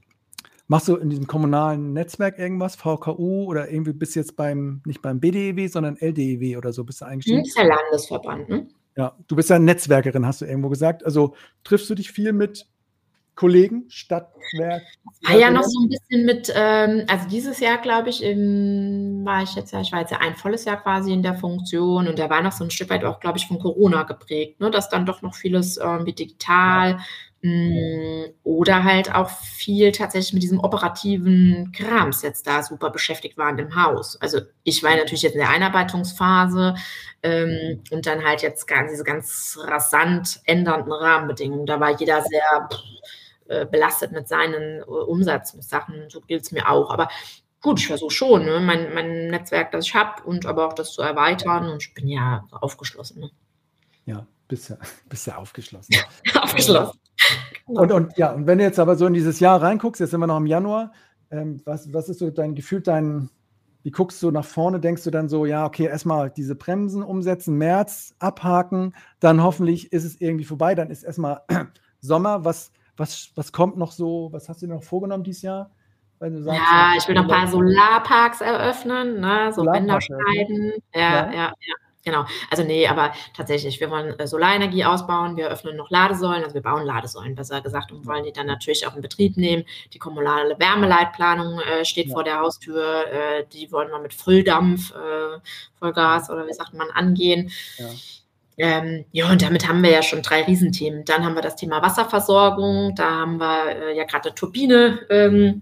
machst 0.68 0.88
du 0.88 0.96
in 0.96 1.10
diesem 1.10 1.28
kommunalen 1.28 1.94
Netzwerk 1.94 2.40
irgendwas, 2.40 2.76
VKU 2.76 3.44
oder 3.46 3.70
irgendwie 3.70 3.94
bist 3.94 4.16
du 4.16 4.20
jetzt 4.20 4.36
beim, 4.36 4.82
nicht 4.86 5.02
beim 5.02 5.20
BDEW, 5.20 5.68
sondern 5.68 5.98
LDEW 5.98 6.58
oder 6.58 6.74
so, 6.74 6.84
bist 6.84 7.02
du 7.02 7.06
eingestiegen? 7.06 7.40
Das 7.40 7.50
ist 7.50 7.58
der 7.58 7.66
Landesverband, 7.66 8.50
ne? 8.50 8.68
Ja, 8.98 9.16
du 9.28 9.36
bist 9.36 9.50
ja 9.50 9.60
Netzwerkerin, 9.60 10.26
hast 10.26 10.42
du 10.42 10.46
irgendwo 10.46 10.70
gesagt. 10.70 11.06
Also 11.06 11.36
triffst 11.64 11.90
du 11.90 11.96
dich 11.96 12.12
viel 12.12 12.34
mit 12.34 12.68
Kollegen, 13.36 13.86
Stadtwerk? 13.90 14.84
War 15.24 15.38
ja 15.38 15.50
noch 15.50 15.64
so 15.64 15.80
ein 15.80 15.90
bisschen 15.90 16.26
mit, 16.26 16.52
ähm, 16.56 17.06
also 17.08 17.28
dieses 17.28 17.60
Jahr, 17.60 17.78
glaube 17.78 18.10
ich, 18.10 18.24
im, 18.24 19.22
war 19.26 19.44
ich 19.44 19.56
jetzt 19.56 19.72
ja, 19.72 19.82
ich 19.82 19.92
war 19.92 20.02
jetzt 20.02 20.12
ja 20.12 20.20
ein 20.20 20.36
volles 20.36 20.66
Jahr 20.66 20.82
quasi 20.82 21.14
in 21.14 21.24
der 21.24 21.36
Funktion 21.36 22.08
und 22.08 22.20
da 22.20 22.30
war 22.30 22.42
noch 22.42 22.52
so 22.52 22.64
ein 22.64 22.72
Stück 22.72 22.90
weit 22.90 23.04
auch, 23.04 23.20
glaube 23.20 23.38
ich, 23.38 23.48
von 23.48 23.60
Corona 23.60 24.04
geprägt, 24.04 24.60
ne, 24.60 24.70
dass 24.70 24.90
dann 24.90 25.06
doch 25.06 25.22
noch 25.22 25.34
vieles 25.34 25.78
irgendwie 25.78 26.14
digital 26.14 27.00
mh, 27.42 27.52
mm, 27.52 28.34
oder 28.44 28.84
halt 28.84 29.14
auch 29.14 29.30
viel 29.30 29.92
tatsächlich 29.92 30.34
mit 30.34 30.44
diesem 30.44 30.60
operativen 30.60 31.72
Krams 31.76 32.22
jetzt 32.22 32.48
da 32.48 32.64
super 32.64 32.90
beschäftigt 32.90 33.38
waren 33.38 33.58
im 33.60 33.76
Haus. 33.76 34.20
Also 34.22 34.42
ich 34.64 34.84
war 34.84 34.96
natürlich 34.96 35.24
jetzt 35.24 35.34
in 35.34 35.42
der 35.42 35.50
Einarbeitungsphase 35.50 36.76
ähm, 37.24 37.82
und 37.92 38.06
dann 38.06 38.24
halt 38.24 38.42
jetzt 38.42 38.68
ganz, 38.68 38.92
diese 38.92 39.04
ganz 39.04 39.58
rasant 39.64 40.42
ändernden 40.46 40.92
Rahmenbedingungen. 40.92 41.66
Da 41.66 41.80
war 41.80 42.00
jeder 42.00 42.22
sehr 42.22 42.70
pff, 42.72 42.80
äh, 43.52 43.66
belastet 43.66 44.14
mit 44.14 44.30
seinen 44.30 44.80
äh, 44.80 44.84
Umsatzsachen. 44.84 46.10
So 46.10 46.22
gilt 46.22 46.44
es 46.44 46.54
mir 46.54 46.70
auch. 46.70 46.90
Aber 46.90 47.10
gut, 47.62 47.82
ich 47.82 47.88
versuche 47.88 48.12
schon, 48.12 48.46
ne? 48.46 48.62
mein, 48.62 48.94
mein 48.94 49.28
Netzwerk, 49.28 49.72
das 49.72 49.88
ich 49.88 49.94
habe 49.94 50.24
und 50.24 50.46
aber 50.46 50.68
auch 50.68 50.74
das 50.74 50.94
zu 50.94 51.02
erweitern 51.02 51.70
und 51.70 51.84
ich 51.84 51.94
bin 51.94 52.08
ja 52.08 52.48
aufgeschlossen. 52.50 53.20
Ne? 53.20 53.32
Ja, 54.06 54.26
bist 54.48 54.70
ja, 54.70 54.78
bist 55.10 55.28
ja 55.28 55.36
aufgeschlossen. 55.36 55.96
aufgeschlossen. 56.42 56.98
Genau. 57.68 57.82
Und, 57.82 57.92
und 57.92 58.18
ja, 58.18 58.32
und 58.32 58.48
wenn 58.48 58.58
du 58.58 58.64
jetzt 58.64 58.80
aber 58.80 58.96
so 58.96 59.06
in 59.06 59.14
dieses 59.14 59.42
Jahr 59.42 59.62
reinguckst, 59.62 60.00
jetzt 60.00 60.12
sind 60.12 60.22
wir 60.22 60.28
noch 60.28 60.38
im 60.38 60.48
Januar, 60.48 60.94
ähm, 61.30 61.62
was, 61.66 61.92
was 61.92 62.08
ist 62.08 62.20
so 62.20 62.30
dein 62.30 62.56
Gefühl, 62.56 62.80
dein, 62.80 63.30
wie 63.84 63.92
guckst 63.92 64.24
du 64.24 64.32
nach 64.32 64.46
vorne? 64.46 64.80
Denkst 64.80 65.04
du 65.04 65.12
dann 65.12 65.28
so, 65.28 65.46
ja, 65.46 65.66
okay, 65.66 65.88
erstmal 65.88 66.30
diese 66.30 66.56
Bremsen 66.56 67.04
umsetzen, 67.04 67.58
März 67.58 68.16
abhaken, 68.20 68.96
dann 69.20 69.44
hoffentlich 69.44 69.92
ist 69.92 70.06
es 70.06 70.22
irgendwie 70.22 70.46
vorbei, 70.46 70.74
dann 70.74 70.90
ist 70.90 71.04
erstmal 71.04 71.42
Sommer. 72.00 72.46
Was, 72.46 72.72
was, 72.98 73.32
was 73.36 73.52
kommt 73.52 73.78
noch 73.78 73.92
so? 73.92 74.30
Was 74.32 74.50
hast 74.50 74.62
du 74.62 74.68
dir 74.68 74.74
noch 74.74 74.84
vorgenommen 74.84 75.24
dieses 75.24 75.44
Jahr? 75.44 75.72
Sagst, 76.20 76.46
ja, 76.46 76.94
ich 76.96 77.08
will 77.08 77.16
noch 77.16 77.24
ein 77.24 77.28
paar 77.28 77.48
Solarparks 77.48 78.42
eröffnen, 78.42 79.22
ne? 79.22 79.52
so 79.56 79.64
Bänderschneiden. 79.64 80.74
Ja, 80.94 81.02
ja, 81.02 81.32
ja, 81.32 81.34
ja. 81.34 81.76
Genau. 82.04 82.26
Also 82.50 82.64
nee, 82.64 82.88
aber 82.88 83.14
tatsächlich, 83.36 83.80
wir 83.80 83.90
wollen 83.92 84.18
äh, 84.20 84.28
Solarenergie 84.28 84.86
ausbauen, 84.86 85.38
wir 85.38 85.50
öffnen 85.50 85.76
noch 85.78 85.90
Ladesäulen, 85.92 86.44
also 86.44 86.56
wir 86.56 86.62
bauen 86.62 86.86
Ladesäulen, 86.86 87.36
besser 87.36 87.62
gesagt, 87.62 87.92
und 87.92 88.08
wollen 88.08 88.24
die 88.24 88.32
dann 88.32 88.48
natürlich 88.48 88.88
auch 88.88 88.96
in 88.96 89.02
Betrieb 89.02 89.38
nehmen. 89.38 89.66
Die 89.94 90.00
kommunale 90.00 90.60
Wärmeleitplanung 90.60 91.60
äh, 91.60 91.86
steht 91.86 92.08
ja. 92.08 92.14
vor 92.14 92.24
der 92.24 92.40
Haustür, 92.40 93.06
äh, 93.12 93.46
die 93.54 93.72
wollen 93.72 93.90
wir 93.90 94.00
mit 94.00 94.14
Fülldampf, 94.14 94.92
äh, 94.92 95.40
Vollgas 95.78 96.30
oder 96.30 96.48
wie 96.48 96.54
sagt 96.54 96.74
man, 96.74 96.90
angehen. 96.90 97.52
Ja. 97.78 97.86
Ähm, 98.58 99.06
ja, 99.12 99.32
und 99.32 99.42
damit 99.42 99.68
haben 99.68 99.82
wir 99.82 99.92
ja 99.92 100.04
schon 100.04 100.22
drei 100.22 100.44
Riesenthemen. 100.44 101.06
Dann 101.06 101.24
haben 101.24 101.36
wir 101.36 101.42
das 101.42 101.56
Thema 101.56 101.82
Wasserversorgung, 101.82 102.96
da 102.96 103.10
haben 103.10 103.40
wir 103.40 103.76
äh, 103.76 103.98
ja 103.98 104.04
gerade 104.04 104.30
eine 104.30 104.36
Turbine 104.36 105.00
ähm, 105.10 105.62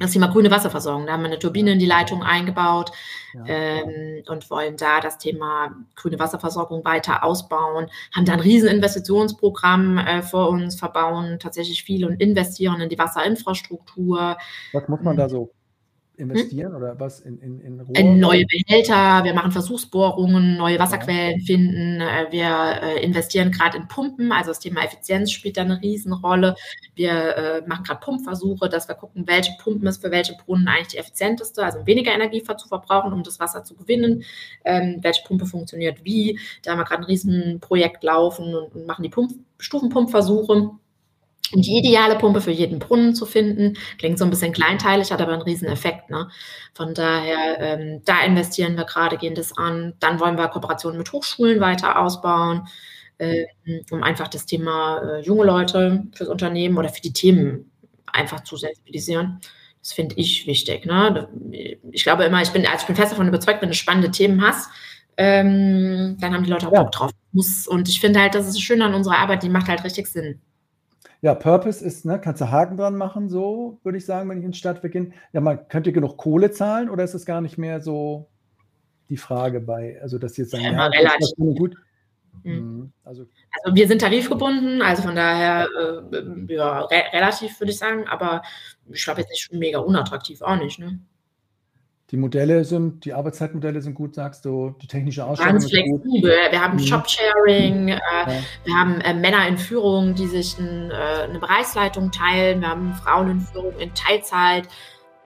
das 0.00 0.10
Thema 0.10 0.26
grüne 0.26 0.50
Wasserversorgung. 0.50 1.06
Da 1.06 1.12
haben 1.12 1.22
wir 1.22 1.28
eine 1.28 1.38
Turbine 1.38 1.72
in 1.72 1.78
die 1.78 1.86
Leitung 1.86 2.22
eingebaut 2.22 2.90
ja. 3.32 3.44
ähm, 3.46 4.22
und 4.26 4.50
wollen 4.50 4.76
da 4.76 5.00
das 5.00 5.18
Thema 5.18 5.74
grüne 5.94 6.18
Wasserversorgung 6.18 6.84
weiter 6.84 7.22
ausbauen. 7.22 7.88
Haben 8.14 8.24
da 8.24 8.32
ein 8.32 8.40
Rieseninvestitionsprogramm 8.40 9.98
äh, 9.98 10.22
vor 10.22 10.48
uns, 10.48 10.76
verbauen 10.76 11.38
tatsächlich 11.38 11.84
viel 11.84 12.04
und 12.04 12.20
investieren 12.20 12.80
in 12.80 12.88
die 12.88 12.98
Wasserinfrastruktur. 12.98 14.36
Was 14.72 14.88
muss 14.88 15.00
man 15.00 15.16
da 15.16 15.28
so? 15.28 15.52
Investieren 16.16 16.72
hm? 16.72 16.76
oder 16.76 17.00
was 17.00 17.20
in, 17.20 17.38
in, 17.40 17.60
in 17.60 17.80
Rohr? 17.80 17.96
In 17.96 18.20
neue 18.20 18.44
Behälter, 18.46 19.24
wir 19.24 19.34
machen 19.34 19.52
Versuchsbohrungen, 19.52 20.56
neue 20.56 20.78
Wasserquellen 20.78 21.38
ja. 21.40 21.44
finden, 21.44 22.00
äh, 22.00 22.26
wir 22.30 22.82
äh, 22.82 23.04
investieren 23.04 23.50
gerade 23.50 23.78
in 23.78 23.88
Pumpen, 23.88 24.32
also 24.32 24.50
das 24.50 24.60
Thema 24.60 24.84
Effizienz 24.84 25.32
spielt 25.32 25.56
da 25.56 25.62
eine 25.62 25.80
Riesenrolle. 25.80 26.54
Wir 26.94 27.36
äh, 27.36 27.62
machen 27.66 27.84
gerade 27.84 28.00
Pumpversuche, 28.00 28.68
dass 28.68 28.88
wir 28.88 28.94
gucken, 28.94 29.26
welche 29.26 29.52
Pumpen 29.62 29.86
ist 29.88 30.02
für 30.02 30.10
welche 30.10 30.36
Brunnen 30.44 30.68
eigentlich 30.68 30.88
die 30.88 30.98
effizienteste, 30.98 31.64
also 31.64 31.86
weniger 31.86 32.12
Energie 32.12 32.42
zu 32.42 32.68
verbrauchen, 32.68 33.12
um 33.12 33.22
das 33.22 33.40
Wasser 33.40 33.64
zu 33.64 33.74
gewinnen. 33.74 34.24
Ähm, 34.64 34.98
welche 35.02 35.24
Pumpe 35.24 35.46
funktioniert 35.46 36.04
wie. 36.04 36.38
Da 36.62 36.72
haben 36.72 36.78
wir 36.78 36.84
gerade 36.84 37.02
ein 37.02 37.06
Riesenprojekt 37.06 38.04
laufen 38.04 38.54
und, 38.54 38.74
und 38.74 38.86
machen 38.86 39.02
die 39.02 39.08
Pump 39.08 39.32
Stufenpumpversuche 39.58 40.70
die 41.52 41.78
ideale 41.78 42.16
Pumpe 42.16 42.40
für 42.40 42.50
jeden 42.50 42.78
Brunnen 42.78 43.14
zu 43.14 43.26
finden. 43.26 43.76
Klingt 43.98 44.18
so 44.18 44.24
ein 44.24 44.30
bisschen 44.30 44.52
kleinteilig, 44.52 45.12
hat 45.12 45.20
aber 45.20 45.32
einen 45.32 45.42
riesen 45.42 45.68
Effekt. 45.68 46.10
Ne? 46.10 46.28
Von 46.74 46.94
daher, 46.94 47.60
ähm, 47.60 48.02
da 48.04 48.22
investieren 48.24 48.76
wir 48.76 48.84
gerade, 48.84 49.16
gehen 49.16 49.34
das 49.34 49.56
an. 49.56 49.94
Dann 50.00 50.20
wollen 50.20 50.36
wir 50.36 50.48
Kooperationen 50.48 50.98
mit 50.98 51.12
Hochschulen 51.12 51.60
weiter 51.60 52.00
ausbauen, 52.00 52.66
äh, 53.18 53.44
um 53.90 54.02
einfach 54.02 54.28
das 54.28 54.46
Thema 54.46 54.98
äh, 55.02 55.20
junge 55.20 55.44
Leute 55.44 56.04
fürs 56.14 56.28
Unternehmen 56.28 56.78
oder 56.78 56.88
für 56.88 57.02
die 57.02 57.12
Themen 57.12 57.70
einfach 58.06 58.42
zu 58.42 58.56
sensibilisieren. 58.56 59.40
Das 59.80 59.92
finde 59.92 60.14
ich 60.16 60.46
wichtig. 60.46 60.86
Ne? 60.86 61.28
Ich 61.92 62.04
glaube 62.04 62.24
immer, 62.24 62.40
ich 62.40 62.50
bin, 62.50 62.64
also 62.66 62.78
ich 62.80 62.86
bin 62.86 62.96
fest 62.96 63.12
davon 63.12 63.28
überzeugt, 63.28 63.60
wenn 63.60 63.68
du 63.68 63.74
spannende 63.74 64.10
Themen 64.10 64.40
hast, 64.42 64.70
ähm, 65.16 66.16
dann 66.18 66.34
haben 66.34 66.42
die 66.42 66.50
Leute 66.50 66.68
auch 66.68 66.72
Bock 66.72 66.92
drauf. 66.92 67.10
Und 67.66 67.88
ich 67.88 68.00
finde 68.00 68.20
halt, 68.20 68.34
das 68.34 68.48
ist 68.48 68.60
schön 68.60 68.82
an 68.82 68.94
unserer 68.94 69.18
Arbeit, 69.18 69.42
die 69.42 69.48
macht 69.48 69.68
halt 69.68 69.84
richtig 69.84 70.06
Sinn. 70.06 70.40
Ja, 71.24 71.34
Purpose 71.34 71.82
ist, 71.82 72.04
ne, 72.04 72.20
kannst 72.20 72.42
du 72.42 72.50
Haken 72.50 72.76
dran 72.76 72.98
machen, 72.98 73.30
so 73.30 73.78
würde 73.82 73.96
ich 73.96 74.04
sagen, 74.04 74.28
wenn 74.28 74.40
ich 74.40 74.44
ins 74.44 74.58
Stadtwerk 74.58 74.92
gehe. 74.92 75.10
Ja, 75.32 75.40
man 75.40 75.68
könnte 75.68 75.90
genug 75.90 76.18
Kohle 76.18 76.50
zahlen 76.50 76.90
oder 76.90 77.02
ist 77.02 77.14
es 77.14 77.24
gar 77.24 77.40
nicht 77.40 77.56
mehr 77.56 77.80
so 77.80 78.28
die 79.08 79.16
Frage 79.16 79.62
bei, 79.62 79.98
also 80.02 80.18
dass 80.18 80.36
jetzt 80.36 80.50
sagen, 80.50 80.64
ja, 80.64 80.72
ja 80.72 80.86
relativ. 80.88 81.34
gut. 81.36 81.76
Mhm. 82.42 82.52
mhm. 82.52 82.92
Also, 83.04 83.24
also, 83.62 83.74
wir 83.74 83.88
sind 83.88 84.02
tarifgebunden, 84.02 84.82
also 84.82 85.00
von 85.02 85.16
daher 85.16 85.66
äh, 86.12 86.54
ja, 86.54 86.80
re 86.80 87.04
relativ 87.14 87.58
würde 87.58 87.72
ich 87.72 87.78
sagen, 87.78 88.06
aber 88.06 88.42
ich 88.92 89.02
glaube 89.02 89.22
jetzt 89.22 89.30
nicht 89.30 89.50
mega 89.50 89.78
unattraktiv 89.78 90.42
auch 90.42 90.56
nicht. 90.56 90.78
Ne? 90.78 90.98
Die 92.14 92.20
Modelle 92.20 92.64
sind, 92.64 93.04
die 93.04 93.12
Arbeitszeitmodelle 93.12 93.82
sind 93.82 93.94
gut, 93.94 94.14
sagst 94.14 94.44
du, 94.44 94.72
die 94.80 94.86
technische 94.86 95.24
Ausstattung 95.24 95.54
Ganz 95.54 95.68
flexibel. 95.68 96.32
Wir 96.48 96.62
haben 96.62 96.76
mhm. 96.76 96.86
Shopsharing, 96.86 97.88
äh, 97.88 97.92
ja. 97.92 98.28
wir 98.62 98.74
haben 98.74 99.00
äh, 99.00 99.14
Männer 99.14 99.48
in 99.48 99.58
Führung, 99.58 100.14
die 100.14 100.28
sich 100.28 100.56
ein, 100.56 100.92
äh, 100.92 101.24
eine 101.24 101.40
Bereichsleitung 101.40 102.12
teilen, 102.12 102.60
wir 102.60 102.68
haben 102.68 102.94
Frauen 102.94 103.30
in 103.30 103.40
Führung 103.40 103.76
in 103.80 103.92
Teilzeit, 103.94 104.68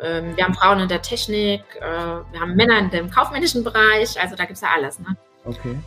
ähm, 0.00 0.34
wir 0.34 0.44
haben 0.44 0.54
Frauen 0.54 0.78
in 0.78 0.88
der 0.88 1.02
Technik, 1.02 1.60
äh, 1.78 1.82
wir 1.84 2.40
haben 2.40 2.56
Männer 2.56 2.78
in 2.78 2.88
dem 2.88 3.10
kaufmännischen 3.10 3.64
Bereich, 3.64 4.18
also 4.18 4.34
da 4.34 4.46
gibt 4.46 4.54
es 4.54 4.62
ja 4.62 4.68
alles. 4.74 4.98
Ne? 4.98 5.14
Okay. 5.44 5.78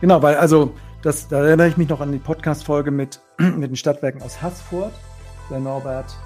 Genau, 0.00 0.20
weil 0.22 0.34
also, 0.38 0.74
das, 1.02 1.28
da 1.28 1.46
erinnere 1.46 1.68
ich 1.68 1.76
mich 1.76 1.88
noch 1.88 2.00
an 2.00 2.10
die 2.10 2.18
Podcast-Folge 2.18 2.90
mit, 2.90 3.20
mit 3.38 3.70
den 3.70 3.76
Stadtwerken 3.76 4.20
aus 4.22 4.42
Haßfurt, 4.42 4.92
der 5.50 5.60
Norbert 5.60 6.16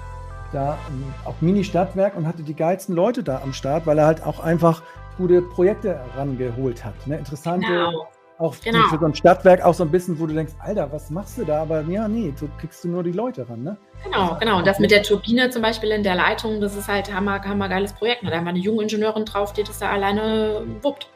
da 0.51 0.77
auch 1.25 1.35
Mini-Stadtwerk 1.41 2.15
und 2.15 2.27
hatte 2.27 2.43
die 2.43 2.55
geilsten 2.55 2.95
Leute 2.95 3.23
da 3.23 3.41
am 3.43 3.53
Start, 3.53 3.85
weil 3.85 3.97
er 3.97 4.05
halt 4.05 4.25
auch 4.25 4.39
einfach 4.39 4.81
gute 5.17 5.41
Projekte 5.41 5.99
rangeholt 6.15 6.83
hat. 6.83 6.95
Ne? 7.05 7.17
Interessante, 7.17 7.67
genau. 7.67 8.07
auch 8.37 8.55
genau. 8.63 8.87
für 8.87 8.99
so 8.99 9.05
ein 9.05 9.15
Stadtwerk 9.15 9.63
auch 9.63 9.73
so 9.73 9.83
ein 9.83 9.91
bisschen, 9.91 10.19
wo 10.19 10.25
du 10.25 10.33
denkst, 10.33 10.53
Alter, 10.59 10.91
was 10.91 11.09
machst 11.09 11.37
du 11.37 11.45
da? 11.45 11.61
Aber 11.61 11.81
ja, 11.81 12.07
nee, 12.07 12.33
so 12.35 12.47
kriegst 12.59 12.83
du 12.83 12.89
nur 12.89 13.03
die 13.03 13.11
Leute 13.11 13.47
ran. 13.47 13.63
Ne? 13.63 13.77
Genau, 14.03 14.37
genau. 14.39 14.57
Und 14.57 14.67
das 14.67 14.79
mit 14.79 14.91
der 14.91 15.03
Turbine 15.03 15.49
zum 15.49 15.61
Beispiel 15.61 15.91
in 15.91 16.03
der 16.03 16.15
Leitung, 16.15 16.61
das 16.61 16.75
ist 16.75 16.87
halt 16.87 17.13
hammer, 17.13 17.43
hammer 17.43 17.69
geiles 17.69 17.93
Projekt. 17.93 18.23
Da 18.23 18.35
haben 18.35 18.45
wir 18.45 18.49
eine 18.49 18.59
junge 18.59 18.83
Ingenieurin 18.83 19.25
drauf, 19.25 19.53
die 19.53 19.63
das 19.63 19.79
da 19.79 19.89
alleine 19.89 20.63
wuppt. 20.81 21.09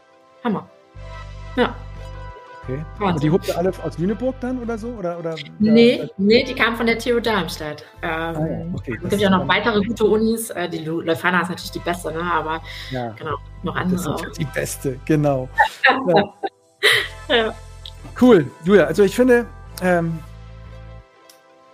Hammer. 0.44 0.68
Ja. 1.56 1.74
Okay. 2.68 2.84
Und 3.00 3.22
die 3.22 3.30
hupte 3.30 3.56
alle 3.56 3.72
aus 3.84 3.98
Lüneburg 4.00 4.36
dann 4.40 4.60
oder 4.62 4.78
so? 4.78 4.88
Oder, 4.90 5.20
oder, 5.20 5.36
nee, 5.60 6.00
ja, 6.00 6.08
nee, 6.18 6.44
die 6.44 6.56
kam 6.56 6.76
von 6.76 6.88
der 6.88 6.98
TU 6.98 7.20
Darmstadt. 7.20 7.84
Ähm, 8.02 8.10
ah, 8.10 8.32
ja. 8.34 8.66
okay, 8.74 9.00
es 9.04 9.10
gibt 9.10 9.22
ja 9.22 9.30
noch 9.30 9.48
weitere 9.48 9.84
gute 9.84 10.04
Unis. 10.06 10.50
Äh, 10.50 10.68
die 10.68 10.80
Leuphana 10.80 11.42
ist 11.42 11.50
natürlich 11.50 11.72
die 11.72 11.80
beste, 11.80 12.12
ne? 12.12 12.22
aber 12.22 12.62
ja. 12.90 13.10
genau, 13.12 13.36
noch 13.62 13.76
andere. 13.76 14.14
Das 14.14 14.24
ist 14.24 14.40
die 14.40 14.46
beste, 14.46 15.00
genau. 15.06 15.48
Cool, 18.20 18.50
Julia. 18.64 18.86
Also 18.86 19.04
ich 19.04 19.16
finde, 19.16 19.46
ähm, 19.82 20.20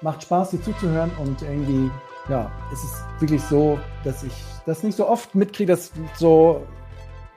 macht 0.02 0.24
Spaß, 0.24 0.52
dir 0.52 0.62
zuzuhören 0.62 1.12
und 1.20 1.42
irgendwie, 1.42 1.92
ja, 2.30 2.50
es 2.74 2.84
ist 2.84 3.04
wirklich 3.20 3.44
so, 3.44 3.80
dass 4.04 4.24
ich 4.24 4.34
das 4.66 4.82
nicht 4.82 4.96
so 4.96 5.08
oft 5.08 5.36
mitkriege, 5.36 5.72
dass 5.72 5.92
so 6.16 6.66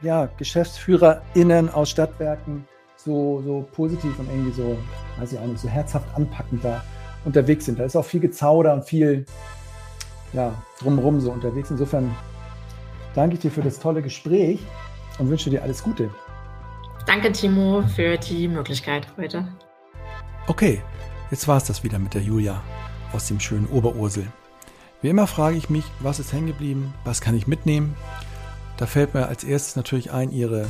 ja, 0.00 0.26
GeschäftsführerInnen 0.38 1.68
aus 1.70 1.90
Stadtwerken 1.90 2.66
so, 3.04 3.42
so 3.44 3.68
positiv 3.72 4.18
und 4.18 4.28
irgendwie 4.28 4.52
so, 4.52 4.76
weiß 5.18 5.32
ich 5.32 5.38
auch 5.38 5.46
nicht, 5.46 5.60
so 5.60 5.68
herzhaft 5.68 6.06
anpackend 6.14 6.64
da 6.64 6.82
unterwegs 7.24 7.66
sind. 7.66 7.78
Da 7.78 7.84
ist 7.84 7.96
auch 7.96 8.04
viel 8.04 8.20
Gezauder 8.20 8.74
und 8.74 8.84
viel 8.84 9.24
ja, 10.32 10.52
drumherum 10.80 11.20
so 11.20 11.30
unterwegs. 11.30 11.70
Insofern 11.70 12.14
danke 13.14 13.34
ich 13.34 13.40
dir 13.40 13.50
für 13.50 13.62
das 13.62 13.78
tolle 13.78 14.02
Gespräch 14.02 14.60
und 15.18 15.28
wünsche 15.30 15.50
dir 15.50 15.62
alles 15.62 15.82
Gute. 15.82 16.10
Danke, 17.06 17.32
Timo, 17.32 17.82
für 17.94 18.16
die 18.16 18.48
Möglichkeit 18.48 19.06
heute. 19.16 19.46
Okay, 20.46 20.82
jetzt 21.30 21.46
war 21.46 21.58
es 21.58 21.64
das 21.64 21.84
wieder 21.84 21.98
mit 21.98 22.14
der 22.14 22.22
Julia 22.22 22.62
aus 23.12 23.28
dem 23.28 23.40
schönen 23.40 23.66
Oberursel. 23.66 24.26
Wie 25.02 25.10
immer 25.10 25.26
frage 25.26 25.56
ich 25.56 25.68
mich, 25.68 25.84
was 26.00 26.18
ist 26.18 26.32
hängen 26.32 26.46
geblieben, 26.46 26.94
was 27.04 27.20
kann 27.20 27.36
ich 27.36 27.46
mitnehmen? 27.46 27.94
Da 28.78 28.86
fällt 28.86 29.14
mir 29.14 29.28
als 29.28 29.44
erstes 29.44 29.76
natürlich 29.76 30.12
ein, 30.12 30.32
ihre 30.32 30.66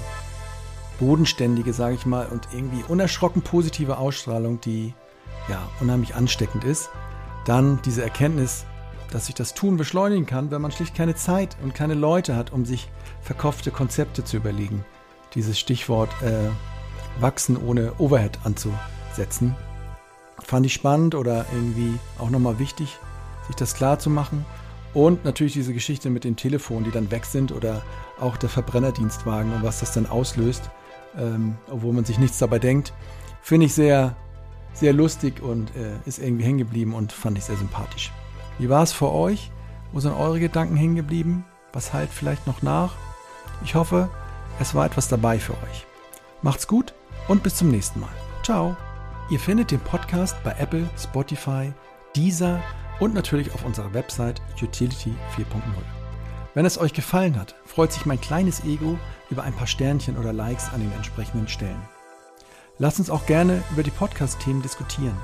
bodenständige, 0.99 1.73
sage 1.73 1.95
ich 1.95 2.07
mal, 2.07 2.27
und 2.27 2.49
irgendwie 2.53 2.85
unerschrocken 2.89 3.43
positive 3.43 3.99
Ausstrahlung, 3.99 4.61
die 4.61 4.95
ja 5.49 5.69
unheimlich 5.81 6.15
ansteckend 6.15 6.65
ist. 6.65 6.91
Dann 7.45 7.81
diese 7.85 8.03
Erkenntnis, 8.03 8.65
dass 9.11 9.27
sich 9.27 9.35
das 9.35 9.55
Tun 9.55 9.77
beschleunigen 9.77 10.27
kann, 10.27 10.51
wenn 10.51 10.63
man 10.63 10.73
schlicht 10.73 10.95
keine 10.95 11.15
Zeit 11.15 11.57
und 11.63 11.75
keine 11.75 11.95
Leute 11.95 12.37
hat, 12.37 12.53
um 12.53 12.65
sich 12.65 12.89
verkopfte 13.21 13.71
Konzepte 13.71 14.25
zu 14.25 14.37
überlegen. 14.37 14.85
Dieses 15.35 15.59
Stichwort 15.59 16.11
äh, 16.23 16.51
wachsen 17.21 17.57
ohne 17.57 17.93
Overhead 17.99 18.39
anzusetzen. 18.45 19.55
Fand 20.41 20.67
ich 20.67 20.75
spannend 20.75 21.15
oder 21.15 21.47
irgendwie 21.53 21.99
auch 22.19 22.31
nochmal 22.31 22.59
wichtig, 22.59 22.99
sich 23.47 23.57
das 23.57 23.75
klar 23.75 23.99
zu 23.99 24.11
machen. 24.11 24.45
Und 24.95 25.25
natürlich 25.25 25.55
diese 25.55 25.75
Geschichte 25.75 26.09
mit 26.09 26.25
den 26.25 26.37
Telefonen, 26.37 26.85
die 26.85 26.93
dann 26.93 27.11
weg 27.11 27.25
sind 27.25 27.51
oder 27.51 27.83
auch 28.21 28.37
der 28.37 28.49
Verbrennerdienstwagen 28.49 29.53
und 29.53 29.63
was 29.65 29.81
das 29.81 29.93
dann 29.93 30.07
auslöst 30.07 30.71
ähm, 31.19 31.57
obwohl 31.71 31.93
man 31.93 32.05
sich 32.05 32.19
nichts 32.19 32.39
dabei 32.39 32.59
denkt. 32.59 32.93
Finde 33.43 33.67
ich 33.67 33.75
sehr, 33.75 34.17
sehr 34.73 34.93
lustig 34.93 35.43
und 35.43 35.75
äh, 35.77 35.97
ist 36.07 36.19
irgendwie 36.19 36.45
hängen 36.45 36.59
geblieben 36.59 36.95
und 36.95 37.13
fand 37.13 37.39
ich 37.39 37.45
sehr 37.45 37.57
sympathisch. 37.57 38.13
Wie 38.59 38.69
war 38.69 38.83
es 38.83 38.93
für 38.93 39.13
euch? 39.13 39.51
Wo 39.93 40.01
sind 40.01 40.13
eure 40.13 40.41
Gedanken 40.41 40.77
hängen 40.77 40.97
geblieben? 40.97 41.45
Was 41.73 41.93
halt 41.93 42.11
vielleicht 42.11 42.47
noch 42.47 42.63
nach? 42.63 42.95
Ich 43.65 43.75
hoffe, 43.75 44.09
es 44.61 44.75
war 44.75 44.87
etwas 44.87 45.09
dabei 45.09 45.39
für 45.39 45.53
euch. 45.53 45.87
Macht's 46.43 46.67
gut 46.67 46.95
und 47.29 47.43
bis 47.43 47.57
zum 47.57 47.71
nächsten 47.71 48.01
Mal. 48.01 48.11
Ciao. 48.43 48.77
Ihr 49.31 49.41
findet 49.41 49.71
den 49.71 49.81
Podcast 49.81 50.37
bei 50.45 50.55
Apple, 50.59 50.89
Spotify, 50.99 51.73
Deezer 52.15 52.61
und 53.01 53.15
natürlich 53.15 53.53
auf 53.55 53.65
unserer 53.65 53.93
Website 53.95 54.41
Utility 54.63 55.15
4.0. 55.37 56.04
Wenn 56.55 56.67
es 56.67 56.79
euch 56.79 56.93
gefallen 56.93 57.37
hat, 57.37 57.57
freut 57.67 57.93
sich 57.93 58.07
mein 58.07 58.21
kleines 58.21 58.63
Ego 58.65 58.97
über 59.29 59.43
ein 59.43 59.55
paar 59.55 59.67
Sternchen 59.67 60.17
oder 60.17 60.33
Likes 60.33 60.73
an 60.73 60.81
den 60.81 60.93
entsprechenden 60.93 61.49
Stellen. 61.49 61.83
Lasst 62.79 63.01
uns 63.01 63.11
auch 63.11 63.27
gerne 63.27 63.63
über 63.73 63.83
die 63.83 63.91
Podcast-Themen 63.91 64.63
diskutieren. 64.63 65.17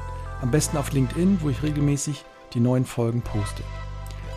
Am 0.42 0.50
besten 0.50 0.76
auf 0.76 0.90
LinkedIn, 0.90 1.38
wo 1.40 1.48
ich 1.48 1.62
regelmäßig 1.62 2.24
die 2.52 2.60
neuen 2.60 2.84
Folgen 2.84 3.22
poste. 3.22 3.62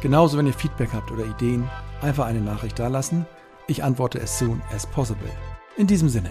Genauso, 0.02 0.38
wenn 0.38 0.46
ihr 0.46 0.54
Feedback 0.54 0.90
habt 0.94 1.12
oder 1.12 1.26
Ideen, 1.26 1.68
einfach 2.02 2.26
eine 2.26 2.42
Nachricht 2.42 2.78
dalassen. 2.78 3.26
Ich 3.66 3.84
antworte 3.84 4.22
as 4.22 4.38
soon 4.38 4.62
as 4.72 4.86
possible. 4.86 5.32
In 5.78 5.88
diesem 5.88 6.10
Sinne. 6.10 6.30